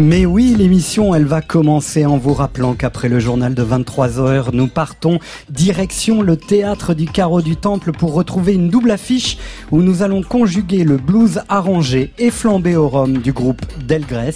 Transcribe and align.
Mais 0.00 0.24
oui, 0.24 0.54
l'émission, 0.56 1.14
elle 1.14 1.26
va 1.26 1.42
commencer 1.42 2.06
en 2.06 2.16
vous 2.16 2.32
rappelant 2.32 2.72
qu'après 2.72 3.10
le 3.10 3.20
journal 3.20 3.54
de 3.54 3.62
23h, 3.62 4.46
nous 4.54 4.66
partons 4.66 5.18
direction 5.50 6.22
le 6.22 6.38
théâtre 6.38 6.94
du 6.94 7.04
Carreau 7.04 7.42
du 7.42 7.54
Temple 7.54 7.92
pour 7.92 8.14
retrouver 8.14 8.54
une 8.54 8.70
double 8.70 8.92
affiche 8.92 9.36
où 9.70 9.82
nous 9.82 10.02
allons 10.02 10.22
conjuguer 10.22 10.84
le 10.84 10.96
blues 10.96 11.42
arrangé 11.50 12.14
et 12.18 12.30
flambé 12.30 12.76
au 12.76 12.88
rhum 12.88 13.18
du 13.18 13.34
groupe 13.34 13.60
Delgrès 13.86 14.32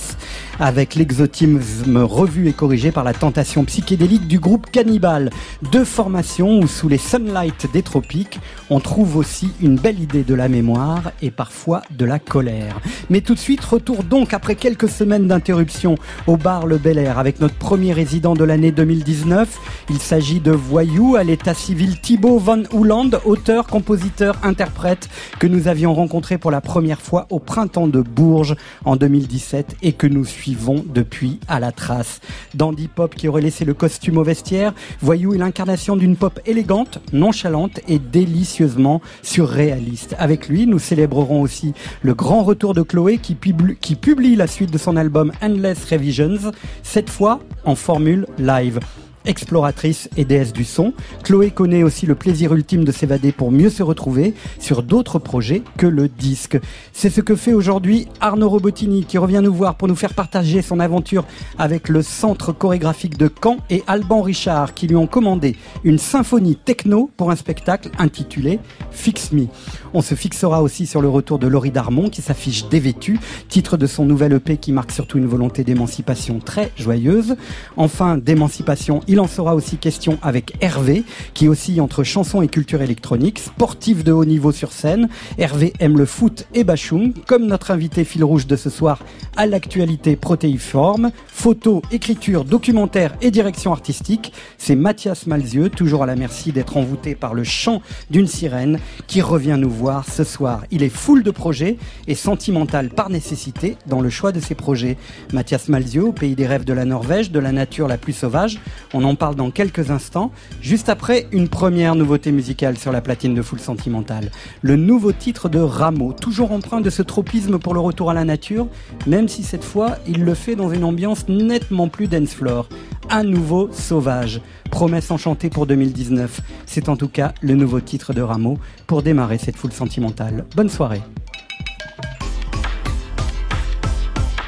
avec 0.61 0.95
l'exotisme 0.95 1.99
revu 1.99 2.49
et 2.49 2.53
corrigé 2.53 2.93
par 2.93 3.05
la 3.05 3.13
tentation 3.13 3.65
psychédélique 3.65 4.29
du 4.29 4.39
groupe 4.39 4.71
Cannibal. 4.71 5.31
Deux 5.73 5.85
formations 5.85 6.59
où 6.61 6.67
sous 6.67 6.89
les 6.89 6.99
sunlight 6.99 7.71
des 7.73 7.83
tropiques, 7.83 8.39
on 8.71 8.81
trouve 8.81 9.17
aussi 9.17 9.51
une 9.61 9.77
belle 9.77 10.01
idée 10.01 10.23
de 10.23 10.35
la 10.35 10.49
mémoire 10.49 11.13
et 11.23 11.31
parfois 11.31 11.83
de 11.91 12.05
la 12.05 12.19
colère. 12.19 12.81
Mais 13.11 13.21
tout 13.21 13.35
de 13.35 13.39
suite, 13.39 13.65
retour 13.65 14.05
donc 14.05 14.33
après 14.33 14.55
quelques 14.55 14.89
semaines 14.89 15.27
d'interruption 15.27 15.97
au 16.27 16.37
bar 16.37 16.67
Le 16.67 16.79
Bel 16.79 16.99
Air 16.99 17.19
avec 17.19 17.41
notre 17.41 17.57
premier 17.57 17.93
résident 17.93 18.35
de 18.35 18.45
l'année 18.45 18.73
2019. 18.73 19.59
Il 19.91 19.99
s'agit 19.99 20.41
de 20.41 20.53
Voyou 20.53 21.17
à 21.17 21.25
l'état 21.25 21.55
civil 21.55 22.01
Thibaut 22.01 22.39
Van 22.39 22.63
Houland, 22.73 23.11
auteur, 23.25 23.67
compositeur, 23.67 24.37
interprète 24.43 25.09
que 25.39 25.47
nous 25.47 25.69
avions 25.69 25.95
rencontré 25.95 26.39
pour 26.39 26.51
la 26.51 26.61
première 26.61 27.01
fois 27.01 27.27
au 27.31 27.39
printemps 27.39 27.89
de 27.89 28.01
Bourges 28.01 28.57
en 28.85 28.97
2017 28.97 29.77
et 29.83 29.93
que 29.93 30.07
nous 30.07 30.25
suivons 30.25 30.44
depuis 30.53 31.41
à 31.49 31.61
la 31.61 31.73
trace. 31.73 32.21
Dandy 32.55 32.89
Pop 32.89 33.15
qui 33.15 33.29
aurait 33.29 33.43
laissé 33.43 33.65
le 33.65 33.75
costume 33.75 34.19
au 34.19 34.23
vestiaire, 34.23 34.75
Voyou 35.01 35.35
est 35.35 35.39
l'incarnation 35.39 35.97
d'une 35.97 36.17
pop 36.17 36.39
élégante, 36.47 36.99
nonchalante 37.13 37.81
et 37.89 37.99
délicieusement 37.99 39.01
surréaliste. 39.23 40.15
Avec 40.19 40.49
lui, 40.49 40.67
nous 40.67 40.79
célébrerons 40.79 41.41
aussi 41.41 41.73
le 42.03 42.15
grand 42.15 42.43
retour 42.43 42.75
de 42.75 42.83
Chloé 42.83 43.19
qui 43.19 43.35
publie 43.35 44.37
la 44.37 44.47
suite 44.47 44.71
de 44.71 44.79
son 44.79 44.97
album 44.97 45.33
Endless 45.43 45.85
Revisions, 45.91 46.53
cette 46.83 47.11
fois 47.11 47.41
en 47.65 47.75
formule 47.75 48.27
live 48.39 48.81
exploratrice 49.25 50.09
et 50.17 50.25
déesse 50.25 50.53
du 50.53 50.65
son. 50.65 50.93
Chloé 51.23 51.51
connaît 51.51 51.83
aussi 51.83 52.07
le 52.07 52.15
plaisir 52.15 52.55
ultime 52.55 52.85
de 52.85 52.93
s'évader 52.93 53.33
pour 53.33 53.51
mieux 53.51 53.71
se 53.71 53.83
retrouver 53.83 54.35
sur 54.59 54.83
d'autres 54.83 55.19
projets 55.19 55.63
que 55.77 55.87
le 55.87 56.09
disque. 56.09 56.59
C'est 56.93 57.11
ce 57.11 57.21
que 57.21 57.37
fait 57.37 57.53
aujourd'hui 57.53 58.09
Arnaud 58.21 58.49
Robotini 58.49 59.05
qui 59.05 59.19
revient 59.19 59.41
nous 59.43 59.55
voir 59.55 59.77
pour 59.77 59.89
nous 59.89 59.97
faire 59.97 60.15
partager 60.15 60.63
son 60.63 60.81
aventure 60.81 61.25
avec 61.59 61.89
le 61.89 62.03
centre 62.03 62.53
chorégraphique 62.53 63.19
de 63.19 63.31
Caen 63.43 63.59
et 63.71 63.83
Alban 63.87 64.23
Richard 64.23 64.75
qui 64.75 64.87
lui 64.87 64.97
ont 64.97 65.07
commandé 65.07 65.57
une 65.85 65.99
symphonie 65.99 66.57
techno 66.57 67.11
pour 67.17 67.31
un 67.31 67.37
spectacle 67.37 67.91
intitulé 67.99 68.61
Fix 68.91 69.33
Me. 69.33 69.47
On 69.93 70.03
se 70.03 70.15
fixera 70.15 70.63
aussi 70.63 70.87
sur 70.87 71.01
le 71.01 71.09
retour 71.09 71.39
de 71.39 71.47
Laurie 71.47 71.71
Darmon 71.71 72.11
qui 72.11 72.23
s'affiche 72.23 72.69
dévêtue, 72.69 73.19
titre 73.49 73.77
de 73.77 73.87
son 73.87 74.05
nouvel 74.05 74.33
EP 74.33 74.57
qui 74.57 74.73
marque 74.73 74.93
surtout 74.93 75.19
une 75.19 75.27
volonté 75.27 75.65
d'émancipation 75.65 76.41
très 76.41 76.73
joyeuse. 76.77 77.37
Enfin, 77.77 78.19
d'émancipation, 78.19 79.01
il 79.15 79.21
en 79.21 79.29
sera 79.29 79.55
aussi 79.55 79.77
question 79.77 80.19
avec 80.23 80.55
Hervé, 80.61 81.05
qui 81.35 81.47
oscille 81.47 81.81
entre 81.81 82.03
chanson 82.03 82.43
et 82.43 82.49
culture 82.49 82.83
électronique, 82.83 83.39
sportif 83.39 84.03
de 84.03 84.11
haut 84.11 84.25
niveau 84.25 84.51
sur 84.51 84.73
scène. 84.73 85.09
Hervé 85.39 85.73
aime 85.79 85.97
le 85.97 86.05
foot 86.05 86.49
et 86.53 86.65
Bachung, 86.65 87.13
comme 87.29 87.47
notre 87.47 87.71
invité 87.71 88.03
fil 88.03 88.25
rouge 88.25 88.49
de 88.49 88.57
ce 88.57 88.71
soir 88.71 88.99
à 89.37 89.47
l'actualité 89.47 90.17
protéiforme, 90.17 91.13
photo, 91.29 91.81
écriture, 91.93 92.45
documentaire 92.45 93.15
et 93.23 93.31
direction 93.31 93.71
artistique. 93.71 94.33
C'est 94.59 94.75
Mathias 94.75 95.29
Malzieux, 95.29 95.69
toujours 95.69 96.03
à 96.03 96.07
la 96.07 96.17
merci 96.17 96.51
d'être 96.51 96.77
envoûté 96.77 97.15
par 97.15 97.35
le 97.35 97.45
chant 97.45 97.83
d'une 98.11 98.27
sirène, 98.27 98.81
qui 99.07 99.23
revient 99.23 99.57
nous 99.57 99.71
voir 99.71 100.11
ce 100.11 100.25
soir. 100.25 100.65
Il 100.73 100.83
est 100.83 100.89
full 100.89 101.23
de 101.23 101.31
projets 101.31 101.77
et 102.09 102.17
sentimental 102.17 102.89
par 102.89 103.11
nécessité 103.11 103.77
dans 103.87 104.01
le 104.01 104.11
choix 104.11 104.33
de 104.33 104.41
ses 104.41 104.57
projets. 104.57 104.97
Mathias 105.33 105.69
Malzieux, 105.69 106.03
au 106.03 106.13
pays 106.13 106.35
des 106.35 106.49
rêves 106.49 106.65
de 106.65 106.73
la 106.73 106.85
Norvège, 106.85 107.31
de 107.31 107.39
la 107.39 107.53
nature 107.53 107.87
la 107.87 107.97
plus 107.97 108.13
sauvage, 108.13 108.59
en 109.05 109.15
parle 109.15 109.35
dans 109.35 109.51
quelques 109.51 109.91
instants, 109.91 110.33
juste 110.61 110.89
après 110.89 111.27
une 111.33 111.49
première 111.49 111.95
nouveauté 111.95 112.33
musicale 112.33 112.77
sur 112.79 112.93
la 112.93 113.01
platine 113.01 113.35
de 113.35 113.43
Full 113.43 113.61
Sentimental. 113.61 114.31
Le 114.63 114.77
nouveau 114.77 115.13
titre 115.13 115.49
de 115.49 115.59
Rameau, 115.59 116.13
toujours 116.13 116.53
empreint 116.53 116.81
de 116.81 116.91
ce 116.91 117.03
tropisme 117.03 117.59
pour 117.59 117.75
le 117.75 117.81
retour 117.81 118.11
à 118.11 118.15
la 118.15 118.25
nature, 118.25 118.67
même 119.07 119.29
si 119.29 119.43
cette 119.43 119.65
fois 119.65 119.99
il 120.07 120.25
le 120.25 120.35
fait 120.35 120.57
dans 120.57 120.71
une 120.71 120.85
ambiance 120.85 121.29
nettement 121.29 121.89
plus 121.89 122.09
dance 122.09 122.35
floor. 122.35 122.69
À 123.11 123.23
nouveau 123.23 123.69
sauvage. 123.73 124.41
Promesse 124.71 125.11
enchantée 125.11 125.51
pour 125.51 125.67
2019. 125.67 126.41
C'est 126.67 126.89
en 126.89 126.97
tout 126.97 127.09
cas 127.09 127.33
le 127.43 127.55
nouveau 127.55 127.81
titre 127.81 128.15
de 128.15 128.23
Rameau 128.23 128.59
pour 128.87 129.03
démarrer 129.03 129.39
cette 129.39 129.57
foule 129.57 129.73
sentimentale. 129.73 130.47
Bonne 130.57 130.71
soirée. 130.71 131.03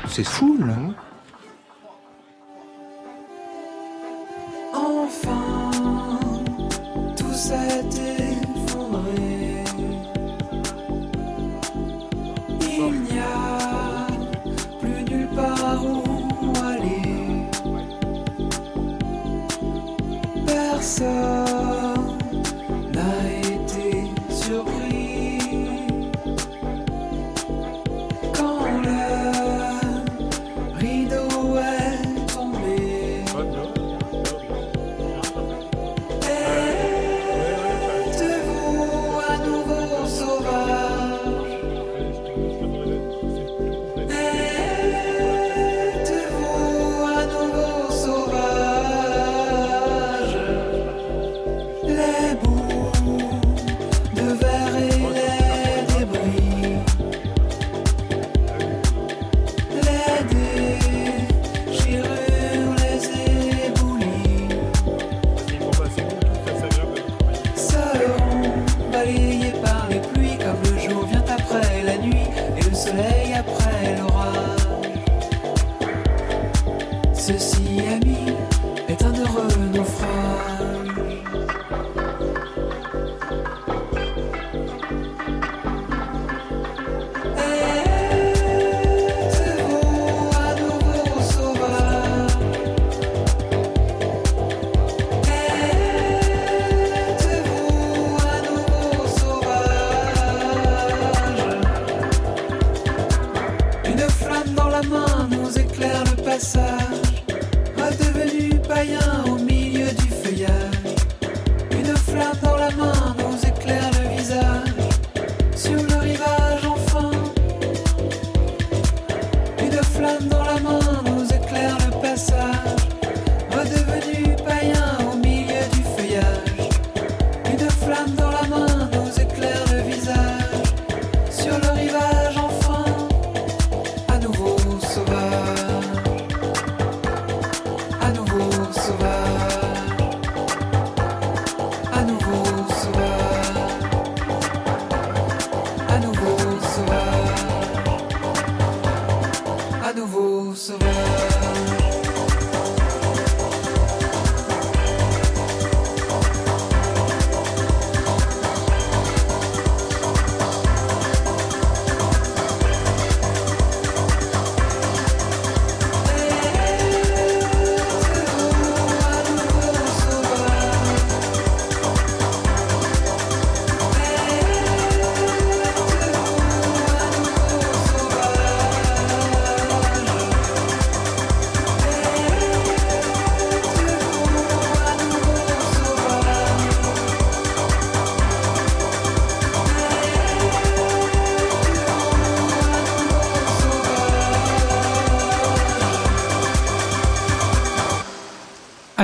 C'est 0.09 0.25
fou, 0.25 0.57
là. 0.61 1.06
enfin, 5.07 5.71
tout 7.17 7.33
s'est 7.33 7.85
effondré. 8.19 9.65
Il 12.61 12.93
n'y 13.03 13.19
a 13.19 14.07
plus 14.81 15.05
nulle 15.05 15.29
part 15.35 15.85
où 15.85 16.53
aller. 16.59 17.49
Personne. 20.47 21.96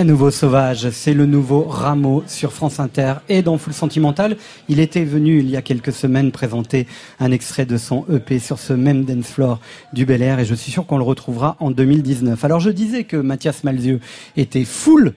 Nouveau 0.05 0.33
sauvage, 0.33 0.91
c'est 0.91 1.15
le 1.15 1.27
nouveau 1.27 1.63
Rameau 1.63 2.25
sur 2.27 2.53
France 2.53 2.81
Inter 2.81 3.15
et 3.29 3.41
dans 3.43 3.57
Full 3.57 3.73
Sentimental. 3.73 4.37
Il 4.69 4.81
était 4.81 5.05
venu 5.05 5.39
il 5.39 5.49
y 5.49 5.57
a 5.57 5.63
quelques 5.63 5.93
semaines 5.93 6.33
présenter 6.33 6.89
un 7.21 7.31
extrait 7.31 7.67
de 7.67 7.77
son 7.77 8.05
EP 8.13 8.41
sur 8.41 8.59
ce 8.59 8.73
même 8.73 9.05
dance 9.05 9.27
floor 9.27 9.61
du 9.93 10.05
Bel 10.05 10.21
Air 10.21 10.41
et 10.41 10.45
je 10.45 10.57
suis 10.57 10.73
sûr 10.73 10.87
qu'on 10.87 10.99
le 10.99 11.05
retrouvera 11.05 11.57
en 11.61 11.71
2019. 11.71 12.45
Alors 12.45 12.59
je 12.59 12.71
disais 12.71 13.05
que 13.05 13.17
Mathias 13.17 13.63
Malzieu 13.63 14.01
était 14.37 14.65
full 14.65 15.15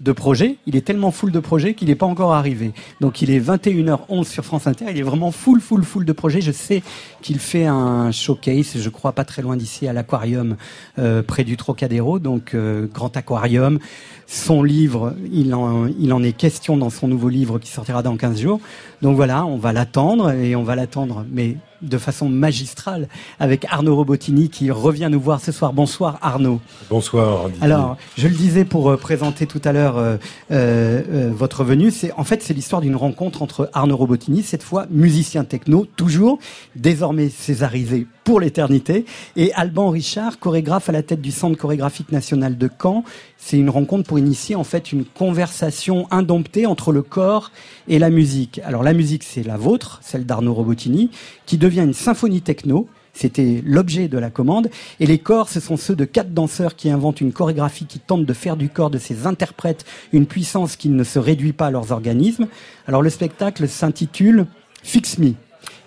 de 0.00 0.12
projets. 0.12 0.56
Il 0.66 0.76
est 0.76 0.82
tellement 0.82 1.10
full 1.10 1.32
de 1.32 1.40
projets 1.40 1.74
qu'il 1.74 1.88
n'est 1.88 1.96
pas 1.96 2.06
encore 2.06 2.32
arrivé. 2.32 2.72
Donc 3.00 3.22
il 3.22 3.30
est 3.30 3.40
21h11 3.40 4.24
sur 4.24 4.44
France 4.44 4.66
Inter. 4.66 4.86
Il 4.90 4.98
est 4.98 5.02
vraiment 5.02 5.32
full, 5.32 5.60
full, 5.60 5.82
full 5.82 6.04
de 6.04 6.12
projets. 6.12 6.40
Je 6.40 6.52
sais 6.52 6.82
qu'il 7.28 7.40
fait 7.40 7.66
un 7.66 8.10
showcase, 8.10 8.78
je 8.78 8.88
crois 8.88 9.12
pas 9.12 9.26
très 9.26 9.42
loin 9.42 9.54
d'ici, 9.54 9.86
à 9.86 9.92
l'aquarium 9.92 10.56
euh, 10.98 11.22
près 11.22 11.44
du 11.44 11.58
Trocadéro, 11.58 12.18
donc 12.18 12.54
euh, 12.54 12.86
grand 12.86 13.14
aquarium. 13.18 13.78
Son 14.26 14.62
livre, 14.62 15.14
il 15.30 15.54
en, 15.54 15.88
il 15.98 16.14
en 16.14 16.22
est 16.22 16.32
question 16.32 16.78
dans 16.78 16.88
son 16.88 17.06
nouveau 17.06 17.28
livre 17.28 17.58
qui 17.58 17.70
sortira 17.70 18.02
dans 18.02 18.16
15 18.16 18.40
jours. 18.40 18.60
Donc 19.02 19.14
voilà, 19.14 19.44
on 19.44 19.58
va 19.58 19.74
l'attendre 19.74 20.30
et 20.30 20.56
on 20.56 20.62
va 20.62 20.74
l'attendre, 20.74 21.26
mais 21.30 21.58
de 21.82 21.98
façon 21.98 22.28
magistrale 22.28 23.08
avec 23.38 23.66
Arnaud 23.70 23.96
Robotini 23.96 24.48
qui 24.48 24.70
revient 24.70 25.08
nous 25.10 25.20
voir 25.20 25.40
ce 25.40 25.52
soir. 25.52 25.72
Bonsoir 25.72 26.18
Arnaud. 26.22 26.60
Bonsoir. 26.90 27.50
Alors, 27.60 27.96
je 28.16 28.28
le 28.28 28.34
disais 28.34 28.64
pour 28.64 28.90
euh, 28.90 28.96
présenter 28.96 29.46
tout 29.46 29.60
à 29.64 29.72
l'heure 29.72 29.98
euh, 29.98 30.16
euh, 30.50 31.30
votre 31.34 31.64
venue, 31.64 31.90
c'est 31.90 32.12
en 32.12 32.24
fait 32.24 32.42
c'est 32.42 32.54
l'histoire 32.54 32.82
d'une 32.82 32.96
rencontre 32.96 33.42
entre 33.42 33.70
Arnaud 33.72 33.96
Robotini, 33.96 34.42
cette 34.42 34.62
fois 34.62 34.86
musicien 34.90 35.44
techno, 35.44 35.86
toujours 35.96 36.38
désormais 36.76 37.28
césarisé 37.28 38.06
pour 38.28 38.40
l'éternité, 38.40 39.06
et 39.36 39.54
Alban 39.54 39.88
Richard, 39.88 40.38
chorégraphe 40.38 40.90
à 40.90 40.92
la 40.92 41.02
tête 41.02 41.22
du 41.22 41.30
Centre 41.30 41.56
chorégraphique 41.56 42.12
national 42.12 42.58
de 42.58 42.68
Caen. 42.68 43.02
C'est 43.38 43.56
une 43.56 43.70
rencontre 43.70 44.06
pour 44.06 44.18
initier 44.18 44.54
en 44.54 44.64
fait 44.64 44.92
une 44.92 45.06
conversation 45.06 46.06
indomptée 46.10 46.66
entre 46.66 46.92
le 46.92 47.00
corps 47.00 47.52
et 47.88 47.98
la 47.98 48.10
musique. 48.10 48.60
Alors 48.66 48.82
la 48.82 48.92
musique, 48.92 49.22
c'est 49.22 49.42
la 49.42 49.56
vôtre, 49.56 50.00
celle 50.02 50.26
d'Arnaud 50.26 50.52
Robotini, 50.52 51.10
qui 51.46 51.56
devient 51.56 51.80
une 51.80 51.94
symphonie 51.94 52.42
techno. 52.42 52.86
C'était 53.14 53.62
l'objet 53.64 54.08
de 54.08 54.18
la 54.18 54.28
commande. 54.28 54.68
Et 55.00 55.06
les 55.06 55.18
corps, 55.18 55.48
ce 55.48 55.58
sont 55.58 55.78
ceux 55.78 55.96
de 55.96 56.04
quatre 56.04 56.34
danseurs 56.34 56.76
qui 56.76 56.90
inventent 56.90 57.22
une 57.22 57.32
chorégraphie 57.32 57.86
qui 57.86 57.98
tente 57.98 58.26
de 58.26 58.32
faire 58.34 58.58
du 58.58 58.68
corps 58.68 58.90
de 58.90 58.98
ces 58.98 59.26
interprètes 59.26 59.86
une 60.12 60.26
puissance 60.26 60.76
qui 60.76 60.90
ne 60.90 61.02
se 61.02 61.18
réduit 61.18 61.54
pas 61.54 61.68
à 61.68 61.70
leurs 61.70 61.92
organismes. 61.92 62.46
Alors 62.86 63.00
le 63.00 63.08
spectacle 63.08 63.66
s'intitule 63.66 64.44
Fix 64.82 65.16
Me, 65.16 65.32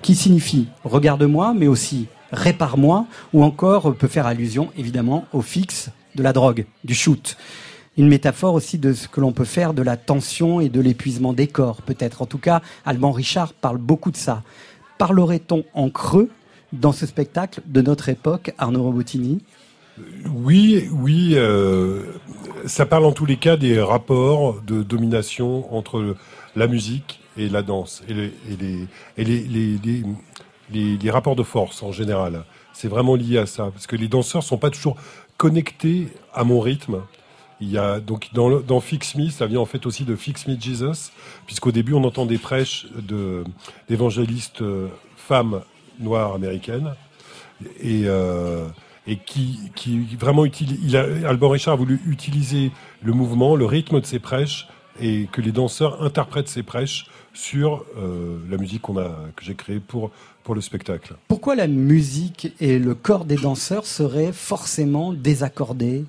qui 0.02 0.16
signifie 0.16 0.70
regarde-moi, 0.84 1.54
mais 1.56 1.68
aussi 1.68 2.08
répare-moi, 2.32 3.06
ou 3.34 3.44
encore 3.44 3.94
peut 3.96 4.08
faire 4.08 4.26
allusion 4.26 4.70
évidemment 4.78 5.26
au 5.34 5.42
fixe 5.42 5.90
de 6.16 6.24
la 6.24 6.34
drogue, 6.34 6.66
du 6.84 6.94
shoot. 6.94 7.38
Une 7.98 8.08
métaphore 8.08 8.54
aussi 8.54 8.78
de 8.78 8.94
ce 8.94 9.08
que 9.08 9.20
l'on 9.20 9.34
peut 9.34 9.46
faire 9.46 9.74
de 9.74 9.82
la 9.82 9.98
tension 9.98 10.62
et 10.62 10.70
de 10.70 10.80
l'épuisement 10.80 11.34
des 11.34 11.48
corps, 11.48 11.82
peut-être. 11.82 12.22
En 12.22 12.26
tout 12.26 12.38
cas, 12.38 12.62
Alban 12.86 13.12
Richard 13.12 13.54
parle 13.54 13.78
beaucoup 13.78 14.12
de 14.12 14.18
ça. 14.18 14.44
Parlerait-on 14.98 15.66
en 15.74 15.90
creux 15.90 16.30
dans 16.72 16.94
ce 16.94 17.06
spectacle 17.06 17.62
de 17.66 17.82
notre 17.82 18.08
époque, 18.08 18.54
Arnaud 18.58 18.84
Robotini? 18.84 19.42
Oui, 20.34 20.88
oui. 20.92 21.34
Euh, 21.36 22.04
ça 22.66 22.86
parle 22.86 23.06
en 23.06 23.12
tous 23.12 23.26
les 23.26 23.38
cas 23.38 23.58
des 23.58 23.82
rapports 23.82 24.62
de 24.62 24.84
domination 24.84 25.74
entre 25.76 26.16
la 26.56 26.68
musique 26.68 27.20
et 27.38 27.50
la 27.50 27.62
danse 27.62 28.04
et 28.08 28.14
les, 28.14 28.88
rapports 31.10 31.36
de 31.36 31.44
force 31.44 31.84
en 31.84 31.92
général. 31.92 32.44
C'est 32.74 32.88
vraiment 32.88 33.16
lié 33.16 33.38
à 33.38 33.46
ça, 33.46 33.70
parce 33.72 33.88
que 33.88 33.96
les 33.96 34.08
danseurs 34.08 34.44
sont 34.44 34.58
pas 34.58 34.70
toujours 34.70 34.96
connectés 35.38 36.08
à 36.34 36.44
mon 36.44 36.60
rythme. 36.60 37.02
Il 37.60 37.70
y 37.70 37.78
a 37.78 38.00
donc 38.00 38.30
dans, 38.34 38.60
dans 38.60 38.80
Fix 38.80 39.16
Me, 39.16 39.30
ça 39.30 39.46
vient 39.46 39.60
en 39.60 39.66
fait 39.66 39.86
aussi 39.86 40.04
de 40.04 40.16
Fix 40.16 40.48
Me 40.48 40.60
Jesus, 40.60 41.12
puisqu'au 41.46 41.72
début 41.72 41.94
on 41.94 42.04
entend 42.04 42.26
des 42.26 42.40
prêches 42.40 42.88
de 42.96 43.44
d'évangélistes 43.88 44.64
euh, 44.64 44.88
femmes 45.16 45.62
noires 46.00 46.34
américaines 46.34 46.96
et 47.80 48.04
euh, 48.06 48.68
et 49.08 49.18
qui, 49.18 49.72
qui 49.76 50.00
vraiment 50.16 50.46
utilise. 50.46 50.80
Il 50.84 50.98
a, 50.98 51.06
Alban 51.28 51.50
Richard 51.50 51.74
a 51.74 51.78
voulu 51.78 52.00
utiliser 52.08 52.72
le 53.04 53.14
mouvement, 53.14 53.56
le 53.56 53.66
rythme 53.66 54.00
de 54.00 54.06
ses 54.06 54.20
prêches 54.20 54.68
et 55.00 55.28
que 55.32 55.42
les 55.42 55.52
danseurs 55.52 56.02
interprètent 56.04 56.48
ces 56.48 56.64
prêches 56.64 57.08
sur 57.34 57.86
euh, 57.98 58.38
la 58.50 58.58
musique 58.58 58.82
qu'on 58.82 58.98
a 58.98 59.10
que 59.36 59.44
j'ai 59.44 59.56
créée 59.56 59.80
pour 59.80 60.12
pour 60.44 60.56
le 60.56 60.62
spectacle. 60.62 61.16
Pourquoi 61.28 61.56
la 61.56 61.68
musique 61.68 62.54
et 62.60 62.80
le 62.80 62.96
corps 62.96 63.26
des 63.26 63.36
danseurs 63.36 63.86
seraient 63.86 64.34
forcément 64.34 65.14
désaccordés? 65.14 66.06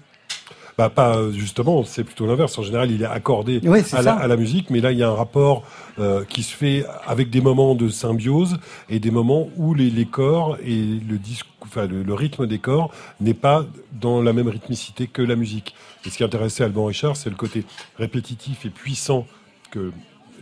Bah 0.78 0.88
pas 0.88 1.30
justement, 1.30 1.84
c'est 1.84 2.02
plutôt 2.02 2.26
l'inverse. 2.26 2.58
En 2.58 2.62
général, 2.62 2.90
il 2.90 3.02
est 3.02 3.06
accordé 3.06 3.60
à, 3.92 4.26
la, 4.26 4.36
musique, 4.36 4.70
mais 4.70 4.80
là, 4.80 4.90
il 4.90 4.98
y 4.98 5.02
a 5.02 5.08
un 5.08 5.14
rapport 5.14 5.64
euh, 5.98 6.24
qui 6.24 6.42
se 6.42 6.54
fait 6.54 6.84
avec 7.06 7.28
des 7.28 7.42
moments 7.42 7.74
de 7.74 7.88
symbiose 7.88 8.58
et 8.88 8.98
des 8.98 9.10
moments 9.10 9.50
où 9.56 9.74
les, 9.74 9.90
les 9.90 10.06
corps 10.06 10.56
et 10.64 10.82
le, 11.06 11.18
disque, 11.18 11.46
enfin, 11.60 11.86
le, 11.86 12.14
rythme 12.14 12.46
des 12.46 12.58
corps 12.58 12.90
n'est 13.20 13.34
pas 13.34 13.66
dans 13.92 14.22
la 14.22 14.32
même 14.32 14.48
rythmicité 14.48 15.06
que 15.08 15.20
la 15.20 15.36
musique. 15.36 15.74
Et 16.06 16.10
ce 16.10 16.16
qui 16.16 16.24
intéressait 16.24 16.64
Alban 16.64 16.86
Richard, 16.86 17.16
c'est 17.18 17.30
le 17.30 17.36
côté 17.36 17.64
répétitif 17.98 18.64
et 18.64 18.70
puissant 18.70 19.26
que 19.70 19.92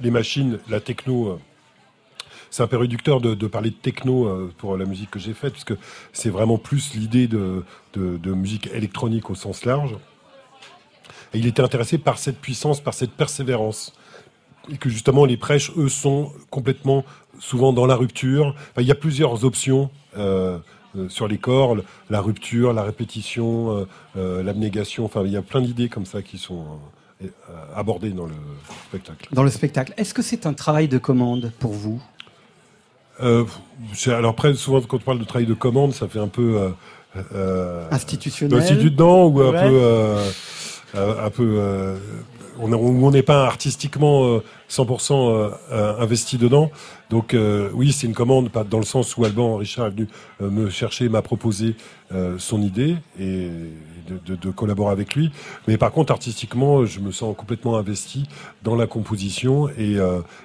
les 0.01 0.11
machines, 0.13 0.59
la 0.69 0.81
techno. 0.81 1.41
C'est 2.51 2.65
un 2.65 2.67
peu 2.67 2.77
réducteur 2.77 3.21
de, 3.21 3.47
parler 3.47 3.71
de 3.71 3.77
techno 3.77 4.27
euh, 4.27 4.53
pour 4.59 4.77
la 4.77 4.85
musique 4.85 5.11
que 5.11 5.21
j'ai 5.21 5.35
faite, 5.35 5.53
puisque 5.53 5.75
c'est 6.13 6.31
vraiment 6.31 6.59
plus 6.59 6.95
l'idée 6.95 7.29
de, 7.29 7.65
musique 8.25 8.69
électronique 8.75 9.31
au 9.31 9.35
sens 9.35 9.65
large. 9.65 9.97
Il 11.33 11.47
était 11.47 11.63
intéressé 11.63 11.97
par 11.97 12.19
cette 12.19 12.41
puissance, 12.41 12.81
par 12.81 12.95
cette 12.95 13.13
persévérance. 13.13 13.93
Et 14.71 14.77
que 14.77 14.91
justement, 14.91 15.25
les 15.25 15.37
prêches, 15.37 15.71
eux, 15.77 15.89
sont 15.89 16.33
complètement 16.51 17.05
souvent 17.39 17.73
dans 17.73 17.87
la 17.87 17.95
rupture. 17.95 18.55
il 18.77 18.85
y 18.85 18.91
a 18.91 18.97
plusieurs 18.97 19.45
options. 19.45 19.91
Euh, 20.17 20.59
euh, 20.97 21.09
sur 21.09 21.29
les 21.29 21.39
corps, 21.39 21.77
la 22.11 22.21
rupture, 22.21 22.73
la 22.73 22.83
répétition, 22.83 23.87
l'abnégation. 24.17 25.05
Enfin, 25.05 25.23
il 25.25 25.31
y 25.31 25.37
a 25.37 25.43
plein 25.43 25.61
d'idées 25.61 25.89
comme 25.89 26.05
ça 26.05 26.21
qui 26.21 26.37
sont 26.37 26.81
abordées 27.77 28.11
dans 28.11 28.27
le 28.27 28.35
spectacle. 28.89 29.29
Dans 29.31 29.45
le 29.45 29.51
spectacle. 29.51 29.95
Est-ce 29.97 30.13
que 30.13 30.23
c'est 30.23 30.47
un 30.47 30.53
travail 30.53 30.89
de 30.89 30.99
commande 30.99 31.53
pour 31.61 31.71
vous? 31.71 32.03
Euh, 33.23 33.45
alors 34.07 34.31
après, 34.31 34.55
souvent 34.55 34.81
quand 34.81 34.97
on 34.97 35.01
parle 35.01 35.19
de 35.19 35.25
travail 35.25 35.47
de 35.47 35.55
commande, 35.55 35.93
ça 35.93 36.09
fait 36.09 36.19
un 36.19 36.29
peu 36.29 36.57
euh, 36.57 36.69
euh 37.35 37.87
institutionnel, 37.91 38.59
institut 38.59 38.91
dedans 38.91 39.27
ou 39.27 39.41
un 39.41 39.53
peu, 39.53 39.59
euh, 39.59 40.31
un 40.95 41.31
peu, 41.31 41.99
on 42.59 42.73
on 42.73 43.11
n'est 43.11 43.23
pas 43.23 43.47
artistiquement 43.47 44.41
100% 44.69 45.53
investi 45.99 46.39
dedans. 46.39 46.71
Donc 47.09 47.37
oui, 47.73 47.93
c'est 47.93 48.07
une 48.07 48.15
commande, 48.15 48.51
pas 48.51 48.65
dans 48.65 48.79
le 48.79 48.85
sens 48.85 49.17
où 49.17 49.25
Alban 49.25 49.57
Richard 49.57 49.87
est 49.87 49.91
venu 49.91 50.09
me 50.41 50.71
chercher, 50.71 51.09
m'a 51.09 51.23
proposé 51.23 51.75
son 52.39 52.63
idée 52.63 52.97
et 53.19 53.49
de, 54.27 54.35
de, 54.35 54.51
collaborer 54.51 54.93
avec 54.93 55.15
lui. 55.15 55.31
Mais 55.69 55.79
par 55.79 55.93
contre, 55.93 56.13
artistiquement, 56.13 56.85
je 56.85 57.01
me 57.01 57.13
sens 57.13 57.35
complètement 57.37 57.77
investi 57.77 58.29
dans 58.63 58.75
la 58.77 58.87
composition 58.87 59.69
et, 59.71 59.97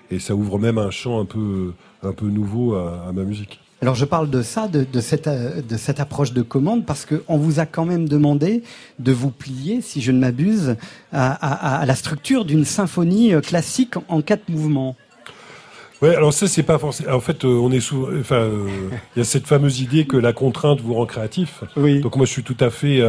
et 0.10 0.20
ça 0.20 0.36
ouvre 0.36 0.58
même 0.58 0.78
un 0.78 0.92
champ 0.92 1.20
un 1.20 1.26
peu 1.26 1.74
un 2.06 2.14
peu 2.14 2.28
nouveau 2.28 2.76
à, 2.76 3.12
ma 3.14 3.24
musique. 3.24 3.60
Alors 3.82 3.96
je 3.96 4.06
parle 4.06 4.30
de 4.30 4.42
ça, 4.42 4.68
de, 4.68 5.00
cette, 5.00 5.28
de 5.30 5.78
cette 5.78 6.00
approche 6.00 6.34
de 6.34 6.42
commande, 6.42 6.86
parce 6.86 7.06
qu'on 7.06 7.38
vous 7.38 7.60
a 7.60 7.66
quand 7.66 7.86
même 7.86 8.08
demandé 8.08 8.64
de 9.00 9.12
vous 9.12 9.30
plier, 9.30 9.82
si 9.82 10.02
je 10.02 10.12
ne 10.12 10.20
m'abuse, 10.20 10.76
à, 11.12 11.84
la 11.86 11.96
structure 11.96 12.46
d'une 12.46 12.66
symphonie 12.66 13.34
euh, 13.34 13.42
classique 13.42 13.96
en 14.08 14.22
quatre 14.22 14.50
mouvements. 14.50 14.96
Ouais, 16.02 16.16
alors 16.16 16.34
ça 16.34 16.48
c'est 16.48 16.64
pas 16.64 16.78
forcément. 16.78 17.14
En 17.14 17.20
fait, 17.20 17.46
on 17.46 17.72
est 17.72 17.80
sous. 17.80 18.08
Enfin, 18.20 18.50
il 19.16 19.20
y 19.20 19.22
a 19.22 19.26
cette 19.26 19.48
fameuse 19.48 19.80
idée 19.80 20.06
que 20.06 20.18
la 20.18 20.34
contrainte 20.34 20.82
vous 20.82 20.94
rend 20.94 21.06
créatif. 21.06 21.64
Oui. 21.78 22.02
Donc 22.02 22.18
moi, 22.18 22.26
je 22.26 22.32
suis 22.32 22.44
tout 22.44 22.58
à 22.60 22.70
fait, 22.70 23.02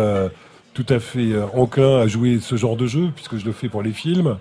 tout 0.73 0.87
à 0.89 1.01
fait 1.01 1.33
enclin 1.55 1.99
à 1.99 2.07
jouer 2.07 2.39
ce 2.41 2.55
genre 2.57 2.77
de 2.77 2.87
jeu 2.87 3.11
puisque 3.15 3.39
je 3.39 3.45
le 3.45 3.53
fais 3.53 3.69
pour 3.69 3.83
les 3.83 3.93
films. 3.93 4.37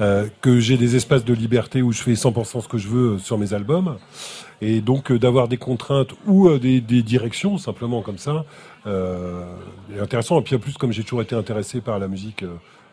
Euh, 0.00 0.26
que 0.40 0.58
j'ai 0.58 0.78
des 0.78 0.96
espaces 0.96 1.24
de 1.24 1.34
liberté 1.34 1.82
où 1.82 1.92
je 1.92 2.02
fais 2.02 2.14
100% 2.14 2.62
ce 2.62 2.68
que 2.68 2.78
je 2.78 2.88
veux 2.88 3.18
sur 3.18 3.36
mes 3.36 3.52
albums. 3.52 3.98
Et 4.62 4.80
donc 4.80 5.10
euh, 5.10 5.18
d'avoir 5.18 5.48
des 5.48 5.58
contraintes 5.58 6.10
ou 6.26 6.48
euh, 6.48 6.58
des, 6.58 6.80
directions, 6.80 7.58
simplement 7.58 8.00
comme 8.00 8.18
ça, 8.18 8.44
est 8.86 10.00
intéressant. 10.00 10.40
Et 10.40 10.42
puis 10.42 10.56
en 10.56 10.58
plus, 10.58 10.74
comme 10.74 10.92
j'ai 10.92 11.02
toujours 11.02 11.22
été 11.22 11.34
intéressé 11.34 11.80
par 11.80 11.98
la 11.98 12.08
musique 12.08 12.44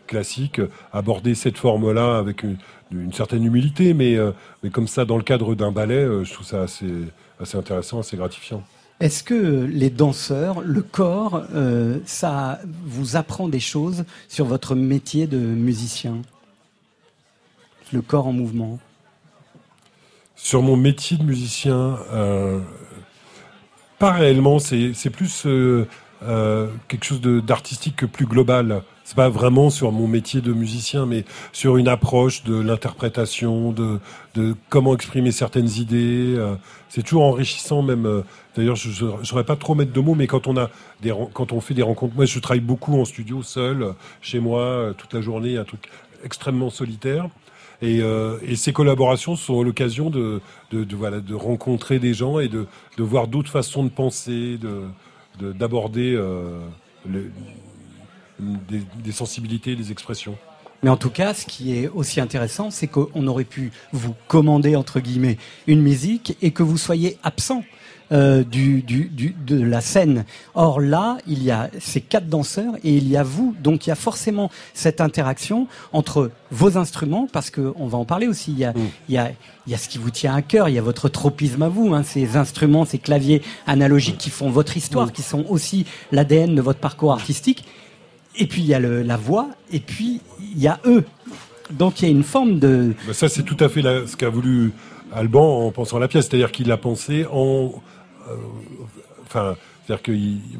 classique, 0.08 0.60
aborder 0.91 1.36
cette 1.36 1.58
forme-là 1.58 2.18
avec 2.18 2.44
une, 2.44 2.58
certaine 3.13 3.44
humilité, 3.44 3.94
mais, 3.94 4.18
mais 4.63 4.72
comme 4.72 4.88
ça, 4.88 5.06
dans 5.06 5.18
le 5.18 5.24
cadre 5.24 5.56
d'un 5.56 5.72
ballet, 5.72 6.06
je 6.24 6.34
trouve 6.34 6.46
ça 6.46 6.63
assez, 6.63 6.91
assez 7.39 7.58
intéressant, 7.58 8.00
assez 8.00 8.18
gratifiant. 8.18 8.63
Est-ce 9.00 9.24
que 9.24 9.65
les 9.65 9.89
danseurs, 9.89 10.62
le 10.62 10.82
corps, 10.82 11.44
ça 12.06 12.60
vous 12.86 13.15
apprend 13.15 13.48
des 13.48 13.60
choses 13.60 14.06
sur 14.27 14.46
votre 14.46 14.75
métier 14.75 15.27
de 15.27 15.38
musicien? 15.38 16.22
Le 17.91 18.01
corps 18.01 18.27
en 18.27 18.34
mouvement 18.34 18.79
Sur 20.36 20.62
mon 20.62 20.77
métier 20.77 21.17
de 21.17 21.24
musicien, 21.24 21.98
euh, 22.12 22.60
pas 23.98 24.12
réellement. 24.12 24.60
C'est 24.60 25.10
plus 25.10 25.46
euh, 25.46 25.88
euh, 26.24 26.67
quelque 26.88 27.05
chose 27.05 27.22
d'artistique 27.22 27.96
que 27.98 28.05
plus 28.05 28.25
global. 28.25 28.84
C'est 29.03 29.15
pas 29.15 29.29
vraiment 29.29 29.72
sur 29.72 29.91
mon 29.91 30.08
métier 30.08 30.39
de 30.39 30.53
musicien, 30.53 31.08
mais 31.08 31.25
sur 31.51 31.77
une 31.77 31.88
approche 31.88 32.43
de 32.43 32.60
l'interprétation, 32.60 33.72
de, 33.72 34.00
comment 34.69 34.93
exprimer 34.93 35.31
certaines 35.31 35.69
idées. 35.77 36.38
c'est 36.89 37.01
toujours 37.01 37.24
enrichissant, 37.24 37.81
même. 37.81 38.24
D'ailleurs, 38.55 38.75
je 38.75 39.05
n'aurais 39.05 39.46
pas 39.46 39.55
trop 39.55 39.74
mettre 39.74 39.93
de 39.93 40.00
mots, 40.00 40.13
mais 40.13 40.27
quand 40.27 40.46
on 40.46 40.58
a 40.58 40.69
des, 41.01 41.12
quand 41.34 41.53
on 41.53 41.60
fait 41.60 41.74
des 41.74 41.81
rencontres, 41.81 42.13
moi, 42.15 42.25
je 42.25 42.38
travaille 42.38 42.62
beaucoup 42.62 43.01
en 43.01 43.05
studio, 43.05 43.41
seul, 43.41 43.96
chez 44.22 44.39
moi, 44.39 44.93
toute 44.96 45.12
la 45.15 45.22
journée, 45.22 45.58
un 45.58 45.63
truc 45.63 45.89
extrêmement 46.24 46.69
solitaire. 46.69 47.29
Euh, 47.82 48.38
et, 48.46 48.56
ces 48.56 48.74
collaborations 48.74 49.36
sont 49.36 49.64
l'occasion 49.64 50.10
de, 50.10 50.42
voilà, 50.92 51.22
de 51.22 51.34
rencontrer 51.34 52.00
des 52.00 52.14
gens 52.14 52.40
et 52.40 52.50
de, 52.50 52.68
voir 52.98 53.28
d'autres 53.28 53.52
façons 53.52 53.84
de 53.84 53.90
penser, 53.90 54.60
d'aborder 55.40 56.14
euh, 56.16 56.60
des, 57.06 58.82
des 59.04 59.12
sensibilités, 59.12 59.76
des 59.76 59.92
expressions. 59.92 60.38
Mais 60.84 60.90
en 60.90 60.98
tout 60.98 61.10
cas, 61.10 61.34
ce 61.34 61.46
qui 61.46 61.78
est 61.78 61.88
aussi 61.90 62.22
intéressant, 62.22 62.72
c'est 62.72 62.88
qu'on 62.88 63.28
aurait 63.28 63.44
pu 63.44 63.72
vous 63.92 64.16
commander, 64.28 64.76
entre 64.76 65.00
guillemets, 65.00 65.38
une 65.68 65.82
musique 65.82 66.38
et 66.42 66.52
que 66.52 66.64
vous 66.64 66.78
soyez 66.78 67.18
absent. 67.24 67.64
Euh, 68.12 68.44
du, 68.44 68.82
du, 68.82 69.06
du, 69.06 69.36
de 69.46 69.62
la 69.62 69.82
scène. 69.82 70.25
Or 70.56 70.82
là, 70.82 71.20
il 71.28 71.44
y 71.44 71.51
a 71.51 71.70
ces 71.80 72.01
quatre 72.01 72.28
danseurs 72.28 72.74
et 72.84 72.96
il 72.96 73.08
y 73.08 73.16
a 73.16 73.22
vous. 73.22 73.56
Donc 73.62 73.86
il 73.86 73.92
y 73.92 73.94
a 73.94 73.96
forcément 73.96 74.50
cette 74.74 75.00
interaction 75.00 75.68
entre 75.94 76.32
vos 76.50 76.75
instruments, 76.75 77.28
parce 77.32 77.51
qu'on 77.51 77.86
va 77.86 78.00
en 78.00 78.06
parler 78.06 78.28
aussi. 78.28 78.51
Il 78.51 78.58
y, 78.58 78.66
a, 78.66 78.72
mm. 78.72 78.89
il, 79.10 79.13
y 79.13 79.18
a, 79.20 79.32
il 79.68 79.72
y 79.72 79.75
a 79.75 79.78
ce 79.78 79.88
qui 79.88 80.00
vous 80.00 80.10
tient 80.10 80.34
à 80.34 80.42
cœur, 80.42 80.70
il 80.70 80.74
y 80.74 80.80
a 80.80 80.82
votre 80.82 81.08
tropisme 81.08 81.62
à 81.62 81.70
vous, 81.70 81.94
hein, 81.94 82.01
ces 82.01 82.36
instruments, 82.36 82.84
ces 82.84 82.98
claviers 82.98 83.44
analogiques 83.68 84.18
qui 84.18 84.32
font 84.32 84.50
votre 84.50 84.75
histoire, 84.75 85.10
mm. 85.10 85.12
qui 85.12 85.22
sont 85.22 85.46
aussi 85.48 85.86
l'ADN 86.12 86.56
de 86.56 86.62
votre 86.63 86.80
parcours 86.80 87.12
artistique. 87.12 87.63
Et 88.36 88.48
puis 88.48 88.63
il 88.63 88.68
y 88.68 88.74
a 88.74 88.80
le, 88.80 89.04
la 89.04 89.18
voix, 89.18 89.50
et 89.72 89.80
puis 89.80 90.22
il 90.39 90.60
y 90.60 90.68
a 90.68 90.80
eux. 90.86 91.06
Donc 91.70 92.01
il 92.01 92.06
y 92.06 92.08
a 92.08 92.12
une 92.12 92.24
forme 92.24 92.58
de... 92.58 92.96
Bah, 93.06 93.13
ça 93.13 93.30
c'est 93.30 93.44
tout 93.44 93.58
à 93.60 93.70
fait 93.70 93.84
ce 93.84 94.18
qu'a 94.18 94.30
voulu 94.30 94.74
Alban 95.13 95.68
en 95.68 95.72
pensant 95.72 95.98
à 95.98 96.00
la 96.00 96.08
pièce, 96.08 96.28
c'est-à-dire 96.28 96.51
qu'il 96.51 96.72
a 96.72 96.78
pensé 96.78 97.25
en 97.32 97.66
euh, 97.66 97.70
enfin, 99.24 99.56
c'est-à-dire 99.90 100.04
que 100.04 100.12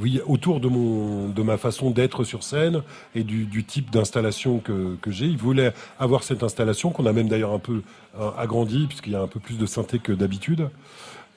oui, 0.02 0.20
autour 0.26 0.60
de 0.60 0.68
mon, 0.68 1.30
de 1.30 1.44
ma 1.44 1.58
façon 1.58 1.92
d'être 1.92 2.24
sur 2.24 2.44
scène 2.44 2.82
et 3.14 3.24
du, 3.24 3.64
type 3.64 3.92
d'installation 3.92 4.58
que, 4.58 4.96
que 5.02 5.12
j'ai, 5.12 5.26
il 5.26 5.38
voulait 5.38 5.72
avoir 6.00 6.24
cette 6.24 6.42
installation 6.42 6.90
qu'on 6.90 7.06
a 7.06 7.14
même 7.14 7.28
d'ailleurs 7.28 7.54
un 7.54 7.60
peu 7.60 7.84
euh, 8.20 8.32
agrandie 8.40 8.88
puisqu'il 8.88 9.14
y 9.14 9.16
a 9.16 9.22
un 9.22 9.28
peu 9.28 9.40
plus 9.40 9.60
de 9.60 9.68
synthé 9.68 10.00
que 10.00 10.12
d'habitude. 10.12 10.70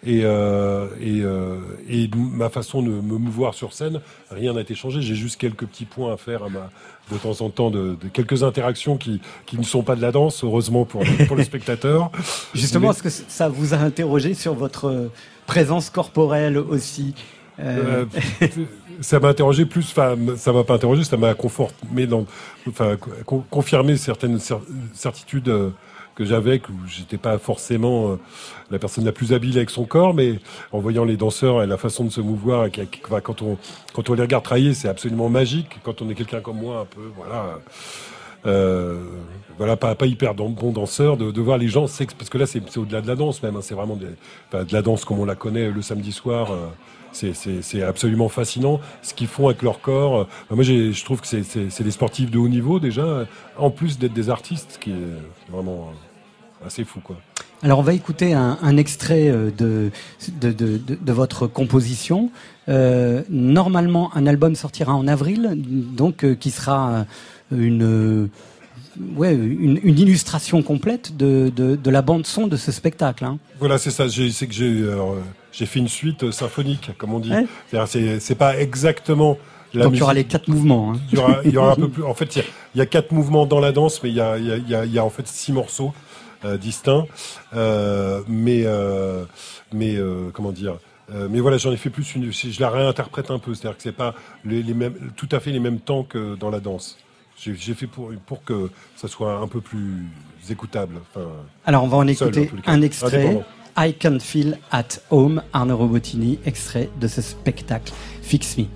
Et, 0.05 0.23
euh, 0.25 0.87
et, 1.01 1.21
euh, 1.21 1.61
et, 1.87 2.09
ma 2.17 2.49
façon 2.49 2.83
de 2.83 2.89
me 2.89 3.19
mouvoir 3.19 3.53
sur 3.53 3.75
scène, 3.75 4.01
rien 4.31 4.55
n'a 4.55 4.63
été 4.63 4.75
changé. 4.75 5.03
J'ai 5.03 5.15
juste 5.15 5.37
quelques 5.37 5.67
petits 5.67 5.85
points 5.85 6.15
à 6.15 6.17
faire 6.17 6.45
à 6.45 6.49
ma, 6.49 6.71
de 7.13 7.19
temps 7.19 7.41
en 7.45 7.51
temps, 7.51 7.71
de, 7.71 7.97
de, 8.01 8.09
quelques 8.09 8.43
interactions 8.43 8.97
qui, 8.97 9.21
qui 9.45 9.59
ne 9.59 9.63
sont 9.63 9.83
pas 9.83 9.97
de 9.97 10.03
la 10.03 10.13
danse, 10.13 10.43
heureusement 10.43 10.87
pour, 10.87 11.05
pour 11.29 11.37
le 11.37 11.45
spectateur. 11.45 12.11
Justement, 12.55 12.91
est-ce 12.91 13.03
que 13.03 13.11
ça 13.11 13.49
vous 13.49 13.75
a 13.75 13.77
interrogé 13.77 14.35
sur 14.35 14.55
votre 14.55 15.11
présence 15.53 15.91
corporelle 15.91 16.57
aussi 16.57 17.15
euh... 17.61 18.07
euh 18.43 18.49
ça 19.01 19.21
m'a 19.21 19.29
interrogé 19.29 19.67
plus, 19.67 19.87
enfin, 19.91 20.17
ça 20.37 20.53
m'a 20.53 20.65
pas 20.65 20.75
interrogé, 20.75 21.03
ça 21.03 21.17
m'a 21.17 21.35
conforté, 21.35 22.07
dans, 22.07 22.25
enfin, 22.69 22.97
confirmé 23.51 23.97
certaines 23.97 24.39
certitudes 24.95 25.49
euh, 25.49 25.71
que 26.15 26.25
j'avais, 26.25 26.61
que 26.61 26.71
j'étais 26.87 27.17
pas 27.17 27.39
forcément 27.39 28.19
la 28.71 28.79
personne 28.79 29.05
la 29.05 29.13
plus 29.13 29.33
habile 29.33 29.57
avec 29.57 29.71
son 29.71 29.85
corps, 29.85 30.15
mais 30.15 30.39
en 30.71 30.79
voyant 30.79 31.05
les 31.05 31.17
danseurs 31.17 31.63
et 31.63 31.67
la 31.67 31.79
façon 31.79 32.05
de 32.05 32.11
se 32.11 32.21
mouvoir, 32.21 32.69
quand 33.23 33.43
on 33.43 33.59
quand 33.93 34.09
on 34.11 34.15
les 34.15 34.23
regarde 34.23 34.45
travailler, 34.45 34.75
c'est 34.75 34.89
absolument 34.89 35.29
magique. 35.29 35.79
Quand 35.83 36.01
on 36.03 36.09
est 36.11 36.15
quelqu'un 36.15 36.41
comme 36.41 36.59
moi, 36.59 36.81
un 36.81 36.85
peu, 36.85 37.11
voilà. 37.17 37.59
Euh, 38.47 39.01
voilà, 39.59 39.77
pas, 39.77 39.95
pas 39.95 40.07
hyper 40.07 40.35
bon 40.35 40.73
danseur, 40.73 41.17
de, 41.17 41.31
de 41.31 41.41
voir 41.41 41.59
les 41.59 41.69
gens, 41.69 41.87
parce 42.19 42.31
que 42.31 42.39
là 42.39 42.47
c'est 42.47 42.77
au-delà 42.77 43.01
de 43.01 43.07
la 43.07 43.15
danse 43.15 43.43
même, 43.43 43.57
hein, 43.57 43.61
c'est 43.63 43.75
vraiment 43.75 43.97
de, 43.97 44.09
de 44.65 44.73
la 44.73 44.83
danse 44.83 45.05
comme 45.05 45.21
on 45.21 45.25
la 45.25 45.35
connaît 45.35 45.71
le 45.71 45.83
samedi 45.83 46.13
soir. 46.13 46.51
Euh, 46.53 46.69
c'est 47.13 47.83
absolument 47.83 48.31
fascinant 48.31 48.81
ce 49.03 49.13
qu'ils 49.13 49.27
font 49.27 49.49
avec 49.49 49.61
leur 49.61 49.83
corps. 49.83 50.21
Euh, 50.21 50.27
moi, 50.51 50.65
je 50.65 51.05
trouve 51.05 51.21
que 51.21 51.27
c'est 51.27 51.83
des 51.83 51.91
sportifs 51.91 52.31
de 52.31 52.39
haut 52.39 52.49
niveau 52.49 52.81
déjà, 52.81 53.27
en 53.59 53.71
plus 53.71 53.99
d'être 53.99 54.15
des 54.15 54.31
artistes, 54.31 54.79
qui 54.81 54.93
est 54.93 55.53
vraiment 55.53 55.93
assez 56.67 56.85
fou, 56.85 57.01
quoi. 57.01 57.17
Alors, 57.63 57.79
on 57.79 57.83
va 57.83 57.93
écouter 57.93 58.33
un, 58.33 58.59
un 58.63 58.77
extrait 58.79 59.31
de 59.31 59.91
de, 60.41 60.53
de, 60.53 60.81
de, 61.01 61.13
votre 61.13 61.47
composition. 61.47 62.31
Euh, 62.69 63.23
normalement, 63.29 64.11
un 64.17 64.27
album 64.27 64.55
sortira 64.55 64.95
en 64.95 65.07
avril, 65.07 65.53
donc 65.55 66.25
qui 66.39 66.51
sera 66.51 67.05
une, 67.53 68.29
ouais, 69.17 69.35
une, 69.35 69.99
illustration 69.99 70.63
complète 70.63 71.17
de, 71.17 71.51
de, 71.55 71.91
la 71.91 72.03
bande 72.03 72.27
son 72.27 72.47
de 72.47 72.57
ce 72.57 72.73
spectacle. 72.73 73.25
Hein. 73.25 73.39
Voilà, 73.59 73.79
c'est 73.79 73.91
ça. 73.91 74.09
C'est 74.09 74.47
que 74.47 74.55
j'ai 74.55 74.85
j'ai 75.53 75.67
fait 75.67 75.81
une 75.81 75.89
suite 75.89 76.31
symphonique, 76.31 76.91
comme 76.99 77.13
on 77.13 77.21
dit. 77.21 77.33
C'est 77.89 78.35
pas 78.35 78.59
exactement. 78.59 79.39
La 79.75 79.85
Donc 79.85 79.95
il 79.95 80.01
y 80.01 80.03
aura 80.03 80.15
les 80.15 80.25
quatre 80.25 80.49
mouvements. 80.49 80.93
Hein. 80.93 81.01
Il, 81.11 81.19
y 81.19 81.23
aura, 81.23 81.41
il 81.45 81.53
y 81.53 81.57
aura 81.57 81.73
un 81.73 81.77
peu 81.77 81.89
plus. 81.89 82.05
En 82.05 82.15
fait, 82.15 82.37
il 82.37 82.79
y, 82.79 82.81
a, 82.81 82.87
quatre 82.87 83.13
mouvements 83.13 83.47
dans 83.47 83.61
la 83.61 83.73
danse, 83.73 84.03
mais 84.03 84.11
il 84.11 84.15
y 84.15 84.21
a, 84.21 84.37
il 84.39 84.47
y 84.47 84.75
a, 84.75 84.85
il 84.85 84.93
y 84.93 84.99
a 84.99 85.05
en 85.05 85.11
fait 85.11 85.27
six 85.27 85.53
morceaux 85.53 85.95
euh, 86.45 86.59
distincts. 86.59 87.07
Euh, 87.55 88.21
mais 88.29 88.63
euh, 88.67 89.25
mais 89.73 89.97
euh, 89.97 90.31
comment 90.33 90.53
dire 90.53 90.77
mais 91.29 91.41
voilà, 91.41 91.59
j'en 91.59 91.71
ai 91.73 91.77
fait 91.77 91.91
plus 91.91 92.15
une. 92.15 92.33
Je 92.33 92.59
la 92.59 92.71
réinterprète 92.71 93.31
un 93.31 93.39
peu, 93.39 93.53
c'est-à-dire 93.53 93.77
que 93.77 93.83
c'est 93.83 93.93
pas 93.93 94.15
les, 94.47 94.63
les 94.63 94.73
mêmes, 94.73 94.95
tout 95.15 95.29
à 95.31 95.41
fait 95.41 95.51
les 95.51 95.61
mêmes 95.61 95.79
temps 95.79 96.05
que 96.05 96.37
dans 96.37 96.49
la 96.49 96.59
danse. 96.59 96.97
J'ai 97.45 97.75
fait 97.75 97.89
pour, 97.89 98.13
pour 98.27 98.45
que 98.45 98.71
ça 98.95 99.09
soit 99.09 99.39
un 99.39 99.49
peu 99.49 99.61
plus 99.61 100.07
écoutable. 100.49 101.01
Enfin, 101.11 101.29
Alors, 101.65 101.83
on 101.83 101.89
va 101.89 101.97
en 101.97 102.07
écouter 102.07 102.49
un 102.67 102.83
extrait. 102.83 103.43
I 103.77 103.95
Can 103.95 104.19
Feel 104.21 104.59
at 104.71 105.01
Home, 105.11 105.43
Arnaud 105.53 105.79
Robotini, 105.79 106.39
extrait 106.45 106.91
de 107.01 107.09
ce 107.09 107.23
spectacle 107.23 107.93
Fix 108.21 108.59
Me. 108.59 108.67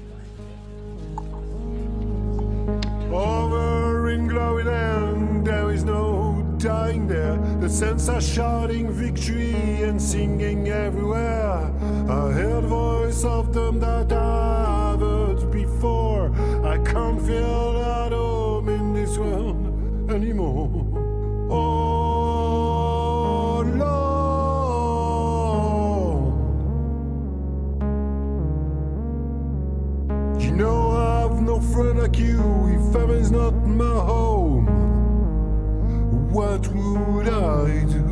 Over 3.12 4.08
in 4.08 4.26
glowing 4.26 4.66
land, 4.66 5.44
there 5.46 5.70
is 5.70 5.85
no 5.85 6.42
dying 6.58 7.06
there. 7.06 7.38
The 7.61 7.68
sense 7.68 8.08
of 8.08 8.23
shouting 8.23 8.90
victory 8.90 9.82
and 9.82 10.00
singing 10.00 10.68
everywhere. 10.68 11.70
I 12.08 12.32
heard 12.32 12.64
the 12.64 12.68
voice 12.68 13.25
of 13.25 13.52
them 13.52 13.78
that 13.80 14.11
I've 14.12 15.00
heard 15.00 15.50
before. 15.52 16.32
I 16.64 16.78
can't 16.78 17.20
feel 17.20 17.82
at 17.85 18.12
home. 18.12 18.46
World 19.18 20.11
anymore. 20.11 20.70
Oh 21.50 23.62
Lord, 23.62 23.87
you 30.42 30.50
know 30.52 30.90
I've 30.90 31.40
no 31.42 31.61
friend 31.61 31.99
like 32.00 32.18
you. 32.18 32.40
If 32.68 32.94
heaven's 32.94 33.30
not 33.30 33.52
my 33.66 33.85
home, 33.85 34.66
what 36.30 36.66
would 36.68 37.28
I 37.28 37.85
do? 37.85 38.06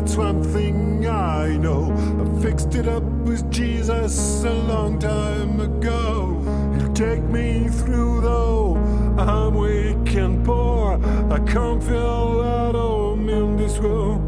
That's 0.00 0.14
one 0.14 0.44
thing 0.44 1.08
I 1.08 1.56
know. 1.56 1.92
I 2.22 2.40
fixed 2.40 2.76
it 2.76 2.86
up 2.86 3.02
with 3.02 3.50
Jesus 3.50 4.44
a 4.44 4.52
long 4.52 5.00
time 5.00 5.60
ago. 5.60 6.40
He'll 6.76 6.92
take 6.92 7.24
me 7.24 7.66
through 7.68 8.20
though 8.20 8.76
I'm 9.18 9.56
weak 9.56 10.14
and 10.14 10.46
poor. 10.46 11.00
I 11.32 11.40
can't 11.40 11.82
feel 11.82 12.44
at 12.44 12.76
home 12.76 13.28
in 13.28 13.56
this 13.56 13.80
world 13.80 14.20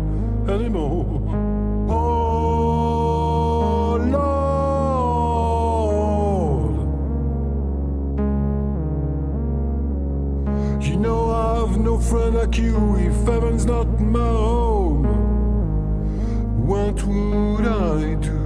anymore. 0.51 1.07
Oh 1.89 3.97
Lord, 4.17 4.45
you 10.85 10.97
know 10.97 11.31
I've 11.31 11.79
no 11.79 11.97
friend 12.01 12.35
like 12.35 12.59
you 12.59 12.97
if 12.97 13.25
heaven's 13.25 13.67
not 13.67 13.87
my 14.01 14.19
home 14.19 14.70
dans 16.91 16.97
tout 16.97 17.59
l'un 17.63 17.99
et 18.01 18.17
tout. 18.17 18.40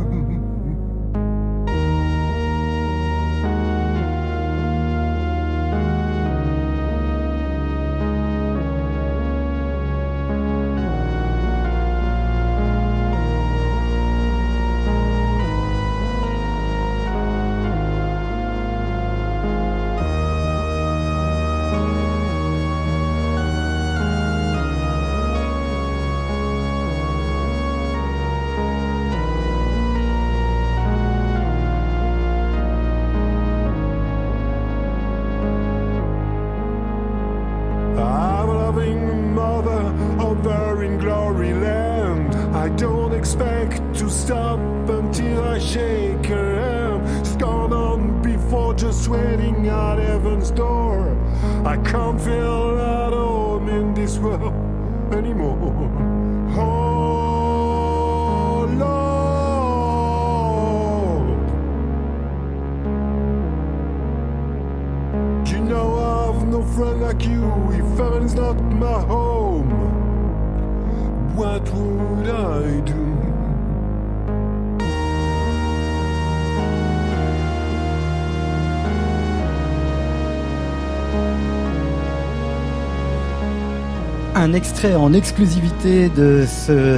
Un 84.34 84.52
extrait 84.52 84.94
en 84.94 85.12
exclusivité 85.12 86.08
de 86.08 86.44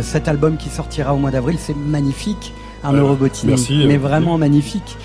cet 0.02 0.28
album 0.28 0.56
qui 0.56 0.68
sortira 0.68 1.14
au 1.14 1.18
mois 1.18 1.30
d'avril. 1.30 1.58
C'est 1.58 1.76
magnifique, 1.76 2.52
un 2.82 2.92
Eurobotini. 2.92 3.52
Merci. 3.52 3.84
Mais 3.86 3.98
vraiment 3.98 4.38
magnifique. 4.38 4.96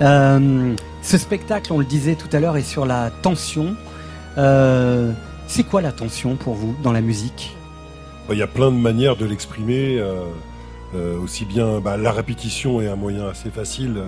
Euh, 0.00 0.74
ce 1.02 1.18
spectacle, 1.18 1.72
on 1.72 1.78
le 1.78 1.84
disait 1.84 2.14
tout 2.14 2.34
à 2.34 2.40
l'heure, 2.40 2.56
est 2.56 2.62
sur 2.62 2.86
la 2.86 3.10
tension. 3.10 3.74
Euh, 4.38 5.12
c'est 5.46 5.64
quoi 5.64 5.80
la 5.80 5.92
tension 5.92 6.36
pour 6.36 6.54
vous 6.54 6.74
dans 6.82 6.92
la 6.92 7.00
musique? 7.00 7.56
Il 8.30 8.38
y 8.38 8.42
a 8.42 8.46
plein 8.46 8.70
de 8.70 8.76
manières 8.76 9.16
de 9.16 9.26
l'exprimer. 9.26 9.98
Euh, 10.94 11.18
aussi 11.22 11.44
bien 11.44 11.78
bah, 11.78 11.96
la 11.96 12.10
répétition 12.10 12.80
est 12.80 12.88
un 12.88 12.96
moyen 12.96 13.28
assez 13.28 13.50
facile 13.50 14.02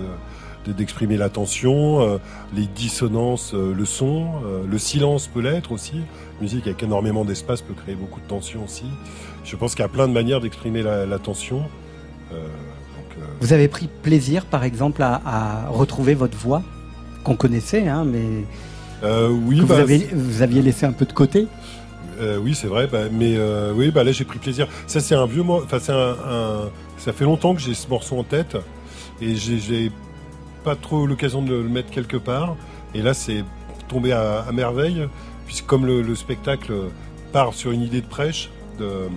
d'exprimer 0.67 1.17
la 1.17 1.29
tension, 1.29 2.19
les 2.55 2.65
dissonances, 2.67 3.53
le 3.53 3.85
son, 3.85 4.27
le 4.69 4.77
silence 4.77 5.27
peut 5.27 5.41
l'être 5.41 5.71
aussi 5.71 6.01
musique 6.43 6.67
avec 6.67 6.83
énormément 6.83 7.25
d'espace 7.25 7.61
peut 7.61 7.73
créer 7.73 7.95
beaucoup 7.95 8.19
de 8.19 8.27
tension 8.27 8.63
aussi. 8.63 8.85
Je 9.43 9.55
pense 9.55 9.75
qu'il 9.75 9.81
y 9.81 9.85
a 9.85 9.89
plein 9.89 10.07
de 10.07 10.13
manières 10.13 10.41
d'exprimer 10.41 10.81
la, 10.81 11.19
tension. 11.19 11.63
Euh, 12.31 12.35
euh, 12.35 13.25
vous 13.39 13.53
avez 13.53 13.67
pris 13.67 13.89
plaisir, 14.01 14.45
par 14.45 14.63
exemple, 14.63 15.01
à, 15.01 15.67
retrouver 15.69 16.13
votre 16.13 16.37
voix 16.37 16.61
qu'on 17.23 17.35
connaissait, 17.35 17.87
hein, 17.87 18.05
mais 18.05 18.45
euh, 19.03 19.29
oui, 19.29 19.57
que 19.57 19.61
vous, 19.61 19.67
bah, 19.67 19.83
vous, 20.13 20.41
aviez 20.41 20.61
laissé 20.61 20.85
un 20.85 20.91
peu 20.91 21.05
de 21.05 21.13
côté. 21.13 21.47
oui, 22.41 22.53
c'est 22.55 22.67
vrai, 22.67 22.87
bah, 22.87 23.03
mais 23.11 23.37
oui, 23.73 23.91
bah, 23.91 24.03
là 24.03 24.11
j'ai 24.11 24.25
pris 24.25 24.39
plaisir. 24.39 24.67
Ça, 24.87 24.99
c'est 24.99 25.15
un 25.15 25.25
vieux, 25.25 25.43
enfin, 25.47 25.77
un, 25.89 26.69
ça 26.97 27.13
fait 27.13 27.25
longtemps 27.25 27.55
que 27.55 27.61
j'ai 27.61 27.73
ce 27.73 27.87
morceau 27.87 28.17
en 28.17 28.23
tête 28.23 28.57
et 29.21 29.35
j'ai 29.35 29.91
pas 30.63 30.75
trop 30.75 31.05
l'occasion 31.05 31.41
de 31.41 31.53
le 31.53 31.69
mettre 31.69 31.91
quelque 31.91 32.17
part. 32.17 32.55
Et 32.93 33.01
là, 33.01 33.13
c'est 33.13 33.43
tombé 33.87 34.11
à 34.11 34.45
merveille 34.53 35.07
puisque 35.45 35.65
comme 35.65 35.85
le, 35.85 36.15
spectacle 36.15 36.73
part 37.31 37.53
sur 37.53 37.71
une 37.71 37.81
idée 37.81 38.01
de 38.01 38.07
prêche, 38.07 38.49
de, 38.79 39.07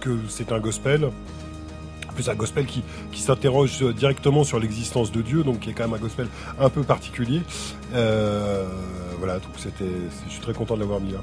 que 0.00 0.10
c'est 0.28 0.52
un 0.52 0.58
gospel, 0.58 1.08
plus 2.14 2.28
un 2.28 2.34
gospel 2.34 2.66
qui, 2.66 2.82
s'interroge 3.14 3.82
directement 3.94 4.44
sur 4.44 4.58
l'existence 4.58 5.12
de 5.12 5.22
Dieu, 5.22 5.44
donc 5.44 5.60
qui 5.60 5.70
est 5.70 5.72
quand 5.72 5.84
même 5.84 5.94
un 5.94 6.02
gospel 6.02 6.26
un 6.60 6.68
peu 6.68 6.82
particulier. 6.82 7.40
Euh, 7.94 8.66
voilà, 9.18 9.34
donc 9.34 9.52
c'était, 9.56 9.84
je 10.26 10.32
suis 10.32 10.42
très 10.42 10.52
content 10.52 10.74
de 10.74 10.80
l'avoir 10.80 11.00
mis 11.00 11.12
là. 11.12 11.20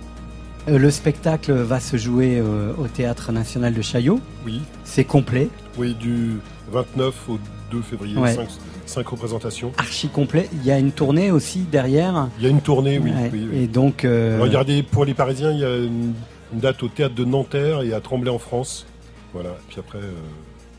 Euh, 0.68 0.78
le 0.78 0.92
spectacle 0.92 1.54
va 1.54 1.80
se 1.80 1.98
jouer 1.98 2.40
euh, 2.40 2.74
au 2.78 2.88
Théâtre 2.88 3.32
National 3.32 3.74
de 3.74 3.82
Chaillot. 3.82 4.20
Oui. 4.46 4.62
C'est 4.84 5.04
complet. 5.04 5.50
Oui, 5.78 5.94
du 5.94 6.40
29 6.72 7.30
au 7.30 7.40
2 7.72 7.82
février, 7.82 8.16
5, 8.16 8.48
représentations. 8.98 9.72
Archi 9.78 10.10
complet. 10.10 10.50
Il 10.54 10.66
y 10.66 10.72
a 10.72 10.80
une 10.80 10.92
tournée 10.92 11.32
aussi 11.32 11.60
derrière. 11.60 12.30
Il 12.40 12.44
y 12.44 12.48
a 12.48 12.50
une 12.50 12.62
tournée, 12.62 13.00
oui. 13.00 13.12
Et 13.54 13.68
donc. 13.68 14.06
Euh, 14.06 14.40
regardez, 14.42 14.84
pour 14.84 15.06
les 15.06 15.14
Parisiens, 15.14 15.52
il 15.52 15.60
y 15.60 15.66
a 15.66 15.76
une, 15.78 16.14
date 16.54 16.82
au 16.84 16.88
théâtre 16.88 17.16
de 17.16 17.26
Nanterre 17.26 17.82
et 17.82 17.94
à 17.94 18.02
Tremblay 18.02 18.32
en 18.32 18.40
France. 18.40 18.86
Voilà. 19.34 19.52
Puis 19.68 19.80
après. 19.80 20.00
Euh, 20.00 20.12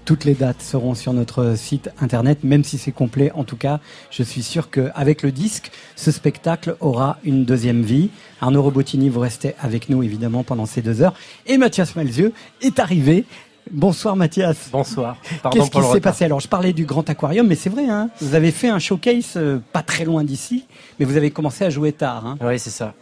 toutes 0.04 0.24
les 0.24 0.34
dates 0.34 0.60
seront 0.60 0.94
sur 0.94 1.12
notre 1.12 1.56
site 1.56 1.90
internet, 2.00 2.42
même 2.42 2.64
si 2.64 2.78
c'est 2.78 2.90
complet. 2.90 3.30
En 3.34 3.44
tout 3.44 3.56
cas, 3.56 3.78
je 4.10 4.24
suis 4.24 4.42
sûr 4.42 4.68
qu'avec 4.68 5.22
le 5.22 5.30
disque, 5.30 5.70
ce 5.94 6.10
spectacle 6.10 6.74
aura 6.80 7.18
une 7.22 7.44
deuxième 7.44 7.82
vie. 7.82 8.10
Arnaud 8.40 8.62
Robotini, 8.62 9.08
vous 9.08 9.20
restez 9.20 9.54
avec 9.60 9.88
nous 9.88 10.02
évidemment 10.02 10.42
pendant 10.42 10.66
ces 10.66 10.82
deux 10.82 11.00
heures. 11.00 11.14
Et 11.46 11.58
Mathias 11.58 11.94
Malzieux 11.94 12.32
est 12.60 12.80
arrivé 12.80 13.24
Bonsoir 13.70 14.16
Mathias. 14.16 14.68
Bonsoir. 14.72 15.16
Qu'est-ce 15.52 15.70
qui 15.70 15.82
s'est 15.82 16.00
passé 16.00 16.24
Alors 16.24 16.40
je 16.40 16.48
parlais 16.48 16.72
du 16.72 16.84
Grand 16.84 17.08
Aquarium, 17.08 17.46
mais 17.46 17.54
c'est 17.54 17.70
vrai, 17.70 17.88
hein, 17.88 18.10
vous 18.20 18.34
avez 18.34 18.50
fait 18.50 18.68
un 18.68 18.78
showcase 18.78 19.34
euh, 19.36 19.58
pas 19.72 19.82
très 19.82 20.04
loin 20.04 20.24
d'ici, 20.24 20.64
mais 20.98 21.06
vous 21.06 21.16
avez 21.16 21.30
commencé 21.30 21.64
à 21.64 21.70
jouer 21.70 21.92
tard. 21.92 22.26
Hein. 22.26 22.38
Oui, 22.40 22.58
c'est 22.58 22.70
ça. 22.70 22.94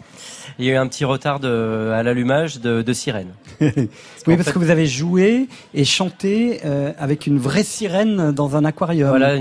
Il 0.58 0.64
y 0.64 0.70
a 0.70 0.74
eu 0.74 0.76
un 0.76 0.86
petit 0.86 1.04
retard 1.04 1.40
de, 1.40 1.92
à 1.94 2.02
l'allumage 2.02 2.60
de, 2.60 2.82
de 2.82 2.92
sirène. 2.92 3.32
oui, 3.60 4.36
parce 4.36 4.52
que 4.52 4.58
vous 4.58 4.70
avez 4.70 4.86
joué 4.86 5.48
et 5.74 5.84
chanté 5.84 6.60
euh, 6.64 6.92
avec 6.98 7.26
une 7.26 7.38
vraie 7.38 7.64
sirène 7.64 8.32
dans 8.32 8.56
un 8.56 8.64
aquarium. 8.64 9.08
Voilà, 9.08 9.36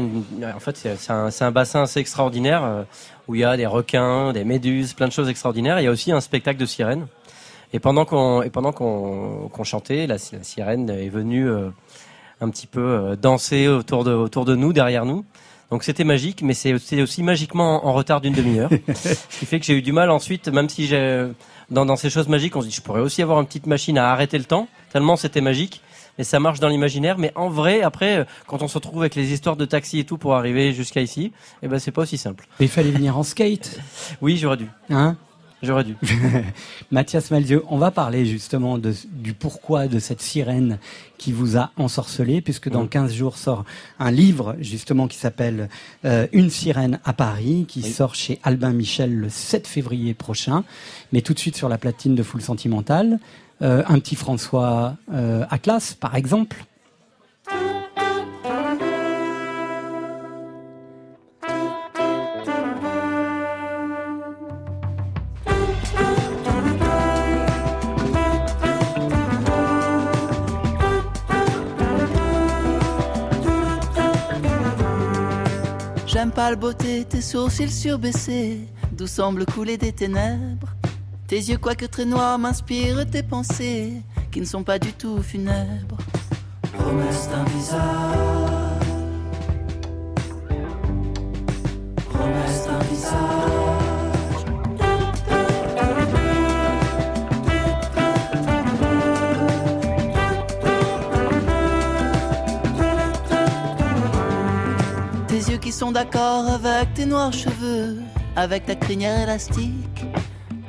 en 0.56 0.60
fait 0.60 0.78
c'est 0.78 1.12
un, 1.12 1.30
un, 1.40 1.52
bassin 1.52 1.84
assez 1.84 2.00
extraordinaire 2.00 2.64
euh, 2.64 2.84
où 3.28 3.36
il 3.36 3.42
y 3.42 3.44
a 3.44 3.58
des 3.58 3.66
requins, 3.66 4.32
des 4.32 4.44
méduses, 4.44 4.94
plein 4.94 5.08
de 5.08 5.14
choses 5.14 5.30
extraordinaires. 5.30 5.80
Il 5.80 5.84
y 5.84 5.88
a 5.88 5.92
aussi 5.92 6.12
un 6.12 6.22
spectacle 6.22 6.60
de 6.60 6.66
sirène. 6.66 7.08
Et 7.74 7.80
pendant 7.80 8.06
qu'on 8.06 8.42
et 8.42 8.50
pendant 8.50 8.72
qu'on 8.72 9.64
chantait, 9.64 10.08
la, 10.08 10.18
sirène 10.18 10.90
est 10.90 11.10
venue 11.10 11.50
euh, 11.50 11.70
un 12.40 12.50
petit 12.50 12.68
peu 12.68 12.82
euh, 12.82 13.16
danser 13.16 13.68
autour 13.68 14.04
de 14.04 14.12
autour 14.12 14.46
de 14.46 14.56
nous, 14.56 14.74
derrière 14.74 15.06
nous. 15.06 15.26
Donc 15.70 15.84
c'était 15.84 16.06
magique, 16.06 16.42
mais 16.44 16.54
c'est 16.54 17.02
aussi 17.02 17.24
magiquement 17.24 17.86
en, 17.86 17.92
retard 17.92 18.22
d'une 18.22 18.34
demi-heure, 18.34 18.70
ce 18.94 19.40
qui 19.40 19.46
fait 19.46 19.60
que 19.60 19.66
j'ai 19.66 19.74
eu 19.74 19.82
du 19.82 19.92
mal 19.92 20.10
ensuite, 20.10 20.48
même 20.48 20.70
si 20.70 20.88
j'ai 20.88 21.28
dans, 21.70 21.86
dans 21.86 21.98
ces 21.98 22.10
choses 22.10 22.30
magiques, 22.30 22.56
on 22.56 22.62
se 22.62 22.68
dit 22.68 22.74
je 22.74 22.82
pourrais 22.82 23.02
aussi 23.02 23.22
avoir 23.22 23.42
une 23.42 23.48
petite 23.48 23.68
machine 23.68 23.98
à 23.98 24.10
arrêter 24.10 24.38
le 24.38 24.46
temps, 24.46 24.70
tellement 24.94 25.18
c'était 25.18 25.42
magique. 25.42 25.82
Et 26.20 26.24
ça 26.24 26.40
marche 26.40 26.60
dans 26.60 26.70
l'imaginaire, 26.70 27.20
mais 27.20 27.32
en 27.36 27.50
vrai, 27.50 27.84
après, 27.84 28.26
quand 28.48 28.64
on 28.64 28.68
se 28.68 28.76
retrouve 28.76 29.02
avec 29.02 29.14
les 29.14 29.34
histoires 29.34 29.56
de 29.56 29.66
taxi 29.66 30.00
et 30.00 30.04
tout 30.04 30.18
pour 30.18 30.36
arriver 30.36 30.74
jusqu'à 30.74 31.02
ici, 31.02 31.32
eh 31.62 31.68
ben 31.68 31.78
c'est 31.78 31.92
pas 31.92 32.04
aussi 32.04 32.18
simple. 32.18 32.48
Mais 32.60 32.66
il 32.66 32.70
fallait 32.70 32.90
venir 32.90 33.18
en 33.18 33.24
skate. 33.24 33.80
oui, 34.22 34.38
j'aurais 34.38 34.58
dû. 34.58 34.68
Hein? 34.90 35.16
J'aurais 35.64 35.84
dû. 35.84 35.96
Mathias 36.92 37.32
Malzieu, 37.32 37.64
on 37.70 37.78
va 37.78 37.90
parler 37.90 38.26
justement 38.26 38.78
de, 38.78 38.94
du 39.12 39.34
pourquoi 39.34 39.88
de 39.88 39.98
cette 39.98 40.22
sirène 40.22 40.78
qui 41.18 41.32
vous 41.32 41.58
a 41.58 41.72
ensorcelé, 41.78 42.42
puisque 42.42 42.70
dans 42.70 42.86
15 42.86 43.14
jours 43.14 43.38
sort 43.38 43.66
un 44.00 44.12
livre 44.12 44.56
justement 44.60 45.08
qui 45.08 45.18
s'appelle 45.18 45.70
euh, 46.06 46.28
Une 46.32 46.52
sirène 46.52 47.00
à 47.06 47.14
Paris, 47.14 47.66
qui 47.68 47.82
sort 47.82 48.14
chez 48.14 48.40
Albin 48.44 48.72
Michel 48.72 49.16
le 49.16 49.30
7 49.30 49.68
février 49.68 50.14
prochain. 50.14 50.64
Mais 51.12 51.22
tout 51.22 51.34
de 51.34 51.40
suite 51.40 51.56
sur 51.56 51.70
la 51.70 51.80
platine 51.80 52.14
de 52.14 52.22
Full 52.22 52.42
Sentimental, 52.42 53.20
un 53.60 54.00
petit 54.00 54.16
François 54.16 54.98
Atlas, 55.50 55.96
par 55.96 56.16
exemple. 56.16 56.66
J'aime 76.38 76.46
pas 76.46 76.52
le 76.52 76.56
beauté, 76.56 77.04
tes 77.04 77.22
sourcils 77.22 77.72
surbaissés, 77.72 78.68
d'où 78.92 79.08
semblent 79.08 79.48
couler 79.48 79.76
des 79.76 79.92
ténèbres. 79.92 80.68
Tes 81.26 81.38
yeux, 81.38 81.58
quoique 81.58 81.86
très 81.86 82.06
noirs, 82.06 82.38
m'inspirent 82.38 83.10
tes 83.10 83.24
pensées, 83.24 84.04
qui 84.30 84.40
ne 84.42 84.46
sont 84.46 84.62
pas 84.62 84.78
du 84.78 84.94
tout 84.94 85.24
funèbres. 85.24 85.98
Promesse 86.78 87.28
d'un 87.30 87.44
visage. 87.46 87.80
Promesse 92.08 92.68
d'un 92.68 92.80
visage. 92.84 93.67
Qui 105.68 105.74
sont 105.74 105.92
d'accord 105.92 106.48
avec 106.48 106.94
tes 106.94 107.06
noirs 107.06 107.34
cheveux, 107.34 107.98
avec 108.38 108.66
ta 108.68 108.76
crinière 108.76 109.24
élastique. 109.24 110.06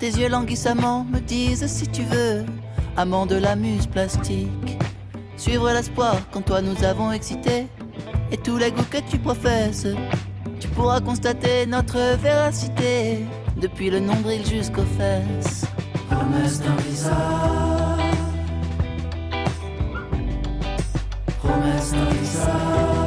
Tes 0.01 0.09
yeux 0.09 0.29
languissamment 0.29 1.05
me 1.05 1.21
disent 1.21 1.65
si 1.69 1.87
tu 1.87 2.03
veux, 2.03 2.45
amant 2.97 3.25
de 3.25 3.37
la 3.37 3.55
muse 3.55 3.87
plastique. 3.87 4.77
Suivre 5.37 5.71
l'espoir 5.71 6.17
quand 6.33 6.43
toi 6.43 6.63
nous 6.63 6.83
avons 6.83 7.13
excité, 7.13 7.69
et 8.33 8.37
tous 8.39 8.57
les 8.57 8.73
goûts 8.73 8.91
que 8.91 8.99
tu 9.09 9.19
professes. 9.19 9.87
Tu 10.59 10.67
pourras 10.67 11.01
constater 11.01 11.65
notre 11.65 12.17
véracité, 12.17 13.25
depuis 13.57 13.91
le 13.91 14.01
nombril 14.01 14.45
jusqu'aux 14.45 14.91
fesses. 14.99 15.65
Promesse 16.11 16.61
d'un 16.61 16.75
visage. 16.75 17.15
Promesse 21.41 21.93
d'un 21.93 22.15
visage. 22.21 22.98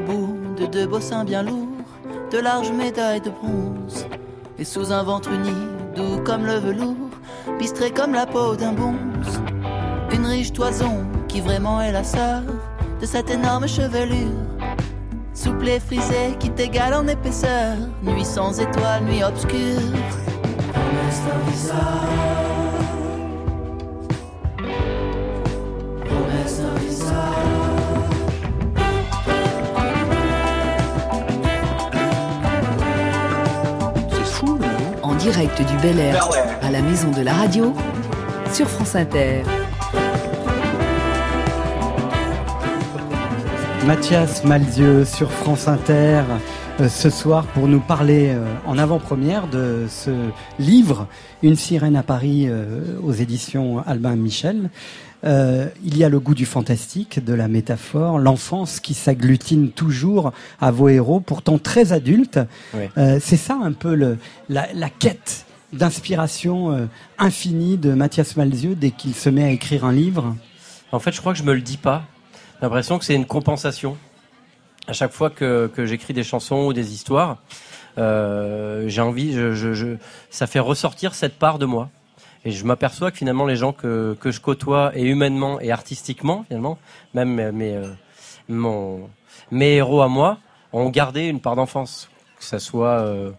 De 0.00 0.66
deux 0.66 0.86
bossins 0.86 1.24
bien 1.24 1.42
lourds, 1.42 1.68
de 2.32 2.38
larges 2.38 2.72
médailles 2.72 3.20
de 3.20 3.30
bronze. 3.30 4.06
Et 4.58 4.64
sous 4.64 4.92
un 4.92 5.04
ventre 5.04 5.30
uni, 5.30 5.54
doux 5.94 6.20
comme 6.24 6.44
le 6.46 6.54
velours, 6.54 7.10
bistré 7.58 7.92
comme 7.92 8.12
la 8.12 8.26
peau 8.26 8.56
d'un 8.56 8.72
bonze. 8.72 9.40
Une 10.12 10.26
riche 10.26 10.52
toison 10.52 11.04
qui 11.28 11.40
vraiment 11.40 11.80
est 11.80 11.92
la 11.92 12.02
sœur 12.02 12.42
de 13.00 13.06
cette 13.06 13.30
énorme 13.30 13.68
chevelure. 13.68 14.32
Souple 15.32 15.68
et 15.68 15.80
frisée 15.80 16.36
qui 16.40 16.50
t'égale 16.50 16.94
en 16.94 17.06
épaisseur, 17.06 17.76
nuit 18.02 18.24
sans 18.24 18.58
étoiles, 18.60 19.04
nuit 19.04 19.22
obscure. 19.22 19.80
Direct 35.34 35.62
du 35.68 35.76
Bel 35.78 35.98
Air 35.98 36.28
à 36.62 36.70
la 36.70 36.80
maison 36.80 37.10
de 37.10 37.20
la 37.20 37.32
radio 37.32 37.74
sur 38.52 38.68
France 38.68 38.94
Inter. 38.94 39.42
Mathias 43.84 44.44
Malzieux 44.44 45.04
sur 45.04 45.32
France 45.32 45.66
Inter 45.66 46.22
euh, 46.78 46.88
ce 46.88 47.10
soir 47.10 47.46
pour 47.46 47.66
nous 47.66 47.80
parler 47.80 48.28
euh, 48.28 48.44
en 48.64 48.78
avant-première 48.78 49.48
de 49.48 49.86
ce 49.88 50.12
livre 50.60 51.08
Une 51.42 51.56
sirène 51.56 51.96
à 51.96 52.04
Paris 52.04 52.46
euh, 52.46 52.96
aux 53.02 53.12
éditions 53.12 53.82
Albin 53.86 54.14
Michel. 54.14 54.70
Euh, 55.24 55.68
il 55.82 55.96
y 55.96 56.04
a 56.04 56.08
le 56.08 56.20
goût 56.20 56.34
du 56.34 56.44
fantastique, 56.44 57.24
de 57.24 57.32
la 57.32 57.48
métaphore, 57.48 58.18
l'enfance 58.18 58.80
qui 58.80 58.94
s'agglutine 58.94 59.70
toujours 59.70 60.32
à 60.60 60.70
vos 60.70 60.88
héros, 60.88 61.20
pourtant 61.20 61.58
très 61.58 61.92
adultes. 61.92 62.40
Euh, 62.98 63.18
c'est 63.20 63.36
ça 63.36 63.58
un 63.62 63.72
peu 63.72 63.94
le, 63.94 64.18
la, 64.48 64.90
quête 64.90 65.46
d'inspiration 65.72 66.72
euh, 66.72 66.86
infinie 67.18 67.78
de 67.78 67.94
Mathias 67.94 68.36
Malzieux 68.36 68.74
dès 68.74 68.90
qu'il 68.90 69.14
se 69.14 69.30
met 69.30 69.44
à 69.44 69.50
écrire 69.50 69.84
un 69.84 69.92
livre 69.92 70.36
En 70.92 70.98
fait, 70.98 71.12
je 71.12 71.20
crois 71.20 71.32
que 71.32 71.38
je 71.38 71.44
me 71.44 71.54
le 71.54 71.62
dis 71.62 71.78
pas. 71.78 72.04
J'ai 72.60 72.66
l'impression 72.66 72.98
que 72.98 73.04
c'est 73.04 73.14
une 73.14 73.26
compensation. 73.26 73.96
À 74.86 74.92
chaque 74.92 75.12
fois 75.12 75.30
que, 75.30 75.70
j'écris 75.78 76.12
des 76.12 76.24
chansons 76.24 76.66
ou 76.66 76.72
des 76.74 76.92
histoires, 76.92 77.38
j'ai 77.96 79.00
envie, 79.00 79.32
je, 79.32 79.96
ça 80.28 80.46
fait 80.46 80.60
ressortir 80.60 81.14
cette 81.14 81.38
part 81.38 81.58
de 81.58 81.64
moi. 81.64 81.88
Et 82.44 82.50
je 82.50 82.64
m'aperçois 82.64 83.10
que 83.10 83.16
finalement 83.16 83.46
les 83.46 83.56
gens 83.56 83.72
que, 83.72 84.16
que 84.20 84.30
je 84.30 84.40
côtoie 84.40 84.92
et 84.94 85.04
humainement 85.04 85.60
et 85.60 85.70
artistiquement 85.70 86.44
finalement, 86.46 86.78
même 87.14 87.52
mes, 87.52 87.76
euh, 87.76 88.98
mes 89.50 89.76
héros 89.76 90.02
à 90.02 90.08
moi, 90.08 90.38
ont 90.72 90.90
gardé 90.90 91.26
une 91.26 91.40
part 91.40 91.56
d'enfance, 91.56 92.10
que 92.38 92.44
ça 92.44 92.58
soit 92.58 93.00
euh, 93.00 93.30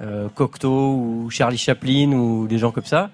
euh, 0.00 0.28
Cocteau 0.28 0.94
ou 0.96 1.30
Charlie 1.30 1.58
Chaplin 1.58 2.12
ou 2.12 2.46
des 2.46 2.58
gens 2.58 2.72
comme 2.72 2.84
ça. 2.84 3.10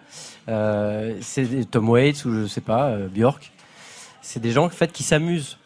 Euh, 0.49 1.19
c'est 1.21 1.71
Tom 1.71 1.89
Waits 1.91 2.25
ou 2.25 2.43
je 2.43 2.47
sais 2.47 2.61
pas 2.61 2.87
euh, 2.89 3.09
Björk. 3.09 3.53
C'est 4.23 4.41
des 4.41 4.53
gens 4.53 4.65
en 4.65 4.71
fait 4.71 4.93
qui 4.93 5.03
s'amusent, 5.03 5.59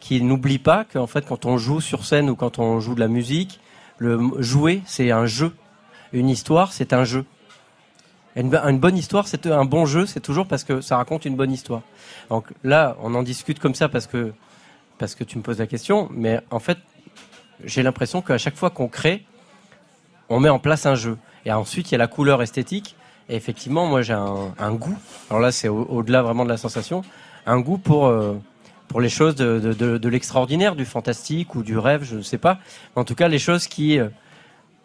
qui 0.00 0.20
n'oublient 0.22 0.58
pas 0.58 0.84
qu'en 0.84 1.06
fait 1.06 1.26
quand 1.26 1.46
on 1.46 1.58
joue 1.58 1.80
sur 1.80 2.04
scène 2.04 2.28
ou 2.28 2.34
quand 2.34 2.58
on 2.58 2.80
joue 2.80 2.94
de 2.94 3.00
la 3.00 3.08
musique, 3.08 3.60
le 3.98 4.18
jouer 4.38 4.82
c'est 4.86 5.10
un 5.10 5.26
jeu, 5.26 5.52
une 6.12 6.28
histoire 6.28 6.72
c'est 6.72 6.92
un 6.92 7.04
jeu. 7.04 7.24
Une, 8.38 8.78
bonne 8.78 8.96
histoire, 8.96 9.26
c'est 9.26 9.46
un 9.48 9.64
bon 9.64 9.84
jeu, 9.84 10.06
c'est 10.06 10.20
toujours 10.20 10.46
parce 10.46 10.62
que 10.62 10.80
ça 10.80 10.96
raconte 10.96 11.24
une 11.24 11.34
bonne 11.34 11.50
histoire. 11.50 11.82
Donc 12.30 12.46
là, 12.62 12.96
on 13.02 13.14
en 13.16 13.24
discute 13.24 13.58
comme 13.58 13.74
ça 13.74 13.88
parce 13.88 14.06
que 14.06 14.32
parce 14.96 15.16
que 15.16 15.24
tu 15.24 15.38
me 15.38 15.42
poses 15.42 15.58
la 15.58 15.66
question, 15.66 16.08
mais 16.12 16.40
en 16.50 16.60
fait, 16.60 16.78
j'ai 17.64 17.82
l'impression 17.82 18.22
qu'à 18.22 18.38
chaque 18.38 18.54
fois 18.54 18.70
qu'on 18.70 18.86
crée, 18.86 19.24
on 20.28 20.38
met 20.38 20.48
en 20.48 20.60
place 20.60 20.86
un 20.86 20.94
jeu. 20.94 21.18
Et 21.46 21.52
ensuite, 21.52 21.90
il 21.90 21.92
y 21.92 21.94
a 21.96 21.98
la 21.98 22.06
couleur 22.06 22.40
esthétique. 22.40 22.94
Et 23.28 23.34
effectivement, 23.34 23.86
moi, 23.86 24.02
j'ai 24.02 24.14
un, 24.14 24.72
goût. 24.72 24.98
Alors 25.30 25.40
là, 25.40 25.52
c'est 25.52 25.68
au-delà 25.68 26.22
vraiment 26.22 26.44
de 26.44 26.48
la 26.48 26.56
sensation, 26.56 27.02
un 27.44 27.58
goût 27.60 27.78
pour 27.78 28.06
euh, 28.06 28.34
pour 28.86 29.00
les 29.00 29.10
choses 29.10 29.34
de, 29.34 29.58
de, 29.58 30.08
l'extraordinaire, 30.08 30.74
du 30.74 30.86
fantastique 30.86 31.54
ou 31.54 31.62
du 31.62 31.76
rêve, 31.76 32.04
je 32.04 32.16
ne 32.16 32.22
sais 32.22 32.38
pas. 32.38 32.58
En 32.96 33.04
tout 33.04 33.14
cas, 33.14 33.28
les 33.28 33.38
choses 33.38 33.66
qui 33.66 33.98
euh, 33.98 34.08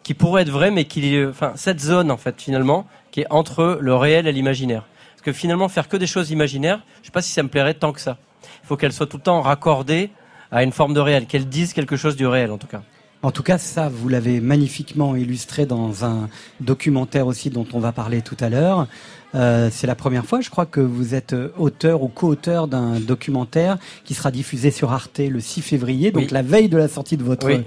qui 0.04 0.14
pourraient 0.14 0.42
être 0.42 0.50
vraies, 0.50 0.70
mais 0.70 0.84
qui, 0.84 1.20
enfin, 1.28 1.52
cette 1.56 1.80
zone 1.80 2.12
en 2.12 2.16
fait, 2.16 2.40
finalement, 2.40 2.86
qui 3.10 3.22
est 3.22 3.26
entre 3.30 3.78
le 3.80 3.94
réel 3.96 4.28
et 4.28 4.32
l'imaginaire. 4.32 4.84
Parce 5.14 5.22
que 5.22 5.32
finalement, 5.32 5.68
faire 5.68 5.88
que 5.88 5.96
des 5.96 6.06
choses 6.06 6.30
imaginaires, 6.30 6.80
je 7.00 7.06
sais 7.06 7.12
pas 7.12 7.22
si 7.22 7.32
ça 7.32 7.42
me 7.42 7.48
plairait 7.48 7.74
tant 7.74 7.92
que 7.92 8.00
ça. 8.00 8.18
Il 8.62 8.66
faut 8.66 8.76
qu'elles 8.76 8.92
soient 8.92 9.06
tout 9.06 9.16
le 9.16 9.22
temps 9.22 9.40
raccordées 9.40 10.10
à 10.52 10.62
une 10.62 10.72
forme 10.72 10.94
de 10.94 11.00
réel, 11.00 11.26
qu'elles 11.26 11.48
disent 11.48 11.72
quelque 11.72 11.96
chose 11.96 12.14
du 12.14 12.26
réel 12.26 12.52
en 12.52 12.58
tout 12.58 12.66
cas. 12.66 12.82
En 13.24 13.30
tout 13.30 13.42
cas, 13.42 13.56
ça, 13.56 13.88
vous 13.88 14.10
l'avez 14.10 14.42
magnifiquement 14.42 15.16
illustré 15.16 15.64
dans 15.64 16.04
un 16.04 16.28
documentaire 16.60 17.26
aussi 17.26 17.48
dont 17.48 17.66
on 17.72 17.80
va 17.80 17.90
parler 17.90 18.20
tout 18.20 18.36
à 18.38 18.50
l'heure. 18.50 18.86
Euh, 19.34 19.70
c'est 19.72 19.86
la 19.86 19.94
première 19.94 20.26
fois, 20.26 20.42
je 20.42 20.50
crois, 20.50 20.66
que 20.66 20.80
vous 20.80 21.14
êtes 21.14 21.34
auteur 21.56 22.02
ou 22.02 22.08
co-auteur 22.08 22.68
d'un 22.68 23.00
documentaire 23.00 23.78
qui 24.04 24.12
sera 24.12 24.30
diffusé 24.30 24.70
sur 24.70 24.92
Arte 24.92 25.20
le 25.20 25.40
6 25.40 25.62
février, 25.62 26.12
donc 26.12 26.32
la 26.32 26.42
veille 26.42 26.68
de 26.68 26.76
la 26.76 26.86
sortie 26.86 27.16
de 27.16 27.24
votre, 27.24 27.48
de 27.48 27.60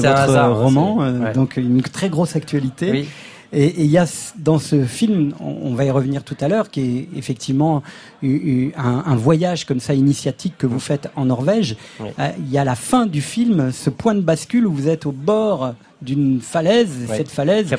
votre 0.00 0.48
roman. 0.48 1.04
Euh, 1.04 1.32
donc 1.32 1.58
une 1.58 1.80
très 1.80 2.08
grosse 2.08 2.34
actualité. 2.34 2.90
Oui. 2.90 3.08
Et 3.54 3.82
il 3.82 3.90
y 3.90 3.98
a 3.98 4.06
dans 4.36 4.58
ce 4.58 4.84
film, 4.84 5.32
on, 5.40 5.74
va 5.74 5.84
y 5.84 5.90
revenir 5.90 6.24
tout 6.24 6.36
à 6.40 6.48
l'heure, 6.48 6.70
qui 6.70 6.80
est 6.80 7.08
effectivement 7.16 7.82
un, 8.22 9.02
un, 9.06 9.16
voyage 9.16 9.64
comme 9.64 9.80
ça 9.80 9.94
initiatique 9.94 10.54
que 10.58 10.66
vous 10.66 10.80
faites 10.80 11.08
en 11.14 11.26
Norvège. 11.26 11.76
Euh, 12.00 12.28
il 12.38 12.50
y 12.50 12.58
a 12.58 12.64
la 12.64 12.74
fin 12.74 13.06
du 13.06 13.20
film, 13.20 13.70
ce 13.72 13.90
point 13.90 14.14
de 14.14 14.20
bascule 14.20 14.66
où 14.66 14.72
vous 14.72 14.88
êtes 14.88 15.06
au 15.06 15.12
bord 15.12 15.74
d'une 16.02 16.40
falaise. 16.40 16.90
Cette 17.08 17.30
falaise, 17.30 17.74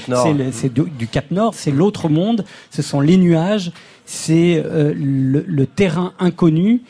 c'est 0.51 0.73
du, 0.73 1.07
Cap 1.07 1.29
Nord, 1.31 1.53
c'est 1.53 1.71
l'autre 1.71 2.09
monde, 2.09 2.45
ce 2.71 2.81
sont 2.81 3.01
les 3.01 3.17
nuages, 3.17 3.71
c'est 4.05 4.63
euh, 4.65 4.93
le, 4.95 5.43
le, 5.45 5.65
terrain 5.65 6.13
inconnu 6.19 6.81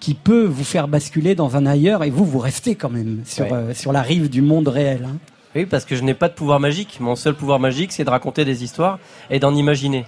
qui 0.00 0.14
peut 0.14 0.44
vous 0.44 0.64
faire 0.64 0.88
basculer 0.88 1.34
dans 1.34 1.56
un 1.56 1.64
ailleurs 1.64 2.02
et 2.02 2.10
vous, 2.10 2.24
vous 2.24 2.40
restez 2.40 2.74
quand 2.74 2.90
même 2.90 3.20
sur, 3.24 3.46
euh, 3.52 3.72
sur 3.72 3.92
la 3.92 4.02
rive 4.02 4.28
du 4.28 4.42
monde 4.42 4.68
réel. 4.68 5.06
Hein. 5.08 5.16
Oui, 5.54 5.66
parce 5.66 5.84
que 5.84 5.96
je 5.96 6.02
n'ai 6.02 6.14
pas 6.14 6.28
de 6.28 6.34
pouvoir 6.34 6.60
magique. 6.60 6.98
Mon 7.00 7.16
seul 7.16 7.34
pouvoir 7.34 7.58
magique, 7.58 7.92
c'est 7.92 8.04
de 8.04 8.10
raconter 8.10 8.44
des 8.44 8.64
histoires 8.64 8.98
et 9.30 9.38
d'en 9.38 9.54
imaginer. 9.54 10.06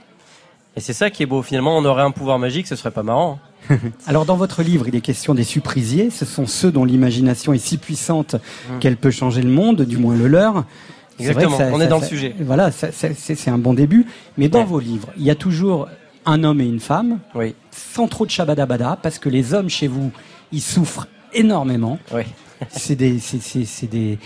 Et 0.77 0.81
c'est 0.81 0.93
ça 0.93 1.11
qui 1.11 1.23
est 1.23 1.27
beau. 1.27 1.43
Finalement, 1.43 1.77
on 1.77 1.85
aurait 1.85 2.03
un 2.03 2.11
pouvoir 2.11 2.39
magique, 2.39 2.67
ce 2.67 2.77
serait 2.77 2.91
pas 2.91 3.03
marrant. 3.03 3.39
Hein. 3.71 3.79
Alors 4.07 4.25
dans 4.25 4.37
votre 4.37 4.63
livre, 4.63 4.89
il 4.89 4.97
est 4.97 5.01
question 5.01 5.35
des 5.35 5.45
surprisiers. 5.45 6.11
Ce 6.11 6.25
sont 6.25 6.47
ceux 6.47 6.73
dont 6.73 6.85
l'imagination 6.85 7.53
est 7.53 7.59
si 7.59 7.79
puissante 7.79 8.35
mmh. 8.35 8.79
qu'elle 8.81 8.97
peut 8.97 9.11
changer 9.11 9.43
le 9.43 9.51
monde, 9.51 9.83
du 9.83 9.97
moins 9.97 10.17
le 10.17 10.27
leur. 10.27 10.65
Exactement, 11.19 11.59
on 11.73 11.81
est 11.81 11.87
dans 11.87 12.01
le 12.01 12.07
sujet. 12.07 12.35
Voilà, 12.41 12.71
c'est 12.73 13.49
un 13.49 13.59
bon 13.59 13.75
début. 13.75 14.07
Mais 14.37 14.49
dans 14.49 14.65
vos 14.65 14.81
livres, 14.81 15.09
il 15.17 15.25
y 15.25 15.31
a 15.31 15.37
toujours 15.37 15.89
un 16.27 16.43
homme 16.43 16.61
et 16.61 16.67
une 16.67 16.81
femme, 16.81 17.21
oui. 17.35 17.55
sans 17.71 18.09
trop 18.09 18.27
de 18.27 18.31
shabadabada, 18.31 18.99
parce 19.01 19.19
que 19.19 19.29
les 19.29 19.55
hommes 19.55 19.69
chez 19.69 19.87
vous, 19.87 20.11
ils 20.53 20.63
souffrent 20.63 21.07
énormément. 21.33 21.99
Oui. 22.13 22.23
c'est 22.71 22.97
des, 22.97 23.19
c'est 23.19 23.87
des, 23.87 24.19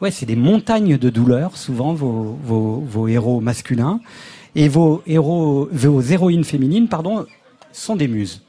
ouais, 0.00 0.10
c'est 0.10 0.26
des 0.26 0.36
montagnes 0.36 0.98
de 0.98 1.10
douleur, 1.10 1.56
souvent 1.56 1.94
vos, 1.94 2.38
vos, 2.42 2.80
vos 2.80 3.08
héros 3.08 3.40
masculins, 3.40 4.00
et 4.54 4.68
vos 4.68 5.02
héros, 5.06 5.68
vos 5.70 6.00
héroïnes 6.00 6.44
féminines, 6.44 6.88
pardon, 6.88 7.26
sont 7.72 7.96
des 7.96 8.08
muses. 8.08 8.42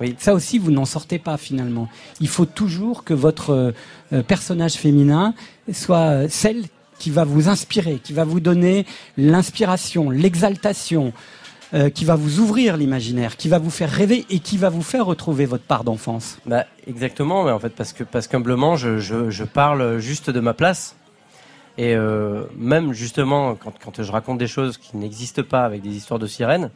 Oui. 0.00 0.14
Ça 0.18 0.34
aussi, 0.34 0.58
vous 0.58 0.70
n'en 0.70 0.84
sortez 0.84 1.18
pas 1.18 1.38
finalement. 1.38 1.88
Il 2.20 2.28
faut 2.28 2.44
toujours 2.44 3.02
que 3.02 3.14
votre 3.14 3.72
euh, 4.12 4.22
personnage 4.22 4.74
féminin 4.74 5.34
soit 5.72 6.28
celle 6.28 6.64
qui 6.98 7.10
va 7.10 7.24
vous 7.24 7.48
inspirer, 7.48 7.98
qui 8.02 8.12
va 8.12 8.24
vous 8.24 8.40
donner 8.40 8.86
l'inspiration, 9.16 10.10
l'exaltation, 10.10 11.12
euh, 11.74 11.90
qui 11.90 12.04
va 12.04 12.14
vous 12.14 12.38
ouvrir 12.38 12.76
l'imaginaire, 12.76 13.36
qui 13.36 13.48
va 13.48 13.58
vous 13.58 13.70
faire 13.70 13.90
rêver 13.90 14.24
et 14.30 14.38
qui 14.38 14.56
va 14.56 14.68
vous 14.68 14.82
faire 14.82 15.04
retrouver 15.04 15.46
votre 15.46 15.64
part 15.64 15.82
d'enfance. 15.82 16.38
Bah, 16.46 16.64
exactement, 16.86 17.42
mais 17.42 17.50
en 17.50 17.58
fait, 17.58 17.70
parce 17.70 17.92
que 17.92 18.04
parce 18.04 18.28
qu'humblement, 18.28 18.76
je, 18.76 18.98
je, 18.98 19.44
parle 19.44 19.98
juste 19.98 20.30
de 20.30 20.38
ma 20.38 20.54
place. 20.54 20.94
Et 21.76 21.96
euh, 21.96 22.44
même 22.56 22.92
justement, 22.92 23.56
quand, 23.56 23.72
quand 23.82 24.00
je 24.00 24.12
raconte 24.12 24.38
des 24.38 24.46
choses 24.46 24.78
qui 24.78 24.96
n'existent 24.96 25.42
pas 25.42 25.64
avec 25.64 25.82
des 25.82 25.90
histoires 25.90 26.20
de 26.20 26.28
sirènes, 26.28 26.70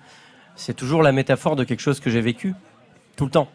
c'est 0.57 0.75
toujours 0.75 1.05
la 1.05 1.13
métaphore 1.13 1.55
de 1.55 1.63
quelque 1.63 1.81
chose 1.81 2.01
que 2.01 2.11
j'ai 2.11 2.21
vécu 2.21 2.55
tout 3.15 3.27
le 3.27 3.31
temps. 3.31 3.49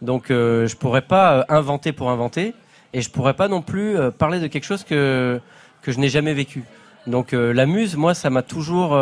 Donc, 0.00 0.30
euh, 0.30 0.68
je 0.68 0.76
pourrais 0.76 1.02
pas 1.02 1.38
euh, 1.38 1.44
inventer 1.48 1.92
pour 1.92 2.08
inventer, 2.10 2.54
et 2.92 3.02
je 3.02 3.10
pourrais 3.10 3.34
pas 3.34 3.48
non 3.48 3.62
plus 3.62 3.96
parler 4.16 4.38
de 4.38 4.46
quelque 4.46 4.64
chose 4.64 4.84
que 4.84 5.40
que 5.82 5.90
je 5.90 5.98
n'ai 5.98 6.08
jamais 6.08 6.34
vécu. 6.34 6.62
Donc 7.08 7.32
la 7.32 7.66
muse, 7.66 7.96
moi, 7.96 8.14
ça 8.14 8.30
m'a 8.30 8.42
toujours, 8.42 8.98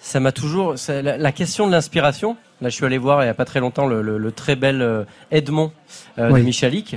ça 0.00 0.20
m'a 0.20 0.32
toujours, 0.32 0.74
la, 0.88 1.32
question 1.32 1.66
de 1.66 1.72
l'inspiration. 1.72 2.36
Là, 2.60 2.68
je 2.68 2.74
suis 2.74 2.84
allé 2.84 2.98
voir 2.98 3.22
il 3.22 3.26
y 3.26 3.30
a 3.30 3.34
pas 3.34 3.44
très 3.44 3.60
longtemps 3.60 3.86
le, 3.86 4.32
très 4.32 4.56
bel 4.56 4.82
euh, 4.82 5.04
Edmond 5.30 5.72
de 6.16 6.40
Michalik. 6.40 6.96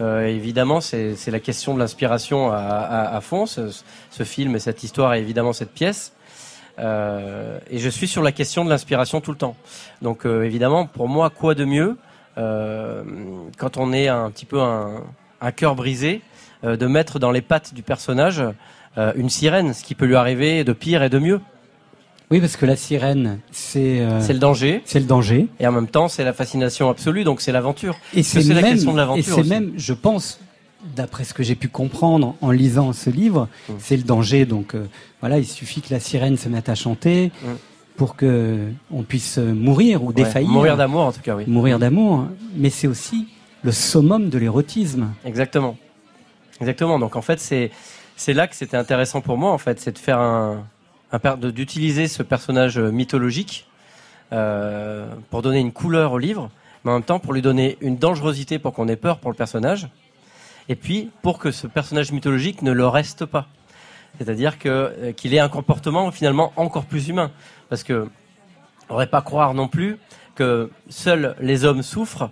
évidemment, 0.00 0.80
c'est 0.80 1.30
la 1.30 1.40
question 1.40 1.74
de 1.74 1.78
l'inspiration 1.78 2.50
à, 2.52 3.20
fond. 3.22 3.46
Ce, 3.46 4.22
film 4.24 4.54
et 4.54 4.58
cette 4.58 4.82
histoire 4.82 5.14
et 5.14 5.18
évidemment 5.18 5.52
cette 5.52 5.72
pièce. 5.72 6.12
et 6.78 7.78
je 7.78 7.88
suis 7.88 8.08
sur 8.08 8.22
la 8.22 8.32
question 8.32 8.64
de 8.64 8.70
l'inspiration 8.70 9.20
tout 9.20 9.32
le 9.32 9.38
temps. 9.38 9.56
Donc 10.00 10.26
évidemment, 10.26 10.86
pour 10.86 11.08
moi, 11.08 11.30
quoi 11.30 11.54
de 11.54 11.64
mieux 11.64 11.96
quand 12.36 13.76
on 13.76 13.92
est 13.92 14.08
un 14.08 14.30
petit 14.30 14.46
peu 14.46 14.60
un, 14.60 15.02
un 15.42 15.52
cœur 15.52 15.74
brisé 15.74 16.22
euh, 16.64 16.76
de 16.76 16.86
mettre 16.86 17.18
dans 17.18 17.30
les 17.30 17.42
pattes 17.42 17.74
du 17.74 17.82
personnage 17.82 18.42
euh, 18.96 19.12
une 19.16 19.28
sirène, 19.28 19.74
ce 19.74 19.84
qui 19.84 19.94
peut 19.94 20.06
lui 20.06 20.16
arriver 20.16 20.64
de 20.64 20.72
pire 20.72 21.02
et 21.02 21.10
de 21.10 21.18
mieux. 21.18 21.40
Oui, 22.32 22.40
parce 22.40 22.56
que 22.56 22.64
la 22.64 22.76
sirène, 22.76 23.40
c'est 23.50 24.00
euh, 24.00 24.22
c'est 24.22 24.32
le 24.32 24.38
danger. 24.38 24.80
C'est 24.86 25.00
le 25.00 25.04
danger. 25.04 25.48
Et 25.60 25.66
en 25.66 25.72
même 25.72 25.86
temps, 25.86 26.08
c'est 26.08 26.24
la 26.24 26.32
fascination 26.32 26.88
absolue, 26.88 27.24
donc 27.24 27.42
c'est 27.42 27.52
l'aventure. 27.52 27.98
Et 28.14 28.22
c'est 28.22 28.42
la 28.42 28.62
question 28.62 28.92
de 28.92 28.96
l'aventure. 28.96 29.38
Et 29.38 29.42
c'est 29.42 29.48
même, 29.50 29.72
je 29.76 29.92
pense, 29.92 30.40
d'après 30.96 31.24
ce 31.24 31.34
que 31.34 31.42
j'ai 31.42 31.56
pu 31.56 31.68
comprendre 31.68 32.34
en 32.40 32.50
lisant 32.50 32.94
ce 32.94 33.10
livre, 33.10 33.48
mm. 33.68 33.72
c'est 33.80 33.98
le 33.98 34.04
danger. 34.04 34.46
Donc 34.46 34.74
voilà, 35.20 35.40
il 35.40 35.44
suffit 35.44 35.82
que 35.82 35.92
la 35.92 36.00
sirène 36.00 36.38
se 36.38 36.48
mette 36.48 36.70
à 36.70 36.74
chanter. 36.74 37.32
Mm. 37.42 37.48
pour 37.96 38.16
que 38.16 38.60
on 38.90 39.02
puisse 39.02 39.36
mourir 39.36 40.02
ou 40.02 40.14
défaillir. 40.14 40.48
Mourir 40.48 40.78
d'amour, 40.78 41.02
en 41.02 41.12
tout 41.12 41.20
cas, 41.20 41.36
oui. 41.36 41.44
Mourir 41.46 41.78
d'amour, 41.78 42.28
mais 42.56 42.70
c'est 42.70 42.86
aussi 42.86 43.28
le 43.62 43.72
summum 43.72 44.30
de 44.30 44.38
l'érotisme. 44.38 45.08
Exactement. 45.26 45.76
Exactement. 46.62 46.98
Donc 46.98 47.14
en 47.14 47.22
fait, 47.22 47.40
c'est 47.40 47.70
c'est 48.16 48.32
là 48.32 48.46
que 48.46 48.56
c'était 48.56 48.78
intéressant 48.78 49.20
pour 49.20 49.36
moi 49.36 49.52
en 49.52 49.58
fait, 49.58 49.78
c'est 49.80 49.92
de 49.92 49.98
faire 49.98 50.18
un 50.18 50.64
d'utiliser 51.38 52.08
ce 52.08 52.22
personnage 52.22 52.78
mythologique 52.78 53.66
euh, 54.32 55.06
pour 55.30 55.42
donner 55.42 55.60
une 55.60 55.72
couleur 55.72 56.12
au 56.12 56.18
livre, 56.18 56.50
mais 56.84 56.90
en 56.90 56.94
même 56.94 57.02
temps 57.02 57.18
pour 57.18 57.34
lui 57.34 57.42
donner 57.42 57.76
une 57.80 57.96
dangerosité 57.96 58.58
pour 58.58 58.72
qu'on 58.72 58.88
ait 58.88 58.96
peur 58.96 59.18
pour 59.18 59.30
le 59.30 59.36
personnage, 59.36 59.88
et 60.68 60.76
puis 60.76 61.10
pour 61.20 61.38
que 61.38 61.50
ce 61.50 61.66
personnage 61.66 62.12
mythologique 62.12 62.62
ne 62.62 62.72
le 62.72 62.86
reste 62.86 63.26
pas. 63.26 63.46
C'est-à-dire 64.18 64.58
que 64.58 64.68
euh, 64.68 65.12
qu'il 65.12 65.34
ait 65.34 65.38
un 65.38 65.48
comportement 65.48 66.10
finalement 66.10 66.52
encore 66.56 66.84
plus 66.86 67.08
humain, 67.08 67.30
parce 67.68 67.82
que 67.82 68.08
on 68.88 68.94
n'aurait 68.94 69.06
pas 69.06 69.22
croire 69.22 69.54
non 69.54 69.68
plus 69.68 69.98
que 70.34 70.70
seuls 70.88 71.36
les 71.40 71.64
hommes 71.64 71.82
souffrent 71.82 72.30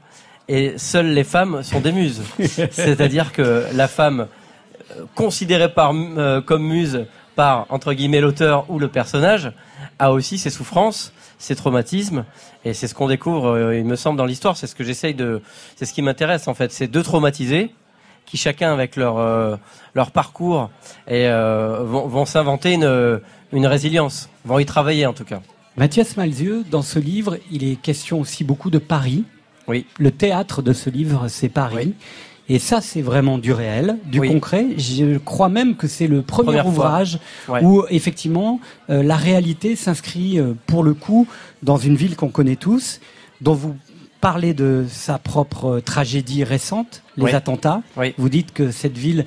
et 0.48 0.78
seules 0.78 1.12
les 1.12 1.24
femmes 1.24 1.62
sont 1.62 1.80
des 1.80 1.92
muses. 1.92 2.22
C'est-à-dire 2.70 3.32
que 3.32 3.66
la 3.74 3.88
femme 3.88 4.26
euh, 4.96 5.04
considérée 5.14 5.72
par, 5.72 5.92
euh, 5.94 6.40
comme 6.40 6.66
muse 6.66 7.06
par 7.40 7.64
entre 7.70 7.94
guillemets 7.94 8.20
l'auteur 8.20 8.66
ou 8.68 8.78
le 8.78 8.88
personnage 8.88 9.50
a 9.98 10.12
aussi 10.12 10.36
ses 10.36 10.50
souffrances, 10.50 11.10
ses 11.38 11.56
traumatismes 11.56 12.26
et 12.66 12.74
c'est 12.74 12.86
ce 12.86 12.94
qu'on 12.94 13.08
découvre 13.08 13.46
euh, 13.48 13.78
il 13.78 13.86
me 13.86 13.96
semble 13.96 14.18
dans 14.18 14.26
l'histoire, 14.26 14.58
c'est 14.58 14.66
ce 14.66 14.74
que 14.74 14.84
j'essaye 14.84 15.14
de 15.14 15.40
c'est 15.74 15.86
ce 15.86 15.94
qui 15.94 16.02
m'intéresse 16.02 16.48
en 16.48 16.54
fait, 16.54 16.70
c'est 16.70 16.86
deux 16.86 17.02
traumatisés 17.02 17.72
qui 18.26 18.36
chacun 18.36 18.70
avec 18.74 18.94
leur 18.94 19.58
leur 19.94 20.10
parcours 20.10 20.70
et 21.08 21.28
vont, 21.30 22.06
vont 22.06 22.26
s'inventer 22.26 22.74
une 22.74 23.20
une 23.52 23.66
résilience, 23.66 24.28
vont 24.44 24.58
y 24.58 24.66
travailler 24.66 25.06
en 25.06 25.14
tout 25.14 25.24
cas. 25.24 25.40
Mathias 25.78 26.18
Malzieux, 26.18 26.62
dans 26.70 26.82
ce 26.82 26.98
livre, 26.98 27.38
il 27.50 27.64
est 27.64 27.76
question 27.76 28.20
aussi 28.20 28.44
beaucoup 28.44 28.68
de 28.68 28.78
Paris, 28.78 29.24
oui. 29.66 29.86
Le 29.98 30.10
théâtre 30.10 30.62
de 30.62 30.72
ce 30.72 30.90
livre, 30.90 31.28
c'est 31.28 31.48
Paris. 31.48 31.94
Et 32.52 32.58
ça, 32.58 32.80
c'est 32.80 33.00
vraiment 33.00 33.38
du 33.38 33.52
réel, 33.52 33.96
du 34.06 34.20
concret. 34.20 34.66
Je 34.76 35.18
crois 35.18 35.48
même 35.48 35.76
que 35.76 35.86
c'est 35.86 36.08
le 36.08 36.20
premier 36.20 36.60
ouvrage 36.62 37.20
où, 37.62 37.84
effectivement, 37.90 38.58
euh, 38.90 39.04
la 39.04 39.14
réalité 39.14 39.76
s'inscrit, 39.76 40.40
euh, 40.40 40.54
pour 40.66 40.82
le 40.82 40.94
coup, 40.94 41.28
dans 41.62 41.76
une 41.76 41.94
ville 41.94 42.16
qu'on 42.16 42.28
connaît 42.28 42.56
tous, 42.56 43.00
dont 43.40 43.54
vous 43.54 43.76
parlez 44.20 44.52
de 44.52 44.84
sa 44.88 45.18
propre 45.18 45.76
euh, 45.76 45.80
tragédie 45.80 46.42
récente, 46.42 47.04
les 47.16 47.36
attentats. 47.36 47.82
Vous 48.18 48.28
dites 48.28 48.52
que 48.52 48.72
cette 48.72 48.98
ville 48.98 49.26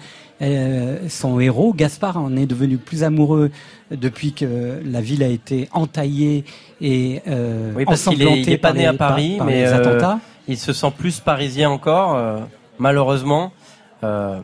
son 1.07 1.39
héros. 1.39 1.73
Gaspard 1.73 2.17
en 2.17 2.36
est 2.36 2.45
devenu 2.45 2.75
plus 2.77 3.05
amoureux 3.05 3.49
depuis 3.91 4.33
que 4.33 4.81
la 4.83 4.99
ville 4.99 5.23
a 5.23 5.29
été 5.29 5.69
entaillée 5.71 6.43
et 6.81 7.21
euh, 7.29 7.71
oui, 7.73 7.86
parce 7.86 8.03
qu'il 8.03 8.21
est, 8.21 8.57
pas 8.57 8.73
né 8.73 8.86
à 8.86 8.93
Paris, 8.93 9.38
mais 9.45 9.63
attentats 9.63 10.19
il 10.49 10.57
se 10.57 10.73
sent 10.73 10.91
plus 10.97 11.21
parisien 11.21 11.69
encore, 11.69 12.19
malheureusement, 12.79 13.53
euh, 14.03 14.41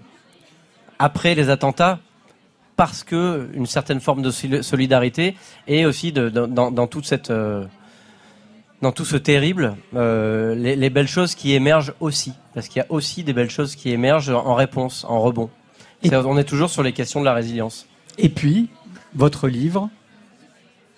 après 0.98 1.36
les 1.36 1.50
attentats, 1.50 2.00
parce 2.76 3.04
que 3.04 3.50
une 3.54 3.66
certaine 3.66 4.00
forme 4.00 4.22
de 4.22 4.32
solidarité 4.32 5.36
et 5.68 5.86
aussi 5.86 6.12
de, 6.12 6.30
dans, 6.30 6.72
dans, 6.72 6.88
toute 6.88 7.06
cette 7.06 7.30
euh, 7.30 7.66
dans 8.82 8.94
tout 8.94 9.04
ce 9.04 9.18
terrible, 9.18 9.76
les, 9.94 10.78
les, 10.78 10.90
belles 10.90 11.08
choses 11.08 11.36
qui 11.36 11.54
émergent 11.54 11.94
aussi, 12.00 12.34
parce 12.54 12.70
qu'il 12.70 12.80
y 12.80 12.84
a 12.84 12.90
aussi 12.90 13.24
des 13.24 13.34
belles 13.34 13.50
choses 13.50 13.76
qui 13.76 13.92
émergent 13.92 14.30
en 14.30 14.56
réponse, 14.56 15.06
en 15.10 15.20
rebond. 15.20 15.50
on 16.04 16.38
est 16.38 16.46
toujours 16.46 16.70
sur 16.70 16.82
les 16.82 16.94
questions 16.94 17.20
de 17.20 17.26
la 17.26 17.34
résilience. 17.34 17.86
Et 18.18 18.30
puis, 18.30 18.70
votre 19.14 19.48
livre, 19.48 19.90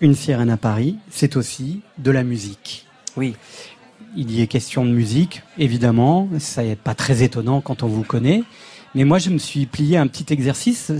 Une 0.02 0.16
sirène 0.16 0.50
à 0.50 0.58
Paris, 0.58 0.98
c'est 1.10 1.36
aussi 1.36 1.82
de 2.00 2.12
la 2.12 2.24
musique. 2.24 2.88
Oui 3.16 3.36
il 4.16 4.32
y 4.32 4.42
est 4.42 4.48
question 4.48 4.86
de 4.86 4.92
musique, 4.92 5.44
évidemment. 5.58 6.28
Ça 6.40 6.64
n'est 6.64 6.76
pas 6.76 6.96
très 6.96 7.24
étonnant 7.24 7.62
quand 7.62 7.84
on 7.84 7.88
vous 7.88 8.04
connaît. 8.04 8.44
Mais 8.94 9.06
moi, 9.06 9.20
je 9.20 9.30
me 9.30 9.38
suis 9.38 9.66
plié 9.66 9.98
un 9.98 10.08
petit 10.08 10.34
exercice. 10.34 10.92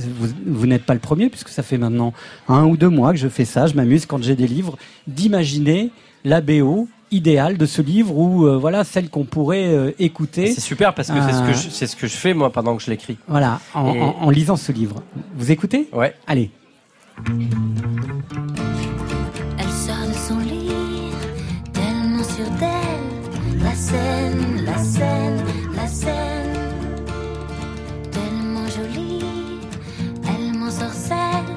Vous, 0.46 0.66
n'êtes 0.66 0.86
pas 0.86 0.94
le 0.94 1.00
premier, 1.00 1.30
puisque 1.30 1.50
ça 1.50 1.64
fait 1.64 1.78
maintenant 1.78 2.14
un 2.48 2.64
ou 2.66 2.78
deux 2.78 2.90
mois 2.90 3.12
que 3.12 3.20
je 3.20 3.28
fais 3.28 3.46
ça. 3.46 3.68
Je 3.68 3.74
m'amuse 3.74 4.06
quand 4.06 4.24
j'ai 4.24 4.36
des 4.36 4.48
livres 4.48 4.78
d'imaginer 5.08 5.92
la 6.24 6.40
BO 6.40 6.88
idéale 7.12 7.58
de 7.58 7.66
ce 7.66 7.82
livre 7.82 8.18
ou 8.18 8.46
euh, 8.48 8.58
voilà 8.58 8.86
celle 8.86 9.10
qu'on 9.10 9.26
pourrait 9.26 9.68
euh, 9.68 9.92
écouter. 10.00 10.54
C'est 10.54 10.62
super 10.62 10.94
parce 10.94 11.10
que 11.10 11.20
c'est 11.22 11.34
ce 11.34 11.42
que 11.42 11.54
je, 11.54 11.70
c'est 11.70 11.88
ce 11.88 11.98
que 11.98 12.08
je 12.08 12.16
fais 12.16 12.34
moi 12.34 12.52
pendant 12.52 12.78
que 12.78 12.84
je 12.84 12.90
l'écris. 12.90 13.18
Voilà, 13.28 13.60
en, 13.74 13.90
en 14.22 14.30
lisant 14.30 14.56
ce 14.56 14.72
livre. 14.72 15.04
Vous 15.36 15.52
écoutez? 15.52 15.90
Ouais. 15.92 16.16
Allez. 16.28 16.52
La 22.62 22.81
la 24.82 24.88
scène, 24.88 25.46
la 25.76 25.88
scène, 25.88 26.58
tellement 28.10 28.68
jolie, 28.68 29.60
elle 30.28 30.58
m'ensorcelle. 30.58 31.52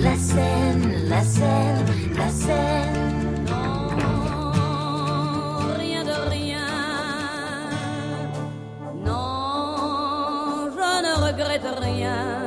La 0.00 0.16
scène, 0.16 0.90
la 1.06 1.22
scène, 1.22 1.84
la 2.16 2.28
scène. 2.30 3.44
Non, 3.46 3.90
rien 5.78 6.02
de 6.02 6.16
rien. 6.30 6.70
Non, 9.04 10.70
je 10.74 11.02
ne 11.06 11.12
regrette 11.26 11.68
rien. 11.78 12.41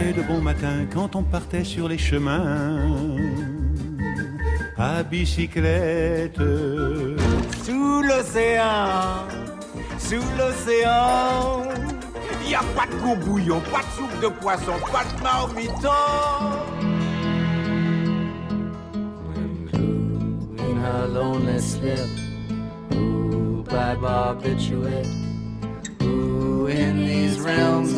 De 0.00 0.22
bon 0.22 0.40
matin, 0.40 0.86
quand 0.92 1.14
on 1.14 1.22
partait 1.22 1.62
sur 1.62 1.86
les 1.86 1.98
chemins 1.98 3.16
à 4.78 5.02
bicyclette. 5.02 6.40
Sous 7.62 8.02
l'océan, 8.02 9.28
sous 9.98 10.24
l'océan, 10.38 11.64
y 12.48 12.54
a 12.54 12.62
pas 12.74 12.86
de 12.86 12.96
gros 12.96 13.60
pas 13.60 13.82
de 13.82 13.90
soupe 13.94 14.20
de 14.22 14.28
poisson, 14.40 14.72
pas 14.90 15.04
de 15.04 15.22
marmiton. 15.22 15.90
in 20.70 20.76
her 20.76 21.08
in 26.68 27.04
these 27.06 27.38
realms 27.38 27.89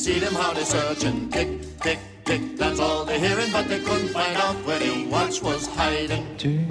see 0.00 0.18
them 0.18 0.34
how 0.34 0.54
they 0.54 0.64
searching. 0.64 1.28
Tick, 1.30 1.48
tick, 1.82 1.98
tick, 2.24 2.56
that's 2.56 2.80
all 2.80 3.04
they're 3.04 3.18
hearing, 3.18 3.52
but 3.52 3.68
they 3.68 3.80
couldn't 3.80 4.08
find 4.08 4.34
out 4.38 4.56
where 4.64 4.78
the 4.78 5.06
watch 5.10 5.42
was 5.42 5.66
hiding. 5.66 6.24
Tu 6.38 6.66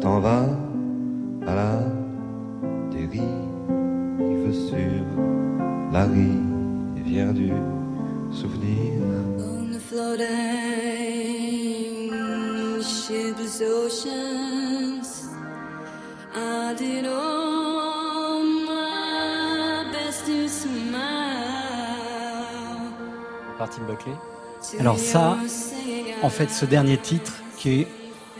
t'en 0.00 0.20
vas 0.20 0.73
Alors 24.80 24.98
ça, 24.98 25.36
en 26.22 26.28
fait, 26.30 26.50
ce 26.50 26.64
dernier 26.64 26.96
titre 26.96 27.32
qui 27.58 27.80
est 27.80 27.86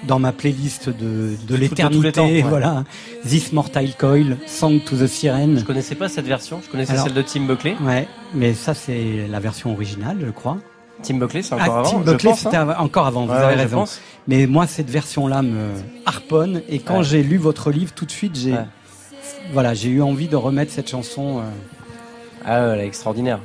dans 0.04 0.18
ma 0.18 0.32
playlist 0.32 0.88
de, 0.90 1.36
l'éternité, 1.56 2.20
ouais. 2.20 2.42
voilà, 2.42 2.84
This 3.26 3.52
Mortal 3.52 3.88
Coil, 3.98 4.36
Song 4.46 4.80
to 4.84 4.96
the 4.96 5.06
Siren. 5.06 5.58
Je 5.58 5.64
connaissais 5.64 5.94
pas 5.94 6.08
cette 6.08 6.26
version, 6.26 6.60
je 6.64 6.70
connaissais 6.70 6.92
Alors- 6.92 7.04
celle 7.06 7.14
de 7.14 7.22
Tim 7.22 7.42
Buckley. 7.46 7.74
Ouais, 7.82 8.06
mais 8.34 8.52
ça 8.54 8.74
c'est 8.74 9.26
la 9.30 9.40
version 9.40 9.72
originale, 9.72 10.18
je 10.24 10.30
crois. 10.30 10.58
Tim 11.02 11.14
Buckley, 11.18 11.42
c'est 11.42 11.54
Ah, 11.58 11.62
encore 11.64 11.76
avant. 11.78 11.90
Tim 11.90 11.98
Buckley, 12.00 12.34
c'était 12.34 12.56
hein. 12.56 12.68
av- 12.68 12.76
encore 12.80 13.06
avant, 13.06 13.26
vous 13.26 13.32
Ouais, 13.32 13.38
avez 13.38 13.54
raison. 13.56 13.78
pense. 13.78 14.00
Mais 14.28 14.46
moi, 14.46 14.66
cette 14.66 14.88
version-là 14.90 15.42
me 15.42 15.70
harponne. 16.06 16.62
Et 16.68 16.78
quand 16.78 16.98
Ouais. 16.98 17.04
j'ai 17.04 17.22
lu 17.22 17.36
votre 17.36 17.70
livre, 17.70 17.92
tout 17.94 18.04
de 18.06 18.10
suite, 18.12 18.36
j'ai, 18.36 18.52
Ouais. 18.52 18.64
voilà, 19.52 19.74
j'ai 19.74 19.88
eu 19.88 20.02
envie 20.02 20.28
de 20.28 20.36
remettre 20.36 20.72
cette 20.72 20.88
chanson. 20.88 21.38
euh. 21.40 21.42
Ah, 22.44 22.74
elle 22.74 22.80
est 22.80 22.86
extraordinaire. 22.86 23.40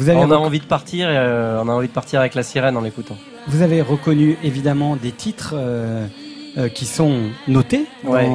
Vous 0.00 0.08
avez, 0.08 0.18
On 0.18 0.30
a 0.30 0.36
envie 0.36 0.60
de 0.60 0.64
partir, 0.64 1.08
euh, 1.10 1.60
on 1.62 1.68
a 1.68 1.72
envie 1.72 1.88
de 1.88 1.92
partir 1.92 2.20
avec 2.20 2.34
la 2.34 2.42
sirène 2.42 2.74
en 2.74 2.80
l'écoutant. 2.80 3.18
vous 3.48 3.60
avez 3.60 3.82
reconnu 3.82 4.38
évidemment 4.42 4.96
des 4.96 5.12
titres 5.12 5.52
euh, 5.54 6.06
euh, 6.56 6.68
qui 6.70 6.86
sont 6.86 7.18
notés 7.46 7.84
Ouais. 8.04 8.26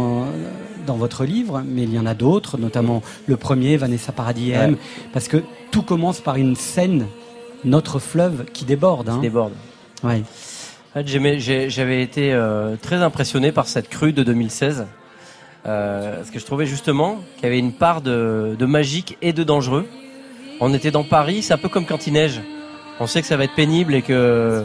dans, 0.86 0.96
votre 0.96 1.26
livre, 1.26 1.64
mais 1.66 1.82
il 1.82 1.92
y 1.92 1.98
en 1.98 2.06
a 2.06 2.14
d'autres, 2.14 2.60
notamment 2.60 3.02
le 3.26 3.36
premier, 3.36 3.78
Vanessa 3.78 4.12
Paradis 4.12 4.52
Ouais. 4.52 4.76
parce 5.12 5.28
que 5.28 5.38
tout 5.72 5.82
commence 5.82 6.20
par 6.20 6.36
une 6.36 6.56
scène, 6.56 7.08
notre 7.64 7.98
fleuve 7.98 8.46
qui 8.54 8.66
déborde. 8.66 9.10
Hein. 9.10 9.16
Qui 9.16 9.22
déborde. 9.22 9.54
Ouais. 10.04 10.22
J'avais 10.96 12.04
été 12.04 12.40
très 12.84 12.98
impressionné 12.98 13.52
par 13.52 13.66
cette 13.68 13.90
crue 13.90 14.14
de 14.14 14.22
2016. 14.22 14.86
Euh, 15.66 16.18
parce 16.18 16.30
que 16.30 16.38
je 16.38 16.46
trouvais 16.46 16.68
justement 16.68 17.18
qu'il 17.36 17.46
y 17.46 17.48
avait 17.48 17.58
une 17.58 17.74
part 17.74 18.02
de, 18.02 18.56
de 18.58 18.66
magique 18.68 19.18
et 19.24 19.34
de 19.34 19.44
dangereux. 19.44 19.88
On 20.60 20.74
était 20.74 20.92
dans 20.92 21.04
Paris, 21.04 21.42
c'est 21.44 21.54
un 21.54 21.58
peu 21.58 21.70
comme 21.70 21.86
quand 21.86 22.08
il 22.08 22.14
neige. 22.14 22.42
On 23.00 23.08
sait 23.08 23.22
que 23.22 23.28
ça 23.28 23.36
va 23.38 23.44
être 23.44 23.56
pénible 23.56 23.94
et 23.94 24.02
que, 24.02 24.64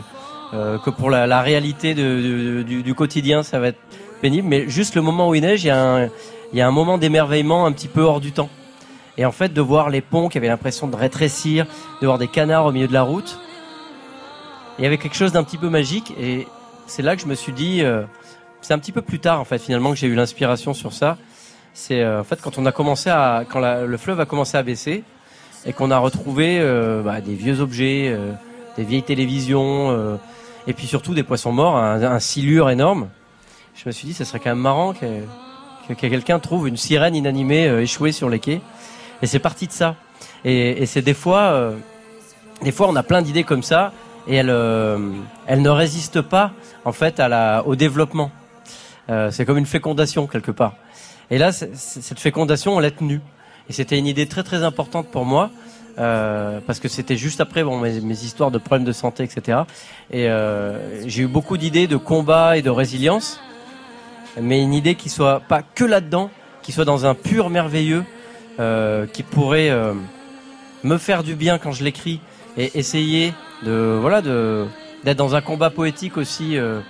euh, 0.54 0.78
que 0.78 0.90
pour 0.90 1.10
la, 1.10 1.26
la 1.26 1.42
réalité 1.42 1.94
de- 1.94 2.62
du, 2.62 2.82
du 2.82 2.94
quotidien, 2.94 3.42
ça 3.42 3.58
va 3.58 3.68
être 3.68 3.80
pénible. 4.20 4.46
Mais 4.48 4.68
juste 4.68 4.94
le 4.94 5.02
moment 5.02 5.28
où 5.28 5.34
il 5.34 5.42
neige, 5.42 5.64
il 5.64 5.68
y 5.68 5.70
a 5.70 5.82
un, 5.82 6.04
il 6.52 6.58
y 6.58 6.60
a 6.60 6.66
un 6.68 6.70
moment 6.70 6.96
d'émerveillement 6.98 7.66
un 7.66 7.72
petit 7.72 7.88
peu 7.88 8.02
hors 8.02 8.20
du 8.20 8.30
temps. 8.32 8.48
Et 9.18 9.24
en 9.26 9.32
fait, 9.32 9.52
de 9.52 9.60
voir 9.60 9.90
les 9.90 10.00
ponts 10.00 10.28
qui 10.28 10.38
avaient 10.38 10.48
l'impression 10.48 10.86
de 10.86 10.94
rétrécir, 10.96 11.66
de 12.00 12.06
voir 12.06 12.18
des 12.18 12.28
canards 12.28 12.66
au 12.66 12.72
milieu 12.72 12.86
de 12.86 12.92
la 12.92 13.02
route, 13.02 13.38
il 14.78 14.84
y 14.84 14.86
avait 14.86 14.98
quelque 14.98 15.16
chose 15.16 15.32
d'un 15.32 15.42
petit 15.42 15.58
peu 15.58 15.68
magique 15.68 16.14
et 16.18 16.46
c'est 16.86 17.02
là 17.02 17.14
que 17.14 17.20
je 17.20 17.26
me 17.26 17.34
suis 17.34 17.52
dit 17.52 17.82
euh, 17.82 18.02
c'est 18.62 18.72
un 18.72 18.78
petit 18.78 18.92
peu 18.92 19.02
plus 19.02 19.18
tard 19.18 19.38
en 19.38 19.44
fait 19.44 19.58
finalement 19.58 19.90
que 19.90 19.96
j'ai 19.96 20.06
eu 20.06 20.14
l'inspiration 20.14 20.72
sur 20.72 20.94
ça 20.94 21.18
c'est 21.74 22.00
euh, 22.00 22.20
en 22.20 22.24
fait 22.24 22.40
quand 22.40 22.56
on 22.56 22.64
a 22.64 22.72
commencé 22.72 23.10
à 23.10 23.44
quand 23.46 23.58
la- 23.60 23.84
le 23.84 23.96
fleuve 23.98 24.20
a 24.20 24.24
commencé 24.26 24.56
à 24.56 24.62
baisser 24.62 25.04
et 25.66 25.72
qu'on 25.72 25.90
a 25.90 25.98
retrouvé 25.98 26.58
euh, 26.60 27.02
bah, 27.02 27.20
des 27.20 27.34
vieux 27.34 27.60
objets 27.60 28.08
euh, 28.08 28.32
des 28.76 28.84
vieilles 28.84 29.02
télévisions 29.02 29.90
euh, 29.90 30.16
et 30.66 30.72
puis 30.72 30.86
surtout 30.86 31.14
des 31.14 31.22
poissons 31.22 31.52
morts 31.52 31.76
un, 31.76 32.02
un 32.02 32.18
silure 32.18 32.70
énorme 32.70 33.08
je 33.74 33.82
me 33.86 33.92
suis 33.92 34.06
dit 34.06 34.14
ce 34.14 34.24
serait 34.24 34.38
quand 34.38 34.50
même 34.50 34.58
marrant 34.58 34.92
que, 34.92 35.06
que, 35.88 35.94
que 35.94 36.06
quelqu'un 36.06 36.38
trouve 36.38 36.68
une 36.68 36.76
sirène 36.76 37.14
inanimée 37.14 37.68
euh, 37.68 37.82
échouée 37.82 38.12
sur 38.12 38.28
les 38.28 38.38
quais 38.38 38.60
et 39.22 39.26
c'est 39.26 39.38
parti 39.38 39.66
de 39.66 39.72
ça 39.72 39.96
et, 40.44 40.82
et 40.82 40.86
c'est 40.86 41.02
des 41.02 41.14
fois 41.14 41.40
euh, 41.52 41.76
des 42.62 42.72
fois 42.72 42.88
on 42.88 42.96
a 42.96 43.02
plein 43.02 43.22
d'idées 43.22 43.44
comme 43.44 43.62
ça 43.62 43.92
et 44.26 44.36
elles, 44.36 44.50
euh, 44.50 44.98
elles 45.46 45.62
ne 45.62 45.70
résistent 45.70 46.20
pas 46.22 46.52
en 46.84 46.92
fait 46.92 47.20
à 47.20 47.28
la, 47.28 47.62
au 47.66 47.76
développement. 47.76 48.30
C'est 49.30 49.44
comme 49.44 49.58
une 49.58 49.66
fécondation 49.66 50.28
quelque 50.28 50.52
part. 50.52 50.74
Et 51.32 51.38
là, 51.38 51.50
cette 51.50 52.20
fécondation, 52.20 52.76
on 52.76 52.78
l'a 52.78 52.92
tenue. 52.92 53.20
Et 53.70 53.72
c'était 53.72 53.96
une 53.96 54.08
idée 54.08 54.26
très 54.26 54.42
très 54.42 54.64
importante 54.64 55.06
pour 55.06 55.24
moi 55.24 55.52
euh, 56.00 56.58
parce 56.66 56.80
que 56.80 56.88
c'était 56.88 57.16
juste 57.16 57.40
après 57.40 57.62
bon, 57.62 57.78
mes, 57.78 58.00
mes 58.00 58.24
histoires 58.24 58.50
de 58.50 58.58
problèmes 58.58 58.84
de 58.84 58.90
santé, 58.90 59.22
etc. 59.22 59.60
Et 60.10 60.28
euh, 60.28 61.06
j'ai 61.06 61.22
eu 61.22 61.28
beaucoup 61.28 61.56
d'idées 61.56 61.86
de 61.86 61.96
combat 61.96 62.56
et 62.56 62.62
de 62.62 62.70
résilience, 62.70 63.40
mais 64.40 64.60
une 64.60 64.74
idée 64.74 64.96
qui 64.96 65.08
soit 65.08 65.38
pas 65.38 65.62
que 65.62 65.84
là-dedans, 65.84 66.30
qui 66.62 66.72
soit 66.72 66.84
dans 66.84 67.06
un 67.06 67.14
pur 67.14 67.48
merveilleux, 67.48 68.02
euh, 68.58 69.06
qui 69.06 69.22
pourrait 69.22 69.70
euh, 69.70 69.94
me 70.82 70.98
faire 70.98 71.22
du 71.22 71.36
bien 71.36 71.58
quand 71.58 71.70
je 71.70 71.84
l'écris 71.84 72.18
et 72.56 72.76
essayer 72.76 73.32
de 73.62 73.96
voilà 74.00 74.20
de 74.20 74.66
d'être 75.04 75.16
dans 75.16 75.36
un 75.36 75.40
combat 75.40 75.70
poétique 75.70 76.16
aussi 76.16 76.56
euh, 76.58 76.80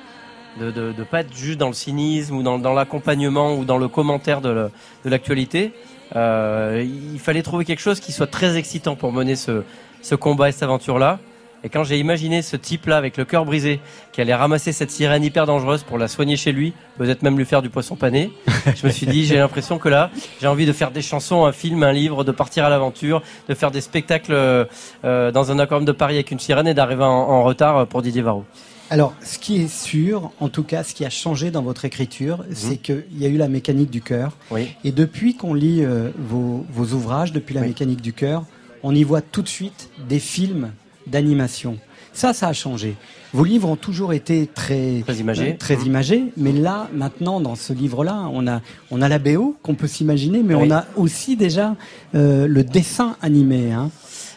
de, 0.58 0.70
de 0.70 0.92
de 0.92 1.04
pas 1.04 1.20
être 1.20 1.36
juste 1.36 1.58
dans 1.58 1.68
le 1.68 1.74
cynisme 1.74 2.36
ou 2.36 2.42
dans, 2.42 2.58
dans 2.58 2.72
l'accompagnement 2.72 3.54
ou 3.54 3.66
dans 3.66 3.76
le 3.76 3.88
commentaire 3.88 4.40
de 4.40 4.70
l'actualité 5.04 5.74
euh, 6.16 6.84
il 7.12 7.18
fallait 7.20 7.42
trouver 7.42 7.64
quelque 7.64 7.80
chose 7.80 8.00
qui 8.00 8.12
soit 8.12 8.26
très 8.26 8.56
excitant 8.56 8.96
pour 8.96 9.12
mener 9.12 9.36
ce 9.36 9.62
ce 10.02 10.14
combat 10.14 10.48
et 10.48 10.52
cette 10.52 10.62
aventure 10.62 10.98
là 10.98 11.18
et 11.62 11.68
quand 11.68 11.84
j'ai 11.84 11.98
imaginé 11.98 12.40
ce 12.40 12.56
type 12.56 12.86
là 12.86 12.96
avec 12.96 13.16
le 13.18 13.24
cœur 13.24 13.44
brisé 13.44 13.80
qui 14.12 14.20
allait 14.20 14.34
ramasser 14.34 14.72
cette 14.72 14.90
sirène 14.90 15.22
hyper 15.22 15.44
dangereuse 15.46 15.82
pour 15.82 15.98
la 15.98 16.08
soigner 16.08 16.36
chez 16.36 16.52
lui 16.52 16.72
peut-être 16.96 17.22
même 17.22 17.36
lui 17.36 17.44
faire 17.44 17.62
du 17.62 17.68
poisson 17.68 17.96
pané 17.96 18.32
je 18.74 18.86
me 18.86 18.90
suis 18.90 19.06
dit 19.06 19.26
j'ai 19.26 19.36
l'impression 19.36 19.78
que 19.78 19.88
là 19.88 20.10
j'ai 20.40 20.46
envie 20.46 20.66
de 20.66 20.72
faire 20.72 20.90
des 20.90 21.02
chansons 21.02 21.44
un 21.44 21.52
film 21.52 21.82
un 21.82 21.92
livre 21.92 22.24
de 22.24 22.32
partir 22.32 22.64
à 22.64 22.70
l'aventure 22.70 23.22
de 23.48 23.54
faire 23.54 23.70
des 23.70 23.82
spectacles 23.82 24.32
euh, 24.32 24.64
euh, 25.04 25.30
dans 25.30 25.52
un 25.52 25.58
aquarium 25.58 25.84
de 25.84 25.92
Paris 25.92 26.14
avec 26.14 26.30
une 26.30 26.40
sirène 26.40 26.66
et 26.66 26.74
d'arriver 26.74 27.04
en, 27.04 27.08
en 27.08 27.42
retard 27.44 27.86
pour 27.86 28.02
Didier 28.02 28.22
Varro. 28.22 28.44
Alors, 28.92 29.14
ce 29.22 29.38
qui 29.38 29.62
est 29.62 29.68
sûr, 29.68 30.32
en 30.40 30.48
tout 30.48 30.64
cas, 30.64 30.82
ce 30.82 30.94
qui 30.94 31.04
a 31.04 31.10
changé 31.10 31.50
dans 31.52 31.62
votre 31.62 31.84
écriture, 31.84 32.44
c'est 32.52 32.76
qu'il 32.76 33.04
y 33.16 33.24
a 33.24 33.28
eu 33.28 33.36
la 33.36 33.48
mécanique 33.48 33.90
du 33.90 34.00
cœur. 34.02 34.36
Oui. 34.50 34.68
Et 34.82 34.90
depuis 34.90 35.36
qu'on 35.36 35.54
lit 35.54 35.84
euh, 35.84 36.10
vos, 36.18 36.66
vos 36.72 36.86
ouvrages, 36.94 37.32
depuis 37.32 37.54
la 37.54 37.60
Oui. 37.60 37.68
mécanique 37.68 38.00
du 38.02 38.12
cœur, 38.12 38.44
on 38.82 38.92
y 38.94 39.04
voit 39.04 39.20
tout 39.20 39.42
de 39.42 39.48
suite 39.48 39.90
des 40.08 40.18
films 40.18 40.72
d'animation. 41.06 41.78
Ça, 42.12 42.32
ça 42.32 42.48
a 42.48 42.52
changé. 42.52 42.96
Vos 43.32 43.44
livres 43.44 43.68
ont 43.68 43.76
toujours 43.76 44.12
été 44.12 44.48
très 44.52 45.02
Très 45.06 45.14
imagés. 45.18 45.52
euh, 45.52 45.56
très 45.56 45.76
Mhm. 45.76 45.86
imagés, 45.86 46.24
mais 46.36 46.50
là, 46.52 46.88
maintenant, 46.92 47.40
dans 47.40 47.54
ce 47.54 47.72
livre-là, 47.72 48.28
on 48.32 48.48
a 48.48 48.60
on 48.90 49.00
a 49.00 49.08
la 49.08 49.20
BO 49.20 49.54
qu'on 49.62 49.76
peut 49.76 49.86
s'imaginer, 49.86 50.42
mais 50.42 50.54
Oui. 50.56 50.64
on 50.68 50.70
a 50.72 50.86
aussi 50.96 51.36
déjà 51.36 51.76
euh, 52.16 52.48
le 52.48 52.64
dessin 52.64 53.14
animé. 53.22 53.70
Hein. 53.70 53.90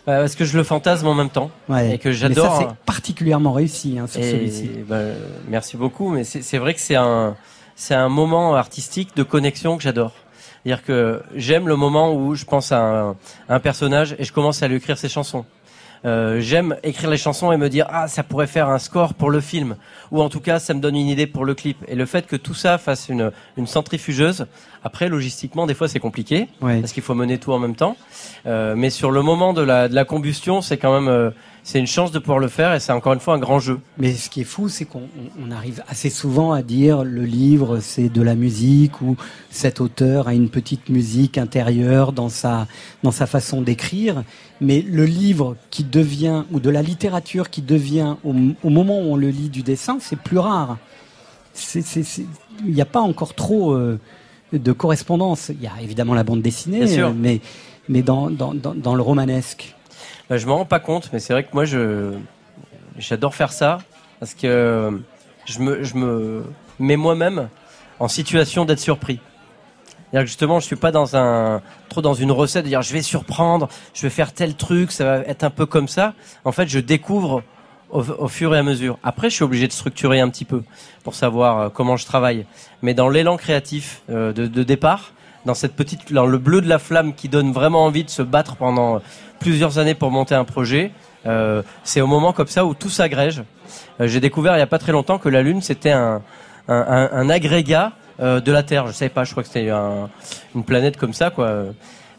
Euh, 0.07 0.19
parce 0.21 0.35
que 0.35 0.43
je 0.43 0.57
le 0.57 0.63
fantasme 0.63 1.07
en 1.07 1.13
même 1.15 1.29
temps 1.29 1.49
Ouais. 1.69 1.95
et 1.95 1.97
que 1.97 2.11
j'adore. 2.11 2.57
ça, 2.57 2.59
c'est 2.67 2.75
particulièrement 2.85 3.53
réussi 3.53 3.97
hein, 3.99 4.07
sur 4.07 4.21
celui-ci. 4.21 4.69
bah, 4.87 4.97
merci 5.47 5.77
beaucoup, 5.77 6.09
mais 6.09 6.23
c'est 6.25 6.57
vrai 6.57 6.73
que 6.73 6.81
c'est 6.81 6.95
un, 6.95 7.35
c'est 7.75 7.95
un 7.95 8.09
moment 8.09 8.55
artistique 8.55 9.15
de 9.15 9.23
connexion 9.23 9.77
que 9.77 9.83
j'adore. 9.83 10.11
C'est-à-dire 10.65 10.83
que 10.83 11.21
j'aime 11.35 11.67
le 11.67 11.75
moment 11.77 12.13
où 12.13 12.35
je 12.35 12.43
pense 12.45 12.71
à 12.73 12.79
un, 12.81 13.15
un 13.49 13.59
personnage 13.59 14.15
et 14.19 14.23
je 14.25 14.33
commence 14.33 14.61
à 14.63 14.67
lui 14.67 14.75
écrire 14.77 14.97
ses 14.97 15.09
chansons. 15.09 15.45
Euh, 16.05 16.41
j'aime 16.41 16.75
écrire 16.83 17.09
les 17.09 17.15
chansons 17.17 17.53
et 17.53 17.57
me 17.57 17.69
dire 17.69 17.85
ah 17.89 18.09
ça 18.09 18.23
pourrait 18.23 18.47
faire 18.47 18.67
un 18.67 18.79
score 18.79 19.13
pour 19.13 19.29
le 19.29 19.39
film 19.39 19.77
ou 20.13 20.21
en 20.21 20.29
tout 20.29 20.39
cas 20.39 20.59
ça 20.59 20.73
me 20.73 20.79
donne 20.79 20.95
une 20.95 21.09
idée 21.09 21.27
pour 21.27 21.43
le 21.43 21.55
clip. 21.55 21.83
Et 21.89 21.95
le 21.95 22.05
fait 22.05 22.27
que 22.27 22.37
tout 22.37 22.53
ça 22.53 22.77
fasse 22.77 23.09
une, 23.09 23.31
une 23.57 23.67
centrifugeuse, 23.67 24.45
après 24.83 25.09
logistiquement 25.09 25.65
des 25.65 25.73
fois 25.73 25.89
c'est 25.89 25.99
compliqué 25.99 26.47
parce 26.61 26.93
qu'il 26.93 27.03
faut 27.03 27.15
mener 27.15 27.39
tout 27.39 27.51
en 27.51 27.59
même 27.59 27.75
temps. 27.75 27.97
Euh, 28.45 28.75
mais 28.77 28.91
sur 28.91 29.11
le 29.11 29.21
moment 29.23 29.53
de 29.53 29.61
la, 29.61 29.89
de 29.89 29.95
la 29.95 30.05
combustion, 30.05 30.61
c'est 30.61 30.77
quand 30.77 30.93
même 30.93 31.09
euh, 31.09 31.31
c'est 31.63 31.79
une 31.79 31.87
chance 31.87 32.11
de 32.11 32.19
pouvoir 32.19 32.39
le 32.39 32.49
faire 32.49 32.73
et 32.73 32.79
c'est 32.79 32.91
encore 32.91 33.13
une 33.13 33.21
fois 33.21 33.35
un 33.35 33.39
grand 33.39 33.59
jeu. 33.59 33.79
Mais 33.97 34.13
ce 34.13 34.29
qui 34.29 34.41
est 34.41 34.45
fou, 34.45 34.67
c'est 34.69 34.85
qu'on 34.85 35.07
arrive 35.51 35.81
assez 35.87 36.09
souvent 36.09 36.51
à 36.51 36.61
dire 36.61 37.03
le 37.03 37.23
livre 37.23 37.79
c'est 37.79 38.09
de 38.09 38.21
la 38.21 38.35
musique 38.35 39.01
ou 39.01 39.15
cet 39.49 39.81
auteur 39.81 40.27
a 40.27 40.33
une 40.33 40.49
petite 40.49 40.89
musique 40.89 41.37
intérieure 41.37 42.11
dans 42.11 42.29
sa 42.29 42.67
dans 43.01 43.11
sa 43.11 43.25
façon 43.25 43.61
d'écrire. 43.61 44.23
Mais 44.61 44.81
le 44.81 45.05
livre 45.05 45.55
qui 45.71 45.83
devient 45.83 46.43
ou 46.51 46.59
de 46.59 46.69
la 46.69 46.81
littérature 46.81 47.49
qui 47.49 47.61
devient 47.61 48.15
au, 48.23 48.69
moment 48.69 48.99
où 48.99 49.13
on 49.13 49.15
le 49.15 49.29
lit 49.29 49.49
du 49.49 49.61
dessin, 49.61 49.99
c'est 50.03 50.19
plus 50.19 50.37
rare. 50.37 50.77
Il 51.75 52.25
n'y 52.73 52.81
a 52.81 52.85
pas 52.85 52.99
encore 52.99 53.33
trop 53.33 53.73
euh, 53.73 53.99
de 54.51 54.71
correspondance. 54.71 55.49
Il 55.49 55.61
y 55.61 55.67
a 55.67 55.81
évidemment 55.81 56.13
la 56.13 56.23
bande 56.23 56.41
dessinée, 56.41 56.85
mais 57.15 57.41
mais 57.89 58.01
dans, 58.01 58.29
dans, 58.29 58.53
dans 58.53 58.95
le 58.95 59.01
romanesque. 59.01 59.75
Bah, 60.29 60.37
je 60.37 60.45
me 60.45 60.51
rends 60.53 60.65
pas 60.65 60.79
compte, 60.79 61.09
mais 61.11 61.19
c'est 61.19 61.33
vrai 61.33 61.43
que 61.43 61.49
moi, 61.53 61.65
je 61.65 62.13
j'adore 62.97 63.35
faire 63.35 63.51
ça 63.51 63.79
parce 64.19 64.33
que 64.33 65.01
je 65.45 65.59
me, 65.59 65.83
je 65.83 65.95
me 65.95 66.43
mets 66.79 66.95
moi-même 66.95 67.49
en 67.99 68.07
situation 68.07 68.65
d'être 68.65 68.79
surpris. 68.79 69.19
Que 70.13 70.25
justement, 70.25 70.59
je 70.59 70.65
suis 70.65 70.75
pas 70.75 70.91
dans 70.91 71.17
un 71.17 71.61
trop 71.89 72.01
dans 72.01 72.13
une 72.13 72.31
recette 72.31 72.63
de 72.65 72.69
dire 72.69 72.81
je 72.83 72.93
vais 72.93 73.01
surprendre, 73.01 73.67
je 73.93 74.03
vais 74.03 74.11
faire 74.11 74.31
tel 74.31 74.55
truc, 74.55 74.91
ça 74.91 75.03
va 75.05 75.17
être 75.25 75.43
un 75.43 75.49
peu 75.49 75.65
comme 75.65 75.87
ça. 75.87 76.13
En 76.45 76.51
fait, 76.51 76.67
je 76.67 76.79
découvre 76.79 77.43
au, 77.93 78.27
fur 78.27 78.55
et 78.55 78.57
à 78.57 78.63
mesure. 78.63 78.97
Après, 79.03 79.29
je 79.29 79.35
suis 79.35 79.43
obligé 79.43 79.67
de 79.67 79.71
structurer 79.71 80.19
un 80.19 80.29
petit 80.29 80.45
peu 80.45 80.63
pour 81.03 81.15
savoir 81.15 81.59
euh, 81.59 81.69
comment 81.69 81.95
je 81.95 82.05
travaille. 82.05 82.45
Mais 82.81 82.93
dans 82.93 83.09
l'élan 83.09 83.37
créatif 83.37 84.01
euh, 84.09 84.33
de, 84.33 84.63
départ, 84.63 85.13
dans 85.45 85.53
cette 85.53 85.75
petite, 85.75 86.11
dans 86.11 86.25
le 86.25 86.37
bleu 86.37 86.61
de 86.61 86.67
la 86.67 86.79
flamme 86.79 87.13
qui 87.13 87.29
donne 87.29 87.51
vraiment 87.51 87.85
envie 87.85 88.03
de 88.03 88.09
se 88.09 88.21
battre 88.21 88.55
pendant 88.55 89.01
plusieurs 89.39 89.77
années 89.77 89.93
pour 89.93 90.09
monter 90.09 90.35
un 90.35 90.45
projet. 90.45 90.91
Euh, 91.25 91.61
c'est 91.83 92.01
au 92.01 92.07
moment 92.07 92.33
comme 92.33 92.47
ça 92.47 92.65
où 92.65 92.73
tout 92.73 92.89
s'agrège. 92.89 93.43
Euh, 93.99 94.07
j'ai 94.07 94.19
découvert 94.19 94.53
il 94.53 94.57
n'y 94.57 94.63
a 94.63 94.67
pas 94.67 94.79
très 94.79 94.91
longtemps 94.91 95.19
que 95.19 95.29
la 95.29 95.41
Lune 95.41 95.61
c'était 95.61 95.91
un, 95.91 96.21
un, 96.67 97.29
agrégat 97.29 97.93
euh, 98.19 98.39
de 98.39 98.51
la 98.51 98.63
Terre. 98.63 98.87
Je 98.87 98.93
savais 98.93 99.09
pas, 99.09 99.23
je 99.23 99.31
crois 99.31 99.43
que 99.43 99.49
c'était 99.49 99.69
un, 99.69 100.09
une 100.55 100.63
planète 100.63 100.97
comme 100.97 101.13
ça 101.13 101.29
quoi. 101.29 101.65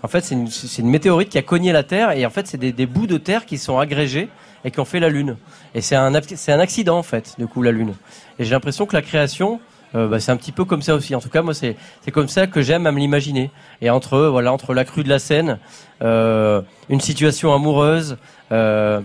En 0.02 0.08
fait, 0.08 0.20
c'est 0.20 0.34
une, 0.82 0.90
météorite 0.90 1.30
qui 1.30 1.38
a 1.38 1.42
cogné 1.42 1.72
la 1.72 1.82
Terre 1.82 2.10
et 2.10 2.26
en 2.26 2.30
fait 2.30 2.46
c'est 2.46 2.58
des, 2.58 2.86
bouts 2.86 3.06
de 3.06 3.16
terre 3.16 3.46
qui 3.46 3.56
sont 3.56 3.78
agrégés 3.78 4.28
et 4.64 4.70
qui 4.70 4.80
ont 4.80 4.84
fait 4.84 5.00
la 5.00 5.08
Lune. 5.08 5.36
Et 5.74 5.80
c'est 5.80 5.96
un 5.96 6.12
c'est 6.22 6.52
un 6.52 6.60
accident 6.60 6.98
en 6.98 7.02
fait, 7.02 7.34
du 7.38 7.46
coup 7.46 7.62
la 7.62 7.72
Lune. 7.72 7.94
Et 8.38 8.44
j'ai 8.44 8.50
l'impression 8.50 8.86
que 8.86 8.96
la 8.96 9.02
création 9.02 9.60
euh, 9.94 10.08
bah, 10.08 10.18
c'est 10.20 10.32
un 10.32 10.36
petit 10.36 10.52
peu 10.52 10.64
comme 10.64 10.82
ça 10.82 10.94
aussi. 10.94 11.14
En 11.14 11.20
tout 11.20 11.28
cas, 11.28 11.42
moi, 11.42 11.54
c'est 11.54 11.76
comme 12.12 12.28
ça 12.28 12.46
que 12.46 12.62
j'aime 12.62 12.86
à 12.86 12.92
me 12.92 12.98
l'imaginer. 12.98 13.50
Et 13.80 13.90
entre 13.90 14.18
voilà, 14.26 14.52
entre 14.52 14.74
la 14.74 14.84
crue 14.84 15.04
de 15.04 15.08
la 15.08 15.18
Seine, 15.18 15.58
euh, 16.02 16.62
une 16.88 17.00
situation 17.00 17.54
amoureuse, 17.54 18.16
euh, 18.52 19.00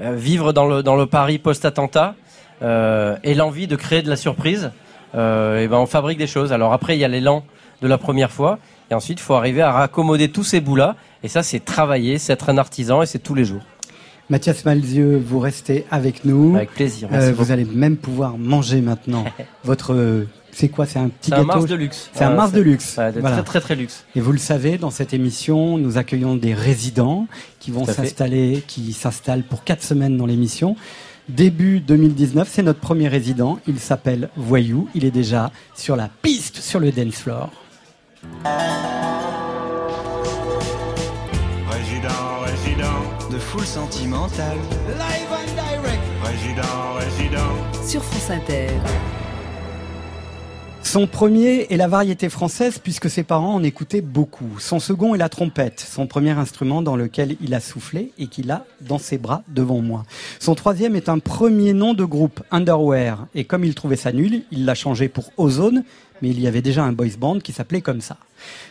vivre 0.00 0.52
dans 0.52 0.66
le 0.66 0.82
dans 0.82 0.96
le 0.96 1.06
Paris 1.06 1.38
post-attentat 1.38 2.14
et 2.62 3.34
l'envie 3.34 3.66
de 3.66 3.76
créer 3.76 4.00
de 4.00 4.08
la 4.08 4.16
surprise, 4.16 4.72
et 5.14 5.68
ben 5.68 5.74
on 5.74 5.86
fabrique 5.86 6.18
des 6.18 6.26
choses. 6.26 6.52
Alors 6.52 6.72
après, 6.72 6.96
il 6.96 7.00
y 7.00 7.04
a 7.04 7.08
l'élan 7.08 7.44
de 7.82 7.88
la 7.88 7.98
première 7.98 8.30
fois, 8.30 8.58
et 8.90 8.94
ensuite, 8.94 9.20
il 9.20 9.22
faut 9.22 9.34
arriver 9.34 9.60
à 9.62 9.72
raccommoder 9.72 10.30
tous 10.30 10.44
ces 10.44 10.60
bouts-là. 10.60 10.96
Et 11.22 11.28
ça, 11.28 11.42
c'est 11.42 11.60
travailler, 11.60 12.18
c'est 12.18 12.32
être 12.32 12.48
un 12.48 12.56
artisan, 12.56 13.02
et 13.02 13.06
c'est 13.06 13.18
tous 13.18 13.34
les 13.34 13.44
jours. 13.44 13.62
Mathias 14.28 14.64
Malzieux, 14.64 15.22
vous 15.24 15.38
restez 15.38 15.86
avec 15.90 16.24
nous. 16.24 16.56
Avec 16.56 16.72
plaisir. 16.72 17.08
Euh, 17.12 17.32
vous 17.36 17.52
allez 17.52 17.64
même 17.64 17.96
pouvoir 17.96 18.38
manger 18.38 18.80
maintenant 18.80 19.24
votre. 19.64 20.26
C'est 20.52 20.68
quoi 20.68 20.86
C'est 20.86 20.98
un 20.98 21.08
petit 21.08 21.30
gâteau. 21.30 21.42
C'est 21.42 21.50
un 21.50 21.54
Mars 21.54 21.66
de 21.66 21.74
luxe. 21.74 22.10
C'est 22.12 22.24
un 22.24 22.34
Mars 22.34 22.52
de 22.52 22.60
luxe. 22.60 22.94
Très 22.94 23.42
très 23.44 23.60
très 23.60 23.76
luxe. 23.76 24.04
Et 24.14 24.20
vous 24.20 24.32
le 24.32 24.38
savez, 24.38 24.78
dans 24.78 24.90
cette 24.90 25.12
émission, 25.12 25.78
nous 25.78 25.98
accueillons 25.98 26.34
des 26.34 26.54
résidents 26.54 27.28
qui 27.60 27.70
vont 27.70 27.84
s'installer, 27.84 28.64
qui 28.66 28.92
s'installent 28.92 29.44
pour 29.44 29.64
quatre 29.64 29.82
semaines 29.82 30.16
dans 30.16 30.26
l'émission. 30.26 30.76
Début 31.28 31.80
2019, 31.80 32.48
c'est 32.50 32.62
notre 32.62 32.80
premier 32.80 33.08
résident. 33.08 33.58
Il 33.66 33.80
s'appelle 33.80 34.30
Voyou. 34.36 34.88
Il 34.94 35.04
est 35.04 35.10
déjà 35.10 35.50
sur 35.74 35.96
la 35.96 36.08
piste, 36.22 36.56
sur 36.56 36.78
le 36.78 36.92
dance 36.92 37.16
floor. 37.16 37.50
Full 43.56 43.64
sentimental. 43.64 44.56
Live 44.98 45.32
and 45.32 45.56
direct. 45.56 46.02
Résident, 46.22 46.94
résident. 46.98 47.86
Sur 47.86 48.02
France 48.02 48.30
Inter. 48.30 48.68
Son 50.86 51.08
premier 51.08 51.66
est 51.70 51.76
la 51.76 51.88
variété 51.88 52.28
française 52.28 52.78
puisque 52.78 53.10
ses 53.10 53.24
parents 53.24 53.54
en 53.54 53.64
écoutaient 53.64 54.00
beaucoup. 54.00 54.60
Son 54.60 54.78
second 54.78 55.16
est 55.16 55.18
la 55.18 55.28
trompette, 55.28 55.80
son 55.80 56.06
premier 56.06 56.30
instrument 56.30 56.80
dans 56.80 56.94
lequel 56.94 57.36
il 57.40 57.54
a 57.54 57.60
soufflé 57.60 58.12
et 58.20 58.28
qu'il 58.28 58.52
a 58.52 58.64
dans 58.82 58.98
ses 58.98 59.18
bras 59.18 59.42
devant 59.48 59.80
moi. 59.80 60.04
Son 60.38 60.54
troisième 60.54 60.94
est 60.94 61.08
un 61.08 61.18
premier 61.18 61.72
nom 61.72 61.92
de 61.92 62.04
groupe, 62.04 62.40
Underwear, 62.52 63.26
et 63.34 63.42
comme 63.42 63.64
il 63.64 63.74
trouvait 63.74 63.96
ça 63.96 64.12
nul, 64.12 64.44
il 64.52 64.64
l'a 64.64 64.76
changé 64.76 65.08
pour 65.08 65.32
Ozone, 65.38 65.82
mais 66.22 66.28
il 66.28 66.40
y 66.40 66.46
avait 66.46 66.62
déjà 66.62 66.84
un 66.84 66.92
boys 66.92 67.18
band 67.18 67.40
qui 67.40 67.50
s'appelait 67.50 67.80
comme 67.80 68.00
ça. 68.00 68.16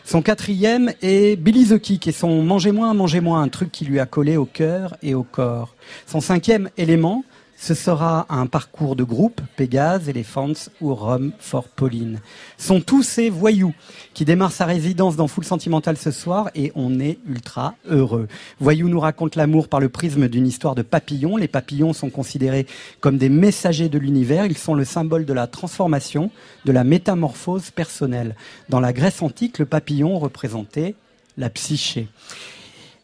Son 0.06 0.22
quatrième 0.22 0.92
est 1.02 1.36
Billy 1.36 1.66
the 1.66 1.78
Kick 1.78 2.08
et 2.08 2.12
son 2.12 2.42
Mangez-moi, 2.42 2.94
mangez-moi, 2.94 3.38
un 3.40 3.48
truc 3.48 3.70
qui 3.70 3.84
lui 3.84 4.00
a 4.00 4.06
collé 4.06 4.38
au 4.38 4.46
cœur 4.46 4.96
et 5.02 5.14
au 5.14 5.22
corps. 5.22 5.74
Son 6.06 6.22
cinquième 6.22 6.70
élément, 6.78 7.24
ce 7.58 7.74
sera 7.74 8.26
un 8.28 8.46
parcours 8.46 8.96
de 8.96 9.02
groupe, 9.02 9.40
Pégase, 9.56 10.08
Elephants 10.08 10.70
ou 10.80 10.94
Rome 10.94 11.32
for 11.38 11.64
Pauline. 11.64 12.20
Sont 12.58 12.80
tous 12.80 13.02
ces 13.02 13.30
voyous 13.30 13.74
qui 14.12 14.24
démarrent 14.24 14.52
sa 14.52 14.66
résidence 14.66 15.16
dans 15.16 15.26
Full 15.26 15.44
Sentimental 15.44 15.96
ce 15.96 16.10
soir 16.10 16.50
et 16.54 16.70
on 16.74 17.00
est 17.00 17.18
ultra 17.26 17.74
heureux. 17.86 18.28
Voyou 18.60 18.88
nous 18.88 19.00
raconte 19.00 19.36
l'amour 19.36 19.68
par 19.68 19.80
le 19.80 19.88
prisme 19.88 20.28
d'une 20.28 20.46
histoire 20.46 20.74
de 20.74 20.82
papillons. 20.82 21.36
Les 21.36 21.48
papillons 21.48 21.94
sont 21.94 22.10
considérés 22.10 22.66
comme 23.00 23.16
des 23.16 23.30
messagers 23.30 23.88
de 23.88 23.98
l'univers. 23.98 24.44
Ils 24.44 24.58
sont 24.58 24.74
le 24.74 24.84
symbole 24.84 25.24
de 25.24 25.32
la 25.32 25.46
transformation, 25.46 26.30
de 26.66 26.72
la 26.72 26.84
métamorphose 26.84 27.70
personnelle. 27.70 28.36
Dans 28.68 28.80
la 28.80 28.92
Grèce 28.92 29.22
antique, 29.22 29.58
le 29.58 29.66
papillon 29.66 30.18
représentait 30.18 30.94
la 31.38 31.50
psyché. 31.50 32.08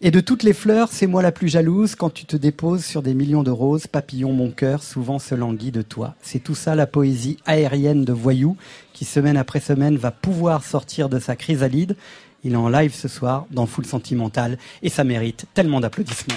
Et 0.04 0.10
de 0.10 0.18
toutes 0.18 0.42
les 0.42 0.52
fleurs, 0.52 0.88
c'est 0.90 1.06
moi 1.06 1.22
la 1.22 1.30
plus 1.30 1.46
jalouse 1.46 1.94
quand 1.94 2.10
tu 2.10 2.24
te 2.24 2.36
déposes 2.36 2.84
sur 2.84 3.02
des 3.02 3.14
millions 3.14 3.44
de 3.44 3.52
roses, 3.52 3.86
papillon 3.86 4.32
mon 4.32 4.50
cœur 4.50 4.82
souvent 4.82 5.20
se 5.20 5.36
languit 5.36 5.70
de 5.70 5.80
toi. 5.80 6.16
C'est 6.22 6.40
tout 6.40 6.56
ça 6.56 6.74
la 6.74 6.88
poésie 6.88 7.36
aérienne 7.46 8.04
de 8.04 8.12
Voyou 8.12 8.56
qui 8.92 9.04
semaine 9.04 9.36
après 9.36 9.60
semaine 9.60 9.96
va 9.96 10.10
pouvoir 10.10 10.64
sortir 10.64 11.08
de 11.08 11.20
sa 11.20 11.36
chrysalide. 11.36 11.94
Il 12.42 12.54
est 12.54 12.56
en 12.56 12.68
live 12.68 12.92
ce 12.92 13.06
soir 13.06 13.46
dans 13.52 13.66
Full 13.66 13.86
Sentimental 13.86 14.58
et 14.82 14.88
ça 14.88 15.04
mérite 15.04 15.46
tellement 15.54 15.78
d'applaudissements. 15.78 16.34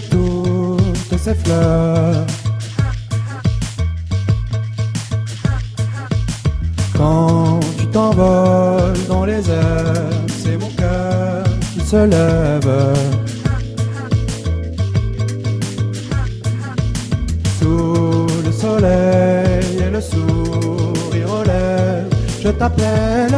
Toutes 0.00 1.18
ces 1.18 1.34
fleurs. 1.34 2.26
Quand 6.96 7.60
tu 7.78 7.86
t'envoles 7.88 9.06
dans 9.08 9.24
les 9.24 9.48
airs, 9.50 10.10
c'est 10.42 10.56
mon 10.56 10.70
cœur 10.70 11.44
qui 11.72 11.80
se 11.80 12.04
lève. 12.06 12.94
Sous 17.60 18.26
le 18.44 18.52
soleil 18.52 19.78
et 19.86 19.90
le 19.90 20.00
sourire 20.00 21.30
aux 21.38 21.44
lèvres, 21.44 22.08
je 22.42 22.48
t'appelle 22.48 23.36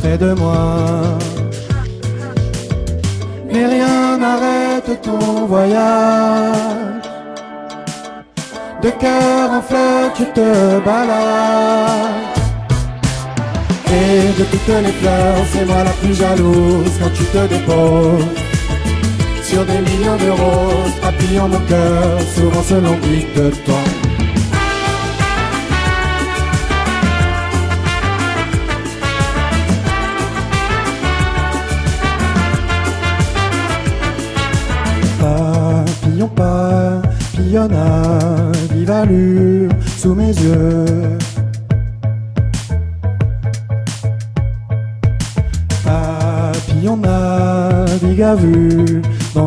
près 0.00 0.18
de 0.18 0.32
moi 0.34 1.18
mais 3.56 3.66
rien 3.66 4.18
n'arrête 4.18 5.00
ton 5.02 5.46
voyage. 5.46 7.04
De 8.82 8.90
cœur 8.90 9.50
en 9.58 9.62
fleurs, 9.62 10.12
tu 10.14 10.24
te 10.36 10.78
balades. 10.84 12.36
Et 13.98 14.38
de 14.38 14.44
toutes 14.50 14.76
les 14.86 14.94
fleurs, 15.00 15.42
c'est 15.52 15.64
moi 15.64 15.82
la 15.84 15.94
plus 16.00 16.14
jalouse 16.14 16.94
quand 17.00 17.12
tu 17.18 17.24
te 17.34 17.42
déposes. 17.54 18.34
Sur 19.42 19.64
des 19.64 19.80
millions 19.88 20.18
de 20.24 20.30
roses, 20.42 20.96
papillon 21.00 21.48
mon 21.48 21.62
cœur, 21.72 22.20
souvent 22.34 22.62
se 22.62 22.74
languit 22.74 23.26
de 23.36 23.50
toi. 23.64 23.95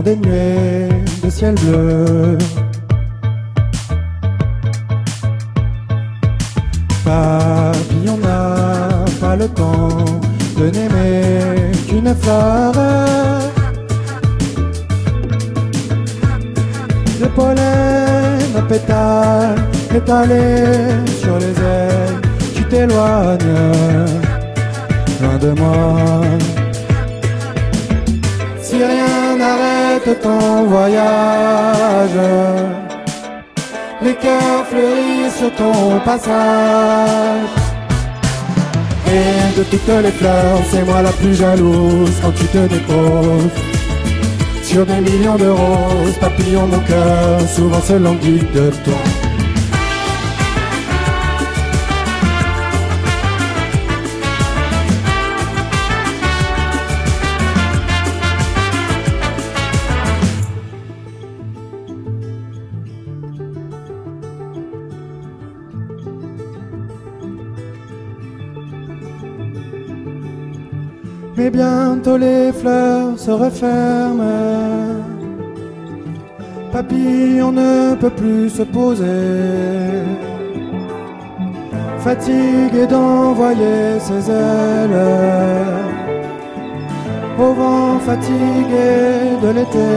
Des 0.09 0.15
nuées 0.15 0.89
de 1.23 1.29
ciel 1.29 1.55
bleu. 1.55 2.37
Et 39.07 39.57
de 39.57 39.63
toutes 39.63 39.87
les 40.03 40.11
fleurs, 40.11 40.59
c'est 40.69 40.83
moi 40.83 41.01
la 41.01 41.11
plus 41.11 41.35
jalouse 41.35 42.11
quand 42.21 42.31
tu 42.31 42.45
te 42.45 42.67
déposes. 42.67 43.51
Sur 44.63 44.85
des 44.85 44.99
millions 44.99 45.37
de 45.37 45.47
roses, 45.47 46.17
papillon 46.19 46.67
mon 46.67 46.79
cœur, 46.79 47.41
souvent 47.55 47.81
se 47.81 47.93
languit 47.93 48.43
de 48.53 48.69
toi. 48.83 49.08
Mais 71.39 71.49
bientôt 71.49 72.17
les 72.17 72.51
fleurs 72.51 73.17
se 73.17 73.31
referment. 73.31 75.05
Papillon 76.73 77.53
ne 77.53 77.95
peut 77.95 78.09
plus 78.09 78.49
se 78.49 78.63
poser. 78.63 80.03
Fatigué 81.99 82.85
d'envoyer 82.87 83.99
ses 83.99 84.29
ailes 84.29 85.01
au 87.39 87.53
vent 87.53 87.99
fatigué 87.99 88.91
de 89.43 89.49
l'été. 89.57 89.91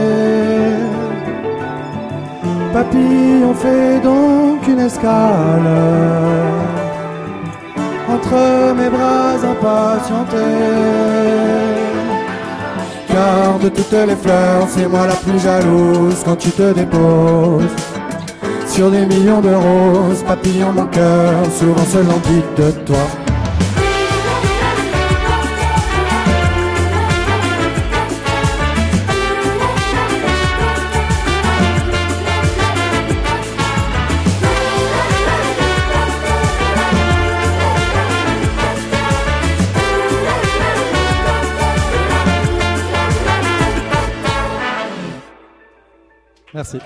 Papillon 2.71 3.53
fait 3.53 3.99
donc 3.99 4.65
une 4.65 4.79
escale 4.79 5.71
mes 8.75 8.89
bras 8.89 9.35
impatientés. 9.53 10.37
Car 13.07 13.59
de 13.59 13.69
toutes 13.69 13.91
les 13.91 14.15
fleurs, 14.15 14.67
c'est 14.67 14.87
moi 14.87 15.07
la 15.07 15.15
plus 15.15 15.39
jalouse 15.39 16.21
quand 16.25 16.35
tu 16.35 16.49
te 16.49 16.73
déposes. 16.73 17.75
Sur 18.67 18.89
des 18.89 19.05
millions 19.05 19.41
de 19.41 19.53
roses, 19.53 20.23
papillon 20.23 20.71
mon 20.71 20.87
cœur, 20.87 21.33
souvent 21.59 21.85
se 21.85 21.99
languit 21.99 22.43
de 22.57 22.71
toi. 22.85 23.32
Merci. 46.63 46.79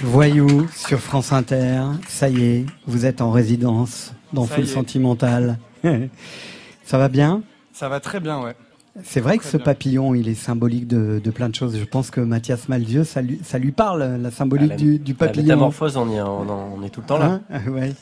Voyou 0.00 0.66
sur 0.74 0.98
France 1.00 1.32
Inter, 1.32 1.82
ça 2.08 2.30
y 2.30 2.42
est, 2.42 2.66
vous 2.86 3.04
êtes 3.04 3.20
en 3.20 3.30
résidence 3.30 4.14
dans 4.32 4.46
Full 4.46 4.66
Sentimental. 4.66 5.58
ça 6.84 6.96
va 6.96 7.08
bien? 7.08 7.42
Ça 7.74 7.90
va 7.90 8.00
très 8.00 8.20
bien, 8.20 8.40
ouais. 8.40 8.56
C'est 9.04 9.20
vrai 9.20 9.38
que 9.38 9.44
ce 9.44 9.56
papillon, 9.56 10.14
il 10.14 10.28
est 10.28 10.34
symbolique 10.34 10.86
de, 10.86 11.30
plein 11.30 11.48
de 11.48 11.54
choses. 11.54 11.78
Je 11.78 11.84
pense 11.84 12.10
que 12.10 12.20
Mathias 12.20 12.68
Malzieu, 12.68 13.04
ça 13.04 13.22
lui, 13.22 13.40
ça 13.42 13.58
lui 13.58 13.72
parle, 13.72 14.18
la 14.20 14.30
symbolique 14.30 14.72
ah, 14.74 14.76
du, 14.76 14.98
du, 14.98 15.14
papillon. 15.14 15.46
La 15.46 15.54
métamorphose, 15.54 15.96
on, 15.96 16.10
y, 16.10 16.20
on, 16.20 16.82
est 16.82 16.90
tout 16.90 17.00
le 17.00 17.06
temps 17.06 17.18
là. 17.18 17.40
Hein 17.50 17.60
ouais. 17.70 17.94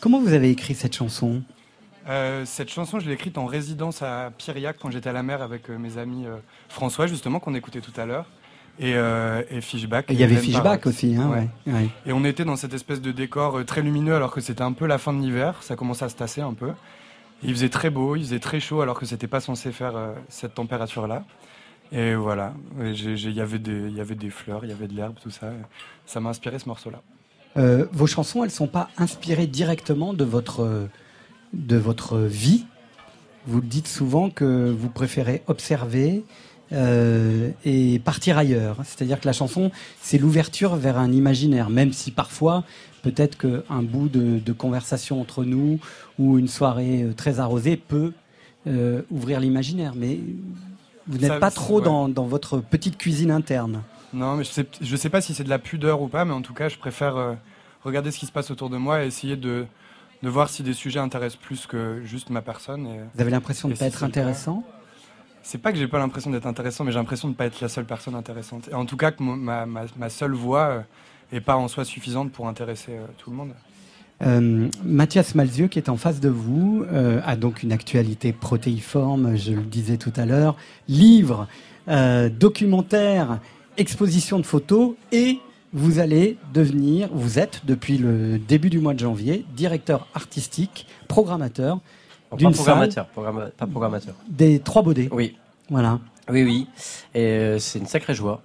Comment 0.00 0.20
vous 0.20 0.32
avez 0.32 0.50
écrit 0.50 0.74
cette 0.74 0.94
chanson? 0.94 1.42
Euh, 2.08 2.42
cette 2.44 2.70
chanson, 2.70 2.98
je 2.98 3.06
l'ai 3.06 3.12
écrite 3.12 3.38
en 3.38 3.46
résidence 3.46 4.02
à 4.02 4.32
Piriac 4.36 4.76
quand 4.80 4.90
j'étais 4.90 5.10
à 5.10 5.12
la 5.12 5.22
mer 5.22 5.42
avec 5.42 5.70
euh, 5.70 5.78
mes 5.78 5.98
amis 5.98 6.26
euh, 6.26 6.36
François, 6.68 7.06
justement, 7.06 7.38
qu'on 7.38 7.54
écoutait 7.54 7.80
tout 7.80 7.92
à 8.00 8.06
l'heure, 8.06 8.26
et, 8.80 8.94
et 9.50 9.60
Fishback. 9.60 10.06
Il 10.08 10.18
y 10.18 10.24
avait 10.24 10.36
Fishback 10.36 10.86
aussi, 10.86 11.14
hein, 11.14 11.30
ouais. 11.66 11.88
Et 12.06 12.12
on 12.12 12.24
était 12.24 12.44
dans 12.44 12.56
cette 12.56 12.74
espèce 12.74 13.00
de 13.00 13.12
décor 13.12 13.64
très 13.66 13.82
lumineux 13.82 14.14
alors 14.14 14.32
que 14.32 14.40
c'était 14.40 14.62
un 14.62 14.72
peu 14.72 14.86
la 14.86 14.98
fin 14.98 15.12
de 15.12 15.20
l'hiver, 15.20 15.56
ça 15.60 15.76
commençait 15.76 16.06
à 16.06 16.08
se 16.08 16.16
tasser 16.16 16.40
un 16.40 16.54
peu. 16.54 16.70
Il 17.42 17.52
faisait 17.54 17.68
très 17.68 17.90
beau, 17.90 18.16
il 18.16 18.22
faisait 18.22 18.38
très 18.38 18.60
chaud 18.60 18.80
alors 18.80 18.98
que 18.98 19.06
c'était 19.06 19.26
pas 19.26 19.40
censé 19.40 19.72
faire 19.72 19.96
euh, 19.96 20.12
cette 20.28 20.54
température-là. 20.54 21.24
Et 21.90 22.14
voilà, 22.14 22.54
il 22.80 23.32
y 23.32 23.40
avait 23.40 23.58
des 23.58 24.30
fleurs, 24.30 24.64
il 24.64 24.70
y 24.70 24.72
avait 24.72 24.88
de 24.88 24.94
l'herbe, 24.94 25.16
tout 25.22 25.30
ça. 25.30 25.52
Ça 26.06 26.20
m'a 26.20 26.30
inspiré 26.30 26.58
ce 26.58 26.66
morceau-là. 26.66 27.02
Euh, 27.58 27.84
vos 27.92 28.06
chansons, 28.06 28.44
elles 28.44 28.50
sont 28.50 28.66
pas 28.66 28.88
inspirées 28.96 29.46
directement 29.46 30.14
de 30.14 30.24
votre, 30.24 30.88
de 31.52 31.76
votre 31.76 32.16
vie. 32.18 32.64
Vous 33.46 33.60
dites 33.60 33.88
souvent 33.88 34.30
que 34.30 34.70
vous 34.70 34.88
préférez 34.88 35.42
observer, 35.48 36.24
euh, 36.72 37.50
et 37.66 37.98
partir 37.98 38.38
ailleurs. 38.38 38.76
C'est-à-dire 38.84 39.20
que 39.20 39.26
la 39.26 39.34
chanson, 39.34 39.70
c'est 40.00 40.16
l'ouverture 40.16 40.76
vers 40.76 40.96
un 40.96 41.12
imaginaire, 41.12 41.68
même 41.68 41.92
si 41.92 42.10
parfois, 42.10 42.64
peut-être 43.02 43.36
qu'un 43.36 43.82
bout 43.82 44.08
de, 44.08 44.52
conversation 44.52 45.20
entre 45.20 45.44
nous 45.44 45.78
ou 46.18 46.38
une 46.38 46.48
soirée 46.48 47.02
euh, 47.02 47.12
très 47.12 47.40
arrosée 47.40 47.76
peut 47.76 48.12
euh, 48.66 49.02
ouvrir 49.10 49.40
l'imaginaire. 49.40 49.92
Mais 49.96 50.18
vous 51.06 51.18
n'êtes 51.18 51.40
pas 51.40 51.50
trop 51.50 51.80
dans, 51.80 52.08
votre 52.24 52.58
petite 52.58 52.98
cuisine 52.98 53.30
interne. 53.30 53.82
Non, 54.12 54.36
mais 54.36 54.44
je 54.44 54.50
sais, 54.50 54.66
je 54.80 54.96
sais 54.96 55.08
pas 55.08 55.20
si 55.20 55.34
c'est 55.34 55.44
de 55.44 55.48
la 55.48 55.58
pudeur 55.58 56.02
ou 56.02 56.08
pas, 56.08 56.24
mais 56.24 56.34
en 56.34 56.42
tout 56.42 56.54
cas, 56.54 56.68
je 56.68 56.76
préfère 56.76 57.36
regarder 57.82 58.10
ce 58.10 58.18
qui 58.18 58.26
se 58.26 58.32
passe 58.32 58.50
autour 58.50 58.68
de 58.68 58.76
moi 58.76 59.02
et 59.02 59.06
essayer 59.06 59.36
de, 59.36 59.64
de 60.22 60.28
voir 60.28 60.48
si 60.48 60.62
des 60.62 60.74
sujets 60.74 61.00
intéressent 61.00 61.40
plus 61.40 61.66
que 61.66 62.02
juste 62.04 62.30
ma 62.30 62.42
personne. 62.42 62.86
Vous 63.14 63.20
avez 63.20 63.30
l'impression 63.30 63.68
de 63.68 63.74
ne 63.74 63.78
pas 63.78 63.86
être 63.86 64.04
intéressant? 64.04 64.64
C'est 65.42 65.58
pas 65.58 65.72
que 65.72 65.78
j'ai 65.78 65.88
pas 65.88 65.98
l'impression 65.98 66.30
d'être 66.30 66.46
intéressant, 66.46 66.84
mais 66.84 66.92
j'ai 66.92 66.98
l'impression 66.98 67.28
de 67.28 67.32
ne 67.32 67.36
pas 67.36 67.46
être 67.46 67.60
la 67.60 67.68
seule 67.68 67.84
personne 67.84 68.14
intéressante. 68.14 68.68
Et 68.68 68.74
en 68.74 68.86
tout 68.86 68.96
cas, 68.96 69.10
que 69.10 69.22
ma, 69.22 69.66
ma, 69.66 70.08
seule 70.08 70.34
voix 70.34 70.84
euh, 71.32 71.40
pas 71.40 71.56
en 71.56 71.68
soi 71.68 71.84
suffisante 71.84 72.30
pour 72.32 72.48
intéresser 72.48 72.92
euh, 72.92 73.06
tout 73.18 73.30
le 73.30 73.36
monde. 73.36 73.52
Euh, 74.22 74.68
Mathias 74.84 75.34
Malzieux, 75.34 75.68
qui 75.68 75.78
est 75.78 75.88
en 75.88 75.96
face 75.96 76.20
de 76.20 76.28
vous, 76.28 76.84
a 77.24 77.34
donc 77.34 77.64
une 77.64 77.72
actualité 77.72 78.32
protéiforme, 78.32 79.36
je 79.36 79.52
le 79.52 79.62
disais 79.62 79.96
tout 79.96 80.12
à 80.14 80.26
l'heure, 80.26 80.54
livre, 80.86 81.48
documentaire, 81.88 83.40
exposition 83.78 84.38
de 84.38 84.44
photos 84.44 84.94
et 85.10 85.40
vous 85.72 85.98
allez 85.98 86.36
devenir, 86.54 87.08
vous 87.12 87.40
êtes 87.40 87.62
depuis 87.64 87.98
le 87.98 88.38
début 88.38 88.70
du 88.70 88.78
mois 88.78 88.94
de 88.94 89.00
janvier, 89.00 89.44
directeur 89.56 90.06
artistique, 90.14 90.86
programmateur 91.08 91.80
d'une 92.36 92.52
programmateur, 92.52 93.06
pas 93.06 93.66
programmateur. 93.66 94.14
Des 94.28 94.60
trois 94.60 94.82
baudets. 94.82 95.08
Oui. 95.12 95.36
Voilà. 95.68 96.00
Oui, 96.30 96.42
oui. 96.42 96.68
Et 97.14 97.24
euh, 97.24 97.58
c'est 97.58 97.78
une 97.78 97.86
sacrée 97.86 98.14
joie. 98.14 98.42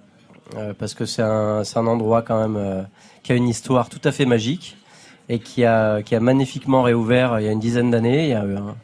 Euh, 0.56 0.72
parce 0.78 0.94
que 0.94 1.04
c'est 1.04 1.22
un, 1.22 1.62
un, 1.62 1.86
endroit 1.86 2.22
quand 2.22 2.40
même 2.40 2.56
euh, 2.56 2.82
qui 3.22 3.32
a 3.32 3.34
une 3.34 3.48
histoire 3.48 3.88
tout 3.88 4.00
à 4.04 4.12
fait 4.12 4.24
magique 4.24 4.76
et 5.28 5.38
qui 5.40 5.64
a, 5.64 6.02
qui 6.02 6.14
a 6.14 6.20
magnifiquement 6.20 6.82
réouvert 6.82 7.38
il 7.38 7.44
y 7.46 7.48
a 7.48 7.52
une 7.52 7.60
dizaine 7.60 7.90
d'années. 7.90 8.24
Il 8.24 8.30
y 8.30 8.34
a 8.34 8.44
eu 8.44 8.56
un, 8.56 8.76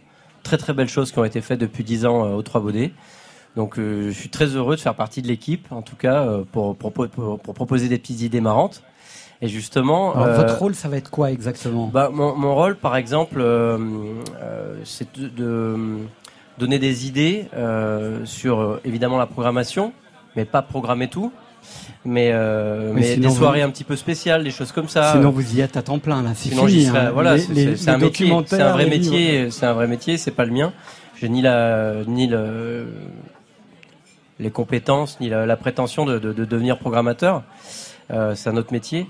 très 0.43 0.59
très 0.59 0.75
belles 0.75 0.89
choses 0.89 1.11
qui 1.11 1.19
ont 1.19 1.25
été 1.25 1.41
faites 1.41 1.61
depuis 1.61 1.85
dix 1.85 2.05
ans 2.05 2.35
aux 2.35 2.43
Trois 2.43 2.61
Baudets. 2.61 2.93
Donc 3.57 3.77
je 3.77 4.11
suis 4.11 4.29
très 4.29 4.47
heureux 4.47 4.77
de 4.77 4.81
faire 4.81 4.95
partie 4.95 5.23
de 5.23 5.29
l'équipe, 5.29 5.71
en 5.71 5.81
tout 5.81 5.97
cas, 5.97 6.27
pour, 6.53 6.77
pour, 6.77 6.93
pour, 6.93 7.09
pour, 7.09 7.55
proposer 7.55 7.89
des 7.89 7.99
petites 7.99 8.21
idées 8.21 8.41
marrantes. 8.41 8.83
Et 9.41 9.49
justement, 9.49 10.11
votre 10.11 10.59
rôle, 10.59 10.75
ça 10.75 10.89
va 10.89 10.97
être 10.97 11.11
quoi 11.11 11.31
exactement? 11.31 11.87
Bah, 11.87 12.11
mon, 12.13 12.35
mon, 12.37 12.55
rôle, 12.55 12.77
par 12.77 12.97
exemple, 12.97 13.43
c'est 14.85 15.19
de, 15.19 16.05
donner 16.59 16.79
des 16.79 17.07
idées 17.07 17.47
euh, 17.55 18.25
sur 18.25 18.61
euh, 18.61 18.81
évidemment 18.85 19.19
la 19.19 19.27
programmation, 19.27 19.93
mais 20.37 20.45
pas 20.45 20.63
programmer 20.63 21.09
tout. 21.09 21.33
Mais, 22.05 22.31
euh, 22.33 22.93
mais, 22.95 23.17
des 23.17 23.31
soirées 23.31 23.63
un 23.63 23.71
petit 23.71 23.85
peu 23.85 23.97
spéciales, 23.97 24.45
des 24.45 24.51
choses 24.51 24.73
comme 24.73 24.89
ça. 24.89 25.13
Sinon 25.13 25.31
vous 25.31 25.57
y 25.57 25.61
êtes 25.61 25.77
à 25.77 25.83
temps 25.83 25.99
plein 25.99 26.23
là, 26.23 26.33
c'est 26.35 26.51
fini. 26.51 26.87
Hein. 26.89 27.11
Voilà, 27.13 27.39
c'est 27.39 27.89
un 27.89 27.99
métier, 27.99 28.31
c'est 28.47 28.61
un 28.61 28.73
vrai 28.73 28.87
métier, 28.87 29.51
c'est 29.51 29.67
un 29.67 29.73
vrai 29.73 29.87
métier, 29.87 30.19
c'est 30.19 30.31
pas 30.31 30.45
le 30.45 30.53
mien. 30.53 30.73
J'ai 31.21 31.29
ni 31.29 31.41
la 31.43 31.95
ni 32.07 32.27
le 32.27 32.87
les 34.39 34.51
compétences 34.51 35.21
ni 35.21 35.29
la, 35.29 35.57
prétention 35.57 36.05
de, 36.05 36.19
de, 36.19 36.33
de, 36.33 36.45
devenir 36.45 36.79
programmateur. 36.79 37.43
Euh, 38.11 38.35
c'est 38.35 38.51
un 38.51 38.57
autre 38.57 38.73
métier. 38.73 39.07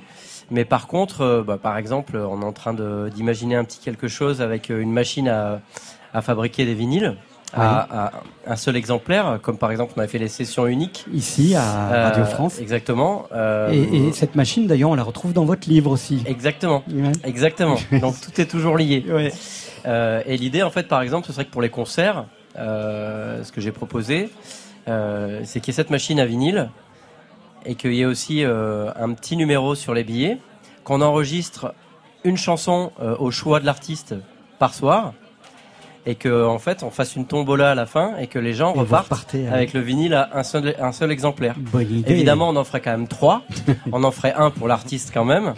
Mais 0.51 0.65
par 0.65 0.87
contre, 0.87 1.23
euh, 1.23 1.43
bah, 1.43 1.59
par 1.61 1.79
exemple, 1.79 2.17
on 2.17 2.43
est 2.43 2.45
en 2.45 2.53
train 2.53 2.75
d'imaginer 2.75 3.57
un 3.57 3.65
petit 3.65 3.79
quelque 3.79 4.09
chose 4.09 4.43
avec 4.43 4.69
une 4.69 4.93
machine 4.93 5.29
à, 5.29 5.61
à 6.13 6.23
fabriquer 6.23 6.65
des 6.65 6.75
vinyles. 6.75 7.17
À, 7.57 8.13
un 8.47 8.57
seul 8.57 8.77
exemplaire, 8.77 9.39
comme 9.43 9.59
par 9.59 9.71
exemple 9.71 9.95
on 9.97 10.01
a 10.01 10.07
fait 10.07 10.19
les 10.19 10.29
sessions 10.29 10.67
uniques 10.67 11.07
ici 11.13 11.55
à 11.55 11.63
Radio 12.09 12.25
France. 12.25 12.59
Exactement. 12.61 13.27
Et, 13.71 14.09
et, 14.09 14.13
cette 14.13 14.35
machine 14.35 14.67
d'ailleurs 14.67 14.91
on 14.91 14.95
la 14.95 15.03
retrouve 15.03 15.33
dans 15.33 15.45
votre 15.45 15.69
livre 15.69 15.91
aussi. 15.91 16.23
Exactement. 16.27 16.83
Exactement. 17.25 17.77
Donc 18.01 18.21
tout 18.21 18.41
est 18.41 18.47
toujours 18.47 18.77
lié. 18.77 19.05
Ouais. 19.09 19.33
et 20.27 20.37
l'idée 20.37 20.63
en 20.63 20.71
fait 20.71 20.89
par 20.89 21.01
exemple 21.01 21.27
ce 21.27 21.33
serait 21.33 21.45
que 21.45 21.51
pour 21.51 21.63
les 21.63 21.71
concerts, 21.71 22.27
ce 22.57 23.51
que 23.53 23.61
j'ai 23.61 23.73
proposé, 23.73 24.31
c'est 24.87 25.61
qu'il 25.61 25.69
y 25.69 25.71
ait 25.71 25.73
cette 25.73 25.91
machine 25.91 26.21
à 26.21 26.27
vinyle 26.27 26.71
et 27.67 27.75
qu'il 27.75 27.95
y 27.95 28.03
ait 28.03 28.07
aussi 28.07 28.45
euh, 28.45 28.91
un 28.97 29.13
petit 29.15 29.37
numéro 29.37 29.75
sur 29.75 29.95
les 29.95 30.05
billets, 30.05 30.39
qu'on 30.85 31.01
enregistre 31.01 31.75
une 32.25 32.37
chanson 32.37 32.93
euh, 33.01 33.17
au 33.19 33.31
choix 33.31 33.61
de 33.61 33.67
l'artiste 33.67 34.15
par 34.59 34.75
soir 34.75 35.15
et 36.07 36.15
que 36.15 36.45
en 36.45 36.59
fait 36.59 36.83
on 36.83 36.91
fasse 36.91 37.17
une 37.17 37.27
tombola 37.27 37.71
à 37.71 37.75
la 37.75 37.87
fin 37.87 38.17
et 38.19 38.27
que 38.27 38.39
les 38.39 38.55
gens 38.55 38.73
repartent 38.73 39.35
avec 39.51 39.73
le 39.73 39.81
vinyle 39.81 40.15
à 40.15 40.31
un 40.35 40.43
seul, 40.43 40.75
un 40.79 40.93
seul 40.93 41.11
exemplaire. 41.11 41.57
Évidemment, 42.07 42.49
on 42.49 42.57
en 42.57 42.65
ferait 42.65 42.81
quand 42.81 42.91
même 42.91 43.09
trois. 43.09 43.43
on 43.93 44.05
en 44.05 44.11
ferait 44.11 44.35
un 44.35 44.51
pour 44.51 44.69
l'artiste 44.69 45.11
quand 45.13 45.25
même 45.25 45.55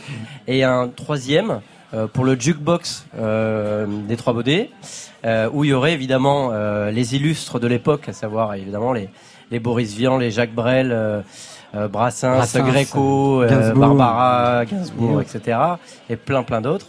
et 0.46 0.64
un 0.64 0.88
troisième 0.88 1.60
euh, 1.94 2.06
pour 2.06 2.24
le 2.24 2.38
jukebox 2.38 3.06
des 3.14 4.16
Trois 4.16 4.32
Baudets 4.32 4.70
où 5.52 5.64
il 5.64 5.70
y 5.70 5.72
aurait 5.72 5.92
évidemment 5.92 6.52
les 6.90 7.16
illustres 7.16 7.58
de 7.58 7.66
l'époque, 7.66 8.08
à 8.08 8.12
savoir 8.12 8.54
évidemment 8.54 8.92
les, 8.92 9.08
les 9.50 9.58
Boris 9.58 9.94
Vian, 9.94 10.18
les 10.18 10.30
Jacques 10.30 10.54
Brel. 10.54 11.22
Euh, 11.76 11.88
Brassens, 11.88 12.56
Gréco, 12.56 13.42
euh, 13.42 13.74
Barbara, 13.74 14.64
Gainsbourg, 14.64 15.20
etc. 15.20 15.58
Et 16.08 16.16
plein 16.16 16.42
plein 16.42 16.60
d'autres. 16.60 16.86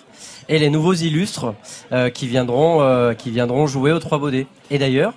Et 0.49 0.59
les 0.59 0.70
nouveaux 0.70 0.93
illustres 0.93 1.53
euh, 1.91 2.09
qui 2.09 2.28
viendront 2.28 3.13
qui 3.15 3.32
viendront 3.32 3.68
jouer 3.68 3.91
aux 3.91 3.99
Trois 3.99 4.18
Baudets. 4.18 4.47
Et 4.72 4.78
d'ailleurs, 4.78 5.13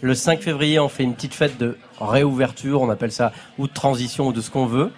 le 0.00 0.14
5 0.14 0.40
février, 0.40 0.78
on 0.78 0.88
fait 0.88 1.02
une 1.02 1.14
petite 1.14 1.34
fête 1.34 1.58
de 1.58 1.76
réouverture, 2.00 2.82
on 2.82 2.90
appelle 2.90 3.12
ça 3.12 3.32
ou 3.58 3.66
de 3.66 3.72
transition 3.72 4.28
ou 4.28 4.32
de 4.32 4.40
ce 4.40 4.50
qu'on 4.50 4.66
veut. 4.66 4.90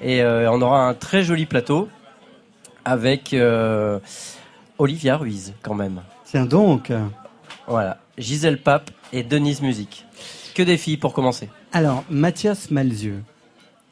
Et 0.00 0.24
on 0.24 0.62
aura 0.62 0.88
un 0.88 0.94
très 0.94 1.22
joli 1.22 1.46
plateau 1.46 1.88
avec 2.84 3.34
Olivia 4.78 5.16
Ruiz 5.16 5.54
quand 5.62 5.74
même. 5.74 6.02
Tiens 6.24 6.46
donc. 6.46 6.92
Voilà, 7.66 7.98
Gisèle 8.18 8.60
Pape 8.60 8.90
et 9.12 9.22
Denise 9.22 9.62
Musique. 9.62 10.04
Que 10.54 10.62
des 10.62 10.76
filles 10.76 10.96
pour 10.96 11.12
commencer. 11.12 11.48
Alors, 11.72 12.02
Mathias 12.10 12.70
Malzieux, 12.72 13.22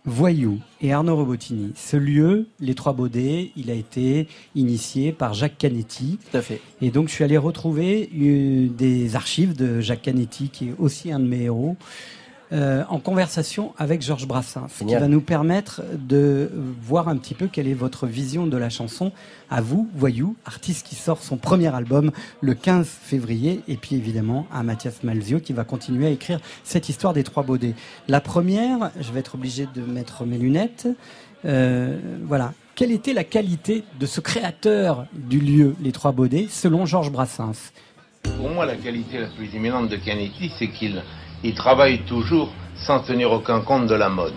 Voyou 0.08 0.58
et 0.80 0.92
Arnaud 0.92 1.16
Robotini. 1.16 1.72
Ce 1.76 1.96
lieu, 1.96 2.46
les 2.60 2.74
Trois 2.74 2.94
Baudets, 2.94 3.50
il 3.56 3.70
a 3.70 3.74
été 3.74 4.26
initié 4.54 5.12
par 5.12 5.34
Jacques 5.34 5.58
Canetti. 5.58 6.18
Tout 6.30 6.36
à 6.38 6.42
fait. 6.42 6.60
Et 6.80 6.90
donc, 6.90 7.08
je 7.08 7.14
suis 7.14 7.24
allé 7.24 7.36
retrouver 7.36 8.08
euh, 8.18 8.68
des 8.68 9.16
archives 9.16 9.54
de 9.54 9.80
Jacques 9.80 10.02
Canetti, 10.02 10.48
qui 10.48 10.70
est 10.70 10.74
aussi 10.78 11.12
un 11.12 11.20
de 11.20 11.26
mes 11.26 11.42
héros. 11.42 11.76
Euh, 12.50 12.82
en 12.88 12.98
conversation 12.98 13.74
avec 13.76 14.00
Georges 14.00 14.26
Brassens, 14.26 14.68
ce 14.68 14.84
qui 14.84 14.94
va 14.94 15.06
nous 15.06 15.20
permettre 15.20 15.82
de 15.92 16.50
voir 16.80 17.08
un 17.08 17.18
petit 17.18 17.34
peu 17.34 17.46
quelle 17.46 17.68
est 17.68 17.74
votre 17.74 18.06
vision 18.06 18.46
de 18.46 18.56
la 18.56 18.70
chanson 18.70 19.12
à 19.50 19.60
vous, 19.60 19.86
Voyou, 19.94 20.34
artiste 20.46 20.86
qui 20.86 20.94
sort 20.94 21.22
son 21.22 21.36
premier 21.36 21.74
album 21.74 22.10
le 22.40 22.54
15 22.54 22.86
février, 22.86 23.60
et 23.68 23.76
puis 23.76 23.96
évidemment 23.96 24.46
à 24.50 24.62
Mathias 24.62 25.02
Malzio 25.02 25.40
qui 25.40 25.52
va 25.52 25.64
continuer 25.64 26.06
à 26.06 26.10
écrire 26.10 26.40
cette 26.64 26.88
histoire 26.88 27.12
des 27.12 27.22
trois 27.22 27.42
baudets. 27.42 27.74
La 28.08 28.22
première, 28.22 28.92
je 28.98 29.12
vais 29.12 29.20
être 29.20 29.34
obligé 29.34 29.68
de 29.74 29.82
mettre 29.82 30.24
mes 30.24 30.38
lunettes. 30.38 30.88
Euh, 31.44 31.98
voilà. 32.24 32.54
Quelle 32.74 32.92
était 32.92 33.12
la 33.12 33.24
qualité 33.24 33.84
de 33.98 34.06
ce 34.06 34.20
créateur 34.20 35.06
du 35.12 35.40
lieu, 35.40 35.74
les 35.82 35.90
Trois 35.90 36.12
Baudets, 36.12 36.46
selon 36.48 36.86
Georges 36.86 37.10
Brassens? 37.10 37.72
Pour 38.22 38.50
moi, 38.50 38.66
la 38.66 38.76
qualité 38.76 39.18
la 39.18 39.26
plus 39.26 39.52
éminente 39.54 39.88
de 39.88 39.96
Canetti, 39.96 40.52
c'est 40.58 40.68
qu'il 40.68 41.02
il 41.44 41.54
travaille 41.54 42.00
toujours 42.00 42.52
sans 42.76 43.00
tenir 43.00 43.32
aucun 43.32 43.60
compte 43.60 43.86
de 43.86 43.94
la 43.94 44.08
mode. 44.08 44.32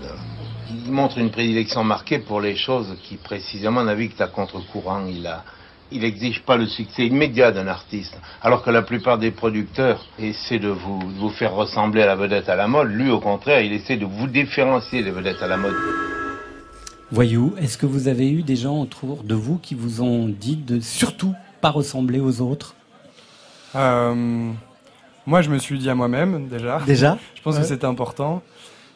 Il 0.86 0.92
montre 0.92 1.18
une 1.18 1.32
prédilection 1.32 1.84
marquée 1.84 2.20
pour 2.20 2.42
les 2.42 2.56
choses 2.56 2.96
qui 3.04 3.18
précisément 3.18 3.84
naviguent 3.84 4.22
à 4.22 4.28
contre-courant. 4.28 5.06
Il 5.08 5.26
a, 5.28 5.44
il 5.92 6.02
n'exige 6.02 6.42
pas 6.44 6.58
le 6.58 6.68
succès 6.68 7.08
immédiat 7.08 7.52
d'un 7.52 7.68
artiste, 7.68 8.18
alors 8.42 8.64
que 8.64 8.70
la 8.70 8.82
plupart 8.82 9.18
des 9.18 9.32
producteurs 9.32 10.06
essaient 10.20 10.60
de 10.60 10.70
vous, 10.70 11.00
de 11.00 11.20
vous, 11.20 11.30
faire 11.30 11.54
ressembler 11.54 12.04
à 12.04 12.06
la 12.06 12.16
vedette 12.16 12.50
à 12.50 12.56
la 12.56 12.68
mode. 12.68 12.90
Lui, 12.90 13.10
au 13.10 13.20
contraire, 13.20 13.62
il 13.62 13.74
essaie 13.74 13.98
de 13.98 14.06
vous 14.06 14.28
différencier 14.28 15.04
des 15.04 15.12
vedettes 15.12 15.42
à 15.42 15.48
la 15.48 15.58
mode. 15.58 15.76
Voyou, 17.12 17.54
est-ce 17.60 17.78
que 17.78 17.86
vous 17.86 18.08
avez 18.08 18.30
eu 18.30 18.42
des 18.42 18.56
gens 18.56 18.80
autour 18.80 19.24
de 19.24 19.36
vous 19.36 19.58
qui 19.58 19.76
vous 19.76 20.02
ont 20.02 20.30
dit 20.30 20.56
de 20.56 20.80
surtout 20.80 21.34
pas 21.60 21.70
ressembler 21.70 22.22
aux 22.22 22.40
autres? 22.40 22.74
Euh, 23.76 24.52
moi, 25.28 25.42
je 25.42 25.50
me 25.50 25.58
suis 25.58 25.78
dit 25.78 25.90
à 25.90 25.96
moi-même 25.96 26.48
déjà. 26.48 26.80
Déjà 26.86 27.18
Je 27.36 27.42
pense 27.42 27.58
que 27.58 27.64
c'était 27.64 27.86
important. 27.86 28.42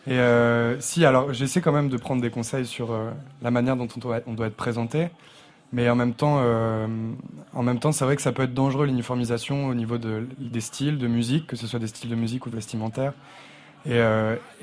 Et 0.08 0.14
euh, 0.14 0.80
si, 0.80 1.06
alors 1.06 1.34
j'essaie 1.34 1.62
quand 1.62 1.72
même 1.72 1.90
de 1.90 1.98
prendre 1.98 2.22
des 2.22 2.30
conseils 2.30 2.66
sur 2.66 2.92
euh, 2.92 3.10
la 3.42 3.52
manière 3.52 3.76
dont 3.76 3.88
on 3.96 4.00
doit, 4.00 4.20
on 4.28 4.34
doit, 4.34 4.48
être 4.48 4.56
présenté. 4.56 5.10
Mais 5.74 5.90
en 5.90 5.96
même 5.96 6.14
temps, 6.14 6.38
euh, 6.42 6.88
en 7.54 7.64
même 7.64 7.80
temps, 7.80 7.92
c'est 7.92 8.06
vrai 8.06 8.16
que 8.16 8.22
ça 8.22 8.32
peut 8.32 8.44
être 8.44 8.54
dangereux 8.54 8.86
l'uniformisation 8.86 9.68
au 9.68 9.74
niveau 9.74 9.98
de, 9.98 10.28
des 10.38 10.62
styles 10.62 11.00
de 11.00 11.08
musique, 11.08 11.48
que 11.48 11.56
ce 11.56 11.66
soit 11.68 11.80
des 11.80 11.88
styles 11.88 12.10
de 12.10 12.16
musique 12.16 12.46
ou 12.46 12.50
vestimentaires. 12.50 13.14
Et, 13.88 14.02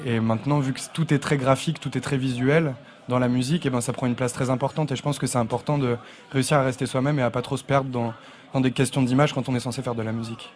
et, 0.05 0.19
maintenant, 0.19 0.59
vu 0.59 0.73
que 0.73 0.81
tout 0.93 1.15
est 1.15 1.21
très 1.21 1.37
graphique, 1.37 1.79
tout 1.79 1.97
est 1.97 2.01
très 2.01 2.17
visuel 2.17 2.75
dans 3.09 3.21
la 3.21 3.29
musique, 3.29 3.67
et 3.67 3.71
ben 3.71 3.81
ça 3.81 3.93
prend 3.93 4.09
une 4.09 4.17
place 4.17 4.33
très 4.33 4.51
importante. 4.51 4.91
Et 4.91 4.97
je 4.97 5.03
pense 5.03 5.21
que 5.21 5.29
c'est 5.29 5.39
important 5.39 5.79
de 5.79 5.97
réussir 6.33 6.57
à 6.57 6.63
rester 6.63 6.87
soi-même 6.87 7.21
et 7.21 7.23
à 7.23 7.31
pas 7.31 7.43
trop 7.43 7.57
se 7.57 7.63
perdre 7.63 7.89
dans, 7.89 8.15
dans 8.53 8.61
des 8.61 8.73
questions 8.73 9.03
d'image 9.03 9.33
quand 9.33 9.49
on 9.49 9.55
est 9.55 9.61
censé 9.61 9.81
faire 9.81 9.95
de 9.95 10.03
la 10.03 10.13
musique. 10.13 10.53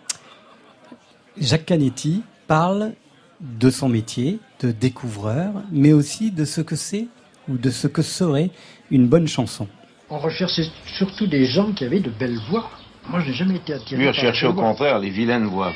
Jacques 1.38 1.66
Canetti 1.66 2.22
parle 2.46 2.92
de 3.40 3.70
son 3.70 3.88
métier 3.88 4.38
de 4.60 4.70
découvreur, 4.70 5.52
mais 5.70 5.92
aussi 5.92 6.30
de 6.30 6.44
ce 6.44 6.60
que 6.60 6.76
c'est 6.76 7.08
ou 7.48 7.58
de 7.58 7.70
ce 7.70 7.86
que 7.86 8.02
serait 8.02 8.50
une 8.90 9.06
bonne 9.06 9.28
chanson. 9.28 9.68
On 10.08 10.18
recherchait 10.18 10.66
surtout 10.96 11.26
des 11.26 11.44
gens 11.44 11.72
qui 11.72 11.84
avaient 11.84 12.00
de 12.00 12.10
belles 12.10 12.38
voix. 12.48 12.70
Moi, 13.08 13.20
je 13.20 13.28
n'ai 13.28 13.34
jamais 13.34 13.56
été 13.56 13.72
attiré. 13.72 14.02
Lui, 14.02 14.08
on 14.08 14.12
cherchait 14.12 14.46
au 14.46 14.54
contraire 14.54 14.98
les 14.98 15.10
vilaines 15.10 15.46
voix. 15.46 15.72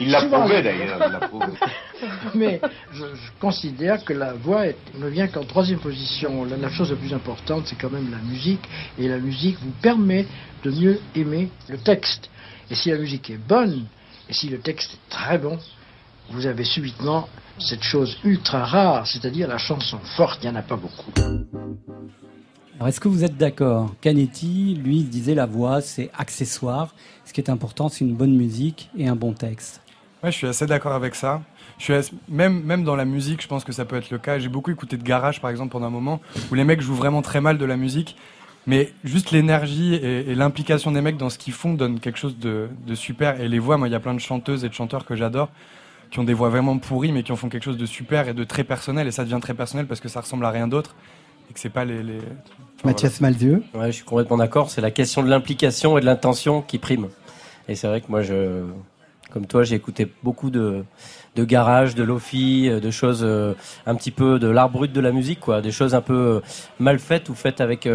il 0.00 0.10
l'a 0.10 0.24
prouvé 0.26 0.62
d'ailleurs. 0.62 1.30
Mais 2.34 2.60
je, 2.92 3.04
considère 3.40 4.04
que 4.04 4.12
la 4.12 4.34
voix 4.34 4.64
ne 4.98 5.08
vient 5.08 5.28
qu'en 5.28 5.44
troisième 5.44 5.78
position. 5.78 6.44
La, 6.44 6.56
la, 6.56 6.68
chose 6.68 6.90
la 6.90 6.96
plus 6.96 7.14
importante, 7.14 7.66
c'est 7.66 7.76
quand 7.76 7.90
même 7.90 8.10
la 8.10 8.18
musique. 8.18 8.60
Et 8.98 9.08
la 9.08 9.18
musique 9.18 9.56
vous 9.60 9.72
permet 9.80 10.26
de 10.64 10.70
mieux 10.70 11.00
aimer 11.14 11.48
le 11.68 11.78
texte. 11.78 12.28
Et 12.70 12.74
si 12.74 12.90
la 12.90 12.98
musique 12.98 13.30
est 13.30 13.38
bonne, 13.38 13.86
et 14.28 14.32
si 14.32 14.48
le 14.48 14.58
texte 14.58 14.94
est 14.94 15.10
très 15.10 15.38
bon, 15.38 15.58
vous 16.30 16.46
avez 16.46 16.64
subitement 16.64 17.28
cette 17.58 17.82
chose 17.82 18.16
ultra 18.24 18.64
rare, 18.64 19.06
c'est-à-dire 19.06 19.48
la 19.48 19.58
chanson 19.58 19.98
forte, 20.16 20.42
il 20.42 20.50
n'y 20.50 20.56
en 20.56 20.58
a 20.58 20.62
pas 20.62 20.76
beaucoup. 20.76 21.10
Alors 22.76 22.88
est-ce 22.88 22.98
que 22.98 23.08
vous 23.08 23.22
êtes 23.22 23.36
d'accord? 23.36 23.94
Canetti, 24.00 24.74
lui, 24.74 25.02
disait 25.02 25.34
la 25.34 25.46
voix, 25.46 25.80
c'est 25.80 26.10
accessoire. 26.16 26.94
Ce 27.24 27.32
qui 27.32 27.40
est 27.40 27.50
important, 27.50 27.88
c'est 27.88 28.04
une 28.04 28.16
bonne 28.16 28.34
musique 28.34 28.90
et 28.96 29.06
un 29.06 29.14
bon 29.14 29.32
texte. 29.32 29.80
Ouais, 30.22 30.32
je 30.32 30.36
suis 30.36 30.46
assez 30.46 30.66
d'accord 30.66 30.94
avec 30.94 31.14
ça. 31.14 31.42
Je 31.78 32.00
suis 32.00 32.16
même, 32.28 32.62
même 32.62 32.82
dans 32.82 32.96
la 32.96 33.04
musique, 33.04 33.42
je 33.42 33.48
pense 33.48 33.62
que 33.62 33.72
ça 33.72 33.84
peut 33.84 33.96
être 33.96 34.10
le 34.10 34.18
cas. 34.18 34.38
J'ai 34.38 34.48
beaucoup 34.48 34.70
écouté 34.70 34.96
de 34.96 35.02
garage, 35.02 35.40
par 35.40 35.50
exemple, 35.50 35.72
pendant 35.72 35.86
un 35.86 35.90
moment, 35.90 36.20
où 36.50 36.54
les 36.54 36.64
mecs 36.64 36.80
jouent 36.80 36.94
vraiment 36.94 37.22
très 37.22 37.40
mal 37.40 37.58
de 37.58 37.64
la 37.64 37.76
musique. 37.76 38.16
Mais 38.66 38.92
juste 39.04 39.30
l'énergie 39.30 39.94
et, 39.94 40.34
l'implication 40.34 40.90
des 40.90 41.00
mecs 41.00 41.16
dans 41.16 41.30
ce 41.30 41.38
qu'ils 41.38 41.52
font 41.52 41.74
donne 41.74 42.00
quelque 42.00 42.18
chose 42.18 42.38
de, 42.38 42.68
super. 42.94 43.40
Et 43.40 43.48
les 43.48 43.58
voix, 43.58 43.76
moi, 43.76 43.88
il 43.88 43.92
y 43.92 43.94
a 43.94 44.00
plein 44.00 44.14
de 44.14 44.20
chanteuses 44.20 44.64
et 44.64 44.68
de 44.68 44.74
chanteurs 44.74 45.04
que 45.04 45.14
j'adore 45.14 45.50
qui 46.10 46.20
ont 46.20 46.24
des 46.24 46.34
voix 46.34 46.48
vraiment 46.48 46.78
pourries, 46.78 47.10
mais 47.10 47.24
qui 47.24 47.32
en 47.32 47.36
font 47.36 47.48
quelque 47.48 47.64
chose 47.64 47.76
de 47.76 47.86
super 47.86 48.28
et 48.28 48.34
de 48.34 48.44
très 48.44 48.62
personnel. 48.62 49.08
Et 49.08 49.10
ça 49.10 49.24
devient 49.24 49.40
très 49.42 49.54
personnel 49.54 49.86
parce 49.86 50.00
que 50.00 50.08
ça 50.08 50.20
ressemble 50.20 50.44
à 50.44 50.50
rien 50.50 50.68
d'autre 50.68 50.94
et 51.50 51.52
que 51.52 51.58
c'est 51.58 51.70
pas 51.70 51.84
les. 51.84 52.00
Mathias 52.84 53.20
Maldieu. 53.20 53.62
Ouais, 53.74 53.86
je 53.86 53.96
suis 53.96 54.04
complètement 54.04 54.36
d'accord. 54.36 54.70
C'est 54.70 54.80
la 54.80 54.90
question 54.90 55.22
de 55.22 55.28
l'implication 55.28 55.98
et 55.98 56.00
de 56.00 56.06
l'intention 56.06 56.62
qui 56.62 56.78
prime. 56.78 57.08
Et 57.68 57.74
c'est 57.74 57.88
vrai 57.88 58.00
que 58.00 58.06
moi, 58.08 58.22
je 58.22 58.64
Comme 59.32 59.46
toi, 59.46 59.64
j'ai 59.64 59.74
écouté 59.74 60.10
beaucoup 60.22 60.50
de, 60.50 60.84
de 61.36 61.44
garage, 61.44 61.94
de 61.94 62.04
lofi, 62.04 62.68
de 62.68 62.90
choses 62.90 63.24
un 63.86 63.94
petit 63.94 64.10
peu 64.10 64.38
de 64.38 64.48
l'art 64.48 64.70
brut 64.70 64.92
de 64.92 65.00
la 65.00 65.12
musique, 65.12 65.40
quoi. 65.40 65.60
Des 65.60 65.72
choses 65.72 65.94
un 65.94 66.00
peu 66.00 66.42
mal 66.78 66.98
faites 66.98 67.28
ou 67.28 67.34
faites 67.34 67.60
avec 67.60 67.88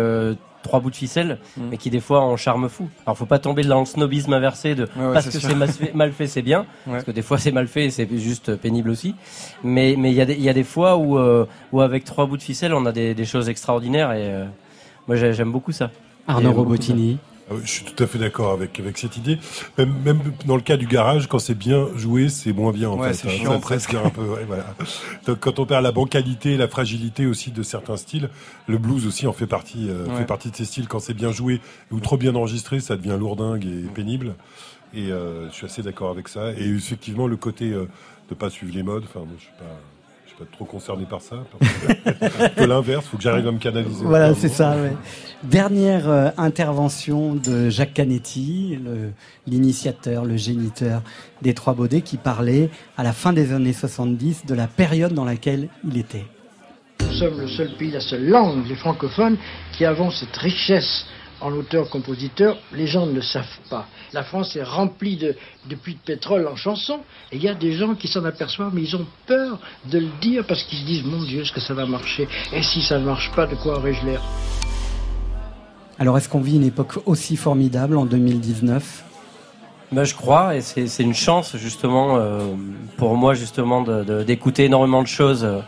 trois 0.62 0.80
bouts 0.80 0.90
de 0.90 0.96
ficelle, 0.96 1.40
mm. 1.58 1.62
mais 1.72 1.78
qui 1.78 1.90
des 1.90 2.00
fois 2.00 2.26
ont 2.26 2.38
charme 2.38 2.70
fou. 2.70 2.90
Alors 3.06 3.18
faut 3.18 3.26
pas 3.26 3.40
tomber 3.40 3.64
dans 3.64 3.80
le 3.80 3.86
snobisme 3.86 4.34
inversé 4.34 4.76
de 4.76 4.88
parce 5.14 5.30
que 5.30 5.40
c'est 5.40 5.56
mal 5.94 6.12
fait, 6.12 6.28
c'est 6.28 6.42
bien, 6.42 6.66
parce 6.86 7.04
que 7.04 7.12
des 7.12 7.22
fois 7.22 7.38
c'est 7.38 7.52
mal 7.52 7.68
fait 7.68 7.86
et 7.86 7.90
c'est 7.90 8.08
juste 8.18 8.56
pénible 8.56 8.90
aussi. 8.90 9.16
Mais 9.64 9.96
mais 9.98 10.12
il 10.12 10.16
y 10.16 10.22
a 10.22 10.26
des 10.26 10.34
il 10.34 10.44
y 10.44 10.50
a 10.50 10.54
des 10.54 10.64
fois 10.64 10.98
où 10.98 11.18
euh, 11.18 11.46
où 11.72 11.82
avec 11.82 12.04
trois 12.04 12.26
bouts 12.26 12.38
de 12.38 12.44
ficelle 12.44 12.74
on 12.74 12.86
a 12.86 12.92
des, 12.92 13.14
des 13.14 13.26
choses 13.26 13.50
extraordinaires 13.50 14.12
et 14.12 14.34
euh, 14.34 14.46
moi 15.08 15.16
j'aime 15.16 15.52
beaucoup 15.52 15.72
ça. 15.72 15.92
Arnaud 16.28 16.54
Robotini. 16.54 17.18
Ah 17.50 17.56
je 17.64 17.70
suis 17.70 17.86
tout 17.86 18.04
à 18.04 18.08
fait 18.08 18.20
d'accord 18.20 18.52
avec, 18.52 18.80
avec 18.80 18.98
cette 18.98 19.18
idée. 19.18 19.40
Même, 19.78 19.94
même 20.06 20.20
dans 20.46 20.56
le 20.56 20.62
cas 20.62 20.78
du 20.78 20.86
garage, 20.86 21.28
quand 21.28 21.40
c'est 21.40 21.56
bien 21.56 21.88
joué, 21.96 22.30
c'est 22.30 22.54
moins 22.54 22.72
bien 22.72 22.90
en 22.90 23.02
fait. 23.02 23.14
C'est 23.14 23.46
hein. 23.46 23.60
presque. 23.60 23.94
Un 23.94 24.10
peu, 24.10 24.22
ouais, 24.22 24.46
voilà. 24.46 24.76
Donc 25.26 25.40
quand 25.40 25.60
on 25.60 25.66
perd 25.66 25.84
la 25.84 25.92
bancalité, 25.92 26.58
la 26.58 26.68
fragilité 26.68 27.26
aussi 27.26 27.52
de 27.52 27.64
certains 27.64 27.98
styles, 27.98 28.30
le 28.68 28.78
blues 28.78 29.08
aussi 29.08 29.28
en 29.28 29.34
fait 29.34 29.48
partie, 29.48 29.90
euh, 29.90 30.06
fait 30.18 30.26
partie 30.26 30.52
de 30.52 30.56
ces 30.56 30.66
styles. 30.66 30.88
Quand 30.88 31.00
c'est 31.00 31.14
bien 31.14 31.32
joué 31.32 31.62
ou 31.92 32.00
trop 32.00 32.18
bien 32.18 32.36
enregistré, 32.36 32.80
ça 32.80 32.98
devient 32.98 33.18
lourdingue 33.20 33.66
et 33.66 33.90
pénible. 33.94 34.36
Et 34.94 35.12
euh, 35.12 35.50
je 35.50 35.56
suis 35.56 35.66
assez 35.66 35.82
d'accord 35.82 36.10
avec 36.12 36.28
ça. 36.28 36.52
Et 36.54 36.68
effectivement, 36.68 37.28
le 37.28 37.38
côté 37.38 37.72
euh, 37.72 37.86
de 38.30 38.36
pas 38.36 38.50
suivre 38.50 38.74
les 38.74 38.84
modes. 38.84 39.04
Enfin, 39.04 39.26
je 39.38 39.44
suis 39.44 39.54
pas 39.58 39.80
pas 40.40 40.46
trop 40.52 40.66
concerné 40.66 41.06
par 41.06 41.22
ça. 41.22 41.36
que 42.56 42.64
l'inverse, 42.64 43.06
il 43.06 43.10
faut 43.10 43.18
que 43.18 43.24
j'arrive 43.24 43.48
à 43.48 43.52
me 43.52 43.60
canaliser. 43.60 44.06
Voilà, 44.06 44.34
c'est 44.34 44.48
ça. 44.48 44.76
Dernière 45.44 46.10
euh, 46.10 46.30
intervention 46.38 47.36
de 47.36 47.70
Jacques 47.70 47.94
Canetti, 47.94 48.80
l'initiateur, 49.48 50.24
le, 50.24 50.38
géniteur 50.38 51.02
des 51.42 51.54
Trois 51.54 51.74
Baudets, 51.74 52.02
qui 52.02 52.18
parlait 52.18 52.70
à 52.98 53.04
la 53.04 53.12
fin 53.12 53.34
des 53.34 53.52
années 53.52 53.74
70 53.74 54.46
de 54.46 54.56
la 54.56 54.68
période 54.68 55.14
dans 55.14 55.26
laquelle 55.26 55.68
il 55.86 55.98
était. 55.98 56.26
Nous 57.02 57.16
sommes 57.16 57.42
le 57.42 57.48
seul 57.48 57.76
pays, 57.78 57.92
la 57.92 58.00
seule 58.00 58.28
langue, 58.28 58.66
les 58.68 58.76
francophones, 58.76 59.38
qui 59.74 59.84
avons 59.84 60.10
cette 60.10 60.36
richesse 60.38 61.06
en 61.42 61.52
auteur-compositeur, 61.52 62.58
les 62.74 62.88
gens 62.88 63.06
ne 63.06 63.14
le 63.14 63.22
savent 63.22 63.46
pas. 63.70 63.88
La 64.14 64.24
France 64.24 64.56
est 64.56 64.64
remplie 64.64 65.18
de, 65.18 65.36
puits 65.76 65.96
de 65.96 66.00
pétrole 66.06 66.48
en 66.48 66.56
chansons, 66.56 67.00
et 67.32 67.38
il 67.38 67.44
y 67.44 67.48
a 67.48 67.54
des 67.54 67.74
gens 67.74 67.96
qui 67.96 68.08
s'en 68.08 68.26
aperçoivent, 68.26 68.74
mais 68.74 68.82
ils 68.82 68.96
ont 68.96 69.06
peur 69.28 69.60
de 69.92 70.00
le 70.00 70.10
dire 70.22 70.44
parce 70.48 70.64
qu'ils 70.64 70.80
se 70.80 70.86
disent, 70.86 71.04
mon 71.04 71.24
Dieu, 71.24 71.42
est-ce 71.42 71.52
que 71.52 71.62
ça 71.62 71.74
va 71.74 71.86
marcher? 71.86 72.28
Et 72.54 72.64
si 72.64 72.82
ça 72.82 73.00
ne 73.00 73.06
marche 73.06 73.32
pas, 73.36 73.46
de 73.48 73.56
quoi 73.56 73.78
aurais-je 73.78 74.06
l'air? 74.06 74.22
Alors, 76.00 76.18
est-ce 76.18 76.30
qu'on 76.30 76.42
vit 76.42 76.56
une 76.56 76.64
époque 76.64 77.00
aussi 77.06 77.36
formidable 77.36 77.98
en 77.98 78.06
2019 78.06 79.06
ben, 79.92 80.04
je 80.04 80.14
crois, 80.14 80.56
et 80.56 80.62
c'est 80.62 81.02
une 81.02 81.16
chance 81.16 81.58
justement 81.58 82.18
euh, 82.18 82.42
pour 82.98 83.18
moi 83.18 83.34
justement 83.34 83.82
d'écouter 83.82 84.66
énormément 84.66 85.02
de 85.02 85.08
choses. 85.08 85.44
Euh, 85.44 85.62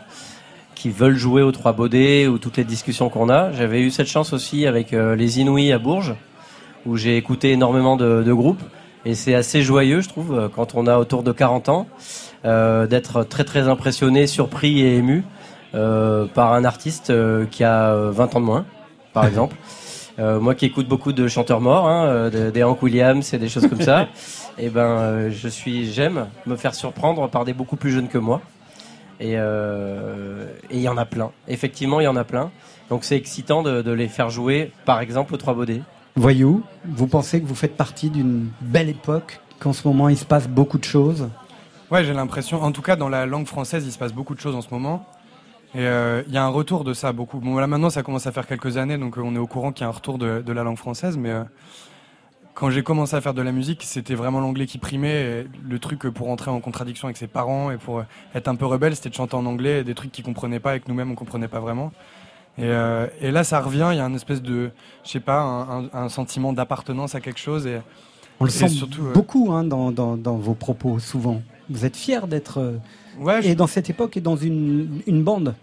qui 0.82 0.90
veulent 0.90 1.16
jouer 1.16 1.42
aux 1.42 1.52
Trois 1.52 1.72
Baudets 1.72 2.26
ou 2.26 2.38
toutes 2.38 2.56
les 2.56 2.64
discussions 2.64 3.08
qu'on 3.08 3.28
a. 3.28 3.52
J'avais 3.52 3.80
eu 3.82 3.92
cette 3.92 4.08
chance 4.08 4.32
aussi 4.32 4.66
avec 4.66 4.92
euh, 4.92 5.14
les 5.14 5.38
Inouïs 5.38 5.70
à 5.70 5.78
Bourges, 5.78 6.16
où 6.86 6.96
j'ai 6.96 7.16
écouté 7.16 7.52
énormément 7.52 7.96
de, 7.96 8.32
groupes. 8.32 8.62
Et 9.04 9.14
c'est 9.14 9.34
assez 9.34 9.62
joyeux, 9.62 10.00
je 10.00 10.08
trouve, 10.08 10.32
euh, 10.32 10.48
quand 10.48 10.76
on 10.76 10.86
a 10.86 10.96
autour 10.96 11.24
de 11.24 11.32
40 11.32 11.68
ans, 11.68 11.86
euh, 12.44 12.86
d'être 12.86 13.24
très 13.24 13.42
très 13.44 13.68
impressionné, 13.68 14.26
surpris 14.26 14.80
et 14.80 14.96
ému 14.96 15.24
par 16.34 16.52
un 16.52 16.64
artiste 16.64 17.10
qui 17.50 17.64
a 17.64 17.94
20 17.94 18.36
ans 18.36 18.40
de 18.40 18.44
moins, 18.44 18.66
par 19.14 19.24
exemple. 19.26 19.56
moi 20.18 20.54
qui 20.54 20.66
écoute 20.66 20.86
beaucoup 20.86 21.14
de 21.14 21.26
chanteurs 21.28 21.62
morts, 21.62 21.88
hein, 21.88 22.28
des 22.28 22.62
Hank 22.62 22.82
Williams 22.82 23.32
et 23.32 23.38
des 23.38 23.48
choses 23.48 23.66
comme 23.66 23.80
ça, 23.80 24.02
et 24.02 24.06
eh 24.66 24.68
ben 24.68 25.30
je 25.30 25.48
suis, 25.48 25.90
j'aime 25.90 26.26
me 26.44 26.56
faire 26.56 26.74
surprendre 26.74 27.26
par 27.30 27.46
des 27.46 27.54
beaucoup 27.54 27.76
plus 27.76 27.90
jeunes 27.90 28.08
que 28.08 28.18
moi. 28.18 28.42
Euh, 29.22 30.46
et 30.70 30.76
il 30.76 30.82
y 30.82 30.88
en 30.88 30.96
a 30.96 31.04
plein. 31.04 31.30
Effectivement, 31.48 32.00
il 32.00 32.04
y 32.04 32.08
en 32.08 32.16
a 32.16 32.24
plein. 32.24 32.50
Donc 32.88 33.04
c'est 33.04 33.16
excitant 33.16 33.62
de, 33.62 33.90
les 33.90 34.08
faire 34.08 34.30
jouer, 34.30 34.72
par 34.84 35.00
exemple, 35.00 35.34
aux 35.34 35.36
Trois 35.36 35.54
Baudets. 35.54 35.82
Voyou, 36.14 36.62
vous 36.84 37.06
pensez 37.06 37.40
que 37.40 37.46
vous 37.46 37.54
faites 37.54 37.74
partie 37.74 38.10
d'une 38.10 38.50
belle 38.60 38.90
époque, 38.90 39.40
qu'en 39.58 39.72
ce 39.72 39.88
moment 39.88 40.10
il 40.10 40.18
se 40.18 40.26
passe 40.26 40.46
beaucoup 40.46 40.76
de 40.76 40.84
choses 40.84 41.30
Ouais, 41.90 42.04
j'ai 42.04 42.12
l'impression, 42.12 42.62
en 42.62 42.70
tout 42.70 42.82
cas 42.82 42.96
dans 42.96 43.08
la 43.08 43.24
langue 43.24 43.46
française, 43.46 43.84
il 43.86 43.92
se 43.92 43.98
passe 43.98 44.12
beaucoup 44.12 44.34
de 44.34 44.40
choses 44.40 44.54
en 44.54 44.60
ce 44.60 44.68
moment. 44.70 45.06
Et 45.74 45.80
euh, 45.80 46.22
il 46.26 46.34
y 46.34 46.36
a 46.36 46.44
un 46.44 46.48
retour 46.48 46.84
de 46.84 46.92
ça 46.92 47.12
beaucoup. 47.12 47.38
Bon, 47.38 47.56
là 47.56 47.66
maintenant, 47.66 47.88
ça 47.88 48.02
commence 48.02 48.26
à 48.26 48.32
faire 48.32 48.46
quelques 48.46 48.76
années, 48.76 48.98
donc 48.98 49.16
euh, 49.16 49.22
on 49.24 49.34
est 49.34 49.38
au 49.38 49.46
courant 49.46 49.72
qu'il 49.72 49.84
y 49.84 49.86
a 49.86 49.88
un 49.88 49.92
retour 49.92 50.18
de, 50.18 50.52
la 50.52 50.62
langue 50.62 50.76
française, 50.76 51.16
mais 51.16 51.32
quand 52.52 52.68
j'ai 52.68 52.82
commencé 52.82 53.16
à 53.16 53.22
faire 53.22 53.32
de 53.32 53.40
la 53.40 53.52
musique, 53.52 53.82
c'était 53.82 54.14
vraiment 54.14 54.40
l'anglais 54.40 54.66
qui 54.66 54.76
primait. 54.76 55.46
le 55.66 55.78
truc 55.78 56.00
pour 56.10 56.28
entrer 56.28 56.50
en 56.50 56.60
contradiction 56.60 57.08
avec 57.08 57.16
ses 57.16 57.26
parents 57.26 57.70
et 57.70 57.78
pour 57.78 58.04
être 58.34 58.48
un 58.48 58.54
peu 58.54 58.66
rebelle, 58.66 58.94
c'était 58.96 59.08
de 59.08 59.14
chanter 59.14 59.34
en 59.34 59.46
anglais 59.46 59.82
des 59.82 59.94
trucs 59.94 60.12
qu'ils 60.12 60.24
comprenaient 60.24 60.60
pas 60.60 60.76
et 60.76 60.80
que 60.80 60.88
nous-mêmes 60.88 61.10
on 61.10 61.14
comprenait 61.14 61.48
pas 61.48 61.60
vraiment. 61.60 61.90
Et, 62.58 62.64
euh, 62.64 63.06
là, 63.20 63.44
ça 63.44 63.60
revient. 63.60 63.88
Il 63.92 63.96
y 63.96 64.00
a 64.00 64.04
une 64.04 64.14
espèce 64.14 64.42
de, 64.42 64.70
je 65.04 65.10
sais 65.10 65.20
pas, 65.20 65.88
un, 65.92 66.08
sentiment 66.08 66.52
d'appartenance 66.52 67.14
à 67.14 67.20
quelque 67.20 67.40
chose. 67.40 67.66
Et 67.66 67.80
on 68.40 68.44
le 68.44 68.50
sent 68.50 68.68
surtout, 68.68 69.06
euh, 69.06 69.12
beaucoup 69.12 69.52
hein, 69.52 69.64
dans, 69.64 69.90
dans, 69.90 70.36
vos 70.36 70.54
propos 70.54 70.98
souvent. 70.98 71.42
Vous 71.70 71.84
êtes 71.84 71.96
fier 71.96 72.26
d'être 72.26 72.58
euh, 72.58 73.40
et 73.42 73.54
dans 73.54 73.66
cette 73.66 73.88
époque 73.88 74.16
et 74.16 74.20
dans 74.20 74.36
une, 74.36 75.00
une 75.06 75.22
bande. 75.22 75.54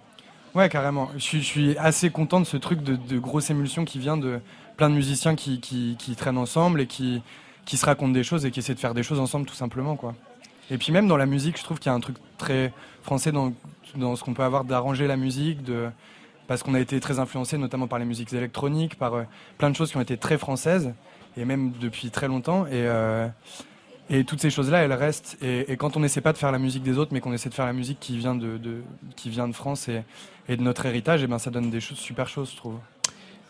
Ouais, 0.56 0.70
carrément. 0.70 1.10
Je 1.16 1.20
suis, 1.20 1.42
je 1.42 1.46
suis, 1.46 1.78
assez 1.78 2.10
content 2.10 2.40
de 2.40 2.46
ce 2.46 2.58
truc 2.58 2.82
de, 2.82 2.96
de 2.96 3.20
grosse 3.20 3.50
émulsion 3.50 3.86
qui 3.86 4.00
vient 4.00 4.18
de 4.18 4.40
plein 4.78 4.90
de 4.90 4.96
musiciens 4.96 5.36
qui, 5.36 5.60
qui, 5.60 6.16
traînent 6.16 6.38
ensemble 6.38 6.82
et 6.82 6.88
qui, 6.88 7.22
qui 7.66 7.78
se 7.78 7.86
racontent 7.86 8.14
des 8.14 8.24
choses 8.24 8.46
et 8.46 8.52
qui 8.52 8.60
essaient 8.60 8.74
de 8.74 8.80
faire 8.80 8.94
des 8.94 9.04
choses 9.04 9.20
ensemble 9.20 9.46
tout 9.46 9.54
simplement. 9.54 9.96
quoi. 9.96 10.16
Et 10.72 10.78
puis 10.78 10.92
même 10.92 11.08
dans 11.08 11.18
la 11.18 11.26
musique, 11.26 11.58
je 11.58 11.64
trouve 11.64 11.80
qu'il 11.80 11.92
y 11.92 11.94
a 11.94 11.96
un 11.96 12.00
truc 12.00 12.16
très 12.38 12.74
français 13.04 13.32
dans, 13.32 13.54
dans 13.96 14.16
ce 14.16 14.24
qu'on 14.24 14.34
peut 14.34 14.44
avoir 14.44 14.64
d'arranger 14.64 15.06
la 15.06 15.18
musique, 15.18 15.64
de, 15.64 15.90
parce 16.50 16.64
qu'on 16.64 16.74
a 16.74 16.80
été 16.80 17.00
très 17.00 17.20
influencé 17.20 17.60
notamment 17.60 17.88
par 17.88 18.00
les 18.00 18.06
musiques 18.06 18.34
électroniques, 18.34 18.96
par 18.96 19.14
euh, 19.14 19.24
plein 19.60 19.70
de 19.70 19.76
choses 19.76 19.92
qui 19.92 19.98
ont 19.98 20.02
été 20.02 20.18
très 20.18 20.40
françaises, 20.40 20.96
et 21.38 21.46
même 21.46 21.74
depuis 21.80 22.10
très 22.10 22.28
longtemps. 22.28 22.66
Et, 22.66 22.72
euh, 22.74 23.28
toutes 24.26 24.42
ces 24.42 24.50
choses-là, 24.50 24.80
elles 24.80 24.94
restent. 24.94 25.38
Et, 25.44 25.78
quand 25.78 25.96
on 25.96 26.00
n'essaie 26.00 26.22
pas 26.22 26.34
de 26.34 26.40
faire 26.40 26.52
la 26.52 26.58
musique 26.58 26.82
des 26.82 26.98
autres, 26.98 27.14
mais 27.14 27.20
qu'on 27.22 27.34
essaie 27.34 27.50
de 27.50 27.54
faire 27.54 27.68
la 27.68 27.74
musique 27.74 28.00
qui 28.00 28.18
vient 28.18 28.34
de, 28.34 28.60
qui 29.16 29.30
vient 29.30 29.48
de 29.48 29.54
France 29.54 29.90
et, 29.90 30.58
de 30.58 30.64
notre 30.64 30.88
héritage, 30.88 31.22
et 31.22 31.28
ben 31.28 31.38
ça 31.38 31.52
donne 31.52 31.70
des 31.70 31.80
super 31.82 32.28
choses, 32.28 32.50
je 32.50 32.58
trouve. 32.58 32.80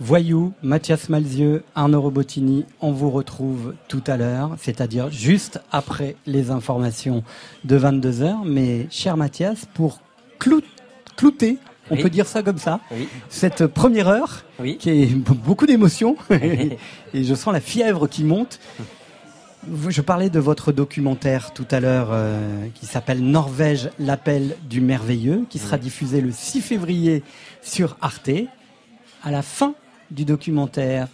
Voyou, 0.01 0.51
Mathias 0.61 1.07
Malzieux, 1.07 1.63
Arnaud 1.75 2.01
Robotini, 2.01 2.65
on 2.81 2.91
vous 2.91 3.11
retrouve 3.11 3.75
tout 3.87 4.03
à 4.07 4.17
l'heure, 4.17 4.55
c'est-à-dire 4.57 5.09
juste 5.09 5.61
après 5.71 6.17
les 6.25 6.51
informations 6.51 7.23
de 7.63 7.79
22h. 7.79 8.39
Mais 8.43 8.87
cher 8.91 9.15
Mathias, 9.15 9.65
pour 9.73 10.01
clouter, 10.37 11.57
on 11.89 11.97
peut 11.97 12.09
dire 12.09 12.27
ça 12.27 12.43
comme 12.43 12.57
ça, 12.57 12.79
cette 13.29 13.67
première 13.67 14.07
heure, 14.07 14.45
qui 14.79 14.89
est 14.89 15.15
beaucoup 15.15 15.65
d'émotions, 15.65 16.15
et 16.31 17.23
je 17.23 17.33
sens 17.35 17.53
la 17.53 17.61
fièvre 17.61 18.07
qui 18.07 18.23
monte. 18.23 18.59
Je 19.89 20.01
parlais 20.01 20.29
de 20.29 20.39
votre 20.39 20.71
documentaire 20.71 21.53
tout 21.53 21.67
à 21.69 21.81
l'heure 21.81 22.09
euh, 22.11 22.67
qui 22.75 22.85
s'appelle 22.85 23.21
Norvège, 23.21 23.89
l'appel 23.99 24.55
du 24.69 24.79
merveilleux, 24.79 25.45
qui 25.49 25.59
sera 25.59 25.77
diffusé 25.77 26.21
le 26.21 26.31
6 26.31 26.61
février 26.61 27.23
sur 27.61 27.97
Arte. 28.01 28.31
À 29.21 29.31
la 29.31 29.41
fin 29.41 29.75
du 30.11 30.23
documentaire 30.23 31.09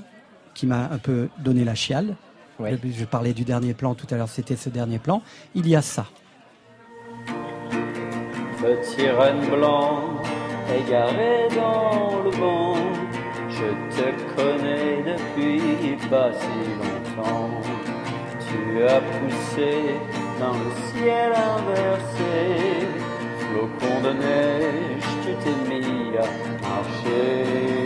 qui 0.53 0.67
m'a 0.67 0.89
un 0.91 0.99
peu 0.99 1.27
donné 1.39 1.65
la 1.65 1.75
chiale. 1.75 2.15
Je, 2.59 3.05
parlais 3.05 3.33
du 3.33 3.43
dernier 3.43 3.73
plan 3.73 3.95
tout 3.95 4.07
à 4.11 4.15
l'heure, 4.15 4.29
c'était 4.29 4.55
ce 4.55 4.69
dernier 4.69 4.99
plan. 4.99 5.21
Il 5.55 5.67
y 5.67 5.75
a 5.75 5.81
ça. 5.81 6.05
Petit 8.57 9.09
renne 9.09 9.45
blanc, 9.49 10.21
égaré 10.73 11.47
dans 11.55 12.23
le 12.23 12.29
vent, 12.31 12.75
je 13.49 13.69
te 13.95 14.07
connais 14.35 15.03
depuis 15.03 15.97
pas 16.09 16.31
si 16.33 16.57
longtemps. 16.81 17.61
Tu 18.47 18.83
as 18.83 19.01
poussé 19.01 19.95
dans 20.39 20.53
le 20.53 20.71
ciel 20.91 21.31
inversé, 21.33 22.33
flocon 23.39 24.01
de 24.01 24.13
neige, 24.13 25.09
tu 25.23 25.33
t'es 25.43 25.57
mis 25.69 26.17
à 26.17 26.27
marcher. 26.67 27.85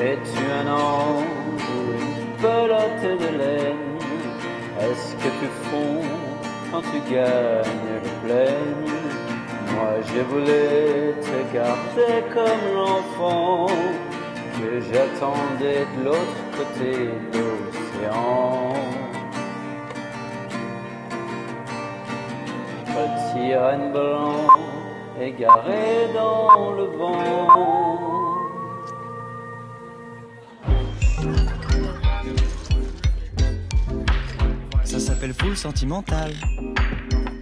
Es-tu 0.00 0.44
un 0.60 0.72
ange 0.72 1.66
ou 1.74 1.92
une 1.92 2.32
pelote 2.40 3.18
de 3.20 3.38
laine? 3.38 3.98
Est-ce 4.80 5.16
que 5.16 5.28
tu 5.40 5.48
fonds 5.64 6.17
quand 6.70 6.82
tu 6.82 7.00
gagnes 7.12 7.94
le 8.04 8.10
plein 8.22 8.60
Moi 9.74 9.92
je 10.06 10.20
voulais 10.22 11.14
te 11.20 11.54
garder 11.54 12.24
comme 12.34 12.64
l'enfant 12.74 13.66
que 14.58 14.80
j'attendais 14.80 15.86
de 15.96 16.04
l'autre 16.04 16.42
côté 16.56 17.10
de 17.32 17.38
l'océan. 17.38 18.74
Petit 22.86 23.54
renne 23.54 23.92
blanc 23.92 24.48
égaré 25.20 26.08
dans 26.14 26.72
le 26.72 26.84
vent. 26.84 28.37
S'appelle 35.08 35.32
Full 35.32 35.56
Sentimental. 35.56 36.32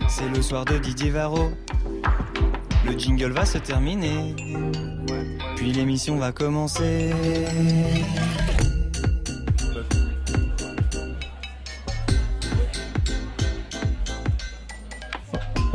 C'est 0.09 0.29
le 0.29 0.41
soir 0.41 0.65
de 0.65 0.79
Didier 0.79 1.11
Varro. 1.11 1.51
Le 2.87 2.97
jingle 2.97 3.33
va 3.33 3.45
se 3.45 3.59
terminer. 3.59 4.37
Puis 5.57 5.73
l'émission 5.73 6.17
va 6.17 6.31
commencer. 6.31 7.11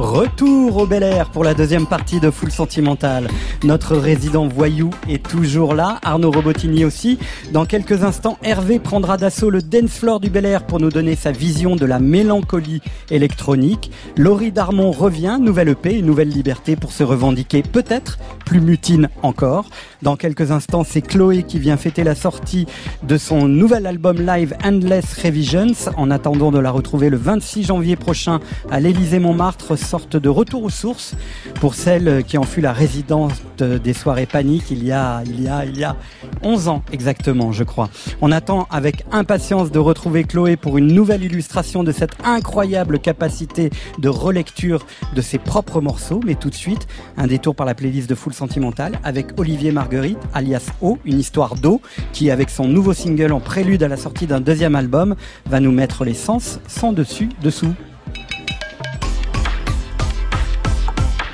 Retour 0.01 0.77
au 0.77 0.87
Bel 0.87 1.03
Air 1.03 1.29
pour 1.29 1.43
la 1.43 1.53
deuxième 1.53 1.85
partie 1.85 2.19
de 2.19 2.31
Full 2.31 2.51
Sentimental. 2.51 3.27
Notre 3.63 3.95
résident 3.95 4.47
voyou 4.47 4.89
est 5.07 5.21
toujours 5.21 5.75
là, 5.75 5.99
Arnaud 6.01 6.31
Robotini 6.31 6.83
aussi. 6.85 7.19
Dans 7.53 7.67
quelques 7.67 8.03
instants, 8.03 8.39
Hervé 8.41 8.79
prendra 8.79 9.17
d'assaut 9.17 9.51
le 9.51 9.61
dance 9.61 9.91
floor 9.91 10.19
du 10.19 10.31
Bel 10.31 10.47
Air 10.47 10.65
pour 10.65 10.79
nous 10.79 10.89
donner 10.89 11.15
sa 11.15 11.31
vision 11.31 11.75
de 11.75 11.85
la 11.85 11.99
mélancolie 11.99 12.81
électronique. 13.11 13.91
Laurie 14.17 14.51
Darmon 14.51 14.89
revient, 14.89 15.37
nouvelle 15.39 15.69
EP, 15.69 15.99
une 15.99 16.07
nouvelle 16.07 16.29
liberté 16.29 16.75
pour 16.75 16.93
se 16.93 17.03
revendiquer 17.03 17.61
peut-être 17.61 18.17
plus 18.43 18.59
mutine 18.59 19.07
encore. 19.21 19.69
Dans 20.01 20.15
quelques 20.15 20.49
instants, 20.49 20.83
c'est 20.83 21.01
Chloé 21.01 21.43
qui 21.43 21.59
vient 21.59 21.77
fêter 21.77 22.03
la 22.03 22.15
sortie 22.15 22.65
de 23.03 23.17
son 23.17 23.47
nouvel 23.47 23.85
album 23.85 24.17
live 24.17 24.55
Endless 24.65 25.13
Revisions. 25.23 25.91
En 25.95 26.09
attendant 26.09 26.51
de 26.51 26.57
la 26.57 26.71
retrouver 26.71 27.11
le 27.11 27.17
26 27.17 27.65
janvier 27.65 27.95
prochain 27.95 28.39
à 28.71 28.79
l'Élysée 28.79 29.19
Montmartre, 29.19 29.77
sorte 29.91 30.15
de 30.15 30.29
retour 30.29 30.63
aux 30.63 30.69
sources 30.69 31.15
pour 31.55 31.75
celle 31.75 32.23
qui 32.23 32.37
en 32.37 32.43
fut 32.43 32.61
la 32.61 32.71
résidence 32.71 33.33
des 33.57 33.93
soirées 33.93 34.25
paniques 34.25 34.71
il 34.71 34.85
y 34.85 34.93
a, 34.93 35.21
il 35.25 35.41
y 35.41 35.49
a, 35.49 35.65
il 35.65 35.77
y 35.77 35.83
a 35.83 35.97
11 36.43 36.69
ans 36.69 36.81
exactement, 36.93 37.51
je 37.51 37.65
crois. 37.65 37.89
On 38.21 38.31
attend 38.31 38.67
avec 38.71 39.03
impatience 39.11 39.69
de 39.69 39.79
retrouver 39.79 40.23
Chloé 40.23 40.55
pour 40.55 40.77
une 40.77 40.87
nouvelle 40.87 41.23
illustration 41.23 41.83
de 41.83 41.91
cette 41.91 42.13
incroyable 42.23 42.99
capacité 42.99 43.69
de 43.99 44.07
relecture 44.07 44.85
de 45.13 45.19
ses 45.19 45.39
propres 45.39 45.81
morceaux. 45.81 46.21
Mais 46.25 46.35
tout 46.35 46.49
de 46.49 46.55
suite, 46.55 46.87
un 47.17 47.27
détour 47.27 47.53
par 47.53 47.65
la 47.65 47.75
playlist 47.75 48.09
de 48.09 48.15
Full 48.15 48.33
Sentimental 48.33 48.97
avec 49.03 49.37
Olivier 49.37 49.73
Marguerite 49.73 50.19
alias 50.33 50.69
O, 50.81 50.99
une 51.03 51.19
histoire 51.19 51.55
d'eau, 51.55 51.81
qui 52.13 52.31
avec 52.31 52.49
son 52.49 52.65
nouveau 52.65 52.93
single 52.93 53.33
en 53.33 53.41
prélude 53.41 53.83
à 53.83 53.89
la 53.89 53.97
sortie 53.97 54.25
d'un 54.25 54.39
deuxième 54.39 54.75
album, 54.75 55.15
va 55.47 55.59
nous 55.59 55.73
mettre 55.73 56.05
les 56.05 56.13
sens 56.13 56.61
sans 56.69 56.93
dessus 56.93 57.27
dessous. 57.43 57.73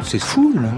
C'est 0.09 0.19
fou, 0.19 0.53
là. 0.55 0.71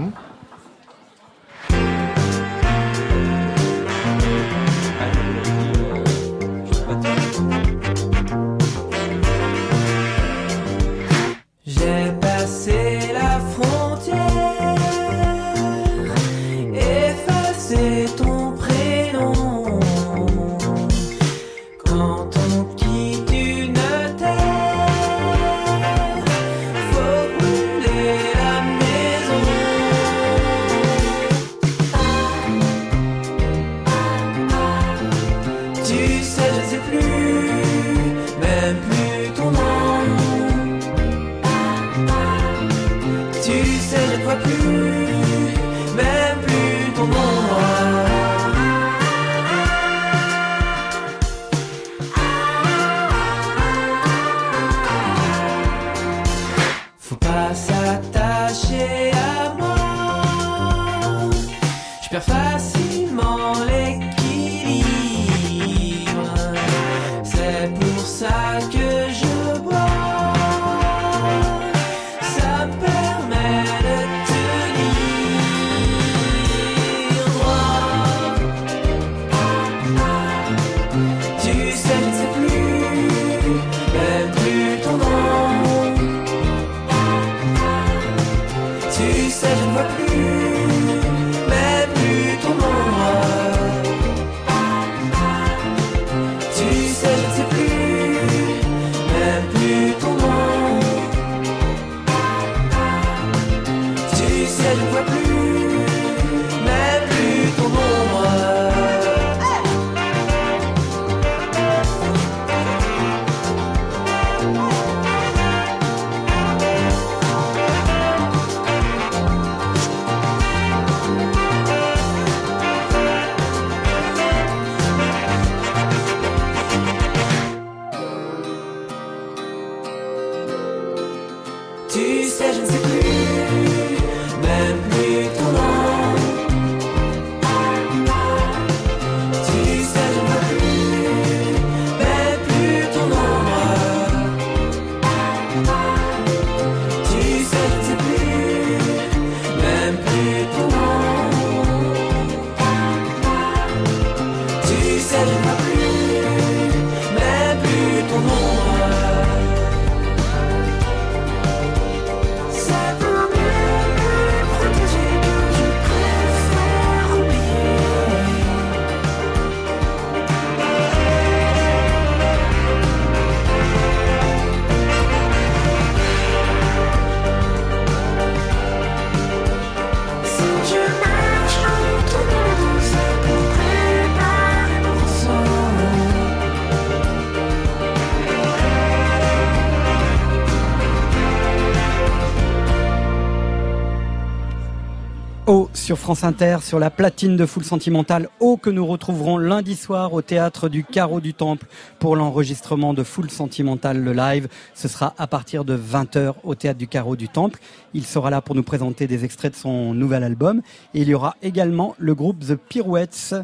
Sur 195.90 195.98
France 195.98 196.22
Inter, 196.22 196.58
sur 196.62 196.78
la 196.78 196.88
platine 196.88 197.36
de 197.36 197.44
Foule 197.44 197.64
Sentimentale. 197.64 198.28
Oh, 198.38 198.56
que 198.56 198.70
nous 198.70 198.86
retrouverons 198.86 199.38
lundi 199.38 199.74
soir 199.74 200.12
au 200.12 200.22
théâtre 200.22 200.68
du 200.68 200.84
Carreau 200.84 201.18
du 201.18 201.34
Temple 201.34 201.66
pour 201.98 202.14
l'enregistrement 202.14 202.94
de 202.94 203.02
Foule 203.02 203.28
Sentimentale, 203.28 204.00
le 204.00 204.12
live. 204.12 204.46
Ce 204.72 204.86
sera 204.86 205.14
à 205.18 205.26
partir 205.26 205.64
de 205.64 205.76
20h 205.76 206.34
au 206.44 206.54
théâtre 206.54 206.78
du 206.78 206.86
Carreau 206.86 207.16
du 207.16 207.28
Temple. 207.28 207.58
Il 207.92 208.06
sera 208.06 208.30
là 208.30 208.40
pour 208.40 208.54
nous 208.54 208.62
présenter 208.62 209.08
des 209.08 209.24
extraits 209.24 209.54
de 209.54 209.58
son 209.58 209.92
nouvel 209.92 210.22
album. 210.22 210.62
Et 210.94 211.00
il 211.00 211.08
y 211.08 211.14
aura 211.14 211.34
également 211.42 211.96
le 211.98 212.14
groupe 212.14 212.38
The 212.38 212.54
Pirouettes 212.54 213.34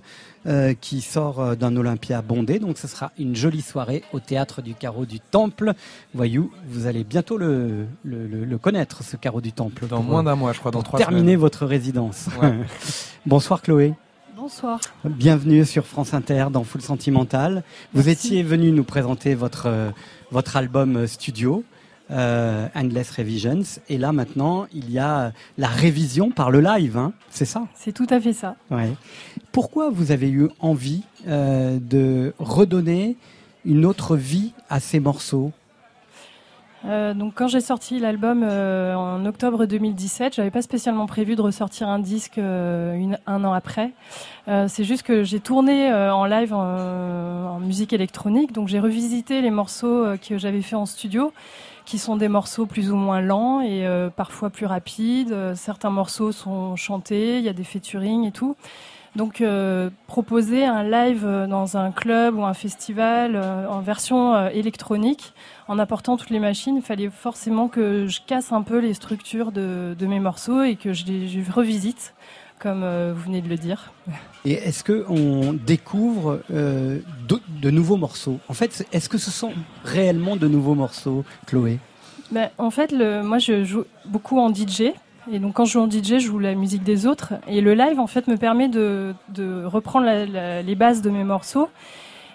euh, 0.47 0.75
qui 0.81 1.01
sort 1.01 1.41
euh, 1.41 1.55
d'un 1.57 1.77
Olympia 1.77 2.23
bondé. 2.23 2.59
Donc 2.59 2.79
ce 2.79 2.87
sera 2.87 3.11
une 3.19 3.35
jolie 3.35 3.63
soirée 3.63 4.05
au 4.13 4.21
théâtre 4.21 4.63
du 4.63 4.75
Carreau 4.75 5.05
du 5.05 5.19
Temple. 5.19 5.73
Voyou, 6.15 6.53
vous 6.69 6.87
allez 6.87 7.03
bientôt 7.03 7.37
le, 7.37 7.87
le, 8.05 8.59
connaître, 8.59 9.03
ce 9.03 9.17
Carreau 9.17 9.41
du 9.41 9.53
Temple. 9.53 9.87
Dans 9.89 10.03
moins 10.03 10.23
d'un 10.23 10.37
mois, 10.37 10.53
je 10.53 10.61
crois, 10.61 10.71
dans 10.71 10.83
trois 10.83 10.99
Terminer 10.99 11.37
votre 11.37 11.67
résidence. 11.67 12.29
Bonsoir 13.27 13.61
Chloé. 13.61 13.95
Bonsoir. 14.37 14.79
Bienvenue 15.05 15.65
sur 15.65 15.87
France 15.87 16.15
Inter 16.15 16.47
dans 16.53 16.63
Full 16.63 16.83
Sentimental. 16.83 17.65
Vous 17.95 18.09
étiez 18.09 18.43
venu 18.43 18.71
nous 18.71 18.85
présenter 18.85 19.35
votre, 19.35 19.67
euh, 19.67 19.91
votre 20.31 20.57
album 20.57 21.07
studio 21.07 21.65
euh, 22.11 22.69
Endless 22.75 23.11
Revisions. 23.11 23.63
Et 23.89 23.99
là 23.99 24.13
maintenant, 24.13 24.67
il 24.73 24.91
y 24.91 24.99
a 24.99 25.33
la 25.59 25.69
révision 25.69 26.31
par 26.31 26.51
le 26.51 26.61
live, 26.61 26.97
hein 26.97 27.13
c'est 27.31 27.45
ça? 27.45 27.67
C'est 27.75 27.93
tout 27.93 28.07
à 28.11 28.21
fait 28.21 28.33
ça. 28.33 28.57
Ouais. 28.71 28.93
Pourquoi 29.57 29.89
vous 29.89 30.13
avez 30.13 30.29
eu 30.29 30.51
envie 30.61 31.03
euh, 31.27 31.79
de 31.81 32.35
redonner 32.39 33.17
une 33.65 33.87
autre 33.87 34.15
vie 34.15 34.53
à 34.69 34.81
ces 34.81 35.01
morceaux? 35.01 35.51
Euh, 36.85 37.15
donc 37.15 37.33
quand 37.35 37.49
j'ai 37.49 37.63
sorti 37.63 37.99
l'album 37.99 38.43
euh, 38.43 38.95
en 38.95 39.25
octobre 39.25 39.65
2017, 39.65 40.35
j'avais 40.35 40.51
pas 40.51 40.61
spécialement 40.61 41.07
prévu 41.07 41.37
de 41.37 41.41
ressortir 41.41 41.89
un 41.89 41.99
disque 41.99 42.37
un 42.37 43.17
an 43.27 43.53
après. 43.55 43.93
c'est 44.47 44.85
juste 44.85 45.05
que 45.05 45.25
j'ai 45.25 45.41
tourné 45.41 45.91
en 45.91 46.27
live 46.27 46.53
en, 46.53 47.59
musique 47.59 47.95
électronique, 47.95 48.53
donc 48.53 48.69
j'ai 48.69 48.79
revisité 48.79 49.41
les 49.41 49.51
morceaux 49.51 50.05
que 50.29 50.37
j'avais 50.37 50.61
fait 50.61 50.77
en 50.77 50.85
studio 50.85 51.33
qui 51.87 51.97
sont 51.97 52.17
des 52.17 52.29
morceaux 52.29 52.67
plus 52.67 52.91
ou 52.93 52.97
moins 52.97 53.23
lents 53.23 53.63
et 53.63 53.87
parfois 54.17 54.51
plus 54.51 54.67
rapides. 54.67 55.35
Certains 55.55 55.89
morceaux 55.89 56.31
sont 56.31 56.77
chantés, 56.77 57.39
il 57.39 57.45
y 57.45 57.49
a 57.49 57.55
des 57.55 57.65
featuring 57.65 58.27
et 58.27 58.33
tout. 58.33 58.55
Donc 59.17 59.41
euh, 59.41 59.91
proposer 60.07 60.65
un 60.65 60.83
live 60.85 61.27
dans 61.49 61.77
un 61.77 61.91
club 61.91 62.37
ou 62.39 62.45
un 62.45 62.55
festival 62.55 63.37
en 63.37 63.81
version 63.81 64.49
électronique, 64.49 65.33
en 65.69 65.79
apportant 65.79 66.17
toutes 66.17 66.31
les 66.31 66.39
machines, 66.39 66.77
il 66.77 66.83
fallait 66.83 67.11
forcément 67.11 67.69
que 67.69 68.07
je 68.07 68.21
casse 68.25 68.53
un 68.53 68.63
peu 68.63 68.79
les 68.79 68.95
structures 68.95 69.53
de, 69.53 69.97
de 69.99 70.07
mes 70.07 70.21
morceaux 70.21 70.63
et 70.63 70.77
que 70.77 70.93
je 70.93 71.07
les 71.07 71.29
je 71.29 71.51
revisite 71.51 72.15
comme 72.59 72.83
euh, 72.85 73.13
vous 73.15 73.25
venez 73.25 73.41
de 73.41 73.49
le 73.49 73.57
dire. 73.57 73.93
Et 74.45 74.53
est-ce 74.53 74.85
qu'on 74.85 75.53
découvre 75.53 76.41
euh, 76.53 77.01
de, 77.29 77.71
nouveaux 77.71 77.97
morceaux? 77.97 78.39
En 78.49 78.55
fait, 78.55 78.87
est-ce 78.93 79.09
que 79.09 79.19
ce 79.19 79.31
sont 79.31 79.53
réellement 79.85 80.37
de 80.37 80.49
nouveaux 80.49 80.75
morceaux, 80.75 81.25
Chloé? 81.47 81.79
Ben, 82.31 82.51
En 82.59 82.71
fait, 82.71 82.93
le, 82.93 83.23
moi, 83.23 83.39
je 83.39 83.65
joue 83.65 83.85
beaucoup 84.07 84.39
en 84.39 84.53
DJ. 84.53 84.93
Et 85.31 85.39
donc, 85.39 85.55
quand 85.55 85.65
je 85.65 85.73
joue 85.73 85.81
en 85.81 85.91
DJ, 85.91 86.15
je 86.15 86.19
joue 86.19 86.39
la 86.39 86.55
musique 86.55 86.85
des 86.85 87.07
autres. 87.07 87.35
Et 87.49 87.61
le 87.61 87.75
live, 87.75 87.99
en 87.99 88.07
fait, 88.07 88.29
me 88.29 88.37
permet 88.37 88.69
de, 88.69 89.15
reprendre 89.65 90.07
les 90.07 90.75
bases 90.75 91.03
de 91.03 91.11
mes 91.11 91.25
morceaux 91.25 91.69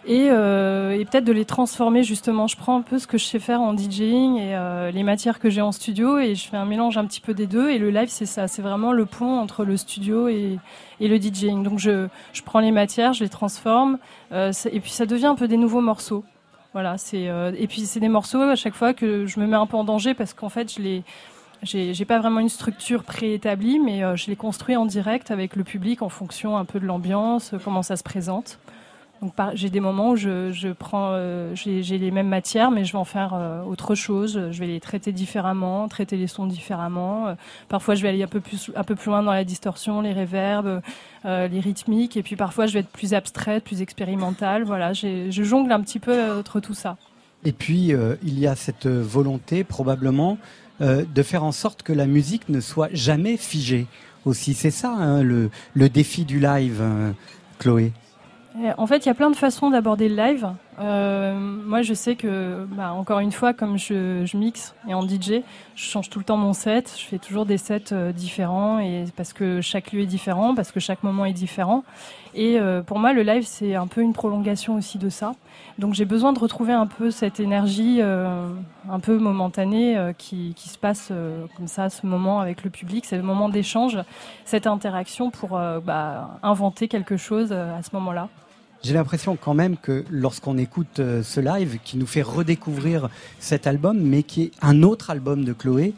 et, 0.05 0.29
euh, 0.29 0.91
et 0.91 1.05
peut-être 1.05 1.25
de 1.25 1.31
les 1.31 1.45
transformer 1.45 2.03
justement. 2.03 2.47
Je 2.47 2.57
prends 2.57 2.77
un 2.77 2.81
peu 2.81 2.97
ce 2.99 3.07
que 3.07 3.17
je 3.17 3.25
sais 3.25 3.39
faire 3.39 3.61
en 3.61 3.75
DJing 3.75 4.37
et 4.37 4.55
euh, 4.55 4.91
les 4.91 5.03
matières 5.03 5.39
que 5.39 5.49
j'ai 5.49 5.61
en 5.61 5.71
studio 5.71 6.17
et 6.17 6.35
je 6.35 6.49
fais 6.49 6.57
un 6.57 6.65
mélange 6.65 6.97
un 6.97 7.05
petit 7.05 7.21
peu 7.21 7.33
des 7.33 7.47
deux. 7.47 7.69
Et 7.69 7.77
le 7.77 7.91
live, 7.91 8.09
c'est 8.09 8.25
ça, 8.25 8.47
c'est 8.47 8.61
vraiment 8.61 8.91
le 8.91 9.05
pont 9.05 9.39
entre 9.39 9.63
le 9.63 9.77
studio 9.77 10.27
et, 10.27 10.57
le 10.99 11.17
DJing. 11.17 11.63
Donc 11.63 11.79
je, 11.79 12.07
prends 12.45 12.59
les 12.59 12.71
matières, 12.71 13.13
je 13.13 13.23
les 13.23 13.29
transforme 13.29 13.99
euh, 14.31 14.51
et 14.71 14.79
puis 14.79 14.91
ça 14.91 15.05
devient 15.05 15.27
un 15.27 15.35
peu 15.35 15.47
des 15.47 15.57
nouveaux 15.57 15.81
morceaux. 15.81 16.23
Voilà, 16.73 16.97
c'est 16.97 17.23
et 17.57 17.67
puis 17.67 17.81
c'est 17.81 17.99
des 17.99 18.07
morceaux 18.07 18.39
à 18.39 18.55
chaque 18.55 18.75
fois 18.75 18.93
que 18.93 19.25
je 19.25 19.41
me 19.41 19.45
mets 19.45 19.57
un 19.57 19.65
peu 19.65 19.75
en 19.75 19.83
danger 19.83 20.13
parce 20.13 20.33
qu'en 20.33 20.47
fait 20.47 20.73
je 20.73 20.81
les 20.81 21.03
j'ai 21.64 22.05
pas 22.05 22.20
vraiment 22.20 22.39
une 22.39 22.49
structure 22.49 23.03
préétablie, 23.03 23.80
mais 23.80 24.03
euh, 24.03 24.16
je 24.16 24.28
les 24.28 24.36
construis 24.36 24.76
en 24.76 24.86
direct 24.86 25.32
avec 25.32 25.55
le 25.55 25.64
public 25.64 26.01
en 26.01 26.09
fonction 26.09 26.57
un 26.57 26.66
peu 26.66 26.80
de 26.80 26.86
l'ambiance, 26.86 27.53
comment 27.64 27.84
ça 27.84 27.97
se 27.97 28.03
présente. 28.03 28.59
Donc 29.22 29.34
j'ai 29.53 29.70
des 29.70 29.80
moments 29.80 30.12
où 30.12 30.16
je, 30.16 30.72
prends, 30.74 31.12
euh, 31.12 31.53
j'ai 31.53 31.97
les 31.97 32.09
mêmes 32.09 32.28
matières, 32.28 32.72
mais 32.72 32.86
je 32.86 32.93
vais 32.93 32.97
en 32.97 33.05
faire 33.05 33.34
euh, 33.36 33.62
autre 33.64 33.93
chose. 33.93 34.49
Je 34.49 34.59
vais 34.59 34.66
les 34.66 34.80
traiter 34.80 35.12
différemment, 35.12 35.88
traiter 35.88 36.18
les 36.18 36.26
sons 36.26 36.47
différemment. 36.47 37.28
Euh, 37.28 37.34
parfois, 37.70 37.93
je 37.93 38.01
vais 38.01 38.09
aller 38.09 38.24
un 38.24 38.28
peu 38.28 38.39
plus, 38.39 38.72
un 38.76 38.84
peu 38.84 38.95
plus 38.95 39.12
loin 39.12 39.22
dans 39.22 39.32
la 39.32 39.43
distorsion, 39.43 40.01
les 40.01 40.14
réverbes, 40.14 40.82
les 41.24 41.59
rythmiques, 41.59 42.18
et 42.18 42.24
puis 42.24 42.36
parfois, 42.36 42.66
je 42.66 42.74
vais 42.74 42.80
être 42.80 42.89
plus 42.89 43.14
abstraite, 43.14 43.64
plus 43.64 43.84
expérimentale. 43.84 44.64
Voilà, 44.64 44.93
je 44.93 45.30
jongle 45.30 45.72
un 45.72 45.82
petit 45.82 45.99
peu 45.99 46.32
entre 46.39 46.59
tout 46.59 46.74
ça. 46.74 46.97
Et 47.43 47.51
puis, 47.51 47.93
il 48.24 48.39
y 48.39 48.47
a 48.47 48.55
cette 48.55 48.88
volonté, 48.88 49.64
probablement, 49.64 50.39
de 50.82 51.23
faire 51.23 51.43
en 51.43 51.51
sorte 51.51 51.84
que 51.84 51.93
la 51.93 52.07
musique 52.07 52.49
ne 52.49 52.59
soit 52.59 52.89
jamais 52.93 53.38
figée. 53.38 53.88
Aussi, 54.25 54.53
c'est 54.53 54.71
ça 54.71 54.91
hein, 54.91 55.23
le, 55.23 55.49
le 55.73 55.89
défi 55.89 56.25
du 56.25 56.39
live, 56.39 56.84
Chloé? 57.59 57.93
Euh, 58.57 58.73
en 58.77 58.88
fait, 58.88 59.05
il 59.05 59.07
y 59.07 59.11
a 59.11 59.13
plein 59.13 59.29
de 59.29 59.36
façons 59.36 59.69
d'aborder 59.69 60.09
le 60.09 60.15
live. 60.15 60.49
Euh, 60.82 61.36
moi, 61.36 61.84
je 61.84 61.93
sais 61.93 62.15
que, 62.15 62.65
bah, 62.71 62.93
encore 62.93 63.19
une 63.19 63.32
fois, 63.32 63.53
comme 63.53 63.77
je, 63.77 64.36
mixe 64.36 64.73
et 64.88 64.93
en 64.93 65.07
DJ, 65.07 65.43
je 65.75 65.84
change 65.84 66.09
tout 66.09 66.17
le 66.17 66.25
temps 66.25 66.38
mon 66.38 66.53
set. 66.53 66.95
Je 66.97 67.05
fais 67.05 67.19
toujours 67.19 67.45
des 67.45 67.57
sets 67.57 67.91
euh, 67.93 68.11
différents 68.11 68.79
parce 69.15 69.34
que 69.34 69.61
chaque 69.61 69.91
lieu 69.91 70.01
est 70.01 70.07
différent, 70.07 70.55
parce 70.55 70.71
que 70.71 70.79
chaque 70.79 71.03
moment 71.03 71.25
est 71.25 71.34
différent. 71.34 71.84
Et 72.34 72.59
euh, 72.59 72.82
pour 72.82 72.97
moi, 72.97 73.13
le 73.13 73.21
live, 73.21 73.43
c'est 73.45 73.75
un 73.75 73.88
peu 73.88 74.01
une 74.01 74.13
prolongation 74.13 74.75
aussi 74.75 74.97
de 74.97 75.09
ça. 75.09 75.34
Donc, 75.77 75.93
j'ai 75.93 76.05
besoin 76.05 76.34
de 76.34 76.39
retrouver 76.39 76.73
un 76.73 76.88
peu 76.88 77.11
cette 77.11 77.39
énergie 77.39 78.01
un 78.01 78.99
peu 79.01 79.17
momentanée 79.17 79.97
qui, 80.17 80.53
se 80.57 80.77
passe 80.77 81.11
comme 81.57 81.67
ça, 81.67 81.89
ce 81.89 82.05
moment 82.05 82.39
avec 82.39 82.63
le 82.63 82.69
public, 82.69 83.05
ce 83.05 83.15
moment 83.15 83.49
d'échange, 83.49 83.97
cette 84.45 84.67
interaction 84.67 85.29
pour 85.32 85.59
bah, 85.84 86.39
inventer 86.43 86.88
quelque 86.88 87.17
chose 87.17 87.51
à 87.51 87.82
ce 87.82 87.89
moment-là. 87.93 88.29
J'ai 88.84 88.93
l'impression 88.93 89.36
quand 89.36 89.53
même 89.53 89.77
que 89.77 90.03
lorsqu'on 90.09 90.57
écoute 90.57 90.99
euh, 90.99 91.21
ce 91.21 91.39
live 91.39 91.77
qui 91.84 91.97
nous 91.97 92.07
fait 92.07 92.23
redécouvrir 92.23 93.09
cet 93.39 93.67
album, 93.67 93.99
mais 93.99 94.23
qui 94.23 94.43
est 94.43 94.51
un 94.61 94.82
autre 94.82 95.11
album 95.11 95.45
de 95.45 95.53
Chloé, 95.53 95.93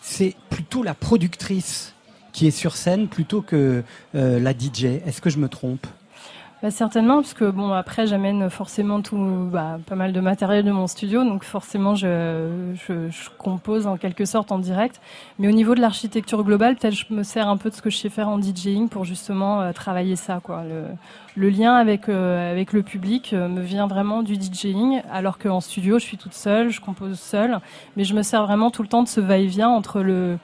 c'est 0.00 0.34
plutôt 0.48 0.82
la 0.82 0.94
productrice 0.94 1.92
qui 2.32 2.46
est 2.46 2.52
sur 2.52 2.74
scène 2.76 3.08
plutôt 3.08 3.42
que 3.42 3.82
euh, 4.14 4.40
la 4.40 4.52
DJ. 4.52 4.84
Est-ce 5.06 5.20
que 5.20 5.28
je 5.28 5.36
me 5.36 5.50
trompe? 5.50 5.86
Bah, 6.62 6.70
certainement, 6.70 7.16
parce 7.16 7.34
que 7.34 7.50
bon, 7.50 7.72
après, 7.72 8.06
j'amène 8.06 8.48
forcément 8.48 9.02
tout, 9.02 9.48
bah, 9.50 9.80
pas 9.84 9.96
mal 9.96 10.12
de 10.12 10.20
matériel 10.20 10.64
de 10.64 10.70
mon 10.70 10.86
studio, 10.86 11.24
donc 11.24 11.42
forcément, 11.42 11.96
je, 11.96 12.72
je, 12.86 13.10
je, 13.10 13.30
compose 13.36 13.88
en 13.88 13.96
quelque 13.96 14.24
sorte 14.24 14.52
en 14.52 14.60
direct. 14.60 15.00
Mais 15.40 15.48
au 15.48 15.50
niveau 15.50 15.74
de 15.74 15.80
l'architecture 15.80 16.44
globale, 16.44 16.76
peut-être 16.76 16.94
je 16.94 17.12
me 17.12 17.24
sers 17.24 17.48
un 17.48 17.56
peu 17.56 17.68
de 17.68 17.74
ce 17.74 17.82
que 17.82 17.90
je 17.90 17.96
sais 17.96 18.10
faire 18.10 18.28
en 18.28 18.40
DJing 18.40 18.88
pour 18.88 19.04
justement 19.04 19.60
euh, 19.60 19.72
travailler 19.72 20.14
ça, 20.14 20.40
quoi. 20.40 20.62
Le, 20.62 20.84
le 21.34 21.48
lien 21.48 21.74
avec 21.74 22.08
euh, 22.08 22.52
avec 22.52 22.72
le 22.72 22.82
public 22.82 23.32
euh, 23.32 23.48
me 23.48 23.60
vient 23.60 23.86
vraiment 23.86 24.22
du 24.22 24.34
DJing, 24.34 25.02
alors 25.10 25.38
qu'en 25.38 25.60
studio, 25.60 25.98
je 25.98 26.04
suis 26.04 26.18
toute 26.18 26.34
seule, 26.34 26.70
je 26.70 26.80
compose 26.80 27.18
seule, 27.18 27.58
mais 27.96 28.04
je 28.04 28.14
me 28.14 28.22
sers 28.22 28.44
vraiment 28.46 28.70
tout 28.70 28.82
le 28.82 28.88
temps 28.88 29.02
de 29.02 29.08
ce 29.08 29.20
va-et-vient 29.20 29.68
entre 29.68 30.00
le 30.00 30.38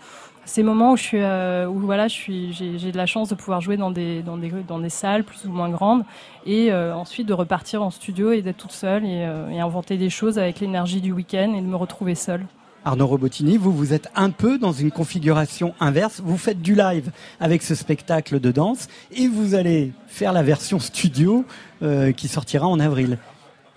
ces 0.49 0.63
moments 0.63 0.93
où 0.93 0.97
je 0.97 1.03
suis, 1.03 1.21
euh, 1.21 1.69
où 1.69 1.79
voilà, 1.79 2.09
j'ai 2.09 2.49
de 2.51 2.97
la 2.97 3.07
chance 3.07 3.29
de 3.29 3.35
pouvoir 3.35 3.61
jouer 3.61 3.77
dans 3.77 3.91
des, 3.91 4.23
dans 4.23 4.39
des, 4.39 4.51
dans 4.67 4.79
des 4.79 4.89
salles 4.89 5.23
plus 5.23 5.45
ou 5.45 5.51
moins 5.51 5.69
grandes, 5.69 6.05
et 6.47 6.73
euh, 6.73 6.95
ensuite 6.95 7.29
de 7.29 7.35
repartir 7.35 7.83
en 7.83 7.91
studio 7.91 8.33
et 8.33 8.41
d'être 8.41 8.57
toute 8.57 8.73
seule 8.73 9.05
et, 9.05 9.27
euh, 9.27 9.51
et 9.51 9.61
inventer 9.61 9.99
des 9.99 10.09
choses 10.09 10.39
avec 10.39 10.61
l'énergie 10.61 11.03
du 11.03 11.13
week-end 11.13 11.53
et 11.55 11.61
de 11.61 11.67
me 11.67 11.77
retrouver 11.77 12.15
seule. 12.15 12.47
Arnaud 12.85 13.07
Robotini, 13.07 13.59
vous, 13.59 13.73
vous 13.73 13.93
êtes 13.93 14.09
un 14.17 14.31
peu 14.31 14.59
dans 14.59 14.73
une 14.73 14.91
configuration 14.91 15.75
inverse. 15.81 16.23
Vous 16.25 16.39
faites 16.39 16.63
du 16.63 16.75
live 16.75 17.11
avec 17.41 17.63
ce 17.63 17.75
spectacle 17.75 18.41
de 18.41 18.51
danse 18.51 18.89
et 19.13 19.27
vous 19.27 19.55
allez 19.55 19.93
faire 20.07 20.33
la 20.33 20.43
version 20.43 20.79
studio 20.79 21.45
qui 22.17 22.29
sortira 22.29 22.67
en 22.67 22.81
avril. 22.81 23.19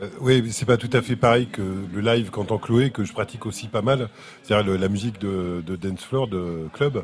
Euh, 0.02 0.10
oui, 0.20 0.52
c'est 0.52 0.66
pas 0.66 0.78
tout 0.78 0.89
à 0.93 1.02
fait 1.02 1.16
pareil 1.16 1.47
que 1.47 1.62
le 1.62 2.02
live 2.02 2.32
qu'entend 2.32 2.58
Chloé, 2.58 2.89
que 2.89 3.04
je 3.04 3.14
pratique 3.14 3.45
aussi 3.45 3.68
pas 3.68 3.82
mal. 3.82 4.10
C'est-à-dire 4.43 4.78
la 4.80 4.89
musique 4.89 5.20
de, 5.20 5.64
de, 5.66 5.76
dance 5.76 6.04
floor, 6.04 6.28
de 6.28 6.68
club, 6.74 7.04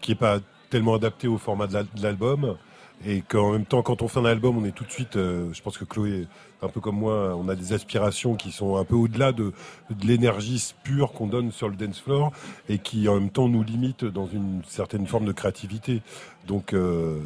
qui 0.00 0.12
est 0.12 0.16
pas 0.16 0.40
tellement 0.70 0.94
adaptée 0.94 1.28
au 1.28 1.38
format 1.38 1.66
de 1.66 1.84
l'album. 2.02 2.56
Et 3.06 3.22
qu'en 3.22 3.52
même 3.52 3.66
temps, 3.66 3.82
quand 3.82 4.02
on 4.02 4.08
fait 4.08 4.20
un 4.20 4.24
album, 4.24 4.56
on 4.56 4.64
est 4.64 4.72
tout 4.72 4.84
de 4.84 4.90
suite, 4.90 5.16
euh, 5.16 5.52
je 5.52 5.60
pense 5.62 5.76
que 5.76 5.84
Chloé, 5.84 6.26
un 6.62 6.68
peu 6.68 6.80
comme 6.80 6.96
moi, 6.96 7.36
on 7.36 7.48
a 7.48 7.54
des 7.54 7.72
aspirations 7.72 8.34
qui 8.34 8.52
sont 8.52 8.76
un 8.76 8.84
peu 8.84 8.94
au-delà 8.94 9.32
de, 9.32 9.52
l'énergie 10.02 10.74
pure 10.84 11.12
qu'on 11.12 11.26
donne 11.26 11.50
sur 11.50 11.68
le 11.68 11.76
dance 11.76 12.00
floor 12.00 12.32
et 12.68 12.78
qui 12.78 13.08
en 13.08 13.14
même 13.14 13.30
temps 13.30 13.48
nous 13.48 13.62
limitent 13.62 14.04
dans 14.04 14.26
une 14.26 14.62
certaine 14.66 15.06
forme 15.06 15.24
de 15.24 15.32
créativité. 15.32 16.02
Donc, 16.46 16.72
euh, 16.72 17.18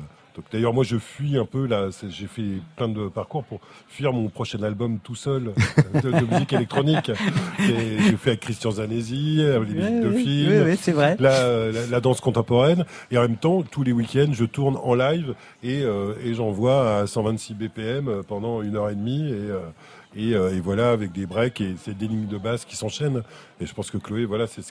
d'ailleurs, 0.53 0.74
moi, 0.74 0.84
je 0.84 0.97
fuis 0.97 1.36
un 1.36 1.45
peu 1.45 1.66
là. 1.66 1.89
J'ai 2.09 2.26
fait 2.26 2.61
plein 2.76 2.89
de 2.89 3.09
parcours 3.09 3.45
pour 3.45 3.61
fuir 3.89 4.12
mon 4.12 4.28
prochain 4.28 4.62
album 4.62 4.99
tout 5.03 5.14
seul 5.14 5.53
euh, 5.95 6.01
de, 6.01 6.26
musique 6.26 6.53
électronique. 6.53 7.11
J'ai 7.59 8.16
fait 8.16 8.30
avec 8.30 8.41
Christian 8.41 8.72
Zanesi, 8.72 9.36
les 9.36 9.59
musiques 9.59 10.01
de 10.01 10.12
films, 10.12 10.64
oui, 10.66 10.76
c'est 10.80 10.93
vrai. 10.93 11.16
La, 11.18 11.70
la, 11.91 12.01
danse 12.01 12.20
contemporaine. 12.20 12.84
Et 13.11 13.18
en 13.18 13.22
même 13.22 13.36
temps, 13.36 13.62
tous 13.62 13.82
les 13.82 13.93
week-ends, 13.93 14.32
je 14.32 14.45
tourne 14.45 14.76
en 14.82 14.95
live 14.95 15.34
et, 15.62 15.82
euh, 15.82 16.14
et 16.24 16.34
j'envoie 16.34 16.99
à 16.99 17.07
126 17.07 17.55
BPM 17.55 18.22
pendant 18.26 18.62
une 18.62 18.76
heure 18.76 18.91
et 18.91 18.95
demie. 18.95 19.28
Et, 19.28 19.51
euh, 19.51 19.61
et, 20.17 20.35
euh, 20.35 20.55
et, 20.55 20.61
voilà 20.61 20.91
avec 20.91 21.13
des 21.13 21.27
breaks 21.27 21.61
et 21.61 21.75
des 21.87 22.09
lignes 22.09 22.27
de 22.27 22.39
basse 22.39 22.65
qui 22.65 22.77
s'enchaînent. 22.77 23.23
Et 23.61 23.67
je 23.67 23.75
pense 23.75 23.91
que 23.91 23.99
Chloé 23.99 24.25
voilà 24.25 24.47
c'est 24.47 24.63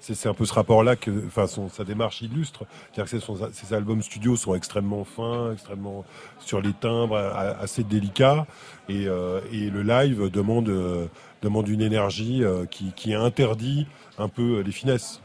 c'est 0.00 0.28
un 0.28 0.34
peu 0.34 0.44
ce 0.44 0.52
rapport 0.52 0.82
là 0.82 0.96
que 0.96 1.10
enfin 1.26 1.46
sa 1.46 1.84
démarche 1.84 2.22
illustre. 2.22 2.64
C'est-à-dire 2.92 3.20
que 3.20 3.74
albums 3.74 4.02
studio 4.02 4.36
sont 4.36 4.54
extrêmement 4.54 5.04
fins 5.04 5.52
extrêmement 5.52 6.04
sur 6.38 6.60
les 6.60 6.72
timbres 6.72 7.16
assez 7.16 7.84
délicats. 7.84 8.46
Et, 8.88 9.06
euh, 9.06 9.40
et 9.52 9.70
le 9.70 9.82
live 9.82 10.28
demande 10.30 10.68
euh, 10.68 11.06
demande 11.42 11.68
une 11.68 11.80
énergie 11.80 12.42
qui 12.70 13.14
interdit 13.14 13.86
un 14.18 14.28
peu 14.28 14.60
les 14.60 14.72
finesses 14.72 15.21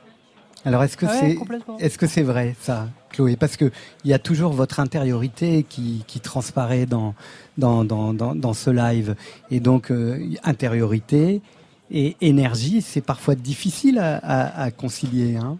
alors 0.67 0.83
est-ce 0.83 0.97
que 0.97 1.07
c'est 1.07 1.37
est-ce 1.79 1.97
que 1.97 2.07
c'est 2.07 2.23
vrai 2.23 2.53
ça, 2.59 2.89
Chloé? 3.11 3.37
Parce 3.37 3.55
que 3.55 3.71
il 4.03 4.11
y 4.11 4.13
a 4.13 4.19
toujours 4.19 4.51
votre 4.51 4.81
intériorité 4.81 5.63
qui, 5.63 6.03
qui 6.07 6.19
transparaît 6.19 6.85
dans 6.85 7.15
dans, 7.57 7.85
dans, 7.85 8.13
dans, 8.13 8.53
ce 8.53 8.69
live 8.69 9.15
et 9.49 9.61
donc 9.61 9.91
euh, 9.91 10.19
intériorité 10.43 11.41
et 11.89 12.17
énergie, 12.19 12.81
c'est 12.81 13.01
parfois 13.01 13.35
difficile 13.35 13.97
à, 13.97 14.61
à, 14.61 14.71
concilier. 14.71 15.37
Hein 15.37 15.57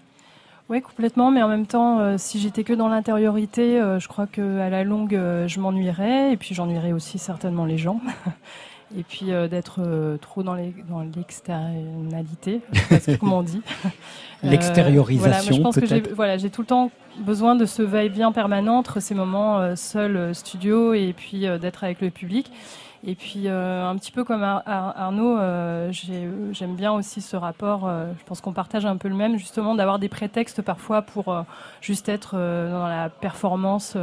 oui, 0.68 0.82
complètement, 0.82 1.32
mais 1.32 1.42
en 1.42 1.48
même 1.48 1.66
temps, 1.66 2.00
euh, 2.00 2.16
si 2.18 2.42
j'étais 2.42 2.66
que 2.66 2.74
dans 2.74 2.90
l'intériorité, 2.90 3.80
euh, 3.80 4.00
je 4.00 4.10
crois 4.10 4.28
que 4.28 4.60
à 4.60 4.70
la 4.70 4.84
longue, 4.84 5.18
je 5.48 5.60
m'ennuierais, 5.62 6.34
et 6.34 6.38
puis 6.38 6.54
j'ennuierais 6.54 6.92
aussi 6.92 7.18
certainement 7.18 7.64
les 7.64 7.78
gens. 7.78 8.02
et 8.96 9.04
puis 9.04 9.32
euh, 9.32 9.48
d'être 9.48 9.80
euh, 9.80 10.18
trop 10.18 10.44
dans 10.44 10.56
l'externalité, 10.56 12.62
comment 13.20 13.40
on 13.40 13.44
dit. 13.44 13.62
Euh, 14.44 14.52
L'extériorisation. 14.52 15.72
Voilà, 16.14 16.38
j'ai 16.38 16.52
tout 16.52 16.62
le 16.62 16.68
temps 16.68 16.92
besoin 17.22 17.56
de 17.56 17.66
ce 17.66 17.82
va-et-vient 17.82 18.32
permanent 18.32 18.78
entre 18.78 19.00
ces 19.00 19.16
moments 19.16 19.76
seul 19.76 20.36
studio 20.36 20.94
et 20.94 21.16
puis 21.18 21.48
d'être 21.60 21.84
avec 21.84 22.02
le 22.02 22.12
public. 22.12 22.52
Et 23.06 23.16
puis 23.16 23.44
euh, 23.46 23.88
un 23.88 23.96
petit 23.98 24.12
peu 24.12 24.24
comme 24.24 24.44
Arnaud, 24.44 25.38
euh, 25.38 25.92
j'aime 25.92 26.76
bien 26.76 26.92
aussi 26.94 27.22
ce 27.22 27.36
rapport. 27.36 27.88
Euh, 27.88 28.12
je 28.20 28.24
pense 28.26 28.42
qu'on 28.42 28.54
partage 28.54 28.86
un 28.86 28.98
peu 28.98 29.08
le 29.08 29.16
même, 29.16 29.38
justement, 29.38 29.76
d'avoir 29.76 30.00
des 30.00 30.10
prétextes 30.10 30.62
parfois 30.62 31.02
pour 31.02 31.46
juste 31.82 32.10
être 32.10 32.36
dans 32.36 32.88
la 32.88 33.10
performance, 33.10 33.98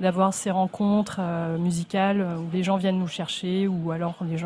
d'avoir 0.00 0.32
ces 0.32 0.50
rencontres 0.50 1.20
musicales 1.58 2.26
où 2.38 2.46
les 2.52 2.62
gens 2.62 2.76
viennent 2.76 2.98
nous 2.98 3.08
chercher 3.08 3.68
ou 3.68 3.90
alors 3.90 4.16
les 4.22 4.38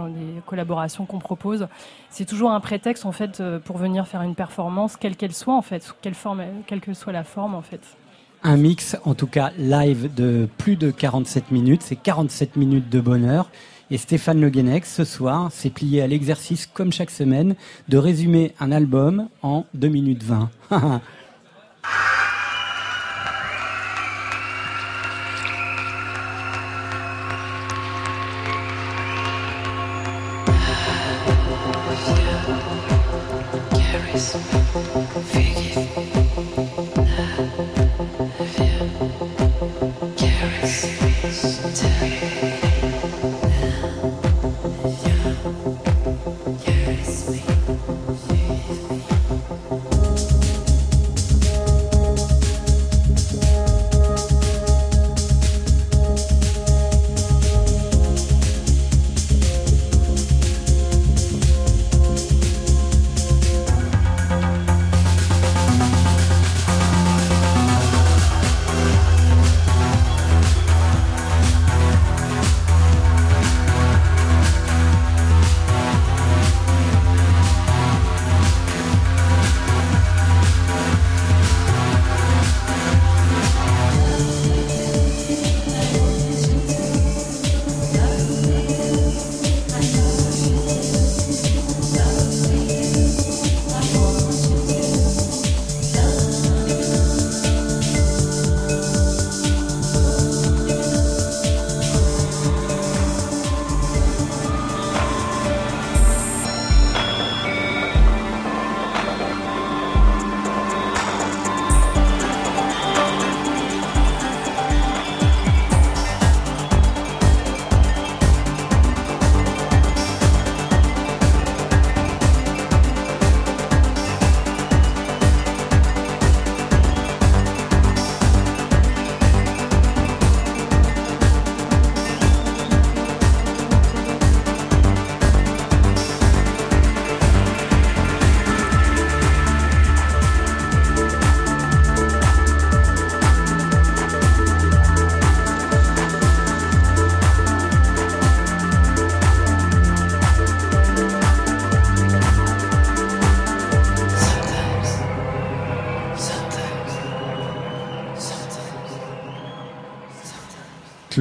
collaborations 0.47 1.07
qu'on 1.07 1.19
propose. 1.19 1.69
C'est 2.11 2.27
toujours 2.27 2.51
un 2.51 2.61
prétexte 2.61 3.07
en 3.07 3.13
fait 3.13 3.43
pour 3.65 3.79
venir 3.79 4.07
faire 4.07 4.23
une 4.23 4.35
performance, 4.35 4.97
quelle 4.97 5.17
qu'elle 5.17 5.35
soit 5.35 5.55
en 5.55 5.63
fait, 5.63 5.95
quelle 6.03 6.15
quelle 6.67 6.81
que 6.81 6.95
soit 6.95 7.13
la 7.13 7.25
forme 7.25 7.55
en 7.55 7.63
fait 7.63 7.97
un 8.45 8.57
mix, 8.57 8.97
en 9.05 9.15
tout 9.15 9.29
cas 9.29 9.53
live, 9.57 10.13
de 10.13 10.49
plus 10.59 10.75
de 10.75 10.91
47 10.91 11.53
minutes. 11.53 11.83
C'est 11.83 11.97
47 11.97 12.57
minutes 12.57 12.89
de 12.89 13.01
bonheur. 13.01 13.49
Et 13.93 13.99
Stéphane 13.99 14.41
Le 14.41 14.49
Guenec, 14.49 14.87
ce 14.87 15.05
soir, 15.05 15.53
s'est 15.53 15.69
plié 15.69 16.01
à 16.01 16.07
l'exercice, 16.07 16.65
comme 16.65 16.95
chaque 16.95 17.11
semaine, 17.11 17.57
de 17.91 17.99
résumer 17.99 18.55
un 18.59 18.73
album 18.73 19.29
en 19.43 19.67
2 19.75 19.89
minutes 19.89 20.23
20. 20.23 20.49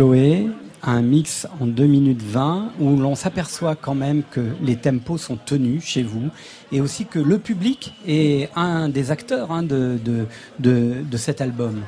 Chloé, 0.01 0.47
un 0.81 1.03
mix 1.03 1.47
en 1.59 1.67
2 1.67 1.85
minutes 1.85 2.23
20 2.23 2.71
où 2.79 2.97
l'on 2.97 3.13
s'aperçoit 3.13 3.75
quand 3.75 3.93
même 3.93 4.23
que 4.23 4.41
les 4.59 4.75
tempos 4.75 5.19
sont 5.19 5.37
tenus 5.37 5.85
chez 5.85 6.01
vous 6.01 6.31
et 6.71 6.81
aussi 6.81 7.05
que 7.05 7.19
le 7.19 7.37
public 7.37 7.93
est 8.07 8.49
un 8.55 8.89
des 8.89 9.11
acteurs 9.11 9.51
hein, 9.51 9.61
de, 9.61 9.99
de, 10.57 11.17
cet 11.17 11.39
album. 11.39 11.83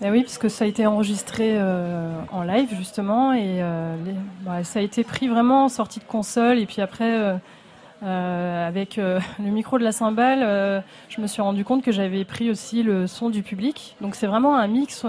Ben 0.00 0.12
oui, 0.12 0.22
puisque 0.22 0.48
ça 0.48 0.64
a 0.64 0.68
été 0.68 0.86
enregistré 0.86 1.56
euh, 1.56 2.20
en 2.30 2.44
live 2.44 2.68
justement 2.78 3.32
et 3.32 3.60
euh, 3.60 3.96
bah, 4.42 4.62
ça 4.62 4.78
a 4.78 4.82
été 4.82 5.02
pris 5.02 5.26
vraiment 5.26 5.64
en 5.64 5.68
sortie 5.68 5.98
de 5.98 6.04
console 6.04 6.60
et 6.60 6.66
puis 6.66 6.82
après 6.82 7.40
euh, 8.04 8.68
avec 8.68 8.94
le 8.96 9.50
micro 9.50 9.76
de 9.76 9.82
la 9.82 9.90
cymbale, 9.90 10.84
je 11.08 11.20
me 11.20 11.26
suis 11.26 11.42
rendu 11.42 11.64
compte 11.64 11.82
que 11.82 11.90
j'avais 11.90 12.24
pris 12.24 12.48
aussi 12.48 12.84
le 12.84 13.08
son 13.08 13.28
du 13.28 13.42
public. 13.42 13.96
Donc 14.00 14.14
c'est 14.14 14.28
vraiment 14.28 14.56
un 14.56 14.68
mix 14.68 15.04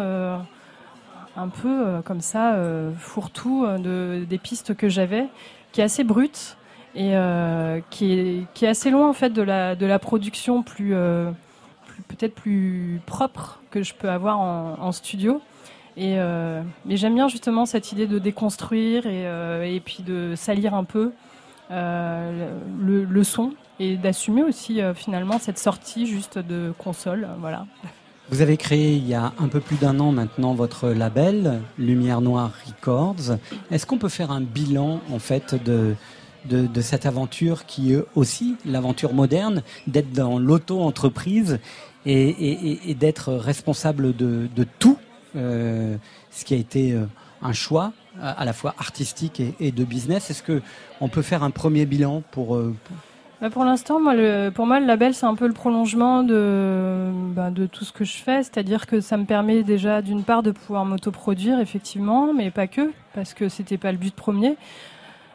un 1.35 1.49
peu 1.49 1.87
euh, 1.87 2.01
comme 2.01 2.21
ça, 2.21 2.55
euh, 2.55 2.91
fourre-tout 2.97 3.65
euh, 3.65 3.77
de, 3.77 4.25
des 4.25 4.37
pistes 4.37 4.75
que 4.75 4.89
j'avais, 4.89 5.27
qui 5.71 5.81
est 5.81 5.83
assez 5.83 6.03
brute 6.03 6.57
et 6.95 7.15
qui, 7.89 8.45
est, 8.61 8.67
assez 8.67 8.91
loin 8.91 9.09
en 9.09 9.13
fait 9.13 9.31
de 9.31 9.41
la, 9.41 9.99
production 9.99 10.61
plus, 10.61 10.93
peut-être 12.07 12.35
plus 12.35 13.01
propre 13.07 13.61
que 13.71 13.81
je 13.81 13.95
peux 13.95 14.11
avoir 14.11 14.39
en, 14.39 14.91
studio. 14.91 15.41
Et 15.97 16.17
mais 16.85 16.95
j'aime 16.95 17.15
bien 17.15 17.27
justement 17.27 17.65
cette 17.65 17.91
idée 17.91 18.05
de 18.05 18.19
déconstruire 18.19 19.07
et, 19.07 19.75
et 19.75 19.79
puis 19.79 20.03
de 20.03 20.35
salir 20.35 20.75
un 20.75 20.83
peu 20.83 21.13
le, 21.71 23.05
le, 23.05 23.23
son 23.23 23.53
et 23.79 23.97
d'assumer 23.97 24.43
aussi 24.43 24.79
finalement 24.93 25.39
cette 25.39 25.57
sortie 25.57 26.05
juste 26.05 26.37
de 26.37 26.75
console. 26.77 27.27
Voilà. 27.39 27.65
Vous 28.29 28.41
avez 28.41 28.57
créé 28.57 28.95
il 28.95 29.07
y 29.07 29.13
a 29.13 29.33
un 29.37 29.47
peu 29.47 29.59
plus 29.59 29.75
d'un 29.75 29.99
an 29.99 30.11
maintenant 30.11 30.53
votre 30.53 30.89
label 30.89 31.61
Lumière 31.77 32.21
Noire 32.21 32.51
Records. 32.65 33.37
Est-ce 33.69 33.85
qu'on 33.85 33.97
peut 33.97 34.09
faire 34.09 34.31
un 34.31 34.41
bilan 34.41 35.01
en 35.11 35.19
fait 35.19 35.55
de, 35.55 35.95
de, 36.45 36.81
cette 36.81 37.05
aventure 37.05 37.65
qui 37.65 37.93
est 37.93 38.03
aussi 38.15 38.55
l'aventure 38.65 39.13
moderne 39.13 39.61
d'être 39.87 40.11
dans 40.13 40.39
l'auto-entreprise 40.39 41.59
et, 42.05 42.95
d'être 42.97 43.33
responsable 43.33 44.15
de, 44.15 44.47
tout, 44.79 44.97
euh, 45.35 45.97
ce 46.31 46.45
qui 46.45 46.53
a 46.53 46.57
été 46.57 46.93
euh, 46.93 47.05
un 47.41 47.53
choix 47.53 47.91
à 48.21 48.45
la 48.45 48.53
fois 48.53 48.73
artistique 48.77 49.41
et, 49.59 49.71
de 49.71 49.83
business? 49.83 50.29
Est-ce 50.29 50.43
que 50.43 50.61
on 51.01 51.09
peut 51.09 51.21
faire 51.21 51.43
un 51.43 51.51
premier 51.51 51.85
bilan 51.85 52.23
pour, 52.31 52.55
euh, 52.55 52.73
pour 52.85 52.97
bah, 53.43 53.49
pour 53.49 53.65
l'instant, 53.65 53.95
pour 54.55 54.65
moi, 54.65 54.79
le 54.79 54.85
label, 54.85 55.13
c'est 55.13 55.25
un 55.25 55.35
peu 55.35 55.47
le 55.47 55.53
prolongement 55.53 56.23
de, 56.23 57.09
bah, 57.35 57.51
de 57.51 57.65
tout 57.65 57.83
ce 57.83 57.91
que 57.91 58.05
je 58.05 58.15
fais. 58.15 58.41
C'est-à-dire 58.41 58.87
que 58.87 59.01
ça 59.01 59.17
me 59.17 59.25
permet 59.25 59.63
déjà, 59.63 60.01
d'une 60.01 60.23
part, 60.23 60.43
de 60.43 60.51
pouvoir 60.51 60.85
m'autoproduire, 60.85 61.59
effectivement, 61.59 62.33
mais 62.33 62.51
pas 62.51 62.67
que, 62.67 62.93
parce 63.13 63.33
que 63.33 63.49
c'était 63.49 63.77
pas 63.77 63.91
le 63.91 63.97
but 63.97 64.15
premier. 64.15 64.55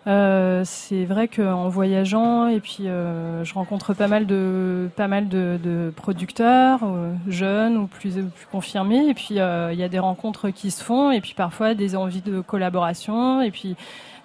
Euh, 0.06 0.62
c'est 0.64 1.04
vrai 1.04 1.28
qu'en 1.28 1.68
voyageant 1.68 2.46
et 2.46 2.60
puis 2.60 2.88
euh, 2.88 3.44
je 3.44 3.52
rencontre 3.52 3.92
pas 3.92 4.08
mal 4.08 4.24
de 4.24 4.88
pas 4.96 5.06
mal 5.06 5.28
de, 5.28 5.92
producteurs 5.94 6.80
euh, 6.84 7.12
jeunes 7.26 7.76
ou 7.76 7.86
plus 7.88 8.14
plus 8.14 8.46
confirmés 8.50 9.06
et 9.06 9.12
puis 9.12 9.32
il 9.32 9.34
y 9.34 9.40
a 9.82 9.88
des 9.88 9.98
rencontres 9.98 10.48
qui 10.48 10.70
se 10.70 10.82
font 10.82 11.10
et 11.10 11.20
puis 11.20 11.34
parfois 11.36 11.74
des 11.74 11.94
envies 11.94 12.22
de 12.22 12.40
collaboration 12.40 13.42
et 13.42 13.50
puis 13.50 13.76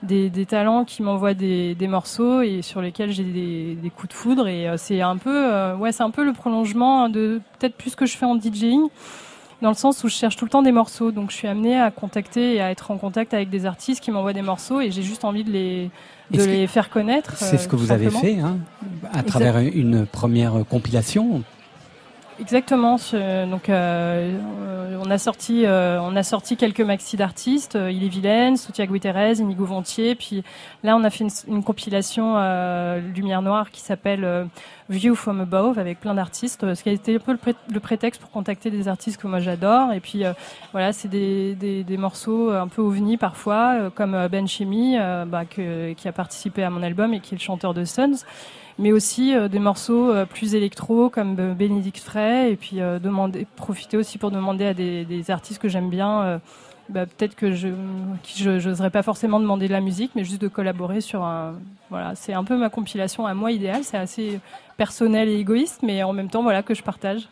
des, 0.04 0.30
des 0.30 0.46
talents 0.46 0.86
qui 0.86 1.02
m'envoient 1.02 1.34
des, 1.34 1.76
des, 1.76 1.88
morceaux 1.88 2.42
et 2.42 2.62
sur 2.62 2.82
lesquels 2.82 3.12
j'ai 3.12 3.24
des, 3.24 3.76
des, 3.76 3.90
coups 3.90 4.10
de 4.10 4.14
foudre. 4.14 4.48
Et 4.48 4.68
euh, 4.68 4.76
c'est 4.78 5.02
un 5.02 5.18
peu 5.18 5.52
euh, 5.54 5.76
ouais 5.76 5.92
c'est 5.92 6.04
un 6.04 6.12
peu 6.12 6.24
le 6.24 6.34
prolongement 6.34 7.10
de 7.10 7.42
peut-être 7.58 7.76
plus 7.76 7.96
que 7.96 8.06
je 8.06 8.18
fais 8.18 8.26
en 8.26 8.40
DJing 8.40 8.88
dans 9.62 9.70
le 9.70 9.76
sens 9.76 10.04
où 10.04 10.10
je 10.10 10.14
cherche 10.14 10.36
tout 10.36 10.44
le 10.46 10.52
temps 10.52 10.62
des 10.62 10.74
morceaux. 10.74 11.12
Donc 11.12 11.32
je 11.32 11.38
suis 11.38 11.48
amenée 11.48 11.80
à 11.80 11.90
contacter 11.90 12.56
et 12.56 12.62
à 12.62 12.70
être 12.70 12.92
en 12.92 12.98
contact 12.98 13.34
avec 13.34 13.50
des 13.50 13.66
artistes 13.66 14.04
qui 14.04 14.12
m'envoient 14.12 14.34
des 14.34 14.42
morceaux 14.42 14.82
et 14.82 14.92
j'ai 14.92 15.04
juste 15.04 15.24
envie 15.24 15.44
de 15.44 15.52
les 15.52 15.90
de 16.32 16.44
les 16.44 16.68
faire 16.68 16.90
connaître 16.90 17.36
c'est 17.36 17.58
ce 17.60 17.68
que 17.68 17.76
vous 17.76 17.92
avez 17.92 18.10
fait 18.10 18.40
hein, 18.40 18.58
à 19.12 19.22
travers 19.22 19.60
une 19.60 20.06
première 20.06 20.66
compilation 20.68 21.44
Exactement. 22.40 22.98
Donc, 23.50 23.70
euh, 23.70 24.40
on 25.00 25.10
a 25.12 25.18
sorti, 25.18 25.66
euh, 25.66 26.00
on 26.02 26.16
a 26.16 26.24
sorti 26.24 26.58
quelques 26.58 26.82
maxi 26.82 27.16
d'artistes. 27.16 27.76
Euh, 27.76 27.92
Il 27.92 28.04
est 28.04 28.08
vilaine, 28.08 28.58
Soutia 28.58 28.88
Guiterres, 28.88 29.40
Inigo 29.40 29.66
Vontier. 29.66 30.16
Puis 30.16 30.44
là, 30.84 30.98
on 30.98 31.04
a 31.04 31.10
fait 31.10 31.26
une, 31.48 31.64
compilation 31.64 32.36
Lumière 33.16 33.42
Noire 33.42 33.70
qui 33.72 33.82
s'appelle 33.82 34.48
View 34.90 35.16
from 35.16 35.42
Above 35.42 35.78
avec 35.78 36.00
plein 36.00 36.16
d'artistes. 36.16 36.74
Ce 36.74 36.84
qui 36.84 36.90
a 36.90 36.92
été 36.92 37.16
un 37.16 37.20
peu 37.20 37.38
le, 37.72 37.80
prétexte 37.80 38.20
pour 38.20 38.32
contacter 38.32 38.72
des 38.72 38.88
artistes 38.88 39.22
que 39.22 39.28
moi 39.28 39.40
j'adore. 39.40 39.94
Et 39.94 40.00
puis 40.00 40.24
voilà, 40.72 40.92
c'est 40.92 41.08
des, 41.08 41.56
des, 41.56 41.84
des, 41.84 41.98
morceaux 41.98 42.50
un 42.50 42.68
peu 42.68 42.82
ovnis 42.82 43.18
parfois, 43.18 43.92
comme 43.96 44.28
Ben 44.28 44.48
Chemi, 44.48 44.98
bah, 45.28 45.46
qui 45.46 46.08
a 46.08 46.12
participé 46.12 46.64
à 46.64 46.70
mon 46.70 46.84
album 46.84 47.14
et 47.14 47.20
qui 47.20 47.36
est 47.36 47.38
le 47.38 47.44
chanteur 47.44 47.74
de 47.74 47.86
Sons 47.86 48.26
mais 48.80 48.92
aussi 48.92 49.36
euh, 49.36 49.48
des 49.48 49.60
morceaux 49.60 50.12
euh, 50.12 50.26
plus 50.26 50.56
électro 50.56 51.10
comme 51.10 51.36
euh, 51.40 51.54
Bénédicte 51.54 52.04
Frey, 52.04 52.52
et 52.52 52.56
puis 52.56 52.80
profiter 53.56 53.98
aussi 53.98 54.18
pour 54.18 54.32
demander 54.32 54.66
à 54.66 54.74
des, 54.74 55.32
artistes 55.32 55.62
que 55.62 55.70
j'aime 55.70 55.90
bien. 55.90 56.42
Bah, 56.90 57.06
peut-être 57.06 57.36
que 57.36 57.54
je 57.54 57.70
n'oserais 58.68 58.90
pas 58.90 59.04
forcément 59.04 59.40
demander 59.40 59.68
de 59.68 59.72
la 59.72 59.80
musique, 59.80 60.12
mais 60.16 60.26
juste 60.26 60.42
de 60.42 60.50
collaborer 60.50 61.00
sur 61.00 61.24
un. 61.24 61.54
Voilà, 61.90 62.14
c'est 62.16 62.34
un 62.34 62.44
peu 62.44 62.58
ma 62.58 62.70
compilation 62.70 63.26
à 63.26 63.34
moi 63.34 63.52
idéale. 63.52 63.84
C'est 63.84 63.98
assez 63.98 64.40
personnel 64.76 65.30
et 65.30 65.40
égoïste, 65.40 65.80
mais 65.82 66.04
en 66.04 66.12
même 66.12 66.30
temps, 66.30 66.44
voilà, 66.44 66.62
que 66.62 66.74
je 66.74 66.84
partage. 66.84 67.30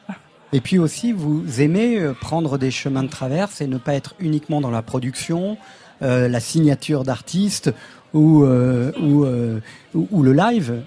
Et 0.54 0.62
puis 0.62 0.80
aussi, 0.80 1.12
vous 1.12 1.62
aimez 1.62 2.00
prendre 2.22 2.58
des 2.58 2.72
chemins 2.72 3.04
de 3.04 3.10
traverse 3.10 3.60
et 3.60 3.68
ne 3.68 3.78
pas 3.78 3.94
être 3.94 4.16
uniquement 4.20 4.62
dans 4.62 4.72
la 4.72 4.82
production, 4.82 5.58
la 6.00 6.40
signature 6.40 7.04
d'artistes 7.04 7.74
ou, 8.14 8.44
euh, 8.44 8.92
euh, 9.00 9.60
ou, 9.94 10.08
ou, 10.12 10.24
le 10.24 10.34
live, 10.34 10.84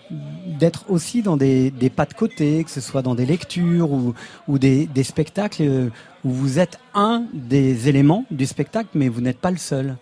d'être 0.58 0.84
aussi 0.90 1.22
dans 1.22 1.36
des, 1.36 1.70
des, 1.70 1.90
pas 1.90 2.06
de 2.06 2.14
côté, 2.14 2.62
que 2.64 2.70
ce 2.70 2.80
soit 2.80 3.02
dans 3.02 3.14
des 3.14 3.26
lectures 3.26 3.90
ou, 3.92 4.14
ou 4.48 4.58
des, 4.58 4.86
des, 4.86 5.02
spectacles 5.02 5.90
où 6.24 6.30
vous 6.30 6.58
êtes 6.58 6.78
un 6.94 7.24
des 7.32 7.88
éléments 7.88 8.24
du 8.30 8.46
spectacle, 8.46 8.88
mais 8.94 9.08
vous 9.08 9.20
n'êtes 9.20 9.38
pas 9.38 9.50
le 9.50 9.56
seul. 9.56 9.96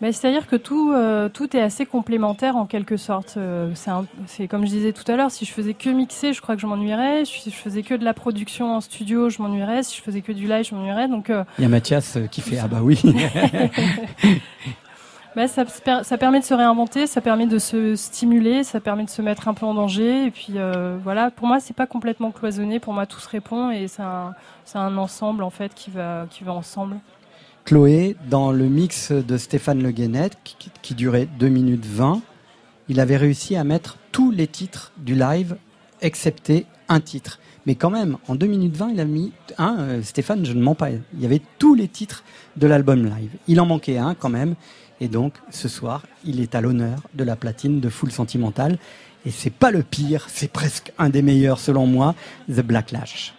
C'est-à-dire 0.00 0.46
que 0.46 0.54
tout, 0.54 0.92
euh, 0.92 1.28
tout 1.28 1.56
est 1.56 1.60
assez 1.60 1.84
complémentaire 1.84 2.54
en 2.54 2.66
quelque 2.66 2.96
sorte. 2.96 3.36
c'est 4.26 4.46
comme 4.46 4.64
je 4.64 4.70
disais 4.70 4.92
tout 4.92 5.10
à 5.10 5.16
l'heure, 5.16 5.32
si 5.32 5.44
je 5.44 5.52
faisais 5.52 5.74
que 5.74 5.90
mixer, 5.90 6.32
je 6.32 6.40
crois 6.40 6.54
que 6.54 6.62
je 6.62 6.68
m'ennuierais. 6.68 7.24
Si 7.24 7.50
je 7.50 7.56
faisais 7.56 7.82
que 7.82 7.94
de 7.94 8.04
la 8.04 8.14
production 8.14 8.76
en 8.76 8.80
studio, 8.80 9.28
je 9.28 9.42
m'ennuierais. 9.42 9.82
Si 9.82 9.96
je 9.96 10.02
faisais 10.02 10.20
que 10.20 10.30
du 10.30 10.46
live, 10.46 10.64
je 10.64 10.74
m'ennuierais. 10.74 11.08
Donc, 11.08 11.32
Il 11.58 11.62
y 11.62 11.64
a 11.64 11.68
Mathias 11.68 12.16
qui 12.30 12.42
fait 12.42 12.58
Ah 12.58 12.68
bah 12.68 12.78
oui 12.80 13.02
Bah, 15.38 15.46
ça, 15.46 16.18
permet 16.18 16.40
de 16.40 16.44
se 16.44 16.52
réinventer, 16.52 17.06
ça 17.06 17.20
permet 17.20 17.46
de 17.46 17.60
se 17.60 17.94
stimuler, 17.94 18.64
ça 18.64 18.80
permet 18.80 19.04
de 19.04 19.08
se 19.08 19.22
mettre 19.22 19.46
un 19.46 19.54
peu 19.54 19.66
en 19.66 19.74
danger. 19.74 20.24
Et 20.24 20.32
puis 20.32 20.54
euh, 20.56 20.98
voilà, 21.04 21.30
pour 21.30 21.46
moi, 21.46 21.60
c'est 21.60 21.76
pas 21.76 21.86
complètement 21.86 22.32
cloisonné. 22.32 22.80
Pour 22.80 22.92
moi, 22.92 23.06
tout 23.06 23.20
se 23.20 23.28
répond 23.28 23.70
et 23.70 23.86
c'est 23.86 24.02
un, 24.02 24.96
ensemble 24.98 25.44
en 25.44 25.50
fait 25.50 25.72
qui 25.76 25.92
va, 25.92 26.26
ensemble. 26.48 26.96
Chloé, 27.64 28.16
dans 28.28 28.50
le 28.50 28.64
mix 28.64 29.12
de 29.12 29.36
Stéphane 29.36 29.80
Le 29.80 29.92
Guénet, 29.92 30.30
qui, 30.42 30.72
qui, 30.82 30.94
durait 30.96 31.28
2 31.38 31.46
minutes 31.46 31.86
20, 31.86 32.20
il 32.88 32.98
avait 32.98 33.16
réussi 33.16 33.54
à 33.54 33.62
mettre 33.62 33.96
tous 34.10 34.32
les 34.32 34.48
titres 34.48 34.90
du 34.96 35.14
live, 35.14 35.56
excepté 36.00 36.66
un 36.88 36.98
titre. 36.98 37.38
Mais 37.64 37.76
quand 37.76 37.90
même, 37.90 38.16
en 38.26 38.34
2 38.34 38.44
minutes 38.48 38.76
20, 38.76 38.88
il 38.88 38.98
a 38.98 39.04
mis 39.04 39.32
un, 39.56 39.78
euh, 39.78 40.02
Stéphane, 40.02 40.44
je 40.44 40.54
ne 40.54 40.62
mens 40.62 40.74
pas, 40.74 40.90
il 40.90 41.20
y 41.20 41.26
avait 41.26 41.42
tous 41.60 41.76
les 41.76 41.86
titres 41.86 42.24
de 42.56 42.66
l'album 42.66 43.04
live. 43.04 43.30
Il 43.46 43.60
en 43.60 43.66
manquait 43.66 43.98
un 43.98 44.16
quand 44.16 44.30
même. 44.30 44.56
Et 45.00 45.08
donc, 45.08 45.34
ce 45.50 45.68
soir, 45.68 46.02
il 46.24 46.40
est 46.40 46.54
à 46.54 46.60
l'honneur 46.60 47.00
de 47.14 47.24
la 47.24 47.36
platine 47.36 47.80
de 47.80 47.88
Full 47.88 48.10
Sentimental. 48.10 48.78
Et 49.26 49.30
c'est 49.30 49.50
pas 49.50 49.70
le 49.70 49.82
pire, 49.82 50.26
c'est 50.28 50.50
presque 50.50 50.92
un 50.98 51.08
des 51.08 51.22
meilleurs 51.22 51.60
selon 51.60 51.86
moi, 51.86 52.14
The 52.48 52.60
Blacklash. 52.60 53.34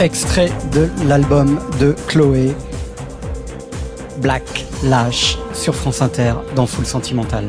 Extrait 0.00 0.50
de 0.72 0.90
l'album 1.06 1.60
de 1.78 1.94
Chloé, 2.08 2.52
Black 4.20 4.42
Lash, 4.82 5.38
sur 5.52 5.74
France 5.74 6.02
Inter, 6.02 6.34
dans 6.56 6.66
Full 6.66 6.84
Sentimental. 6.84 7.48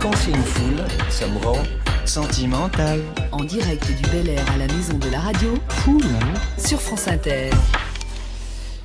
Quand 0.00 0.14
c'est 0.14 0.30
une 0.30 0.36
foule, 0.36 0.84
ça 1.10 1.26
me 1.26 1.44
rend 1.44 1.58
sentimental. 2.04 3.00
En 3.32 3.42
direct 3.42 3.84
du 3.88 4.08
Bel 4.10 4.28
Air 4.28 4.44
à 4.54 4.56
la 4.56 4.72
maison 4.72 4.96
de 4.98 5.10
la 5.10 5.18
radio, 5.18 5.54
Cool, 5.84 6.00
sur 6.58 6.80
France 6.80 7.08
Inter. 7.08 7.50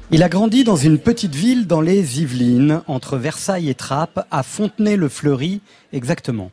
Il 0.10 0.24
a 0.24 0.30
grandi 0.30 0.64
dans 0.64 0.76
une 0.76 0.98
petite 0.98 1.36
ville 1.36 1.68
dans 1.68 1.82
les 1.82 2.22
Yvelines, 2.22 2.82
entre 2.88 3.18
Versailles 3.18 3.70
et 3.70 3.76
Trappes, 3.76 4.26
à 4.32 4.42
Fontenay-le-Fleury, 4.42 5.62
exactement. 5.94 6.50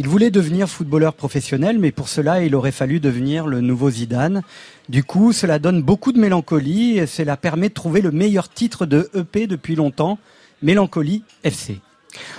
Il 0.00 0.08
voulait 0.08 0.30
devenir 0.30 0.66
footballeur 0.66 1.12
professionnel, 1.12 1.78
mais 1.78 1.92
pour 1.92 2.08
cela, 2.08 2.42
il 2.42 2.54
aurait 2.54 2.72
fallu 2.72 3.00
devenir 3.00 3.46
le 3.46 3.60
nouveau 3.60 3.90
Zidane. 3.90 4.40
Du 4.88 5.04
coup, 5.04 5.34
cela 5.34 5.58
donne 5.58 5.82
beaucoup 5.82 6.12
de 6.12 6.18
mélancolie 6.18 6.96
et 6.96 7.06
cela 7.06 7.36
permet 7.36 7.68
de 7.68 7.74
trouver 7.74 8.00
le 8.00 8.10
meilleur 8.10 8.48
titre 8.48 8.86
de 8.86 9.10
EP 9.14 9.46
depuis 9.46 9.74
longtemps, 9.74 10.18
Mélancolie 10.62 11.22
FC. 11.44 11.80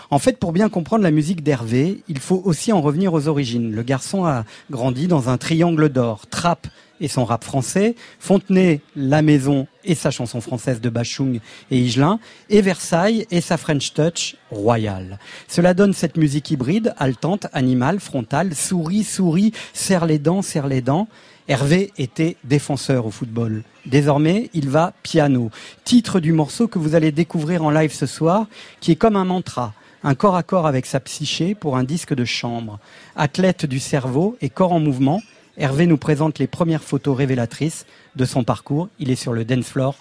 En 0.10 0.18
fait, 0.18 0.40
pour 0.40 0.54
bien 0.54 0.70
comprendre 0.70 1.04
la 1.04 1.12
musique 1.12 1.44
d'Hervé, 1.44 2.02
il 2.08 2.18
faut 2.18 2.42
aussi 2.46 2.74
en 2.74 2.82
revenir 2.82 3.14
aux 3.14 3.28
origines. 3.28 3.72
Le 3.72 3.84
garçon 3.84 4.26
a 4.26 4.44
grandi 4.72 5.06
dans 5.06 5.30
un 5.30 5.38
triangle 5.38 5.90
d'or, 5.90 6.26
trap 6.32 6.68
et 7.02 7.08
son 7.08 7.26
rap 7.26 7.44
français, 7.44 7.96
Fontenay, 8.20 8.80
La 8.96 9.22
Maison 9.22 9.68
et 9.84 9.96
sa 9.96 10.12
chanson 10.12 10.40
française 10.40 10.80
de 10.80 10.90
Bachung 10.90 11.40
et 11.72 11.78
Higelin, 11.78 12.20
et 12.50 12.62
Versailles 12.62 13.26
et 13.32 13.42
sa 13.42 13.58
French 13.58 13.94
Touch 13.94 14.36
royale. 14.52 15.20
Cela 15.48 15.74
donne 15.74 15.94
cette 15.94 16.16
musique 16.16 16.52
hybride, 16.52 16.94
haletante, 16.98 17.48
animale, 17.52 18.00
frontale, 18.00 18.56
souris, 18.56 19.04
souris, 19.04 19.52
serre 19.74 20.06
les 20.06 20.20
dents, 20.20 20.42
serre 20.42 20.68
les 20.68 20.82
dents. 20.82 21.08
Hervé 21.48 21.92
était 21.98 22.38
défenseur 22.44 23.08
au 23.08 23.12
football. 23.12 23.64
Désormais, 23.86 24.52
il 24.54 24.70
va 24.70 24.94
piano. 25.02 25.50
Titre 25.84 26.20
du 26.20 26.32
morceau 26.32 26.68
que 26.68 26.80
vous 26.80 26.94
allez 26.96 27.12
découvrir 27.12 27.64
en 27.64 27.72
live 27.72 27.92
ce 27.92 28.06
soir, 28.06 28.46
qui 28.80 28.92
est 28.92 28.96
comme 28.96 29.16
un 29.16 29.26
mantra, 29.26 29.74
un 30.04 30.16
corps 30.16 30.36
à 30.36 30.44
corps 30.44 30.68
avec 30.68 30.86
sa 30.86 31.00
psyché 31.00 31.56
pour 31.56 31.78
un 31.78 31.84
disque 31.84 32.14
de 32.14 32.26
chambre. 32.26 32.80
Athlète 33.16 33.66
du 33.66 33.80
cerveau 33.80 34.38
et 34.42 34.50
corps 34.50 34.72
en 34.72 34.80
mouvement, 34.80 35.22
Hervé 35.58 35.86
nous 35.86 35.98
présente 35.98 36.40
les 36.40 36.48
premières 36.48 36.84
photos 36.84 37.18
révélatrices 37.18 37.86
de 38.16 38.26
son 38.26 38.44
parcours. 38.44 38.90
Il 39.00 39.12
est 39.12 39.16
sur 39.16 39.34
le 39.34 39.44
dance 39.44 39.68
floor 39.68 39.96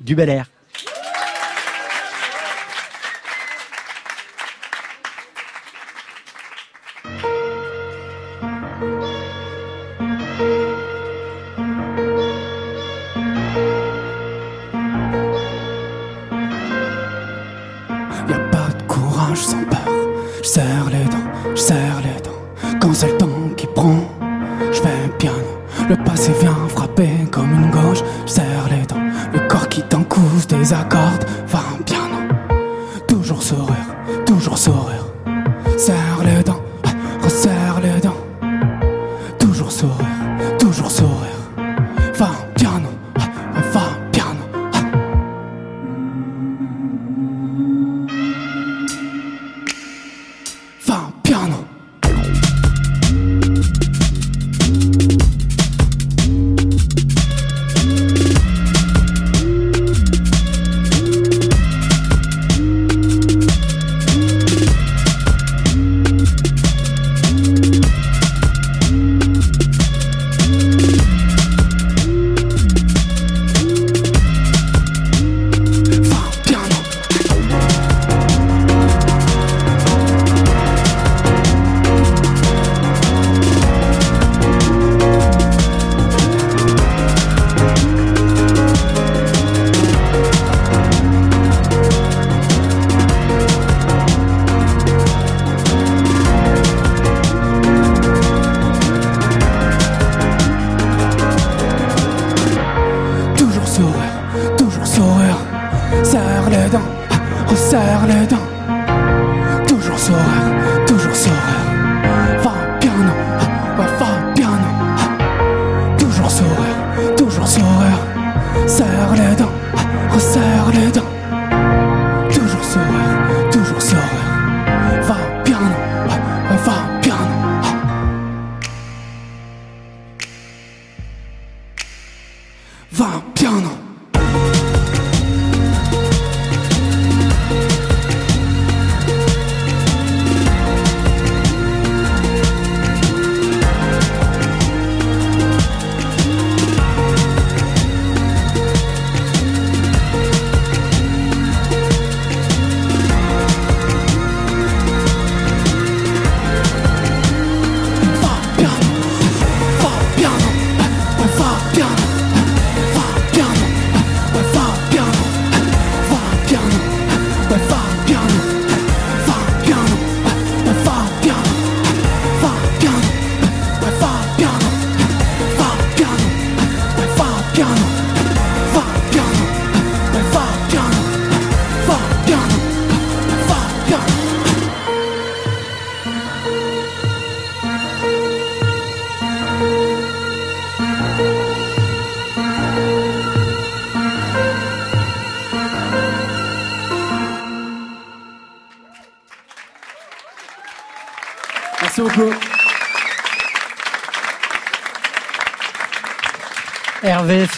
du 0.00 0.14
Bel 0.14 0.30
Air. 0.30 0.50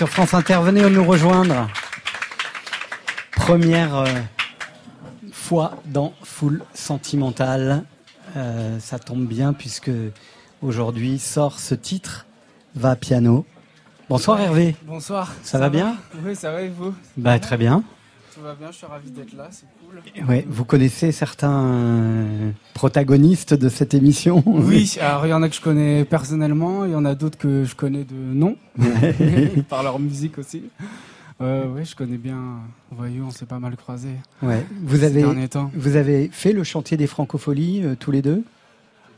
Sur 0.01 0.09
France 0.09 0.32
Inter, 0.32 0.60
venez 0.62 0.89
nous 0.89 1.05
rejoindre. 1.05 1.68
Première 3.32 3.97
euh, 3.97 4.06
fois 5.31 5.74
dans 5.85 6.14
Full 6.22 6.62
Sentimental. 6.72 7.85
Euh, 8.35 8.81
ça 8.81 8.98
tombe 8.98 9.27
bien 9.27 9.52
puisque 9.52 9.90
aujourd'hui 10.62 11.18
sort 11.18 11.59
ce 11.59 11.74
titre, 11.74 12.24
Va 12.74 12.97
piano. 12.97 13.44
Bonsoir 14.09 14.40
Hervé. 14.40 14.74
Bonsoir. 14.85 15.35
Ça, 15.43 15.59
va, 15.59 15.68
bien 15.68 15.98
Oui, 16.24 16.35
ça 16.35 16.51
va 16.51 16.62
et 16.62 16.70
vous? 16.70 16.94
Bah 17.18 17.39
très 17.39 17.59
bien. 17.59 17.85
Tout 18.35 18.40
va 18.40 18.55
bien, 18.55 18.70
je 18.70 18.78
suis 18.78 18.86
ravi 18.86 19.10
d'être 19.10 19.35
là, 19.35 19.48
c'est 19.51 19.66
Ouais, 20.28 20.46
vous 20.48 20.64
connaissez 20.64 21.12
certains 21.12 22.26
protagonistes 22.74 23.54
de 23.54 23.68
cette 23.68 23.94
émission 23.94 24.42
Oui, 24.46 24.96
alors 25.00 25.26
il 25.26 25.30
y 25.30 25.32
en 25.32 25.42
a 25.42 25.48
que 25.48 25.54
je 25.54 25.60
connais 25.60 26.04
personnellement, 26.04 26.84
il 26.84 26.92
y 26.92 26.94
en 26.94 27.04
a 27.04 27.14
d'autres 27.14 27.38
que 27.38 27.64
je 27.64 27.74
connais 27.74 28.04
de 28.04 28.14
nom, 28.14 28.56
par 29.68 29.82
leur 29.82 29.98
musique 29.98 30.38
aussi. 30.38 30.64
Euh, 31.40 31.64
oui, 31.74 31.84
je 31.84 31.96
connais 31.96 32.18
bien. 32.18 32.60
Voyou, 32.90 33.24
on 33.26 33.30
s'est 33.30 33.46
pas 33.46 33.58
mal 33.58 33.76
croisés. 33.76 34.16
Ouais. 34.42 34.64
Vous 34.82 35.04
avez, 35.04 35.24
vous 35.74 35.96
avez 35.96 36.28
fait 36.30 36.52
le 36.52 36.64
chantier 36.64 36.96
des 36.96 37.06
Francopholies 37.06 37.82
euh, 37.82 37.94
tous 37.98 38.10
les 38.10 38.20
deux? 38.20 38.44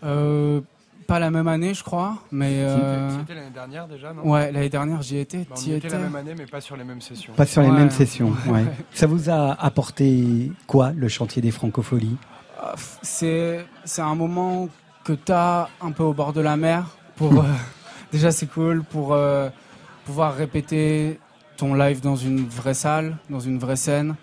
Euh, 0.04 0.60
Pas 1.12 1.18
la 1.18 1.30
même 1.30 1.47
année, 1.47 1.74
je 1.74 1.84
crois, 1.84 2.16
mais. 2.30 2.66
C'était 3.18 3.34
l'année 3.34 3.51
dernière 3.51 3.86
déjà, 3.86 4.14
non? 4.14 4.26
Ouais, 4.30 4.51
l'année 4.51 4.70
dernière, 4.70 5.02
j'y 5.02 5.18
étais. 5.18 5.44
Bah, 5.44 5.56
on 5.59 5.60
y 5.60 5.72
était 5.74 5.90
la 5.90 5.98
même 5.98 6.16
année, 6.16 6.34
mais 6.34 6.47
pas 6.47 6.62
sur 6.62 6.74
les 6.74 6.84
mêmes 6.84 7.02
sessions. 7.02 7.34
Pas 7.34 7.44
sur 7.44 7.60
les 7.60 7.70
mêmes 7.70 7.90
sessions. 7.90 8.32
Ouais. 8.48 8.64
Ça 8.94 9.06
vous 9.06 9.28
a 9.28 9.52
apporté 9.62 10.51
quoi, 10.66 10.93
le 10.93 11.09
chantier 11.09 11.43
des 11.43 11.51
Francopholies? 11.51 12.16
C'est 13.02 13.62
c'est 13.84 14.01
un 14.01 14.14
moment 14.14 14.70
que 15.05 15.12
tu 15.12 15.32
as 15.32 15.68
un 15.82 15.90
peu 15.90 16.02
au 16.02 16.14
bord 16.14 16.32
de 16.32 16.40
la 16.40 16.56
mer. 16.56 16.86
Pour 17.16 17.44
déjà, 18.10 18.30
c'est 18.30 18.47
cool 18.47 18.82
pour 18.82 19.14
pouvoir 20.06 20.34
répéter 20.34 21.20
ton 21.59 21.74
live 21.74 22.01
dans 22.01 22.16
une 22.16 22.47
vraie 22.47 22.72
salle, 22.72 23.18
dans 23.28 23.40
une 23.40 23.59
vraie 23.59 23.76
scène, 23.76 24.14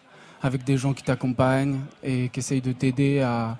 avec 0.41 0.63
des 0.63 0.77
gens 0.77 0.93
qui 0.93 1.03
t'accompagnent 1.03 1.81
et 2.01 2.29
qui 2.29 2.39
essayent 2.39 2.61
de 2.61 2.71
t'aider 2.71 3.19
à, 3.19 3.59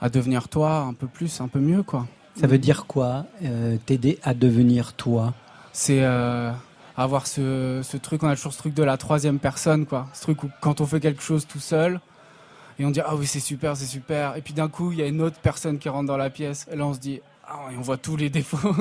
à 0.00 0.08
devenir 0.08 0.48
toi 0.48 0.82
un 0.82 0.94
peu 0.94 1.08
plus, 1.08 1.40
un 1.40 1.48
peu 1.48 1.58
mieux, 1.58 1.82
quoi. 1.82 2.06
Ça 2.38 2.46
veut 2.46 2.58
dire 2.58 2.86
quoi, 2.86 3.26
euh, 3.44 3.76
t'aider 3.84 4.18
à 4.22 4.32
devenir 4.32 4.92
toi? 4.92 5.34
C'est 5.72 6.02
euh, 6.02 6.52
avoir 6.96 7.26
ce, 7.26 7.80
ce, 7.82 7.96
truc, 7.96 8.22
on 8.22 8.28
a 8.28 8.36
toujours 8.36 8.52
ce 8.52 8.58
truc 8.58 8.74
de 8.74 8.84
la 8.84 8.96
troisième 8.96 9.38
personne, 9.40 9.86
quoi. 9.86 10.06
Ce 10.12 10.22
truc 10.22 10.44
où 10.44 10.50
quand 10.60 10.80
on 10.80 10.86
fait 10.86 11.00
quelque 11.00 11.22
chose 11.22 11.46
tout 11.46 11.58
seul, 11.58 12.00
et 12.78 12.84
on 12.84 12.90
dit 12.90 13.00
ah 13.00 13.16
oui 13.16 13.26
c'est 13.26 13.40
super, 13.40 13.76
c'est 13.76 13.86
super, 13.86 14.36
et 14.36 14.42
puis 14.42 14.54
d'un 14.54 14.68
coup 14.68 14.92
il 14.92 14.98
y 14.98 15.02
a 15.02 15.06
une 15.06 15.20
autre 15.20 15.38
personne 15.42 15.78
qui 15.78 15.88
rentre 15.88 16.06
dans 16.06 16.16
la 16.16 16.30
pièce, 16.30 16.66
et 16.70 16.76
là 16.76 16.86
on 16.86 16.94
se 16.94 17.00
dit 17.00 17.20
ah 17.44 17.72
et 17.72 17.76
on 17.76 17.80
voit 17.80 17.96
tous 17.96 18.16
les 18.16 18.30
défauts. 18.38 18.74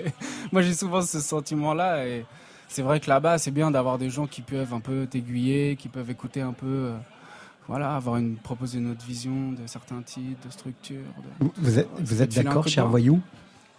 Moi 0.52 0.62
j'ai 0.62 0.74
souvent 0.74 1.02
ce 1.02 1.20
sentiment-là 1.20 2.06
et 2.06 2.24
c'est 2.68 2.82
vrai 2.82 3.00
que 3.00 3.08
là-bas, 3.10 3.38
c'est 3.38 3.50
bien 3.50 3.72
d'avoir 3.72 3.98
des 3.98 4.10
gens 4.10 4.28
qui 4.28 4.42
peuvent 4.42 4.72
un 4.72 4.78
peu 4.78 5.06
t'aiguiller, 5.10 5.74
qui 5.74 5.88
peuvent 5.88 6.10
écouter 6.10 6.40
un 6.40 6.52
peu, 6.52 6.66
euh, 6.66 6.96
voilà, 7.70 7.94
avoir 7.94 8.16
une, 8.16 8.36
proposer 8.36 8.80
notre 8.80 9.06
vision 9.06 9.52
de 9.52 9.66
certains 9.66 10.02
titres, 10.02 10.44
de 10.44 10.52
structures. 10.52 11.04
Vous 11.56 11.78
êtes, 11.78 11.88
vous 12.00 12.20
êtes 12.20 12.34
d'accord, 12.34 12.66
cher 12.66 12.88
Voyou? 12.88 13.20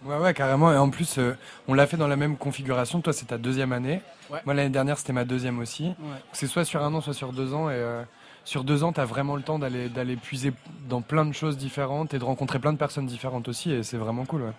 Ouais, 0.04 0.16
ouais, 0.16 0.34
carrément. 0.34 0.72
Et 0.72 0.76
en 0.76 0.90
plus, 0.90 1.18
euh, 1.18 1.36
on 1.68 1.74
l'a 1.74 1.86
fait 1.86 1.98
dans 1.98 2.08
la 2.08 2.16
même 2.16 2.36
configuration. 2.36 3.00
Toi, 3.02 3.12
c'est 3.12 3.26
ta 3.26 3.36
deuxième 3.38 3.72
année. 3.72 4.00
Moi, 4.46 4.54
l'année 4.54 4.70
dernière, 4.70 4.98
c'était 4.98 5.12
ma 5.12 5.24
deuxième 5.24 5.58
aussi. 5.58 5.92
C'est 6.32 6.46
soit 6.46 6.64
sur 6.64 6.82
un 6.82 6.92
an, 6.94 7.02
soit 7.02 7.12
sur 7.12 7.34
deux 7.34 7.52
ans. 7.52 7.68
Et 7.68 7.74
euh, 7.74 8.02
sur 8.44 8.64
deux 8.64 8.82
ans, 8.82 8.92
tu 8.92 9.00
as 9.00 9.04
vraiment 9.04 9.36
le 9.36 9.42
temps 9.42 9.58
d'aller, 9.58 9.90
d'aller 9.90 10.16
puiser 10.16 10.54
dans 10.88 11.02
plein 11.02 11.26
de 11.26 11.32
choses 11.32 11.58
différentes 11.58 12.14
et 12.14 12.18
de 12.18 12.24
rencontrer 12.24 12.58
plein 12.58 12.72
de 12.72 12.78
personnes 12.78 13.06
différentes 13.06 13.46
aussi. 13.46 13.70
Et 13.70 13.82
c'est 13.82 13.98
vraiment 13.98 14.24
cool, 14.24 14.42
ouais. 14.42 14.52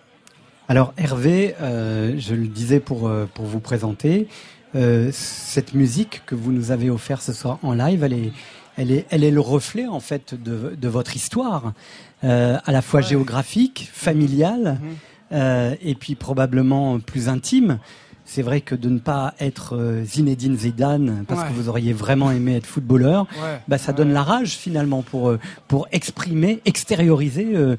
Alors 0.68 0.94
Hervé, 0.96 1.54
euh, 1.60 2.14
je 2.16 2.34
le 2.34 2.46
disais 2.46 2.80
pour, 2.80 3.06
euh, 3.06 3.28
pour 3.34 3.44
vous 3.44 3.60
présenter, 3.60 4.28
euh, 4.74 5.10
cette 5.12 5.74
musique 5.74 6.22
que 6.24 6.34
vous 6.34 6.52
nous 6.52 6.70
avez 6.70 6.88
offerte 6.88 7.20
ce 7.20 7.34
soir 7.34 7.58
en 7.62 7.74
live, 7.74 8.02
elle 8.02 8.14
est, 8.14 8.32
elle 8.76 8.90
est, 8.90 9.06
elle 9.10 9.24
est 9.24 9.30
le 9.30 9.40
reflet 9.40 9.86
en 9.86 10.00
fait 10.00 10.34
de, 10.34 10.76
de 10.76 10.88
votre 10.88 11.16
histoire, 11.16 11.72
à 12.22 12.72
la 12.72 12.82
fois 12.82 13.02
géographique, 13.02 13.90
familiale, 13.92 14.80
mhm. 15.30 15.76
et 15.82 15.94
puis 15.94 16.14
probablement 16.14 16.98
plus 16.98 17.28
intime. 17.28 17.78
C'est 18.24 18.40
vrai 18.40 18.62
que 18.62 18.74
de 18.74 18.88
ne 18.88 18.98
pas 18.98 19.34
être 19.38 20.00
Zinedine 20.04 20.56
Zidane 20.56 21.26
parce 21.28 21.46
que 21.46 21.52
vous 21.52 21.68
auriez 21.68 21.92
vraiment 21.92 22.30
aimé 22.30 22.56
être 22.56 22.66
footballeur, 22.66 23.26
bah 23.68 23.76
ça 23.76 23.92
donne 23.92 24.14
la 24.14 24.22
rage 24.22 24.56
finalement 24.56 25.02
pour 25.02 25.34
pour 25.68 25.86
exprimer, 25.92 26.62
extérioriser 26.64 27.76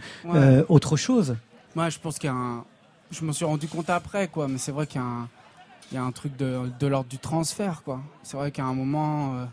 autre 0.70 0.96
chose. 0.96 1.36
Moi, 1.76 1.90
je 1.90 2.00
pense 2.00 2.20
qu'il 2.20 2.30
y 2.30 2.34
a 2.34 2.36
un, 2.36 2.64
je 3.12 3.24
me 3.26 3.32
suis 3.32 3.46
rendu 3.46 3.68
compte 3.68 3.90
après, 3.90 4.28
quoi. 4.28 4.48
Mais 4.48 4.58
c'est 4.58 4.72
vrai 4.72 4.88
qu'il 4.88 5.02
y, 5.92 5.98
a 5.98 6.02
un 6.02 6.12
truc 6.12 6.36
de, 6.38 6.88
l'ordre 6.88 7.10
du 7.10 7.18
transfert, 7.18 7.84
quoi. 7.84 8.02
C'est 8.24 8.38
vrai 8.38 8.52
qu'à 8.52 8.64
un 8.64 8.74
moment, 8.74 9.36
euh, 9.36 9.46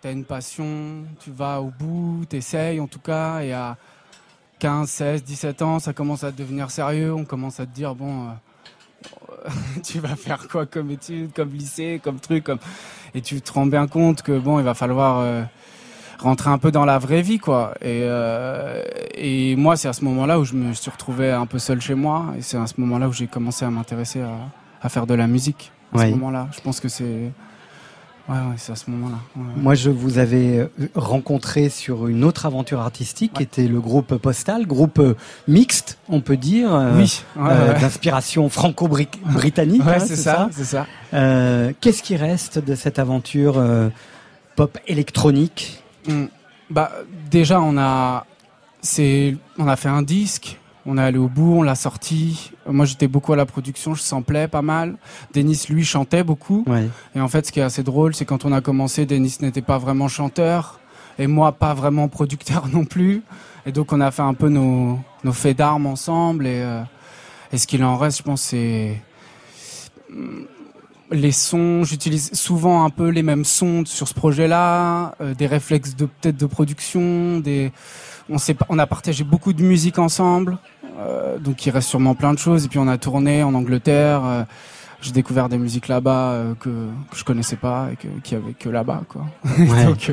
tu 0.00 0.08
as 0.08 0.10
une 0.10 0.24
passion, 0.24 1.04
tu 1.20 1.30
vas 1.30 1.60
au 1.60 1.70
bout, 1.70 2.24
tu 2.28 2.36
essayes 2.36 2.80
en 2.80 2.86
tout 2.86 2.98
cas, 2.98 3.40
et 3.40 3.52
à 3.52 3.76
15, 4.58 4.88
16, 4.88 5.24
17 5.24 5.62
ans, 5.62 5.78
ça 5.78 5.92
commence 5.92 6.24
à 6.24 6.32
devenir 6.32 6.70
sérieux. 6.70 7.12
On 7.14 7.24
commence 7.24 7.60
à 7.60 7.66
te 7.66 7.74
dire, 7.74 7.94
bon, 7.94 8.28
euh, 8.28 9.50
tu 9.84 10.00
vas 10.00 10.16
faire 10.16 10.48
quoi 10.48 10.66
comme 10.66 10.90
étude, 10.90 11.32
comme 11.32 11.50
lycée, 11.50 12.00
comme 12.02 12.20
truc, 12.20 12.44
comme... 12.44 12.58
et 13.14 13.20
tu 13.20 13.40
te 13.40 13.52
rends 13.52 13.66
bien 13.66 13.86
compte 13.86 14.22
que, 14.22 14.38
bon, 14.38 14.58
il 14.58 14.64
va 14.64 14.74
falloir. 14.74 15.20
Euh, 15.20 15.42
rentrer 16.18 16.50
un 16.50 16.58
peu 16.58 16.70
dans 16.70 16.84
la 16.84 16.98
vraie 16.98 17.22
vie, 17.22 17.38
quoi. 17.38 17.74
Et, 17.80 18.02
euh, 18.04 18.82
et 19.14 19.56
moi, 19.56 19.76
c'est 19.76 19.88
à 19.88 19.92
ce 19.92 20.04
moment-là 20.04 20.38
où 20.38 20.44
je 20.44 20.54
me 20.54 20.72
suis 20.72 20.90
retrouvé 20.90 21.30
un 21.30 21.46
peu 21.46 21.58
seul 21.58 21.80
chez 21.80 21.94
moi. 21.94 22.34
Et 22.38 22.42
c'est 22.42 22.56
à 22.56 22.66
ce 22.66 22.74
moment-là 22.78 23.08
où 23.08 23.12
j'ai 23.12 23.26
commencé 23.26 23.64
à 23.64 23.70
m'intéresser 23.70 24.22
à, 24.22 24.36
à, 24.82 24.88
faire 24.88 25.06
de 25.06 25.14
la 25.14 25.26
musique. 25.26 25.72
À 25.94 25.98
ce 25.98 26.10
moment-là, 26.10 26.48
je 26.52 26.60
pense 26.60 26.80
que 26.80 26.88
c'est. 26.88 27.32
Ouais, 28.28 28.34
ouais 28.34 28.54
c'est 28.56 28.72
à 28.72 28.76
ce 28.76 28.90
moment-là. 28.90 29.18
Moi, 29.34 29.74
je 29.74 29.90
vous 29.90 30.18
avais 30.18 30.58
euh, 30.58 30.68
rencontré 30.94 31.68
sur 31.68 32.08
une 32.08 32.24
autre 32.24 32.46
aventure 32.46 32.80
artistique 32.80 33.34
qui 33.34 33.42
était 33.42 33.68
le 33.68 33.80
groupe 33.80 34.16
Postal, 34.16 34.66
groupe 34.66 34.98
euh, 34.98 35.14
mixte, 35.46 35.98
on 36.08 36.20
peut 36.20 36.36
dire, 36.36 36.70
oui, 36.96 37.22
d'inspiration 37.36 38.48
franco-britannique. 38.48 39.82
Hein, 39.86 39.98
c'est 40.00 40.16
ça, 40.16 40.48
c'est 40.50 40.64
ça. 40.64 40.86
Qu'est-ce 41.80 42.02
qui 42.02 42.16
reste 42.16 42.58
de 42.58 42.74
cette 42.74 42.98
aventure 42.98 43.62
pop 44.56 44.78
électronique? 44.86 45.82
Mm. 46.08 46.24
Bah, 46.70 46.90
déjà, 47.30 47.60
on 47.60 47.78
a, 47.78 48.26
c'est, 48.80 49.36
on 49.58 49.68
a 49.68 49.76
fait 49.76 49.88
un 49.88 50.02
disque, 50.02 50.58
on 50.86 50.98
est 50.98 51.02
allé 51.02 51.18
au 51.18 51.28
bout, 51.28 51.58
on 51.58 51.62
l'a 51.62 51.74
sorti. 51.74 52.52
Moi, 52.66 52.86
j'étais 52.86 53.08
beaucoup 53.08 53.32
à 53.32 53.36
la 53.36 53.46
production, 53.46 53.94
je 53.94 54.02
samplais 54.02 54.48
pas 54.48 54.62
mal. 54.62 54.96
Denis, 55.34 55.66
lui, 55.68 55.84
chantait 55.84 56.22
beaucoup. 56.22 56.64
Et 57.14 57.20
en 57.20 57.28
fait, 57.28 57.46
ce 57.46 57.52
qui 57.52 57.60
est 57.60 57.64
assez 57.64 57.82
drôle, 57.82 58.14
c'est 58.14 58.24
quand 58.24 58.44
on 58.44 58.52
a 58.52 58.60
commencé, 58.60 59.04
Denis 59.04 59.36
n'était 59.40 59.62
pas 59.62 59.78
vraiment 59.78 60.08
chanteur, 60.08 60.80
et 61.18 61.26
moi, 61.26 61.52
pas 61.52 61.74
vraiment 61.74 62.08
producteur 62.08 62.68
non 62.72 62.84
plus. 62.84 63.22
Et 63.66 63.72
donc, 63.72 63.92
on 63.92 64.00
a 64.00 64.10
fait 64.10 64.22
un 64.22 64.34
peu 64.34 64.48
nos, 64.48 64.98
nos 65.24 65.32
faits 65.32 65.58
d'armes 65.58 65.86
ensemble. 65.86 66.46
Et, 66.46 66.62
euh, 66.62 66.82
et 67.52 67.58
ce 67.58 67.66
qu'il 67.66 67.82
en 67.82 67.96
reste, 67.96 68.18
je 68.18 68.22
pense, 68.22 68.42
c'est 68.42 69.00
les 71.10 71.32
sons, 71.32 71.84
j'utilise 71.84 72.32
souvent 72.32 72.84
un 72.84 72.90
peu 72.90 73.08
les 73.08 73.22
mêmes 73.22 73.44
sons 73.44 73.84
sur 73.86 74.08
ce 74.08 74.14
projet-là, 74.14 75.14
euh, 75.20 75.34
des 75.34 75.46
réflexes 75.46 75.94
de 75.94 76.06
peut-être 76.06 76.36
de 76.36 76.46
production, 76.46 77.38
des 77.40 77.72
on 78.30 78.36
on 78.68 78.78
a 78.78 78.86
partagé 78.86 79.24
beaucoup 79.24 79.52
de 79.52 79.62
musique 79.62 79.98
ensemble, 79.98 80.58
euh, 80.98 81.38
donc 81.38 81.64
il 81.66 81.70
reste 81.70 81.88
sûrement 81.88 82.14
plein 82.14 82.32
de 82.32 82.38
choses. 82.38 82.64
Et 82.64 82.68
puis 82.68 82.78
on 82.78 82.88
a 82.88 82.98
tourné 82.98 83.42
en 83.42 83.54
Angleterre, 83.54 84.24
euh, 84.24 84.42
j'ai 85.00 85.12
découvert 85.12 85.48
des 85.48 85.58
musiques 85.58 85.88
là-bas 85.88 86.54
que, 86.60 86.68
que 87.10 87.16
je 87.16 87.24
connaissais 87.24 87.56
pas 87.56 87.88
et 87.92 87.96
que, 87.96 88.08
qui 88.22 88.34
avait 88.34 88.54
que 88.54 88.68
là-bas 88.68 89.02
quoi. 89.08 89.26
donc 89.84 90.10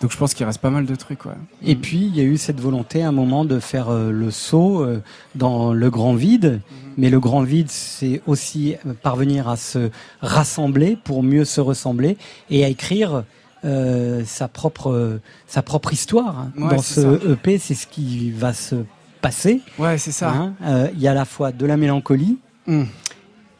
donc 0.00 0.12
je 0.12 0.16
pense 0.16 0.34
qu'il 0.34 0.46
reste 0.46 0.60
pas 0.60 0.70
mal 0.70 0.86
de 0.86 0.94
trucs. 0.94 1.24
Ouais. 1.24 1.32
Et 1.62 1.74
puis 1.74 1.98
il 1.98 2.16
y 2.16 2.20
a 2.20 2.24
eu 2.24 2.36
cette 2.36 2.60
volonté 2.60 3.02
à 3.02 3.08
un 3.08 3.12
moment 3.12 3.44
de 3.44 3.58
faire 3.58 3.88
euh, 3.88 4.10
le 4.10 4.30
saut 4.30 4.82
euh, 4.82 5.02
dans 5.34 5.72
le 5.72 5.90
grand 5.90 6.14
vide. 6.14 6.60
Mhm. 6.70 6.92
Mais 6.98 7.10
le 7.10 7.20
grand 7.20 7.42
vide, 7.42 7.68
c'est 7.70 8.22
aussi 8.26 8.74
parvenir 9.02 9.48
à 9.48 9.56
se 9.56 9.90
rassembler 10.20 10.96
pour 11.02 11.22
mieux 11.22 11.44
se 11.44 11.60
ressembler 11.60 12.16
et 12.50 12.64
à 12.64 12.68
écrire 12.68 13.24
euh, 13.64 14.22
sa 14.24 14.48
propre 14.48 15.20
sa 15.46 15.62
propre 15.62 15.92
histoire 15.92 16.46
dans 16.56 16.82
ce 16.82 17.32
EP. 17.32 17.58
C'est 17.58 17.74
ce 17.74 17.86
qui 17.86 18.30
va 18.30 18.52
se 18.52 18.76
passer. 19.20 19.60
Ouais, 19.78 19.98
c'est 19.98 20.12
ça. 20.12 20.30
Hein. 20.30 20.90
Il 20.94 21.00
y 21.00 21.08
a 21.08 21.12
à 21.12 21.14
la 21.14 21.24
fois 21.24 21.52
de 21.52 21.66
la 21.66 21.76
mélancolie. 21.76 22.38
Mmh 22.66 22.84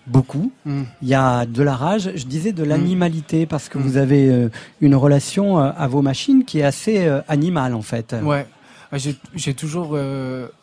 beaucoup. 0.09 0.51
Mm. 0.65 0.83
Il 1.03 1.09
y 1.09 1.15
a 1.15 1.47
de 1.47 1.63
la 1.63 1.75
rage, 1.75 2.11
je 2.15 2.27
disais 2.27 2.53
de 2.53 2.65
l'animalité 2.65 3.47
parce 3.47 3.69
que 3.69 3.79
vous 3.79 3.97
avez 3.97 4.29
euh, 4.29 4.49
une 4.81 4.95
relation 4.95 5.61
euh, 5.61 5.71
à 5.77 5.87
vos 5.87 6.03
machines 6.03 6.45
qui 6.45 6.61
est 6.61 6.65
assez 6.65 7.07
euh, 7.07 7.21
animale 7.29 7.75
en 7.75 7.83
fait. 7.83 8.15
Ouais, 8.23 8.47
j'ai 8.97 9.55
toujours 9.55 9.99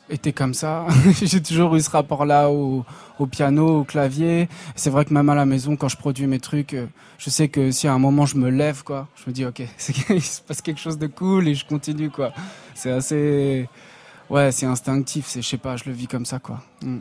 été 0.09 0.33
comme 0.33 0.53
ça. 0.53 0.85
j'ai 1.21 1.41
toujours 1.41 1.75
eu 1.75 1.81
ce 1.81 1.89
rapport-là 1.91 2.49
au, 2.49 2.83
au, 3.19 3.25
piano, 3.27 3.81
au 3.81 3.83
clavier. 3.83 4.49
C'est 4.75 4.89
vrai 4.89 5.05
que 5.05 5.13
même 5.13 5.29
à 5.29 5.35
la 5.35 5.45
maison, 5.45 5.75
quand 5.75 5.89
je 5.89 5.97
produis 5.97 6.25
mes 6.27 6.39
trucs, 6.39 6.75
je 7.17 7.29
sais 7.29 7.47
que 7.49 7.71
si 7.71 7.87
à 7.87 7.93
un 7.93 7.99
moment 7.99 8.25
je 8.25 8.37
me 8.37 8.49
lève, 8.49 8.83
quoi, 8.83 9.07
je 9.15 9.29
me 9.29 9.33
dis 9.33 9.45
ok, 9.45 9.61
il 10.09 10.21
se 10.21 10.41
passe 10.41 10.61
quelque 10.61 10.79
chose 10.79 10.97
de 10.97 11.07
cool 11.07 11.47
et 11.47 11.55
je 11.55 11.65
continue 11.65 12.09
quoi. 12.09 12.31
C'est 12.73 12.91
assez 12.91 13.67
Ouais, 14.29 14.51
c'est 14.51 14.65
instinctif. 14.65 15.25
C'est, 15.27 15.41
je 15.43 15.47
sais 15.47 15.57
pas, 15.57 15.77
je 15.77 15.83
le 15.85 15.91
vis 15.91 16.07
comme 16.07 16.25
ça, 16.25 16.39
quoi. 16.39 16.61
Mm. 16.83 16.97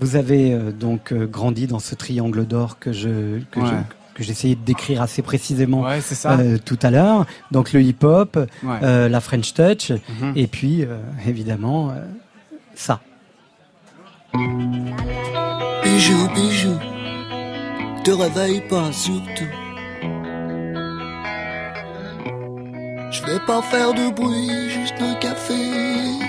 Vous 0.00 0.16
avez 0.16 0.52
euh, 0.52 0.72
donc 0.72 1.12
euh, 1.12 1.24
grandi 1.26 1.68
dans 1.68 1.78
ce 1.78 1.94
triangle 1.94 2.46
d'or 2.46 2.80
que 2.80 2.92
je 2.92 3.38
que 3.52 3.60
Ouais. 3.60 3.66
je- 3.68 4.03
que 4.14 4.22
j'essayais 4.22 4.54
de 4.54 4.60
décrire 4.64 5.02
assez 5.02 5.22
précisément 5.22 5.82
Ouais, 5.82 6.00
ça. 6.00 6.32
euh, 6.38 6.56
tout 6.64 6.78
à 6.82 6.90
l'heure. 6.90 7.26
Donc 7.50 7.72
le 7.72 7.82
hip-hop, 7.82 8.36
Ouais. 8.62 8.76
euh, 8.82 9.08
la 9.08 9.20
French 9.20 9.52
touch, 9.54 9.90
Mhm. 9.90 10.32
et 10.36 10.46
puis 10.46 10.82
euh, 10.84 10.98
évidemment 11.26 11.90
euh, 11.90 12.04
ça. 12.74 13.00
Bijou, 15.82 16.28
bijou, 16.34 16.74
te 18.04 18.10
réveille 18.10 18.62
pas 18.68 18.90
surtout. 18.92 19.50
Je 23.10 23.22
vais 23.26 23.38
pas 23.46 23.62
faire 23.62 23.94
de 23.94 24.12
bruit, 24.14 24.70
juste 24.70 24.94
un 25.00 25.14
café, 25.14 25.54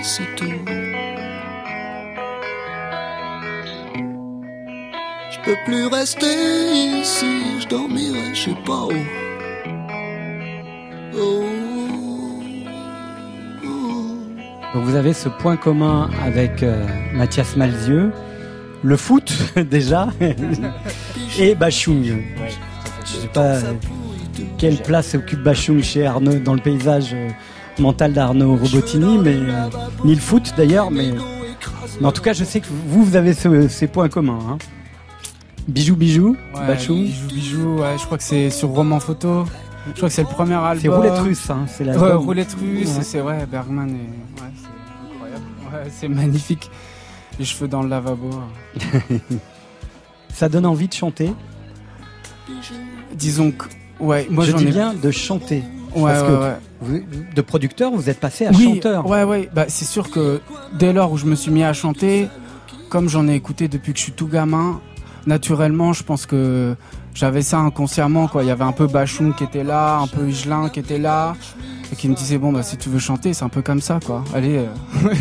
c'est 0.02 0.34
tout. 0.36 0.64
Peux 5.46 5.56
plus 5.64 5.86
rester 5.86 7.00
ici, 7.00 7.60
je 7.60 7.68
dormirai, 7.68 8.34
je 8.34 8.40
sais 8.50 8.56
pas 8.66 8.84
où. 8.86 8.92
Oh, 11.18 11.44
Donc 14.74 14.84
vous 14.84 14.94
avez 14.96 15.12
ce 15.12 15.28
point 15.28 15.56
commun 15.56 16.10
avec 16.24 16.62
euh, 16.62 16.84
Mathias 17.14 17.56
Malzieux, 17.56 18.12
le 18.82 18.96
foot 18.96 19.32
déjà, 19.70 20.08
et 21.38 21.54
Bachung. 21.54 22.04
Je 23.04 23.10
sais 23.12 23.28
pas 23.28 23.54
euh, 23.56 23.72
quelle 24.58 24.76
place 24.82 25.14
occupe 25.14 25.42
Bachung 25.42 25.82
chez 25.82 26.04
Arnaud 26.06 26.38
dans 26.40 26.54
le 26.54 26.60
paysage 26.60 27.10
euh, 27.14 27.28
mental 27.78 28.12
d'Arnaud 28.12 28.56
Robotini, 28.56 29.18
mais 29.18 29.36
euh, 29.36 29.68
ni 30.04 30.14
le 30.14 30.20
foot 30.20 30.52
d'ailleurs, 30.56 30.90
mais, 30.90 31.12
mais 32.00 32.06
en 32.06 32.12
tout 32.12 32.22
cas 32.22 32.32
je 32.34 32.44
sais 32.44 32.60
que 32.60 32.66
vous 32.86 33.04
vous 33.04 33.16
avez 33.16 33.32
ce- 33.32 33.68
ces 33.68 33.86
points 33.86 34.08
communs. 34.08 34.40
hein. 34.50 34.58
Bijou 35.68 35.96
bijou, 35.96 36.36
Ouais. 36.54 36.76
Bijou, 36.76 36.94
bijou, 37.28 37.78
ouais, 37.80 37.98
je 37.98 38.04
crois 38.04 38.18
que 38.18 38.24
c'est 38.24 38.50
sur 38.50 38.68
Roman 38.68 39.00
Photo. 39.00 39.44
Je 39.88 39.92
crois 39.92 40.08
que 40.08 40.14
c'est 40.14 40.22
le 40.22 40.28
premier 40.28 40.54
album. 40.54 40.78
C'est 40.80 40.88
Roulette 40.88 41.18
Russe, 41.18 41.50
hein, 41.50 41.64
c'est 41.68 41.84
Ouais, 41.84 41.90
l'album. 41.90 42.16
Roulette 42.24 42.54
Russe, 42.60 42.96
Ouais. 42.96 43.02
c'est 43.02 43.20
ouais, 43.20 43.46
Bergman 43.46 43.88
ouais, 43.90 43.98
c'est 44.38 45.12
incroyable. 45.14 45.44
Ouais, 45.72 45.90
c'est 45.90 46.08
magnifique. 46.08 46.70
Les 47.38 47.44
cheveux 47.44 47.68
dans 47.68 47.82
le 47.82 47.88
lavabo. 47.88 48.30
Ça 50.32 50.48
donne 50.48 50.66
envie 50.66 50.88
de 50.88 50.94
chanter. 50.94 51.32
Disons 53.14 53.50
que 53.50 53.64
ouais, 54.00 54.26
moi 54.30 54.44
je 54.44 54.52
j'en 54.52 54.58
dis 54.58 54.66
ai 54.66 54.70
bien 54.70 54.94
de 54.94 55.10
chanter. 55.10 55.62
Ouais, 55.94 56.12
Parce 56.12 56.22
ouais, 56.22 56.28
que 56.28 56.42
ouais. 56.42 56.56
vous- 56.80 57.24
de 57.34 57.40
producteur, 57.42 57.90
vous 57.92 58.08
êtes 58.10 58.20
passé 58.20 58.46
à 58.46 58.50
oui, 58.50 58.74
chanteur. 58.74 59.06
Ouais, 59.06 59.22
ouais. 59.24 59.48
Bah, 59.54 59.64
c'est 59.68 59.84
sûr 59.86 60.10
que 60.10 60.40
dès 60.78 60.92
lors 60.92 61.10
où 61.12 61.16
je 61.16 61.24
me 61.26 61.34
suis 61.34 61.50
mis 61.50 61.62
à 61.64 61.72
chanter, 61.72 62.28
comme 62.90 63.08
j'en 63.08 63.26
ai 63.28 63.34
écouté 63.34 63.66
depuis 63.68 63.92
que 63.92 63.98
je 63.98 64.04
suis 64.04 64.12
tout 64.12 64.26
gamin, 64.28 64.80
naturellement, 65.26 65.92
je 65.92 66.02
pense 66.02 66.26
que 66.26 66.74
j'avais 67.14 67.42
ça 67.42 67.58
inconsciemment. 67.58 68.28
Quoi. 68.28 68.42
Il 68.44 68.46
y 68.46 68.50
avait 68.50 68.64
un 68.64 68.72
peu 68.72 68.86
Bachung 68.86 69.34
qui 69.34 69.44
était 69.44 69.64
là, 69.64 69.98
un 69.98 70.06
peu 70.06 70.28
Higelin 70.28 70.68
qui 70.68 70.80
était 70.80 70.98
là, 70.98 71.34
et 71.92 71.96
qui 71.96 72.08
me 72.08 72.14
disait 72.14 72.38
bon 72.38 72.52
bah 72.52 72.62
si 72.62 72.76
tu 72.76 72.88
veux 72.88 72.98
chanter, 72.98 73.32
c'est 73.34 73.44
un 73.44 73.48
peu 73.48 73.62
comme 73.62 73.80
ça, 73.80 74.00
quoi. 74.04 74.24
Allez. 74.34 74.58
euh. 74.58 75.14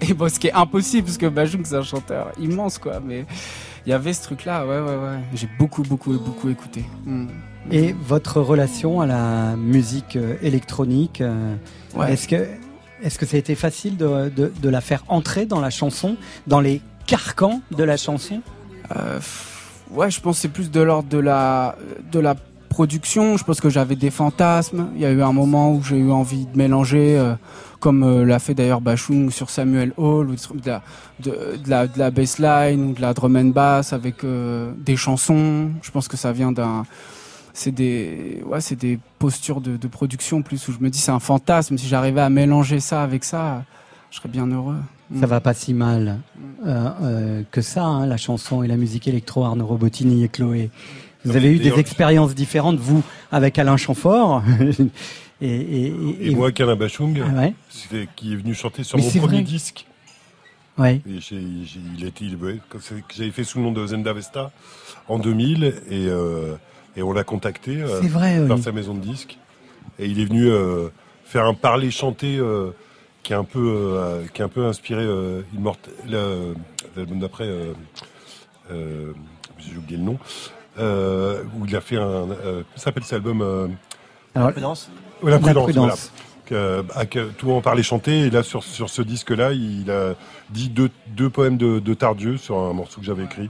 et 0.00 0.14
bon, 0.14 0.28
ce 0.28 0.38
qui 0.38 0.48
est 0.48 0.52
impossible 0.52 1.04
parce 1.06 1.18
que 1.18 1.26
Bachung 1.26 1.62
c'est 1.64 1.76
un 1.76 1.82
chanteur 1.82 2.32
immense, 2.40 2.78
quoi. 2.78 3.00
Mais 3.04 3.24
il 3.86 3.90
y 3.90 3.92
avait 3.92 4.12
ce 4.12 4.22
truc-là. 4.22 4.66
Ouais, 4.66 4.78
ouais, 4.80 4.96
ouais. 4.96 5.18
J'ai 5.34 5.48
beaucoup, 5.58 5.82
beaucoup, 5.82 6.12
beaucoup 6.18 6.48
écouté. 6.48 6.84
Mm. 7.04 7.26
Et 7.70 7.94
votre 8.06 8.40
relation 8.40 9.00
à 9.00 9.06
la 9.06 9.54
musique 9.56 10.16
euh, 10.16 10.34
électronique, 10.42 11.20
euh, 11.20 11.54
Ouais. 11.94 12.12
est-ce 12.12 12.26
que 12.26 12.46
est-ce 13.02 13.18
que 13.18 13.26
ça 13.26 13.36
a 13.36 13.38
été 13.40 13.54
facile 13.56 13.96
de, 13.96 14.28
de, 14.28 14.52
de 14.62 14.68
la 14.68 14.80
faire 14.80 15.02
entrer 15.08 15.44
dans 15.44 15.60
la 15.60 15.70
chanson, 15.70 16.16
dans 16.46 16.60
les 16.60 16.80
carcans 17.06 17.60
de 17.76 17.82
la 17.84 17.96
chanson? 17.96 18.40
Euh, 18.96 19.20
ouais, 19.90 20.10
je 20.10 20.20
pense 20.20 20.38
c'est 20.38 20.48
plus 20.48 20.70
de 20.70 20.80
l'ordre 20.80 21.08
de 21.08 21.18
la, 21.18 21.76
de 22.10 22.18
la 22.18 22.34
production. 22.68 23.36
Je 23.36 23.44
pense 23.44 23.60
que 23.60 23.70
j'avais 23.70 23.96
des 23.96 24.10
fantasmes. 24.10 24.88
Il 24.94 25.00
y 25.00 25.06
a 25.06 25.10
eu 25.10 25.22
un 25.22 25.32
moment 25.32 25.72
où 25.72 25.82
j'ai 25.82 25.98
eu 25.98 26.10
envie 26.10 26.46
de 26.46 26.56
mélanger, 26.56 27.18
euh, 27.18 27.34
comme 27.80 28.02
euh, 28.02 28.24
l'a 28.24 28.38
fait 28.38 28.54
d'ailleurs 28.54 28.80
Bachung 28.80 29.30
sur 29.30 29.50
Samuel 29.50 29.92
Hall, 29.96 30.28
de 30.28 30.68
la, 30.68 30.82
de, 31.20 31.58
la, 31.66 31.86
de 31.86 32.10
bassline 32.10 32.90
ou 32.90 32.92
de 32.94 33.00
la 33.00 33.14
drum 33.14 33.36
and 33.36 33.46
bass 33.46 33.92
avec 33.92 34.24
des 34.24 34.96
chansons. 34.96 35.70
Je 35.82 35.90
pense 35.90 36.08
que 36.08 36.16
ça 36.16 36.32
vient 36.32 36.52
d'un 36.52 36.84
c'est 37.54 37.70
des 37.70 38.42
ouais 38.46 38.60
des 38.76 38.98
postures 39.18 39.60
de, 39.60 39.76
de 39.76 39.88
production 39.88 40.42
plus 40.42 40.66
où 40.68 40.72
je 40.72 40.78
me 40.78 40.88
dis 40.88 40.98
c'est 40.98 41.10
un 41.10 41.20
fantasme 41.20 41.76
si 41.76 41.86
j'arrivais 41.86 42.22
à 42.22 42.30
mélanger 42.30 42.80
ça 42.80 43.02
avec 43.02 43.24
ça 43.24 43.64
je 44.10 44.16
serais 44.16 44.28
bien 44.28 44.46
heureux 44.46 44.78
Ça 45.20 45.26
va 45.26 45.40
pas 45.40 45.54
si 45.54 45.74
mal 45.74 46.18
euh, 46.66 46.88
euh, 47.02 47.42
que 47.50 47.60
ça, 47.60 47.84
hein, 47.84 48.06
la 48.06 48.16
chanson 48.16 48.62
et 48.62 48.68
la 48.68 48.76
musique 48.76 49.06
électro, 49.08 49.44
Arnaud 49.44 49.66
Robotini 49.66 50.24
et 50.24 50.28
Chloé. 50.28 50.70
Vous 51.24 51.36
avez 51.36 51.52
eu 51.52 51.58
des 51.58 51.78
expériences 51.78 52.34
différentes, 52.34 52.78
vous, 52.78 53.02
avec 53.30 53.58
Alain 53.58 53.76
Chamfort. 53.76 54.42
et, 55.40 55.46
et, 55.46 55.86
et- 55.86 56.30
Et, 56.30 56.34
moi, 56.34 56.50
Alain 56.58 56.76
Bachung, 56.76 57.22
Ah 57.24 57.38
ouais 57.40 57.54
qui 58.16 58.32
est 58.32 58.36
venu 58.36 58.54
chanter 58.54 58.82
sur 58.84 58.98
Mais 58.98 59.04
mon 59.04 59.10
premier 59.10 59.26
vrai. 59.36 59.42
disque. 59.42 59.86
Ouais. 60.78 61.02
Et 61.06 61.18
il- 61.30 61.66
j'avais 63.14 63.30
fait 63.30 63.44
sous 63.44 63.58
le 63.58 63.64
nom 63.64 63.72
de 63.72 63.86
Zenda 63.86 64.12
Vesta 64.12 64.50
en 65.08 65.18
2000 65.18 65.64
et, 65.64 65.72
euh, 66.08 66.54
et 66.96 67.02
on 67.02 67.12
l'a 67.12 67.24
contacté 67.24 67.82
euh, 67.82 68.00
oui. 68.02 68.48
par 68.48 68.58
sa 68.58 68.72
maison 68.72 68.94
de 68.94 69.00
disques 69.00 69.38
et 69.98 70.06
il 70.06 70.18
est 70.20 70.24
venu 70.24 70.46
euh, 70.48 70.88
faire 71.24 71.44
un 71.44 71.54
parler 71.54 71.90
chanté 71.90 72.38
qui 73.22 73.32
est 73.32 73.36
un 73.36 73.44
peu 73.44 73.58
euh, 73.98 74.22
qui 74.32 74.42
est 74.42 74.44
un 74.44 74.48
peu 74.48 74.64
inspiré 74.66 75.02
euh, 75.02 75.42
Immortel- 75.56 75.92
le- 76.08 76.54
l'album 76.96 77.18
d'après 77.20 77.44
euh, 77.46 77.72
euh, 78.70 79.12
j'ai 79.58 79.76
oublié 79.76 79.96
le 79.98 80.04
nom 80.04 80.18
euh, 80.78 81.42
où 81.58 81.66
il 81.66 81.76
a 81.76 81.80
fait 81.80 81.96
un 81.96 82.00
euh, 82.00 82.26
comment 82.44 82.64
s'appelle 82.76 83.04
cet 83.04 83.14
album 83.14 83.42
euh, 83.42 83.68
Alors, 84.34 84.48
Ouais, 85.22 85.30
la 85.30 85.38
prudence, 85.38 85.64
prudence. 85.64 86.12
voilà. 86.48 87.04
Tout 87.38 87.50
en 87.52 87.60
parlait 87.60 87.82
chanter 87.84 88.20
et 88.26 88.30
là 88.30 88.42
sur, 88.42 88.62
sur 88.64 88.90
ce 88.90 89.00
disque 89.02 89.30
là 89.30 89.52
il 89.52 89.90
a 89.90 90.14
dit 90.50 90.68
deux, 90.68 90.90
deux 91.08 91.30
poèmes 91.30 91.56
de, 91.56 91.78
de 91.78 91.94
Tardieu 91.94 92.36
sur 92.36 92.58
un 92.58 92.72
morceau 92.72 93.00
que 93.00 93.06
j'avais 93.06 93.24
écrit 93.24 93.48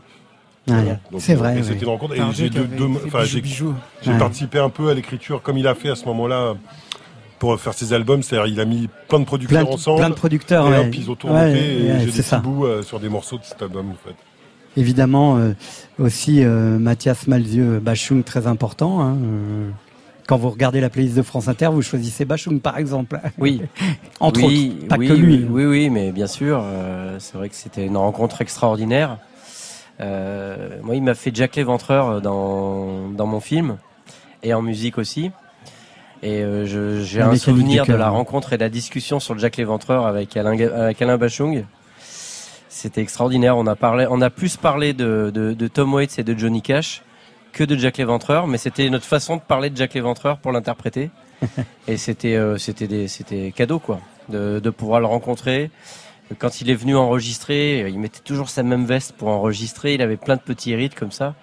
Ah, 0.70 0.74
c'est 1.18 1.34
vrai, 1.34 1.54
et 1.54 1.60
oui. 1.60 1.64
c'était 1.64 1.84
une 1.84 1.88
rencontre 1.88 2.14
et 2.14 2.20
j'ai 2.34 2.50
deux, 2.50 2.64
deux- 2.64 2.88
participé 4.18 4.58
un 4.58 4.68
peu 4.68 4.90
à 4.90 4.94
l'écriture 4.94 5.40
comme 5.42 5.56
il 5.58 5.66
a 5.66 5.74
fait 5.74 5.88
à 5.88 5.96
ce 5.96 6.04
moment 6.04 6.26
là 6.26 6.54
pour 7.42 7.58
faire 7.60 7.74
ses 7.74 7.92
albums 7.92 8.22
c'est-à-dire 8.22 8.46
il 8.52 8.60
a 8.60 8.64
mis 8.64 8.88
plein 9.08 9.18
de 9.18 9.24
producteurs 9.24 9.62
Plein 9.62 9.68
de- 9.68 9.74
ensemble 9.74 9.98
plein 9.98 10.10
de 10.10 10.14
producteurs, 10.14 10.68
et 10.68 10.70
ouais. 10.70 10.78
hop, 10.86 10.94
ils 10.94 11.10
ont 11.10 11.16
tourné 11.16 11.34
Ouais, 11.40 11.50
et 11.50 11.54
ouais, 11.90 11.98
j'ai 12.04 12.10
c'est 12.12 12.16
des 12.18 12.22
petits 12.22 12.36
bouts 12.48 12.66
euh, 12.66 12.82
sur 12.84 13.00
des 13.00 13.08
morceaux 13.08 13.36
de 13.38 13.42
cet 13.44 13.60
album 13.62 13.90
en 13.90 14.08
fait 14.08 14.14
Évidemment, 14.76 15.36
euh, 15.38 15.52
aussi 15.98 16.44
euh, 16.44 16.78
Mathias 16.78 17.26
Malzieux, 17.26 17.80
Bachung, 17.80 18.22
très 18.22 18.46
important. 18.46 19.02
hein, 19.02 19.16
euh, 19.22 19.68
quand 20.28 20.38
vous 20.38 20.48
regardez 20.50 20.80
la 20.80 20.88
playlist 20.88 21.14
de 21.16 21.22
France 21.22 21.48
Inter, 21.48 21.66
vous 21.72 21.82
choisissez 21.82 22.24
Bachung, 22.24 22.58
par 22.60 22.78
exemple. 22.78 23.18
Oui. 23.38 23.60
Entre 24.20 24.42
Oui, 24.44 24.76
autres, 24.78 24.88
pas 24.88 24.96
oui, 24.96 25.08
que 25.08 25.12
lui. 25.12 25.34
Oui, 25.50 25.64
oui, 25.64 25.64
oui, 25.66 25.90
mais 25.90 26.10
bien 26.12 26.26
sûr, 26.28 26.62
euh, 26.64 27.16
c'est 27.18 27.36
vrai 27.36 27.50
que 27.50 27.54
c'était 27.54 27.84
une 27.84 27.98
rencontre 27.98 28.40
extraordinaire. 28.40 29.18
Euh, 30.00 30.78
moi, 30.82 30.96
il 30.96 31.02
m'a 31.02 31.14
fait 31.14 31.32
Jack 31.34 31.56
l'Éventreur 31.56 32.22
dans, 32.22 33.10
dans 33.10 33.26
mon 33.26 33.40
film 33.40 33.76
et 34.42 34.54
en 34.54 34.62
musique 34.62 34.96
aussi. 34.96 35.32
Et 36.22 36.42
euh, 36.42 37.04
j'ai 37.04 37.20
un 37.20 37.34
souvenir 37.36 37.84
de 37.84 37.94
la 37.94 38.08
rencontre 38.08 38.52
et 38.52 38.56
de 38.56 38.62
la 38.62 38.68
discussion 38.68 39.18
sur 39.18 39.36
Jack 39.38 39.56
l'Éventreur 39.56 40.06
avec 40.06 40.36
Alain, 40.36 40.58
avec 40.58 41.02
Alain 41.02 41.18
Bachung. 41.18 41.64
C'était 42.68 43.00
extraordinaire. 43.00 43.56
On 43.56 43.66
a 43.66 43.74
parlé, 43.74 44.06
on 44.08 44.20
a 44.20 44.30
plus 44.30 44.56
parlé 44.56 44.92
de, 44.92 45.30
de, 45.34 45.52
de 45.52 45.68
Tom 45.68 45.92
Waits 45.94 46.18
et 46.18 46.24
de 46.24 46.38
Johnny 46.38 46.62
Cash 46.62 47.02
que 47.52 47.64
de 47.64 47.76
Jack 47.76 47.98
l'Éventreur, 47.98 48.46
mais 48.46 48.56
c'était 48.56 48.88
notre 48.88 49.04
façon 49.04 49.36
de 49.36 49.42
parler 49.42 49.68
de 49.68 49.76
Jack 49.76 49.94
l'Éventreur 49.94 50.38
pour 50.38 50.52
l'interpréter. 50.52 51.10
et 51.88 51.96
c'était, 51.96 52.36
euh, 52.36 52.56
c'était 52.56 52.86
des, 52.86 53.08
c'était 53.08 53.52
cadeau 53.52 53.78
quoi, 53.78 54.00
de, 54.28 54.60
de 54.60 54.70
pouvoir 54.70 55.00
le 55.00 55.06
rencontrer. 55.06 55.70
Quand 56.38 56.60
il 56.60 56.70
est 56.70 56.74
venu 56.74 56.96
enregistrer, 56.96 57.80
il 57.88 57.98
mettait 57.98 58.20
toujours 58.20 58.48
sa 58.48 58.62
même 58.62 58.86
veste 58.86 59.12
pour 59.12 59.28
enregistrer. 59.28 59.94
Il 59.94 60.02
avait 60.02 60.16
plein 60.16 60.36
de 60.36 60.40
petits 60.40 60.74
rites 60.74 60.94
comme 60.94 61.10
ça. 61.10 61.34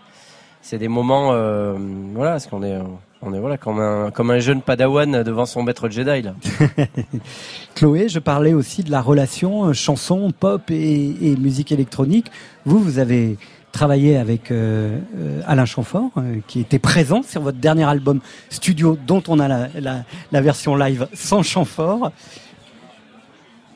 C'est 0.62 0.78
des 0.78 0.88
moments, 0.88 1.32
euh, 1.34 1.76
voilà, 2.14 2.32
parce 2.32 2.48
qu'on 2.48 2.64
est, 2.64 2.80
on 3.22 3.34
est 3.34 3.40
voilà 3.40 3.58
comme 3.58 3.80
un, 3.80 4.12
comme 4.12 4.32
un 4.32 4.40
jeune 4.40 4.62
Padawan 4.62 5.24
devant 5.24 5.46
son 5.46 5.64
maître 5.64 5.90
Jedi 5.90 6.22
là. 6.22 6.34
Chloé, 7.76 8.08
je 8.10 8.20
parlais 8.20 8.54
aussi 8.54 8.84
de 8.84 8.92
la 8.92 9.02
relation 9.02 9.66
euh, 9.66 9.74
chanson, 9.74 10.32
pop 10.38 10.70
et, 10.72 11.16
et 11.22 11.36
musique 11.38 11.72
électronique. 11.72 12.28
Vous, 12.66 12.80
vous 12.80 12.98
avez 13.00 13.38
travaillé 13.72 14.18
avec 14.18 14.52
euh, 14.52 14.98
euh, 15.18 15.42
Alain 15.46 15.66
Chamfort, 15.66 16.10
euh, 16.18 16.38
qui 16.48 16.60
était 16.62 16.80
présent 16.80 17.22
sur 17.22 17.42
votre 17.42 17.58
dernier 17.60 17.84
album 17.84 18.20
studio, 18.50 18.98
dont 19.06 19.22
on 19.28 19.40
a 19.40 19.48
la, 19.48 19.68
la- 19.80 20.04
la 20.32 20.42
version 20.42 20.76
live 20.76 21.08
sans 21.14 21.44
Chamfort. 21.44 22.12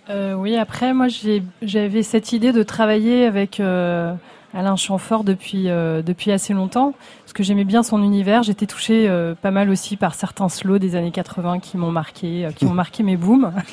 Euh, 0.09 0.33
oui, 0.33 0.57
après, 0.57 0.93
moi, 0.93 1.07
j'ai- 1.09 1.43
j'avais 1.61 2.03
cette 2.03 2.33
idée 2.33 2.51
de 2.51 2.63
travailler 2.63 3.25
avec 3.25 3.59
euh, 3.59 4.13
Alain 4.53 4.75
Chamfort 4.75 5.23
depuis, 5.23 5.69
euh, 5.69 6.01
depuis 6.01 6.31
assez 6.31 6.53
longtemps, 6.53 6.93
parce 7.21 7.33
que 7.33 7.43
j'aimais 7.43 7.63
bien 7.63 7.83
son 7.83 8.03
univers. 8.03 8.43
J'étais 8.43 8.67
touchée 8.67 9.07
euh, 9.07 9.35
pas 9.35 9.51
mal 9.51 9.69
aussi 9.69 9.97
par 9.97 10.15
certains 10.15 10.49
slows 10.49 10.79
des 10.79 10.95
années 10.95 11.11
80 11.11 11.59
qui 11.59 11.77
m'ont 11.77 11.91
marqué, 11.91 12.45
euh, 12.45 12.51
qui 12.51 12.65
ont 12.65 12.73
marqué 12.73 13.03
mes 13.03 13.17
booms. 13.17 13.53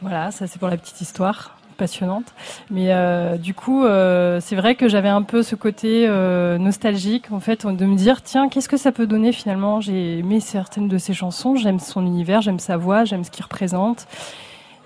Voilà, 0.00 0.32
ça 0.32 0.48
c'est 0.48 0.58
pour 0.58 0.66
la 0.66 0.76
petite 0.76 1.00
histoire 1.00 1.56
passionnante. 1.72 2.32
Mais 2.70 2.92
euh, 2.92 3.36
du 3.36 3.54
coup, 3.54 3.84
euh, 3.84 4.40
c'est 4.40 4.56
vrai 4.56 4.74
que 4.74 4.88
j'avais 4.88 5.08
un 5.08 5.22
peu 5.22 5.42
ce 5.42 5.54
côté 5.56 6.06
euh, 6.08 6.58
nostalgique, 6.58 7.32
en 7.32 7.40
fait, 7.40 7.66
de 7.66 7.84
me 7.84 7.96
dire, 7.96 8.22
tiens, 8.22 8.48
qu'est-ce 8.48 8.68
que 8.68 8.76
ça 8.76 8.92
peut 8.92 9.06
donner 9.06 9.32
finalement? 9.32 9.80
J'ai 9.80 10.18
aimé 10.18 10.40
certaines 10.40 10.88
de 10.88 10.98
ses 10.98 11.14
chansons, 11.14 11.56
j'aime 11.56 11.80
son 11.80 12.06
univers, 12.06 12.40
j'aime 12.40 12.58
sa 12.58 12.76
voix, 12.76 13.04
j'aime 13.04 13.24
ce 13.24 13.30
qu'il 13.30 13.42
représente. 13.42 14.06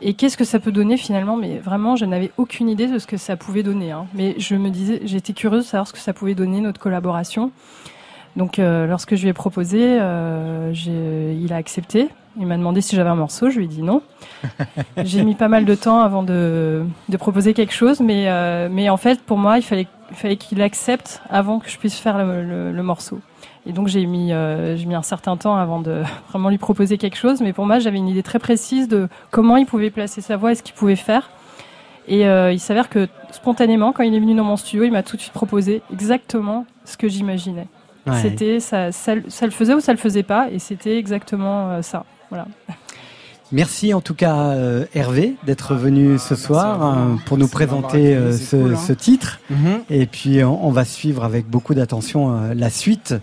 Et 0.03 0.15
qu'est-ce 0.15 0.37
que 0.37 0.45
ça 0.45 0.61
peut 0.61 0.73
donner 0.73 0.97
finalement? 0.97 1.37
Mais 1.37 1.59
vraiment, 1.59 1.97
je 1.97 2.05
n'avais 2.05 2.31
aucune 2.37 2.69
idée 2.69 2.87
de 2.87 2.99
ce 2.99 3.07
que 3.07 3.17
ça 3.17 3.37
pouvait 3.37 3.63
donner. 3.63 3.93
Hein. 3.93 4.07
Mais 4.15 4.35
je 4.39 4.55
me 4.55 4.71
disais, 4.71 5.01
j'étais 5.05 5.33
curieuse 5.33 5.65
de 5.65 5.69
savoir 5.69 5.87
ce 5.87 5.93
que 5.93 5.99
ça 5.99 6.13
pouvait 6.13 6.35
donner 6.35 6.61
notre 6.61 6.81
collaboration. 6.81 7.51
Donc, 8.37 8.59
euh, 8.59 8.87
lorsque 8.87 9.15
je 9.15 9.23
lui 9.23 9.31
ai 9.31 9.33
proposé, 9.33 9.81
euh, 9.83 10.73
il 11.41 11.53
a 11.53 11.57
accepté. 11.57 12.09
Il 12.39 12.47
m'a 12.47 12.59
demandé 12.59 12.83
si 12.83 12.95
j'avais 12.95 13.09
un 13.09 13.15
morceau. 13.15 13.49
Je 13.49 13.57
lui 13.57 13.65
ai 13.65 13.69
dit 13.69 13.83
non. 13.83 14.03
J'ai 15.05 15.25
mis 15.25 15.35
pas 15.35 15.49
mal 15.49 15.65
de 15.65 15.75
temps 15.75 16.01
avant 16.01 16.23
de, 16.23 16.85
de 17.09 17.17
proposer 17.17 17.55
quelque 17.55 17.73
chose, 17.73 18.01
mais, 18.01 18.29
euh, 18.29 18.69
mais 18.71 18.91
en 18.91 18.99
fait, 18.99 19.23
pour 19.23 19.39
moi, 19.39 19.57
il 19.57 19.63
fallait, 19.63 19.87
il 20.11 20.17
fallait 20.17 20.37
qu'il 20.37 20.61
accepte 20.61 21.23
avant 21.31 21.61
que 21.61 21.71
je 21.71 21.79
puisse 21.79 21.99
faire 21.99 22.19
le, 22.19 22.45
le, 22.45 22.73
le 22.73 22.83
morceau. 22.83 23.21
Et 23.67 23.73
donc 23.73 23.89
j'ai 23.89 24.07
mis, 24.07 24.33
euh, 24.33 24.77
j'ai 24.77 24.87
mis 24.87 24.95
un 24.95 25.03
certain 25.03 25.37
temps 25.37 25.57
avant 25.57 25.81
de 25.81 26.03
vraiment 26.31 26.49
lui 26.49 26.59
proposer 26.59 26.99
quelque 26.99 27.17
chose. 27.17 27.41
Mais 27.41 27.53
pour 27.53 27.67
moi, 27.67 27.79
j'avais 27.79 27.99
une 27.99 28.09
idée 28.09 28.23
très 28.23 28.39
précise 28.39 28.89
de 28.89 29.09
comment 29.31 29.57
il 29.57 29.67
pouvait 29.67 29.91
placer 29.91 30.21
sa 30.21 30.37
voix 30.37 30.53
et 30.53 30.55
ce 30.55 30.63
qu'il 30.63 30.75
pouvait 30.75 30.97
faire. 30.97 31.31
Et 32.09 32.27
euh, 32.27 32.53
il 32.53 32.61
s'avère 32.61 32.89
que 32.89 33.09
spontanément, 33.33 33.93
quand 33.93 34.05
il 34.05 34.15
est 34.15 34.21
venu 34.21 34.35
dans 34.35 34.45
mon 34.45 34.57
studio, 34.57 34.85
il 34.85 34.93
m'a 34.93 35.03
tout 35.03 35.17
de 35.17 35.21
suite 35.21 35.33
proposé 35.33 35.83
exactement 35.93 36.65
ce 36.85 36.97
que 36.97 37.09
j'imaginais. 37.09 37.67
Ouais. 38.07 38.15
C'était 38.23 38.61
ça, 38.61 38.93
ça, 38.93 39.15
ça 39.27 39.47
le 39.47 39.51
faisait 39.51 39.75
ou 39.75 39.81
ça 39.81 39.93
le 39.93 39.99
faisait 39.99 40.23
pas, 40.23 40.49
et 40.53 40.61
c'était 40.61 40.97
exactement 40.97 41.71
euh, 41.71 41.83
ça. 41.83 42.05
Voilà. 42.31 42.47
Merci 43.53 43.95
en 43.95 44.01
tout 44.01 44.15
cas 44.15 44.49
euh, 44.51 44.87
Hervé 44.95 45.37
d'être 45.45 45.75
venu 45.75 46.19
ce 46.19 46.35
soir 46.35 46.83
euh, 46.83 47.15
pour 47.27 47.39
nous 47.39 47.47
présenter 47.47 48.17
euh, 48.17 48.33
ce, 48.33 48.57
cool, 48.57 48.75
hein. 48.75 48.77
ce 48.77 48.93
titre. 48.93 49.41
Mhm. 49.51 49.83
Et 49.89 50.07
puis 50.07 50.43
on, 50.43 50.67
on 50.67 50.71
va 50.71 50.85
suivre 50.85 51.23
avec 51.23 51.47
beaucoup 51.49 51.75
d'attention 51.75 52.33
euh, 52.33 52.55
la 52.55 52.71
suite 52.71 53.15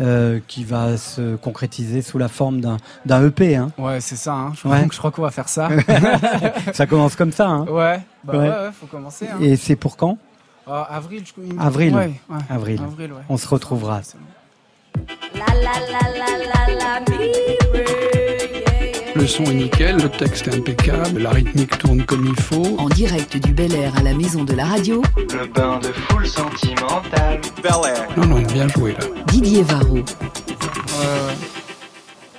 euh, 0.00 0.40
qui 0.48 0.64
va 0.64 0.96
se 0.96 1.36
concrétiser 1.36 2.02
sous 2.02 2.18
la 2.18 2.28
forme 2.28 2.60
d'un 2.60 2.76
d'un 3.04 3.26
EP. 3.26 3.56
Hein. 3.56 3.70
Ouais, 3.78 4.00
c'est 4.00 4.16
ça. 4.16 4.32
Hein. 4.34 4.52
Je, 4.54 4.66
Ouais. 4.68 4.78
crois, 4.78 4.88
je 4.92 4.98
crois 4.98 5.10
qu'on 5.10 5.22
va 5.22 5.30
faire 5.30 5.48
ça. 5.48 5.68
Ça 6.72 6.86
commence 6.86 7.14
comme 7.16 7.32
ça. 7.32 7.48
Hein. 7.48 7.66
Ouais, 7.66 8.00
bah 8.24 8.32
ouais, 8.32 8.38
Ouais. 8.38 8.48
ouais, 8.48 8.70
faut 8.78 8.86
commencer. 8.86 9.28
Hein. 9.32 9.36
Et 9.40 9.56
c'est 9.56 9.76
pour 9.76 9.96
quand 9.96 10.16
Ah, 10.66 10.88
avril, 10.96 11.24
je 11.26 11.32
Avril. 11.60 11.94
Ouais, 11.94 12.20
ouais. 12.30 12.38
Avril. 12.48 12.80
Avril, 12.82 13.12
ouais. 13.12 13.22
On 13.28 13.36
se 13.36 13.48
retrouvera. 13.48 14.00
Le 19.22 19.28
son 19.28 19.44
est 19.44 19.54
nickel, 19.54 19.98
le 19.98 20.08
texte 20.08 20.48
est 20.48 20.56
impeccable, 20.56 21.22
la 21.22 21.30
rythmique 21.30 21.78
tourne 21.78 22.04
comme 22.04 22.26
il 22.26 22.42
faut. 22.42 22.76
En 22.78 22.88
direct 22.88 23.36
du 23.36 23.52
Bel 23.54 23.72
Air 23.72 23.92
à 23.96 24.02
la 24.02 24.14
maison 24.14 24.42
de 24.42 24.52
la 24.52 24.64
radio, 24.64 25.00
Le 25.16 25.46
bain 25.46 25.78
de 25.78 25.92
foule 25.92 26.26
sentimentale. 26.26 27.40
Non, 28.16 28.26
non, 28.26 28.42
bien 28.42 28.66
joué 28.66 28.94
là. 28.94 29.06
Didier 29.28 29.62
Varro. 29.62 30.00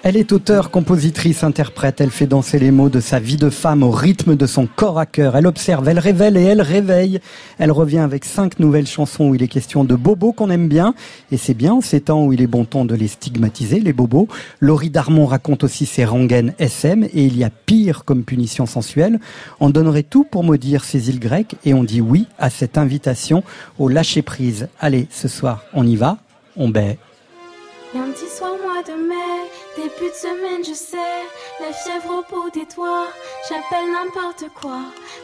Elle 0.06 0.18
est 0.18 0.34
auteure, 0.34 0.70
compositrice, 0.70 1.46
interprète. 1.46 2.02
Elle 2.02 2.10
fait 2.10 2.28
danser 2.28 2.60
les 2.60 2.72
mots 2.72 2.90
de 2.90 3.00
sa 3.00 3.20
vie 3.20 3.38
de 3.38 3.50
femme 3.50 3.84
au 3.84 3.90
rythme 3.90 4.36
de 4.36 4.46
son 4.46 4.68
corps 4.68 5.00
à 5.00 5.06
cœur. 5.06 5.38
Elle 5.38 5.48
observe, 5.48 5.88
elle 5.88 5.98
révèle 5.98 6.36
et 6.36 6.42
elle 6.42 6.62
réveille. 6.62 7.22
Elle 7.58 7.72
revient 7.72 8.00
avec 8.00 8.26
cinq 8.26 8.60
nouvelles 8.60 8.86
chansons 8.86 9.30
où 9.30 9.36
il 9.36 9.42
est 9.42 9.48
question 9.48 9.86
de 9.86 9.96
bobos 9.96 10.34
qu'on 10.34 10.50
aime 10.50 10.68
bien. 10.68 10.94
Et 11.32 11.38
c'est 11.38 11.54
bien 11.54 11.76
en 11.76 11.80
ces 11.80 12.02
temps 12.02 12.26
où 12.26 12.34
il 12.34 12.42
est 12.42 12.48
bon 12.48 12.66
ton 12.66 12.84
de 12.84 12.96
les 12.96 13.08
stigmatiser, 13.08 13.80
les 13.80 13.94
bobos. 13.94 14.28
Laurie 14.60 14.90
Darmon 14.90 15.26
raconte 15.26 15.64
aussi 15.64 15.86
ses 15.86 16.04
rengaines 16.04 16.54
SM 16.60 17.06
et 17.06 17.24
il 17.24 17.38
y 17.38 17.46
a 17.46 17.50
pire 17.50 18.04
comme 18.04 18.26
punition 18.26 18.66
sensuelle. 18.66 19.22
On 19.62 19.70
donnerait 19.70 20.04
tout 20.04 20.26
pour 20.26 20.44
maudire 20.44 20.84
ces 20.84 21.08
îles 21.08 21.22
grecques 21.22 21.56
et 21.64 21.74
on 21.74 21.86
dit 21.86 22.02
oui 22.02 22.28
à 22.40 22.50
cette 22.50 22.78
invitation 22.78 23.42
au 23.80 23.88
lâcher 23.88 24.22
prise. 24.22 24.68
Allez, 24.82 25.08
ce 25.12 25.30
soir, 25.30 25.64
on 25.74 25.88
y 25.88 25.96
va. 25.96 26.18
On 26.58 26.68
baie. 26.68 26.98
Lundi 27.96 28.28
soir, 28.38 28.52
mois 28.62 28.84
de 28.84 29.08
mai, 29.08 29.50
début 29.76 30.10
de 30.10 30.16
semaine, 30.16 30.64
je 30.64 30.74
sais, 30.74 30.98
la 31.60 31.72
fièvre 31.74 32.20
au 32.20 32.34
bout 32.34 32.50
des 32.52 32.66
doigts, 32.76 33.08
j'appelle 33.50 33.92
n'importe 33.92 34.46
quoi, 34.60 34.80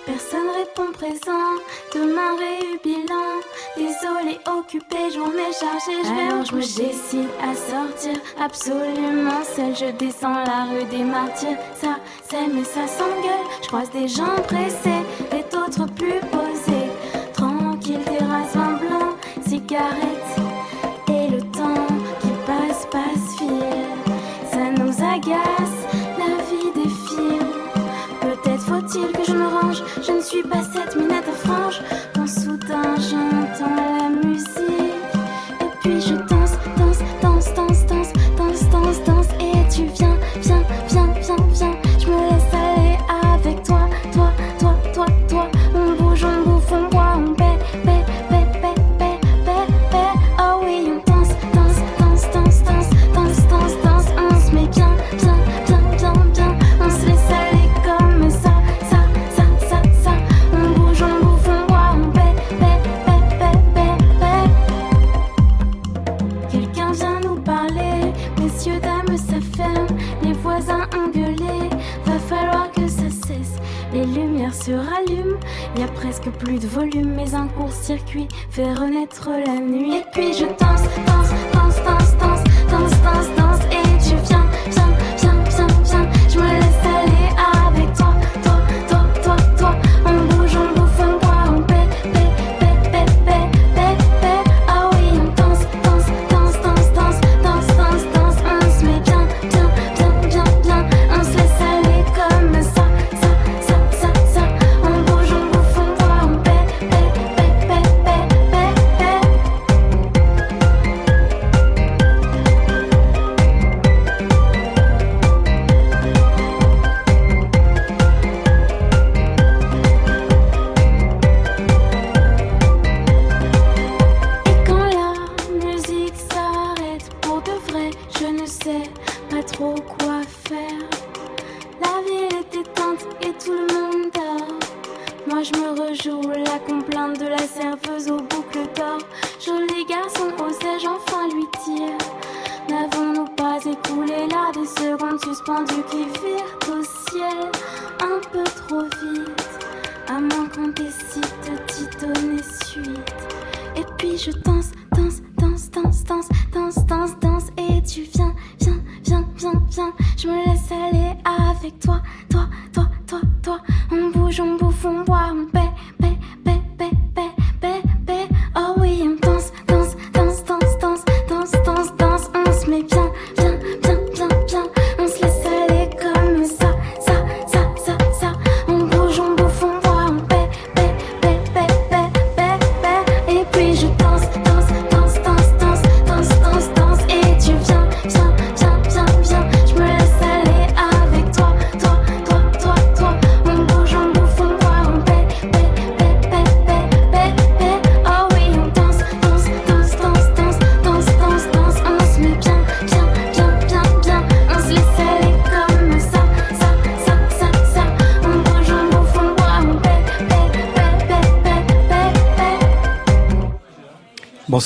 personne 0.05 0.49
répond 0.57 0.91
présent, 0.91 1.55
demain 1.93 2.35
réubilant, 2.38 3.39
désolé, 3.77 4.39
occupé, 4.57 5.11
journée 5.13 5.51
chargée, 5.51 6.03
je 6.03 6.13
vais 6.13 6.27
Alors 6.31 6.45
je 6.45 6.55
me 6.55 6.61
décide 6.61 7.30
à 7.41 7.53
sortir, 7.55 8.19
absolument 8.39 9.43
seule, 9.55 9.76
je 9.76 9.91
descends 9.97 10.43
la 10.43 10.65
rue 10.65 10.85
des 10.85 11.03
martyrs, 11.03 11.57
ça 11.80 11.97
c'est 12.27 12.47
mais 12.47 12.63
ça 12.63 12.88
s'engueule, 12.88 13.45
je 13.61 13.67
croise 13.67 13.91
des 13.91 14.07
gens 14.07 14.35
pressés, 14.47 15.03
et 15.31 15.43
d'autres 15.51 15.85
plus 15.93 16.19
posés, 16.31 16.89
tranquille, 17.34 18.03
terrasse, 18.03 18.55
vin 18.55 18.73
blanc, 18.73 19.15
cigarette, 19.47 20.19
la 25.30 26.35
vie 26.47 26.72
défile. 26.76 27.45
Peut-être 28.22 28.61
faut-il 28.61 29.11
que 29.11 29.26
je 29.26 29.34
me 29.34 29.47
range. 29.47 29.84
Je 30.01 30.11
ne 30.11 30.22
suis 30.22 30.43
pas 30.43 30.61
cette 30.73 30.95
minette 30.95 31.30
franche. 31.43 31.81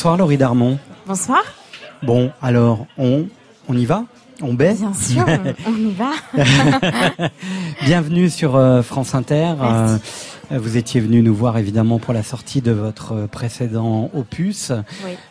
Bonsoir 0.04 0.18
Laurie 0.18 0.38
Darmon. 0.38 0.78
Bonsoir. 1.08 1.44
Bon, 2.02 2.30
alors 2.42 2.88
on, 2.98 3.28
on 3.70 3.78
y 3.78 3.86
va? 3.86 4.04
On 4.42 4.54
baisse 4.54 4.80
Bien 4.82 4.94
sûr, 4.94 5.26
on 5.66 5.78
y 5.78 5.92
va. 5.94 6.12
Bienvenue 7.86 8.30
sur 8.30 8.58
euh, 8.58 8.82
France 8.82 9.16
Inter. 9.16 9.54
Euh, 9.62 9.98
vous 10.52 10.76
étiez 10.76 11.00
venu 11.00 11.22
nous 11.22 11.34
voir 11.34 11.58
évidemment 11.58 12.00
pour 12.00 12.14
la 12.14 12.22
sortie 12.22 12.60
de 12.60 12.74
votre 12.74 13.28
précédent 13.28 14.10
opus. 14.14 14.74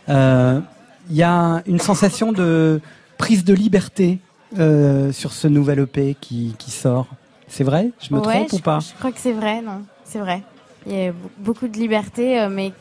Il 0.09 0.65
y 1.11 1.23
a 1.23 1.63
une 1.67 1.79
sensation 1.79 2.33
de 2.33 2.81
prise 3.19 3.45
de 3.45 3.53
liberté 3.53 4.21
sur 4.57 5.35
ce 5.35 5.49
nouvel 5.49 5.81
EP 5.81 6.17
qui, 6.19 6.55
qui 6.57 6.71
sort. 6.71 7.09
C'est 7.47 7.65
vrai? 7.65 7.91
Je 8.01 8.15
me 8.15 8.23
trompe 8.23 8.51
ou 8.55 8.59
pas? 8.59 8.79
Je 8.79 8.95
crois 8.99 9.13
que 9.13 9.21
c'est 9.21 9.35
vrai, 9.35 9.61
non. 9.61 9.83
C'est 10.07 10.21
vrai. 10.21 10.43
Il 10.87 10.97
y 10.97 11.09
a 11.09 11.13
beaucoup 11.41 11.69
de 11.69 11.77
liberté, 11.77 12.49
mais 12.51 12.73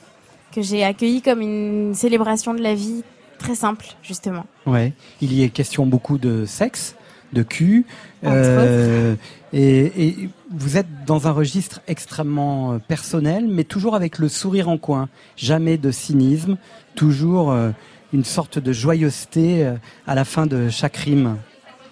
que 0.52 0.62
j'ai 0.62 0.84
accueilli 0.84 1.22
comme 1.22 1.42
une 1.42 1.94
célébration 1.96 2.54
de 2.54 2.62
la 2.62 2.76
vie 2.76 3.04
très 3.38 3.56
simple, 3.56 3.88
justement. 4.04 4.46
Ouais, 4.66 4.94
il 5.22 5.34
y 5.34 5.44
est 5.44 5.50
question 5.50 5.86
beaucoup 5.86 6.18
de 6.18 6.46
sexe, 6.46 6.96
de 7.34 7.44
cul, 7.44 7.86
euh, 8.24 9.16
et, 9.54 10.08
et, 10.08 10.30
vous 10.52 10.78
êtes 10.78 11.06
dans 11.06 11.28
un 11.28 11.32
registre 11.32 11.82
extrêmement 11.88 12.74
euh, 12.74 12.78
personnel, 12.78 13.48
mais 13.48 13.64
toujours 13.64 13.96
avec 13.96 14.20
le 14.20 14.30
sourire 14.30 14.70
en 14.70 14.78
coin, 14.78 15.10
jamais 15.38 15.78
de 15.78 15.92
cynisme, 15.92 16.58
toujours 16.96 17.52
euh, 17.52 17.72
une 18.14 18.26
sorte 18.26 18.60
de 18.60 18.74
joyeuseté 18.74 19.70
à 20.06 20.16
la 20.16 20.26
fin 20.26 20.46
de 20.46 20.70
chaque 20.70 20.98
rime. 20.98 21.38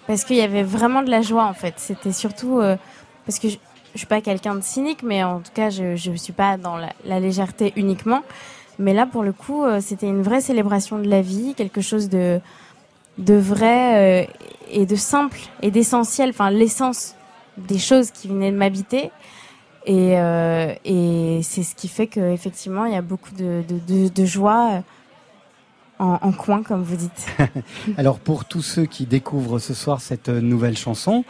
Parce 0.06 0.24
qu'il 0.24 0.36
y 0.36 0.42
avait 0.42 0.62
vraiment 0.62 1.02
de 1.02 1.10
la 1.10 1.22
joie 1.22 1.46
en 1.46 1.54
fait. 1.54 1.74
C'était 1.78 2.12
surtout 2.12 2.60
parce 3.24 3.38
que 3.38 3.48
je, 3.48 3.56
je 3.94 3.98
suis 3.98 4.06
pas 4.06 4.20
quelqu'un 4.20 4.54
de 4.54 4.62
cynique, 4.62 5.02
mais 5.02 5.22
en 5.24 5.40
tout 5.40 5.52
cas 5.54 5.70
je 5.70 6.10
ne 6.10 6.16
suis 6.16 6.32
pas 6.32 6.56
dans 6.56 6.76
la, 6.76 7.20
légèreté 7.20 7.72
uniquement. 7.76 8.22
Mais 8.78 8.94
là, 8.94 9.04
pour 9.04 9.22
le 9.22 9.32
coup, 9.32 9.62
euh, 9.62 9.80
c'était 9.82 10.08
une 10.08 10.22
vraie 10.22 10.40
célébration 10.40 10.98
de 10.98 11.08
la 11.08 11.20
vie, 11.20 11.54
quelque 11.54 11.82
chose 11.82 12.08
de, 12.08 12.40
de 13.18 13.34
vrai 13.34 14.24
euh, 14.24 14.26
et 14.70 14.86
de 14.86 14.96
simple 14.96 15.40
et 15.60 15.70
d'essentiel, 15.70 16.30
enfin 16.30 16.50
l'essence 16.50 17.14
des 17.58 17.78
choses 17.78 18.10
qui 18.10 18.28
venaient 18.28 18.52
de 18.52 18.56
m'habiter. 18.56 19.10
Et, 19.86 20.18
euh, 20.18 20.72
c'est 21.42 21.62
ce 21.62 21.74
qui 21.74 21.88
fait 21.88 22.06
qu'effectivement, 22.06 22.84
il 22.86 22.92
y 22.92 22.96
a 22.96 23.02
beaucoup 23.02 23.32
de, 23.32 24.24
joie 24.24 24.82
en, 25.98 26.32
coin, 26.32 26.62
comme 26.62 26.82
vous 26.82 26.96
dites. 26.96 27.26
Alors, 27.98 28.18
pour 28.18 28.44
tous 28.46 28.62
ceux 28.62 28.86
qui 28.86 29.04
découvrent 29.04 29.58
ce 29.58 29.74
soir 29.74 30.00
cette 30.00 30.28
nouvelle 30.28 30.76
chanson, 30.76 31.24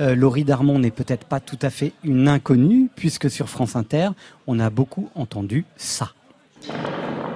Laurie 0.00 0.44
Darmon 0.44 0.78
n'est 0.78 0.90
peut-être 0.90 1.24
pas 1.24 1.40
tout 1.40 1.58
à 1.62 1.70
fait 1.70 1.92
une 2.04 2.26
inconnue, 2.26 2.88
puisque 2.96 3.30
sur 3.30 3.48
France 3.48 3.76
Inter, 3.76 4.08
on 4.46 4.58
a 4.58 4.70
beaucoup 4.70 5.10
entendu 5.14 5.64
ça. 5.76 6.12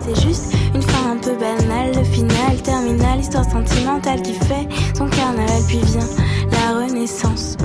C'est 0.00 0.20
juste 0.20 0.54
une 0.74 0.82
fin 0.82 1.12
un 1.12 1.16
peu 1.16 1.34
banale, 1.36 1.92
le 1.94 2.04
final 2.04 2.62
terminal, 2.62 3.20
histoire 3.20 3.44
sentimentale 3.50 4.20
qui 4.22 4.34
fait 4.34 4.68
son 4.96 5.08
carnaval, 5.08 5.62
puis 5.66 5.78
vient 5.78 6.06
la 6.50 6.80
renaissance. 6.80 7.56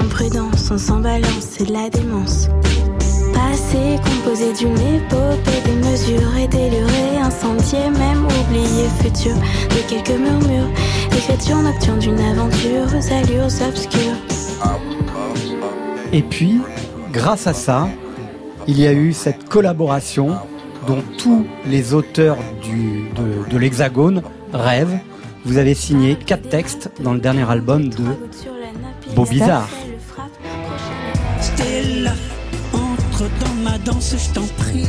Imprudence, 0.00 0.70
on 0.70 0.78
s'en 0.78 1.00
balance, 1.00 1.40
c'est 1.40 1.66
de 1.66 1.72
la 1.72 1.90
démence. 1.90 2.48
Passé 3.34 3.98
composé 4.04 4.52
d'une 4.54 4.78
épopée 4.78 5.60
démesurée, 5.64 6.48
délurée, 6.48 7.18
incendiée, 7.22 7.90
même 7.90 8.26
oublié, 8.26 8.88
futur 9.02 9.34
de 9.34 9.88
quelques 9.88 10.18
murmures, 10.18 10.70
l'écriture 11.10 11.58
nocturne 11.58 11.98
d'une 11.98 12.20
aventure 12.20 12.86
aux 12.96 13.12
allures 13.12 13.68
obscures. 13.68 14.21
Et 16.12 16.22
puis, 16.22 16.60
grâce 17.12 17.46
à 17.46 17.54
ça, 17.54 17.88
il 18.66 18.78
y 18.78 18.86
a 18.86 18.92
eu 18.92 19.12
cette 19.12 19.48
collaboration 19.48 20.36
dont 20.86 21.02
tous 21.18 21.46
les 21.66 21.94
auteurs 21.94 22.38
du, 22.62 23.04
de, 23.50 23.56
l'Hexagone 23.56 24.22
rêvent. 24.52 24.98
Vous 25.44 25.58
avez 25.58 25.74
signé 25.74 26.16
quatre 26.16 26.48
textes 26.48 26.90
dans 27.00 27.14
le 27.14 27.20
dernier 27.20 27.48
album 27.50 27.88
de 27.88 28.04
Beau 29.14 29.24
Bizarre. 29.24 29.68
Stella, 31.40 32.12
entre 32.72 33.24
dans 33.40 33.70
ma 33.70 33.78
danse, 33.78 34.14
je 34.16 34.34
t'en 34.34 34.46
prie. 34.56 34.86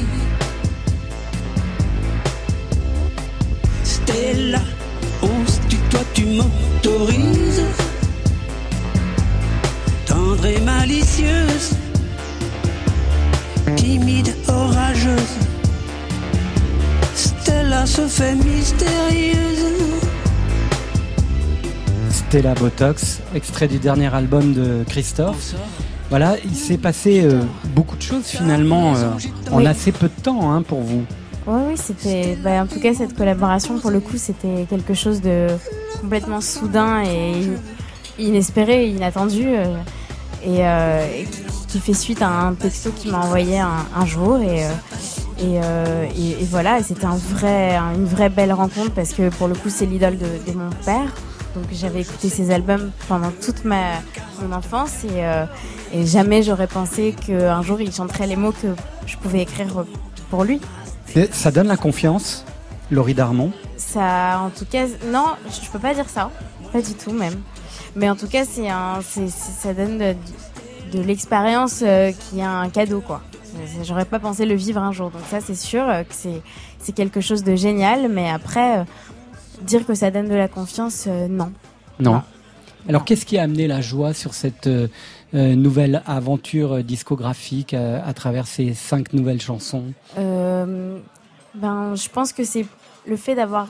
Stella, 3.83 4.59
tu 6.13 6.25
m'autorises. 6.25 7.82
Tendre 10.33 10.45
et 10.47 10.61
malicieuse, 10.61 11.75
timide, 13.75 14.33
orageuse 14.47 15.37
Stella 17.13 17.85
se 17.85 18.07
fait 18.07 18.33
mystérieuse. 18.33 19.99
Stella 22.09 22.55
Botox, 22.55 23.21
extrait 23.35 23.67
du 23.67 23.77
dernier 23.77 24.11
album 24.11 24.53
de 24.53 24.83
Christophe. 24.89 25.53
Voilà, 26.09 26.35
il 26.43 26.55
s'est 26.55 26.79
passé 26.79 27.21
euh, 27.23 27.41
beaucoup 27.75 27.95
de 27.95 28.01
choses 28.01 28.25
finalement 28.25 28.95
euh, 28.95 29.11
en 29.51 29.63
assez 29.67 29.91
peu 29.91 30.07
de 30.07 30.21
temps 30.23 30.51
hein, 30.51 30.63
pour 30.63 30.81
vous. 30.81 31.03
Oui, 31.45 31.61
oui, 31.67 31.73
c'était. 31.75 32.35
Bah, 32.43 32.63
en 32.63 32.65
tout 32.65 32.79
cas, 32.79 32.95
cette 32.95 33.15
collaboration, 33.15 33.77
pour 33.77 33.91
le 33.91 33.99
coup, 33.99 34.17
c'était 34.17 34.65
quelque 34.67 34.95
chose 34.95 35.21
de 35.21 35.45
complètement 36.01 36.41
soudain 36.41 37.03
et 37.03 37.33
inespéré, 38.17 38.87
inattendu, 38.87 39.43
euh, 39.45 39.75
et, 40.45 41.27
qui 41.67 41.79
fait 41.79 41.93
suite 41.93 42.21
à 42.21 42.29
un 42.29 42.53
texto 42.53 42.91
qu'il 42.91 43.11
m'a 43.11 43.19
envoyé 43.19 43.59
un, 43.59 43.85
un 43.95 44.05
jour. 44.05 44.39
Et, 44.39 44.65
euh, 45.41 46.05
et, 46.15 46.41
et, 46.41 46.45
voilà, 46.45 46.81
c'était 46.83 47.05
un 47.05 47.15
vrai, 47.15 47.75
une 47.95 48.05
vraie 48.05 48.29
belle 48.29 48.53
rencontre 48.53 48.91
parce 48.91 49.13
que 49.13 49.29
pour 49.29 49.47
le 49.47 49.55
coup, 49.55 49.69
c'est 49.69 49.85
l'idole 49.85 50.17
de, 50.17 50.25
de, 50.51 50.57
mon 50.57 50.69
père. 50.85 51.11
Donc 51.55 51.65
j'avais 51.71 52.01
écouté 52.01 52.29
ses 52.29 52.51
albums 52.51 52.91
pendant 53.07 53.31
toute 53.31 53.63
ma 53.63 53.99
mon 54.41 54.55
enfance 54.55 55.03
et, 55.03 55.23
euh, 55.25 55.45
et 55.93 56.05
jamais 56.05 56.41
j'aurais 56.41 56.67
pensé 56.67 57.13
qu'un 57.13 57.61
jour 57.61 57.79
il 57.79 57.91
chanterait 57.91 58.25
les 58.25 58.35
mots 58.35 58.53
que 58.53 58.69
je 59.05 59.17
pouvais 59.17 59.41
écrire 59.41 59.85
pour 60.31 60.43
lui. 60.43 60.59
ça 61.31 61.51
donne 61.51 61.67
la 61.67 61.77
confiance, 61.77 62.43
Laurie 62.89 63.13
Darmon? 63.13 63.51
Ça, 63.77 64.39
en 64.39 64.49
tout 64.49 64.65
cas, 64.65 64.87
non, 65.11 65.25
je 65.47 65.69
peux 65.69 65.77
pas 65.77 65.93
dire 65.93 66.09
ça, 66.09 66.31
pas 66.71 66.81
du 66.81 66.93
tout 66.93 67.11
même. 67.11 67.35
Mais 67.95 68.09
en 68.09 68.15
tout 68.15 68.27
cas, 68.27 68.45
c'est 68.45 68.69
un, 68.69 69.01
ça 69.01 69.73
donne 69.73 69.97
de, 69.97 70.15
de 70.93 71.01
l'expérience 71.01 71.81
euh, 71.83 72.11
qui 72.11 72.39
est 72.39 72.43
un 72.43 72.69
cadeau 72.69 73.01
quoi. 73.01 73.21
J'aurais 73.83 74.05
pas 74.05 74.19
pensé 74.19 74.45
le 74.45 74.55
vivre 74.55 74.81
un 74.81 74.91
jour. 74.91 75.11
Donc 75.11 75.21
ça, 75.29 75.41
c'est 75.41 75.55
sûr 75.55 75.87
euh, 75.87 76.03
que 76.03 76.13
c'est 76.13 76.91
quelque 76.91 77.21
chose 77.21 77.43
de 77.43 77.55
génial. 77.55 78.09
Mais 78.09 78.29
après, 78.29 78.79
euh, 78.79 78.83
dire 79.61 79.85
que 79.85 79.93
ça 79.93 80.11
donne 80.11 80.27
de 80.27 80.35
la 80.35 80.47
confiance, 80.47 81.05
euh, 81.07 81.27
non. 81.27 81.51
non. 81.99 82.21
Alors, 82.89 83.05
qu'est-ce 83.05 83.25
qui 83.25 83.37
a 83.37 83.43
amené 83.43 83.67
la 83.67 83.81
joie 83.81 84.13
sur 84.13 84.33
cette 84.33 84.69
nouvelle 85.31 86.03
aventure 86.05 86.83
discographique 86.83 87.73
à 87.73 88.13
travers 88.13 88.45
ces 88.45 88.73
cinq 88.73 89.13
nouvelles 89.13 89.39
chansons? 89.39 89.93
Ben, 90.17 91.95
je 91.95 92.09
pense 92.09 92.33
que 92.33 92.43
c'est 92.43 92.65
le 93.07 93.15
fait 93.15 93.35
d'avoir 93.35 93.69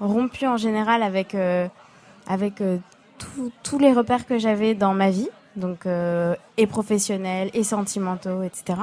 rompu 0.00 0.48
en 0.48 0.56
général 0.56 1.04
avec 1.04 1.36
avec 2.26 2.60
tous 3.62 3.78
les 3.78 3.92
repères 3.92 4.26
que 4.26 4.38
j'avais 4.38 4.74
dans 4.74 4.94
ma 4.94 5.10
vie 5.10 5.28
donc 5.56 5.86
euh, 5.86 6.34
et 6.56 6.66
professionnels 6.66 7.50
et 7.54 7.64
sentimentaux, 7.64 8.42
etc. 8.42 8.78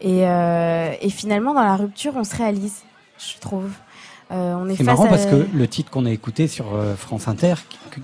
Et, 0.00 0.26
euh, 0.26 0.92
et, 1.00 1.10
finalement, 1.10 1.54
dans 1.54 1.62
la 1.62 1.76
rupture, 1.76 2.14
on 2.16 2.24
se 2.24 2.36
réalise, 2.36 2.82
je 3.18 3.38
trouve. 3.40 3.70
Euh, 4.32 4.54
on 4.54 4.68
est 4.68 4.76
c'est 4.76 4.82
marrant 4.82 5.06
parce 5.06 5.26
que 5.26 5.46
le 5.52 5.68
titre 5.68 5.90
qu'on 5.90 6.06
a 6.06 6.10
écouté 6.10 6.48
sur 6.48 6.66
France 6.96 7.28
Inter, 7.28 7.54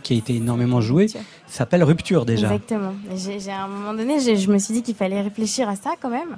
qui 0.02 0.14
a 0.14 0.16
été 0.16 0.36
énormément 0.36 0.80
joué, 0.80 1.06
s'appelle 1.46 1.82
Rupture 1.82 2.26
déjà. 2.26 2.52
Exactement. 2.52 2.94
J'ai, 3.16 3.50
à 3.50 3.64
un 3.64 3.68
moment 3.68 3.94
donné, 3.94 4.20
je 4.20 4.50
me 4.50 4.58
suis 4.58 4.74
dit 4.74 4.82
qu'il 4.82 4.94
fallait 4.94 5.22
réfléchir 5.22 5.68
à 5.68 5.76
ça 5.76 5.92
quand 6.00 6.10
même. 6.10 6.36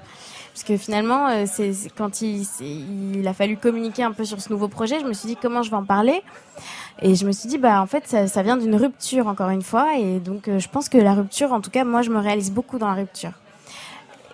Parce 0.53 0.65
que 0.65 0.77
finalement, 0.77 1.47
c'est, 1.47 1.73
quand 1.97 2.23
il, 2.23 3.27
a 3.27 3.33
fallu 3.33 3.57
communiquer 3.57 4.03
un 4.03 4.13
peu 4.13 4.25
sur 4.25 4.41
ce 4.41 4.53
nouveau 4.53 4.69
projet, 4.69 5.01
je 5.01 5.07
me 5.07 5.13
suis 5.13 5.29
dit 5.29 5.37
comment 5.41 5.63
je 5.63 5.71
vais 5.71 5.77
en 5.77 5.85
parler? 5.85 6.23
Et 7.03 7.15
je 7.15 7.27
me 7.27 7.33
suis 7.33 7.49
dit, 7.49 7.57
bah 7.57 7.81
en 7.81 7.87
fait, 7.87 8.07
ça, 8.07 8.43
vient 8.43 8.57
d'une 8.57 8.75
rupture 8.75 9.27
encore 9.27 9.51
une 9.51 9.63
fois, 9.63 9.97
et 9.97 10.19
donc 10.19 10.49
euh, 10.49 10.59
je 10.59 10.69
pense 10.69 10.89
que 10.89 10.99
la 10.99 11.15
rupture, 11.15 11.53
en 11.53 11.61
tout 11.61 11.71
cas, 11.71 11.85
moi, 11.85 12.03
je 12.03 12.11
me 12.11 12.19
réalise 12.19 12.53
beaucoup 12.53 12.79
dans 12.79 12.89
la 12.89 12.95
rupture. 12.95 13.33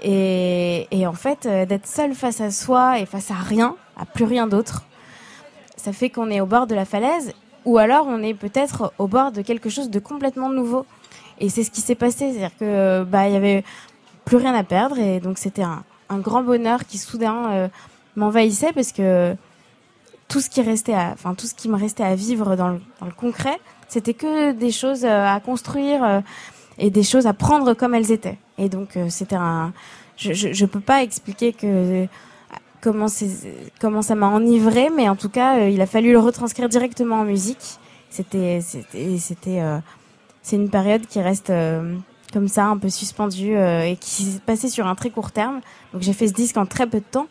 Et, 0.02 0.88
et 0.90 1.06
en 1.06 1.12
fait, 1.12 1.46
euh, 1.46 1.64
d'être 1.64 1.86
seul 1.86 2.14
face 2.14 2.40
à 2.40 2.50
soi 2.50 2.98
et 2.98 3.06
face 3.06 3.30
à 3.30 3.34
rien, 3.34 3.76
à 3.96 4.04
plus 4.04 4.24
rien 4.24 4.46
d'autre, 4.46 4.82
ça 5.76 5.92
fait 5.92 6.10
qu'on 6.10 6.30
est 6.30 6.40
au 6.40 6.46
bord 6.46 6.66
de 6.66 6.74
la 6.74 6.84
falaise, 6.84 7.34
ou 7.64 7.78
alors 7.78 8.06
on 8.08 8.22
est 8.22 8.34
peut-être 8.34 8.92
au 8.98 9.06
bord 9.06 9.32
de 9.32 9.42
quelque 9.42 9.70
chose 9.70 9.90
de 9.90 9.98
complètement 9.98 10.48
nouveau. 10.48 10.86
Et 11.38 11.48
c'est 11.50 11.62
ce 11.62 11.70
qui 11.70 11.80
s'est 11.80 11.94
passé, 11.94 12.32
c'est-à-dire 12.32 12.56
que 12.58 13.04
bah 13.04 13.28
il 13.28 13.34
y 13.34 13.36
avait 13.36 13.62
plus 14.24 14.38
rien 14.38 14.54
à 14.54 14.64
perdre, 14.64 14.98
et 14.98 15.20
donc 15.20 15.38
c'était 15.38 15.62
un, 15.62 15.84
un, 16.08 16.18
grand 16.18 16.42
bonheur 16.42 16.84
qui 16.86 16.98
soudain 16.98 17.50
euh, 17.50 17.68
m'envahissait 18.16 18.72
parce 18.72 18.92
que 18.92 19.34
tout 20.28 20.40
ce 20.40 20.50
qui 20.50 20.62
restait, 20.62 20.94
enfin 20.94 21.34
tout 21.34 21.46
ce 21.46 21.54
qui 21.54 21.68
me 21.68 21.76
restait 21.76 22.02
à 22.02 22.14
vivre 22.14 22.56
dans 22.56 22.68
le, 22.68 22.80
concret, 23.16 23.58
c'était 23.88 24.14
que 24.14 24.52
des 24.52 24.72
choses 24.72 25.04
euh, 25.04 25.26
à 25.26 25.40
construire 25.40 26.02
euh, 26.04 26.20
et 26.78 26.90
des 26.90 27.02
choses 27.02 27.26
à 27.26 27.32
prendre 27.32 27.74
comme 27.74 27.94
elles 27.94 28.10
étaient. 28.10 28.38
Et 28.58 28.68
donc 28.68 28.98
c'était 29.08 29.36
un, 29.36 29.72
je, 30.16 30.32
je, 30.32 30.52
je 30.52 30.66
peux 30.66 30.80
pas 30.80 31.02
expliquer 31.02 31.52
que 31.52 32.06
comment, 32.80 33.06
comment 33.80 34.02
ça 34.02 34.14
m'a 34.14 34.28
enivré, 34.28 34.90
mais 34.94 35.08
en 35.08 35.16
tout 35.16 35.28
cas, 35.28 35.66
il 35.68 35.80
a 35.80 35.86
fallu 35.86 36.12
le 36.12 36.18
retranscrire 36.18 36.68
directement 36.68 37.20
en 37.20 37.24
musique. 37.24 37.78
C'était, 38.10 38.60
c'était, 38.62 39.18
c'était, 39.18 39.62
c'est 40.42 40.56
une 40.56 40.70
période 40.70 41.06
qui 41.06 41.20
reste 41.20 41.52
comme 42.32 42.48
ça, 42.48 42.66
un 42.66 42.76
peu 42.76 42.88
suspendue 42.88 43.56
et 43.56 43.96
qui 44.00 44.10
s'est 44.10 44.40
passée 44.40 44.68
sur 44.68 44.86
un 44.86 44.94
très 44.94 45.10
court 45.10 45.30
terme. 45.30 45.60
Donc 45.92 46.02
j'ai 46.02 46.12
fait 46.12 46.28
ce 46.28 46.32
disque 46.32 46.56
en 46.56 46.66
très 46.66 46.86
peu 46.86 46.98
de 46.98 47.04
temps. 47.04 47.28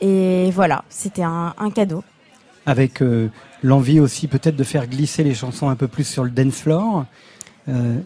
Et 0.00 0.50
voilà, 0.52 0.84
c'était 0.88 1.22
un, 1.22 1.54
cadeau. 1.74 2.04
Avec 2.66 3.02
l'envie 3.62 4.00
aussi 4.00 4.28
peut-être 4.28 4.56
de 4.56 4.64
faire 4.64 4.86
glisser 4.86 5.24
les 5.24 5.34
chansons 5.34 5.68
un 5.68 5.76
peu 5.76 5.88
plus 5.88 6.04
sur 6.04 6.24
le 6.24 6.30
dance 6.30 6.60
floor. 6.60 7.06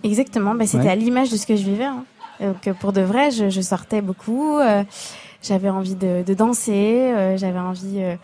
Exactement, 0.02 0.54
bah, 0.54 0.66
c'était 0.66 0.88
à 0.88 0.94
l'image 0.94 1.30
de 1.30 1.36
ce 1.36 1.46
que 1.46 1.56
je 1.56 1.64
vivais. 1.64 1.84
Hein. 1.84 2.04
Donc 2.40 2.72
pour 2.78 2.92
de 2.92 3.00
vrai, 3.00 3.30
je, 3.30 3.60
sortais 3.60 4.00
beaucoup. 4.00 4.58
Euh, 4.58 4.84
j'avais 5.42 5.68
envie 5.68 5.94
de, 5.94 6.34
danser. 6.34 7.12
Euh, 7.14 7.36
j'avais 7.36 7.58
envie. 7.58 8.02
Euh, 8.02 8.14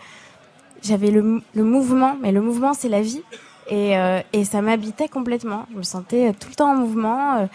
j'avais 0.82 1.10
le, 1.10 1.42
mouvement, 1.56 2.16
mais 2.20 2.30
le 2.32 2.40
mouvement 2.40 2.74
c'est 2.74 2.88
la 2.88 3.00
vie. 3.00 3.22
Et, 3.70 3.94
et 4.32 4.44
ça 4.44 4.60
m'habitait 4.60 5.08
complètement. 5.08 5.66
Je 5.72 5.78
me 5.78 5.82
sentais 5.82 6.32
tout 6.34 6.48
le 6.50 6.54
temps 6.54 6.72
en 6.72 6.76
mouvement. 6.76 7.48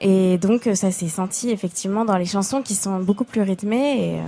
et 0.00 0.38
donc 0.38 0.68
ça 0.74 0.90
s'est 0.92 1.08
senti 1.08 1.50
effectivement 1.50 2.04
dans 2.04 2.16
les 2.16 2.24
chansons 2.26 2.62
qui 2.62 2.74
sont 2.74 3.00
beaucoup 3.00 3.24
plus 3.24 3.42
rythmées 3.42 4.20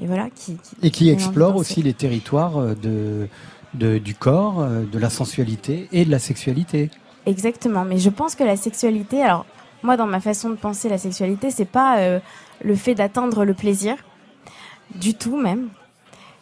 et, 0.00 0.06
voilà. 0.06 0.28
Qui, 0.34 0.56
et 0.82 0.90
qui 0.90 1.10
explorent 1.10 1.56
aussi 1.56 1.82
les 1.82 1.92
territoires 1.92 2.74
de, 2.74 3.28
de, 3.74 3.98
du 3.98 4.14
corps, 4.14 4.66
de 4.66 4.98
la 4.98 5.10
sensualité 5.10 5.88
et 5.92 6.04
de 6.06 6.10
la 6.10 6.18
sexualité. 6.18 6.90
Exactement, 7.26 7.84
mais 7.84 7.98
je 7.98 8.10
pense 8.10 8.34
que 8.34 8.44
la 8.44 8.56
sexualité, 8.56 9.22
alors 9.22 9.46
moi, 9.84 9.98
dans 9.98 10.06
ma 10.06 10.20
façon 10.20 10.48
de 10.48 10.54
penser 10.54 10.88
la 10.88 10.96
sexualité, 10.96 11.50
c'est 11.50 11.66
pas 11.66 11.98
euh, 11.98 12.18
le 12.62 12.74
fait 12.74 12.94
d'atteindre 12.94 13.44
le 13.44 13.52
plaisir, 13.52 13.96
du 14.94 15.14
tout 15.14 15.36
même. 15.36 15.68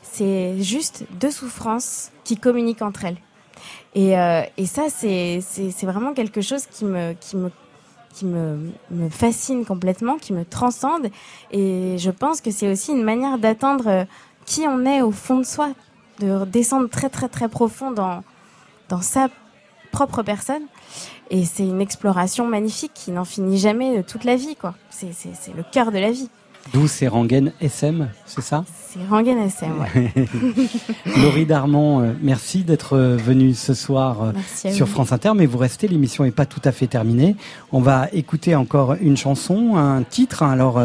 C'est 0.03 0.63
juste 0.63 1.05
deux 1.21 1.33
souffrances 1.33 2.13
qui 2.23 2.37
communiquent 2.37 2.83
entre 2.83 3.05
elles. 3.05 3.17
Et, 3.95 4.19
euh, 4.19 4.43
et 4.57 4.67
ça, 4.67 4.85
c'est 4.89 5.41
vraiment 5.83 6.15
quelque 6.15 6.41
chose 6.41 6.67
qui 6.67 6.85
me, 6.85 7.13
qui 7.15 7.37
me 7.37 7.51
qui 8.13 8.27
me, 8.27 8.73
fascine 9.11 9.65
complètement, 9.65 10.19
qui 10.19 10.33
me 10.33 10.45
transcende. 10.45 11.09
Et 11.51 11.97
je 11.99 12.11
pense 12.11 12.41
que 12.41 12.51
c'est 12.51 12.71
aussi 12.71 12.93
une 12.93 13.03
manière 13.03 13.39
d'atteindre 13.39 13.89
euh, 13.89 14.05
qui 14.45 14.67
on 14.69 14.85
est 14.85 15.03
au 15.03 15.11
fond 15.13 15.39
de 15.39 15.45
soi, 15.45 15.73
de 16.21 16.45
descendre 16.45 16.89
très 16.89 17.09
très 17.09 17.29
très 17.29 17.49
profond 17.49 17.91
dans, 17.91 18.23
dans 18.89 19.01
sa 19.01 19.29
propre 19.93 20.23
personne. 20.23 20.63
Et 21.31 21.45
c'est 21.45 21.65
une 21.65 21.81
exploration 21.81 22.47
magnifique 22.47 22.93
qui 22.95 23.11
n'en 23.11 23.25
finit 23.25 23.59
jamais 23.59 23.97
de 23.97 24.03
toute 24.03 24.25
la 24.25 24.37
vie, 24.37 24.57
quoi. 24.57 24.75
C'est, 24.91 25.09
le 25.57 25.63
cœur 25.63 25.91
de 25.91 25.99
la 25.99 26.11
vie. 26.11 26.29
D'où 26.73 26.87
c'est 26.87 27.09
Rangen 27.09 27.53
SM, 27.61 28.09
c'est 28.25 28.41
ça 28.41 28.65
C'est 28.89 29.05
Rangen 29.09 29.39
SM, 29.39 29.73
ouais. 29.81 30.13
Laurie 31.23 31.45
Darmon, 31.45 32.01
euh, 32.01 32.13
merci 32.23 32.63
d'être 32.63 32.97
euh, 32.97 33.17
venue 33.17 33.53
ce 33.53 33.75
soir 33.75 34.23
euh, 34.23 34.71
sur 34.71 34.89
France 34.89 35.13
Inter, 35.13 35.33
mais 35.35 35.47
vous 35.47 35.59
restez, 35.59 35.89
l'émission 35.89 36.25
n'est 36.25 36.31
pas 36.31 36.47
tout 36.47 36.61
à 36.65 36.73
fait 36.73 36.87
terminée. 36.87 37.37
On 37.73 37.81
va 37.81 38.09
écouter 38.13 38.55
encore 38.55 38.95
une 39.01 39.17
chanson, 39.17 39.77
un 39.77 40.03
titre. 40.03 40.43
Hein. 40.43 40.51
Alors, 40.51 40.81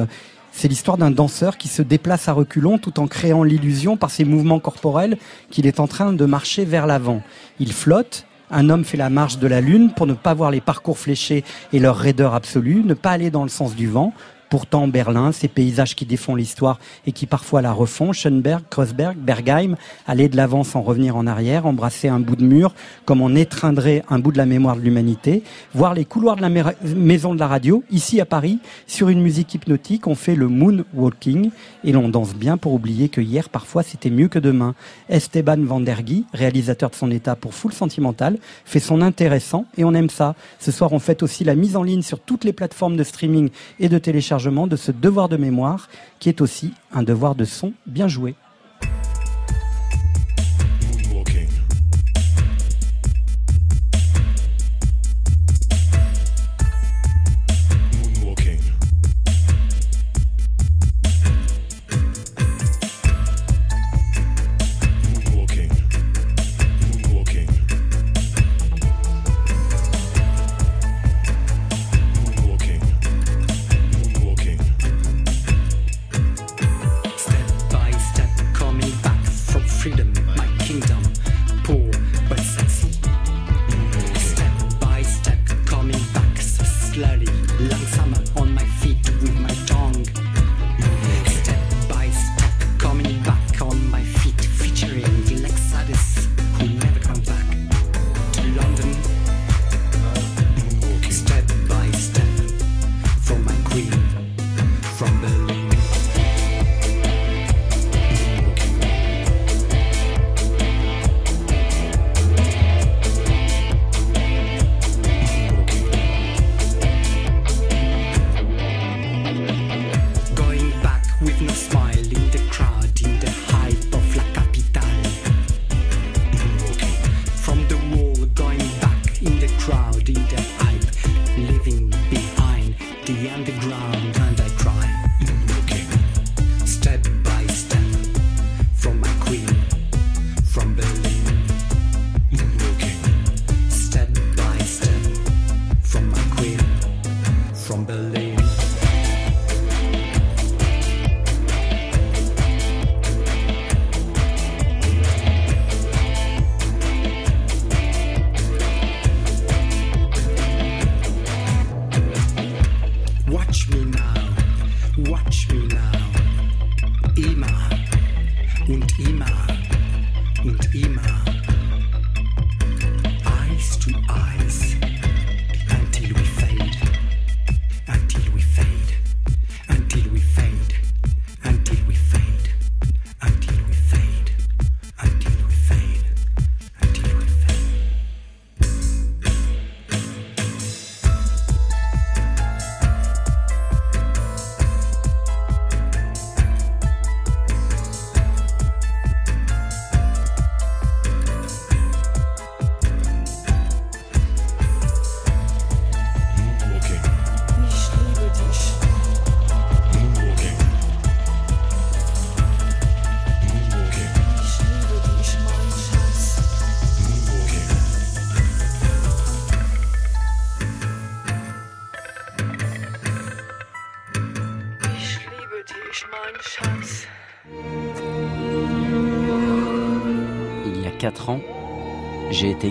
c'est 0.51 0.67
l'histoire 0.67 0.97
d'un 0.97 1.11
danseur 1.11 1.57
qui 1.57 1.67
se 1.67 1.83
déplace 1.83 2.27
à 2.27 2.33
reculons 2.33 2.79
tout 2.79 2.99
en 2.99 3.07
créant 3.07 3.43
l'illusion 3.43 3.95
par 3.95 4.09
ses 4.09 4.25
mouvements 4.25 4.59
corporels 4.59 5.17
qu'il 5.51 5.67
est 5.67 5.79
en 5.79 5.87
train 5.87 6.11
de 6.11 6.25
marcher 6.25 6.65
vers 6.65 6.87
l'avant. 6.87 7.21
Il 7.59 7.71
flotte, 7.71 8.25
un 8.49 8.69
homme 8.69 8.83
fait 8.83 8.97
la 8.97 9.09
marche 9.09 9.37
de 9.37 9.47
la 9.47 9.61
lune 9.61 9.91
pour 9.95 10.07
ne 10.07 10.13
pas 10.13 10.33
voir 10.33 10.51
les 10.51 10.61
parcours 10.61 10.97
fléchés 10.97 11.43
et 11.73 11.79
leur 11.79 11.97
raideur 11.97 12.33
absolue, 12.33 12.81
ne 12.83 12.93
pas 12.93 13.11
aller 13.11 13.29
dans 13.29 13.43
le 13.43 13.49
sens 13.49 13.75
du 13.75 13.87
vent, 13.87 14.13
Pourtant, 14.49 14.87
Berlin, 14.87 15.33
ces 15.33 15.49
paysages 15.49 15.93
qui 15.93 16.05
défont 16.05 16.33
l'histoire 16.33 16.79
et 17.05 17.11
qui 17.11 17.25
parfois 17.25 17.61
la 17.61 17.73
refont, 17.73 18.13
Schönberg, 18.13 18.63
Kreuzberg, 18.69 19.17
Bergheim, 19.17 19.75
aller 20.07 20.29
de 20.29 20.37
l'avant 20.37 20.63
sans 20.63 20.81
revenir 20.81 21.17
en 21.17 21.27
arrière, 21.27 21.65
embrasser 21.65 22.07
un 22.07 22.21
bout 22.21 22.37
de 22.37 22.45
mur 22.45 22.73
comme 23.03 23.21
on 23.21 23.35
étreindrait 23.35 24.03
un 24.09 24.19
bout 24.19 24.31
de 24.31 24.37
la 24.37 24.45
mémoire 24.45 24.77
de 24.77 24.81
l'humanité, 24.81 25.43
voir 25.73 25.93
les 25.93 26.05
couloirs 26.05 26.37
de 26.37 26.41
la 26.41 26.49
maison 26.95 27.33
de 27.33 27.39
la 27.39 27.47
radio, 27.47 27.83
ici 27.91 28.21
à 28.21 28.25
Paris, 28.25 28.59
sur 28.85 29.09
une 29.09 29.21
musique 29.21 29.53
hypnotique, 29.53 30.07
on 30.07 30.15
fait 30.15 30.35
le 30.35 30.47
moonwalking 30.47 31.51
et 31.83 31.91
l'on 31.91 32.07
danse 32.07 32.33
bien 32.33 32.55
pour 32.55 32.73
oublier 32.73 33.09
que 33.09 33.19
hier, 33.19 33.49
parfois, 33.49 33.83
c'était 33.83 34.09
mieux 34.09 34.29
que 34.29 34.39
demain. 34.39 34.75
Esteban 35.09 35.57
Van 35.59 35.81
der 35.81 35.97
réalisateur 36.33 36.89
de 36.89 36.95
son 36.95 37.11
état 37.11 37.35
pour 37.35 37.53
Full 37.53 37.73
Sentimental, 37.73 38.37
fait 38.63 38.79
son 38.79 39.01
intéressant 39.01 39.65
et 39.77 39.83
on 39.83 39.93
aime 39.93 40.09
ça. 40.09 40.35
Ce 40.59 40.71
soir, 40.71 40.93
on 40.93 40.99
fait 40.99 41.21
aussi 41.21 41.43
la 41.43 41.55
mise 41.55 41.75
en 41.75 41.83
ligne 41.83 42.01
sur 42.01 42.19
toutes 42.19 42.45
les 42.45 42.53
plateformes 42.53 42.95
de 42.95 43.03
streaming 43.03 43.49
et 43.79 43.89
de 43.89 43.97
téléchargement 43.97 44.36
de 44.67 44.75
ce 44.75 44.91
devoir 44.91 45.29
de 45.29 45.37
mémoire 45.37 45.89
qui 46.19 46.29
est 46.29 46.41
aussi 46.41 46.73
un 46.91 47.03
devoir 47.03 47.35
de 47.35 47.45
son 47.45 47.73
bien 47.85 48.07
joué. 48.07 48.35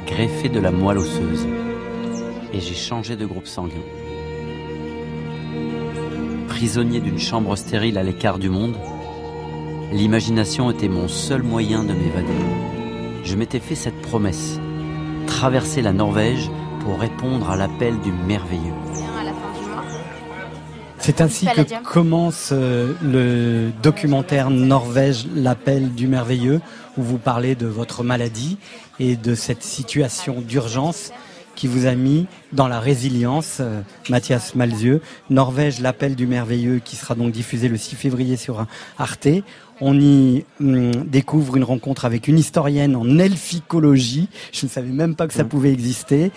Greffé 0.07 0.49
de 0.49 0.61
la 0.61 0.71
moelle 0.71 0.99
osseuse 0.99 1.47
et 2.53 2.61
j'ai 2.61 2.75
changé 2.75 3.17
de 3.17 3.27
groupe 3.27 3.47
sanguin. 3.47 3.75
Prisonnier 6.49 7.01
d'une 7.01 7.19
chambre 7.19 7.57
stérile 7.57 7.99
à 7.99 8.03
l'écart 8.03 8.39
du 8.39 8.49
monde, 8.49 8.77
l'imagination 9.93 10.71
était 10.71 10.89
mon 10.89 11.09
seul 11.09 11.43
moyen 11.43 11.83
de 11.83 11.93
m'évader. 11.93 12.45
Je 13.25 13.37
m'étais 13.37 13.59
fait 13.59 13.75
cette 13.75 14.01
promesse, 14.01 14.59
traverser 15.27 15.83
la 15.83 15.93
Norvège 15.93 16.49
pour 16.81 16.99
répondre 16.99 17.51
à 17.51 17.57
l'appel 17.57 17.99
du 18.01 18.13
merveilleux. 18.13 18.73
C'est 21.07 21.21
ainsi 21.21 21.47
que 21.47 21.85
commence 21.85 22.49
euh, 22.51 22.93
le 23.01 23.71
documentaire 23.81 24.51
Norvège, 24.51 25.29
l'appel 25.37 25.95
du 25.95 26.09
merveilleux, 26.09 26.61
où 26.99 27.03
vous 27.05 27.19
parlez 27.19 27.55
de 27.55 27.69
votre 27.69 28.03
maladie 28.03 28.59
et 28.99 29.15
de 29.15 29.37
cette 29.37 29.63
situation 29.63 30.41
d'urgence 30.41 31.13
qui 31.55 31.69
vous 31.69 31.87
a 31.87 31.95
mis 31.95 32.27
dans 32.53 32.67
la 32.67 32.81
résilience, 32.81 33.59
euh, 33.61 33.83
Mathias 34.11 34.57
Malzieux. 34.57 35.01
Norvège, 35.31 35.79
l'appel 35.79 36.17
du 36.17 36.27
merveilleux, 36.27 36.81
qui 36.85 36.97
sera 36.97 37.15
donc 37.15 37.31
diffusé 37.31 37.69
le 37.69 37.77
6 37.77 37.95
février 37.95 38.37
sur 38.37 38.67
Arte. 38.99 39.29
On 39.81 40.01
y 40.01 40.45
hum, 40.61 40.91
découvre 41.05 41.57
une 41.57 41.65
rencontre 41.65 42.05
avec 42.05 42.27
une 42.27 42.39
historienne 42.39 42.97
en 42.97 43.19
elficologie. 43.19 44.29
Je 44.53 44.67
ne 44.67 44.71
savais 44.71 44.91
même 44.91 45.15
pas 45.15 45.29
que 45.29 45.35
ça 45.35 45.45
mmh. 45.45 45.49
pouvait 45.49 45.73
exister. 45.73 46.33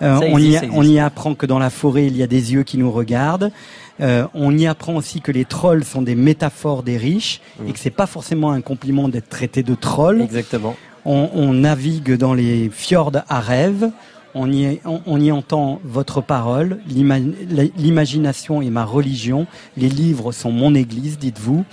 Euh, 0.00 0.18
on, 0.22 0.38
y, 0.38 0.58
on 0.72 0.82
y 0.82 0.98
apprend 0.98 1.34
que 1.34 1.44
dans 1.44 1.58
la 1.58 1.70
forêt, 1.70 2.06
il 2.06 2.16
y 2.16 2.22
a 2.22 2.26
des 2.26 2.54
yeux 2.54 2.62
qui 2.62 2.78
nous 2.78 2.90
regardent. 2.90 3.52
Euh, 4.00 4.26
on 4.34 4.56
y 4.56 4.66
apprend 4.66 4.96
aussi 4.96 5.20
que 5.20 5.30
les 5.30 5.44
trolls 5.44 5.84
sont 5.84 6.02
des 6.02 6.14
métaphores 6.14 6.82
des 6.82 6.96
riches 6.96 7.40
et 7.66 7.72
que 7.72 7.78
c'est 7.78 7.90
pas 7.90 8.06
forcément 8.06 8.50
un 8.50 8.60
compliment 8.60 9.08
d'être 9.08 9.28
traité 9.28 9.62
de 9.62 9.74
troll. 9.74 10.20
Exactement. 10.20 10.76
On, 11.04 11.52
navigue 11.52 12.16
dans 12.16 12.32
les 12.32 12.70
fjords 12.70 13.12
à 13.28 13.40
rêve. 13.40 13.90
On 14.34 14.50
y, 14.50 14.80
on, 14.84 15.20
y 15.20 15.30
entend 15.30 15.80
votre 15.84 16.20
parole, 16.20 16.80
l'imagination 16.88 18.62
est 18.62 18.70
ma 18.70 18.84
religion, 18.84 19.46
les 19.76 19.88
livres 19.88 20.32
sont 20.32 20.50
mon 20.50 20.74
église, 20.74 21.20
dites-vous. 21.20 21.64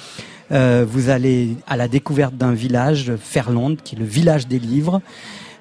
Euh, 0.51 0.85
vous 0.87 1.09
allez 1.09 1.55
à 1.65 1.75
la 1.75 1.87
découverte 1.87 2.35
d'un 2.35 2.53
village, 2.53 3.13
Ferland, 3.19 3.77
qui 3.83 3.95
est 3.95 3.99
le 3.99 4.05
village 4.05 4.47
des 4.47 4.59
livres. 4.59 5.01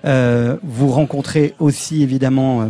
Euh, 0.05 0.59
vous 0.62 0.89
rencontrez 0.89 1.55
aussi 1.59 2.03
évidemment 2.03 2.69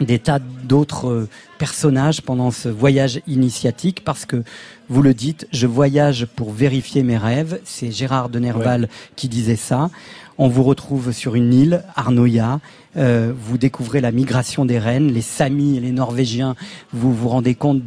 des 0.00 0.18
tas 0.18 0.38
d'autres 0.38 1.08
euh, 1.08 1.28
personnages 1.58 2.22
pendant 2.22 2.50
ce 2.50 2.68
voyage 2.68 3.20
initiatique 3.26 4.02
parce 4.04 4.26
que 4.26 4.42
vous 4.88 5.02
le 5.02 5.14
dites, 5.14 5.46
je 5.52 5.66
voyage 5.66 6.26
pour 6.26 6.52
vérifier 6.52 7.02
mes 7.02 7.16
rêves. 7.16 7.60
C'est 7.64 7.90
Gérard 7.90 8.28
de 8.28 8.38
Nerval 8.38 8.88
qui 9.16 9.28
disait 9.28 9.56
ça. 9.56 9.90
On 10.36 10.48
vous 10.48 10.64
retrouve 10.64 11.12
sur 11.12 11.36
une 11.36 11.54
île, 11.54 11.84
Arnoia. 11.94 12.60
Euh, 12.96 13.32
vous 13.36 13.56
découvrez 13.56 14.00
la 14.00 14.10
migration 14.10 14.64
des 14.64 14.78
rennes, 14.78 15.12
les 15.12 15.22
Samis 15.22 15.76
et 15.76 15.80
les 15.80 15.92
Norvégiens. 15.92 16.56
Vous 16.92 17.14
vous 17.14 17.28
rendez 17.28 17.54
compte 17.54 17.82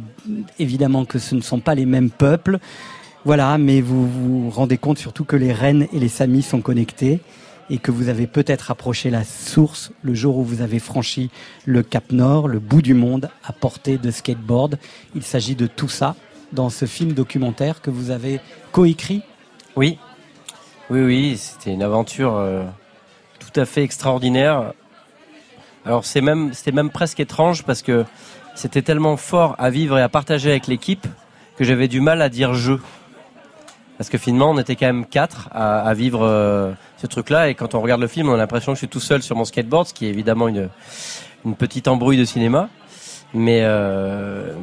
évidemment 0.58 1.04
que 1.04 1.18
ce 1.18 1.34
ne 1.34 1.40
sont 1.40 1.60
pas 1.60 1.74
les 1.74 1.86
mêmes 1.86 2.10
peuples. 2.10 2.58
Voilà, 3.24 3.58
mais 3.58 3.80
vous 3.80 4.08
vous 4.08 4.50
rendez 4.50 4.78
compte 4.78 4.98
surtout 4.98 5.24
que 5.24 5.36
les 5.36 5.52
rennes 5.52 5.86
et 5.92 5.98
les 5.98 6.08
Samis 6.08 6.42
sont 6.42 6.62
connectés 6.62 7.20
et 7.70 7.78
que 7.78 7.90
vous 7.90 8.08
avez 8.08 8.26
peut-être 8.26 8.70
approché 8.70 9.10
la 9.10 9.24
source 9.24 9.92
le 10.02 10.14
jour 10.14 10.38
où 10.38 10.44
vous 10.44 10.62
avez 10.62 10.78
franchi 10.78 11.30
le 11.64 11.82
Cap 11.82 12.12
Nord, 12.12 12.48
le 12.48 12.58
bout 12.58 12.82
du 12.82 12.94
monde 12.94 13.30
à 13.44 13.52
portée 13.52 13.98
de 13.98 14.10
skateboard. 14.10 14.78
Il 15.14 15.22
s'agit 15.22 15.54
de 15.54 15.66
tout 15.66 15.88
ça 15.88 16.16
dans 16.52 16.70
ce 16.70 16.86
film 16.86 17.12
documentaire 17.12 17.82
que 17.82 17.90
vous 17.90 18.10
avez 18.10 18.40
coécrit. 18.72 19.22
Oui, 19.76 19.98
oui, 20.90 21.02
oui, 21.02 21.36
c'était 21.36 21.72
une 21.72 21.82
aventure 21.82 22.34
euh, 22.36 22.64
tout 23.38 23.60
à 23.60 23.66
fait 23.66 23.82
extraordinaire. 23.82 24.72
Alors 25.84 26.04
c'est 26.04 26.22
c'était 26.52 26.72
même 26.72 26.90
presque 26.90 27.20
étrange 27.20 27.64
parce 27.64 27.82
que 27.82 28.04
c'était 28.54 28.82
tellement 28.82 29.16
fort 29.16 29.54
à 29.58 29.70
vivre 29.70 29.98
et 29.98 30.02
à 30.02 30.08
partager 30.08 30.50
avec 30.50 30.66
l'équipe 30.66 31.06
que 31.56 31.64
j'avais 31.64 31.88
du 31.88 32.00
mal 32.00 32.22
à 32.22 32.28
dire 32.28 32.54
je. 32.54 32.74
Parce 33.98 34.08
que 34.10 34.16
finalement, 34.16 34.52
on 34.52 34.58
était 34.58 34.76
quand 34.76 34.86
même 34.86 35.04
quatre 35.04 35.48
à, 35.52 35.92
vivre 35.92 36.20
euh, 36.22 36.70
ce 36.98 37.08
truc-là. 37.08 37.48
Et 37.48 37.54
quand 37.56 37.74
on 37.74 37.80
regarde 37.80 38.00
le 38.00 38.06
film, 38.06 38.28
on 38.28 38.34
a 38.34 38.36
l'impression 38.36 38.72
que 38.72 38.76
je 38.76 38.80
suis 38.80 38.88
tout 38.88 39.00
seul 39.00 39.22
sur 39.22 39.34
mon 39.34 39.44
skateboard, 39.44 39.88
ce 39.88 39.94
qui 39.94 40.06
est 40.06 40.10
évidemment 40.10 40.46
une, 40.46 40.68
une 41.44 41.56
petite 41.56 41.88
embrouille 41.88 42.16
de 42.16 42.24
cinéma. 42.24 42.68
Mais, 43.34 43.62
euh, 43.64 44.54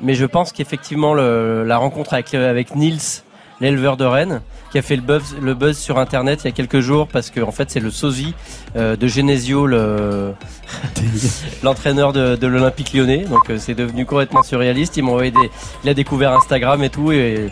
mais 0.00 0.14
je 0.14 0.24
pense 0.24 0.52
qu'effectivement, 0.52 1.14
la 1.14 1.76
rencontre 1.76 2.14
avec, 2.14 2.32
avec 2.32 2.74
Nils, 2.76 3.22
l'éleveur 3.60 3.98
de 3.98 4.06
rennes, 4.06 4.40
qui 4.72 4.78
a 4.78 4.82
fait 4.82 4.96
le 4.96 5.02
buzz, 5.02 5.36
le 5.40 5.52
buzz 5.52 5.76
sur 5.76 5.98
Internet 5.98 6.40
il 6.44 6.46
y 6.46 6.48
a 6.48 6.52
quelques 6.52 6.80
jours, 6.80 7.08
parce 7.08 7.28
que 7.28 7.40
en 7.40 7.52
fait, 7.52 7.70
c'est 7.70 7.80
le 7.80 7.90
sosie 7.90 8.34
euh, 8.76 8.96
de 8.96 9.06
Genesio, 9.06 9.66
l'entraîneur 11.62 12.14
de, 12.14 12.36
de 12.36 12.46
l'Olympique 12.46 12.94
lyonnais. 12.94 13.26
Donc, 13.26 13.52
c'est 13.58 13.74
devenu 13.74 14.06
complètement 14.06 14.42
surréaliste. 14.42 14.96
Il 14.96 15.04
m'a 15.04 15.10
envoyé 15.10 15.30
des, 15.30 15.50
il 15.84 15.90
a 15.90 15.94
découvert 15.94 16.32
Instagram 16.32 16.82
et 16.82 16.88
tout. 16.88 17.12
Et, 17.12 17.50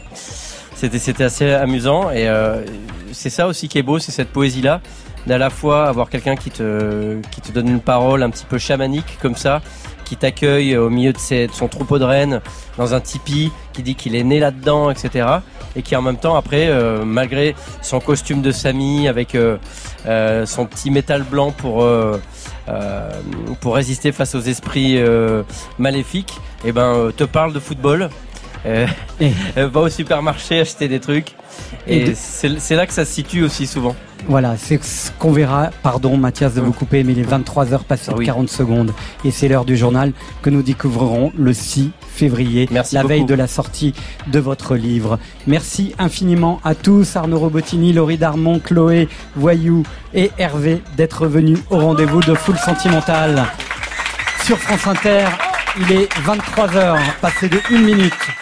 c'était 0.76 1.24
assez 1.24 1.50
amusant 1.52 2.10
et 2.10 2.28
euh, 2.28 2.62
c'est 3.12 3.30
ça 3.30 3.46
aussi 3.46 3.68
qui 3.68 3.78
est 3.78 3.82
beau, 3.82 3.98
c'est 3.98 4.12
cette 4.12 4.28
poésie 4.28 4.60
là 4.60 4.80
d'à 5.26 5.38
la 5.38 5.50
fois 5.50 5.88
avoir 5.88 6.08
quelqu'un 6.08 6.36
qui 6.36 6.50
te 6.50 7.52
donne 7.52 7.68
une 7.68 7.80
parole 7.80 8.22
un 8.22 8.30
petit 8.30 8.44
peu 8.44 8.58
chamanique 8.58 9.18
comme 9.20 9.34
ça, 9.34 9.60
qui 10.04 10.16
t'accueille 10.16 10.76
au 10.76 10.88
milieu 10.88 11.12
de, 11.12 11.18
son 11.52 11.66
troupeau 11.66 11.98
de 11.98 12.04
rennes 12.04 12.40
dans 12.78 12.94
un 12.94 13.00
tipi, 13.00 13.50
qui 13.72 13.82
dit 13.82 13.96
qu'il 13.96 14.14
est 14.14 14.22
né 14.22 14.38
là-dedans, 14.38 14.88
etc. 14.88 15.26
Et 15.74 15.82
qui 15.82 15.96
en 15.96 16.02
même 16.02 16.16
temps 16.16 16.36
après, 16.36 16.68
euh, 16.68 17.04
malgré 17.04 17.56
son 17.82 17.98
costume 17.98 18.40
de 18.40 18.52
Samy 18.52 19.08
avec 19.08 19.34
euh, 19.34 19.56
son 20.46 20.64
petit 20.66 20.92
métal 20.92 21.24
blanc 21.24 21.50
pour 21.50 21.84
pour 23.60 23.74
résister 23.74 24.12
face 24.12 24.36
aux 24.36 24.42
esprits 24.42 25.00
maléfiques, 25.78 26.34
et 26.64 26.68
eh 26.68 26.72
ben 26.72 27.10
te 27.16 27.24
parle 27.24 27.52
de 27.52 27.58
football 27.58 28.10
euh, 29.20 29.68
va 29.68 29.80
au 29.80 29.88
supermarché 29.88 30.60
acheter 30.60 30.88
des 30.88 31.00
trucs. 31.00 31.34
Et, 31.86 32.14
c'est 32.14 32.74
là 32.74 32.86
que 32.86 32.92
ça 32.92 33.04
se 33.04 33.12
situe 33.12 33.42
aussi 33.42 33.66
souvent. 33.66 33.94
Voilà, 34.28 34.56
c'est 34.56 34.82
ce 34.82 35.10
qu'on 35.12 35.30
verra. 35.30 35.70
Pardon, 35.82 36.16
Mathias, 36.16 36.54
de 36.54 36.60
vous 36.60 36.72
couper, 36.72 37.04
mais 37.04 37.12
il 37.12 37.20
est 37.20 37.30
23h 37.30 37.84
passées 37.84 38.12
de 38.12 38.24
40 38.24 38.48
secondes. 38.48 38.92
Et 39.24 39.30
c'est 39.30 39.46
l'heure 39.46 39.64
du 39.64 39.76
journal 39.76 40.12
que 40.42 40.50
nous 40.50 40.62
découvrirons 40.62 41.32
le 41.36 41.52
6 41.52 41.92
février, 42.08 42.68
la 42.92 43.02
veille 43.02 43.24
de 43.24 43.34
la 43.34 43.46
sortie 43.46 43.94
de 44.26 44.38
votre 44.40 44.74
livre. 44.74 45.18
Merci 45.46 45.94
infiniment 45.98 46.60
à 46.64 46.74
tous, 46.74 47.14
Arnaud 47.14 47.38
Robotini, 47.38 47.92
Laurie 47.92 48.18
Darmon, 48.18 48.58
Chloé 48.58 49.08
Voyou 49.36 49.84
et 50.14 50.30
Hervé 50.38 50.82
d'être 50.96 51.26
venus 51.26 51.58
au 51.70 51.78
rendez-vous 51.78 52.20
de 52.20 52.34
Full 52.34 52.56
Sentimental 52.56 53.44
sur 54.44 54.58
France 54.58 54.86
Inter. 54.86 55.26
Il 55.78 55.92
est 55.92 56.08
23h, 56.24 56.96
passé 57.20 57.48
de 57.48 57.60
1 57.70 57.78
minute. 57.80 58.36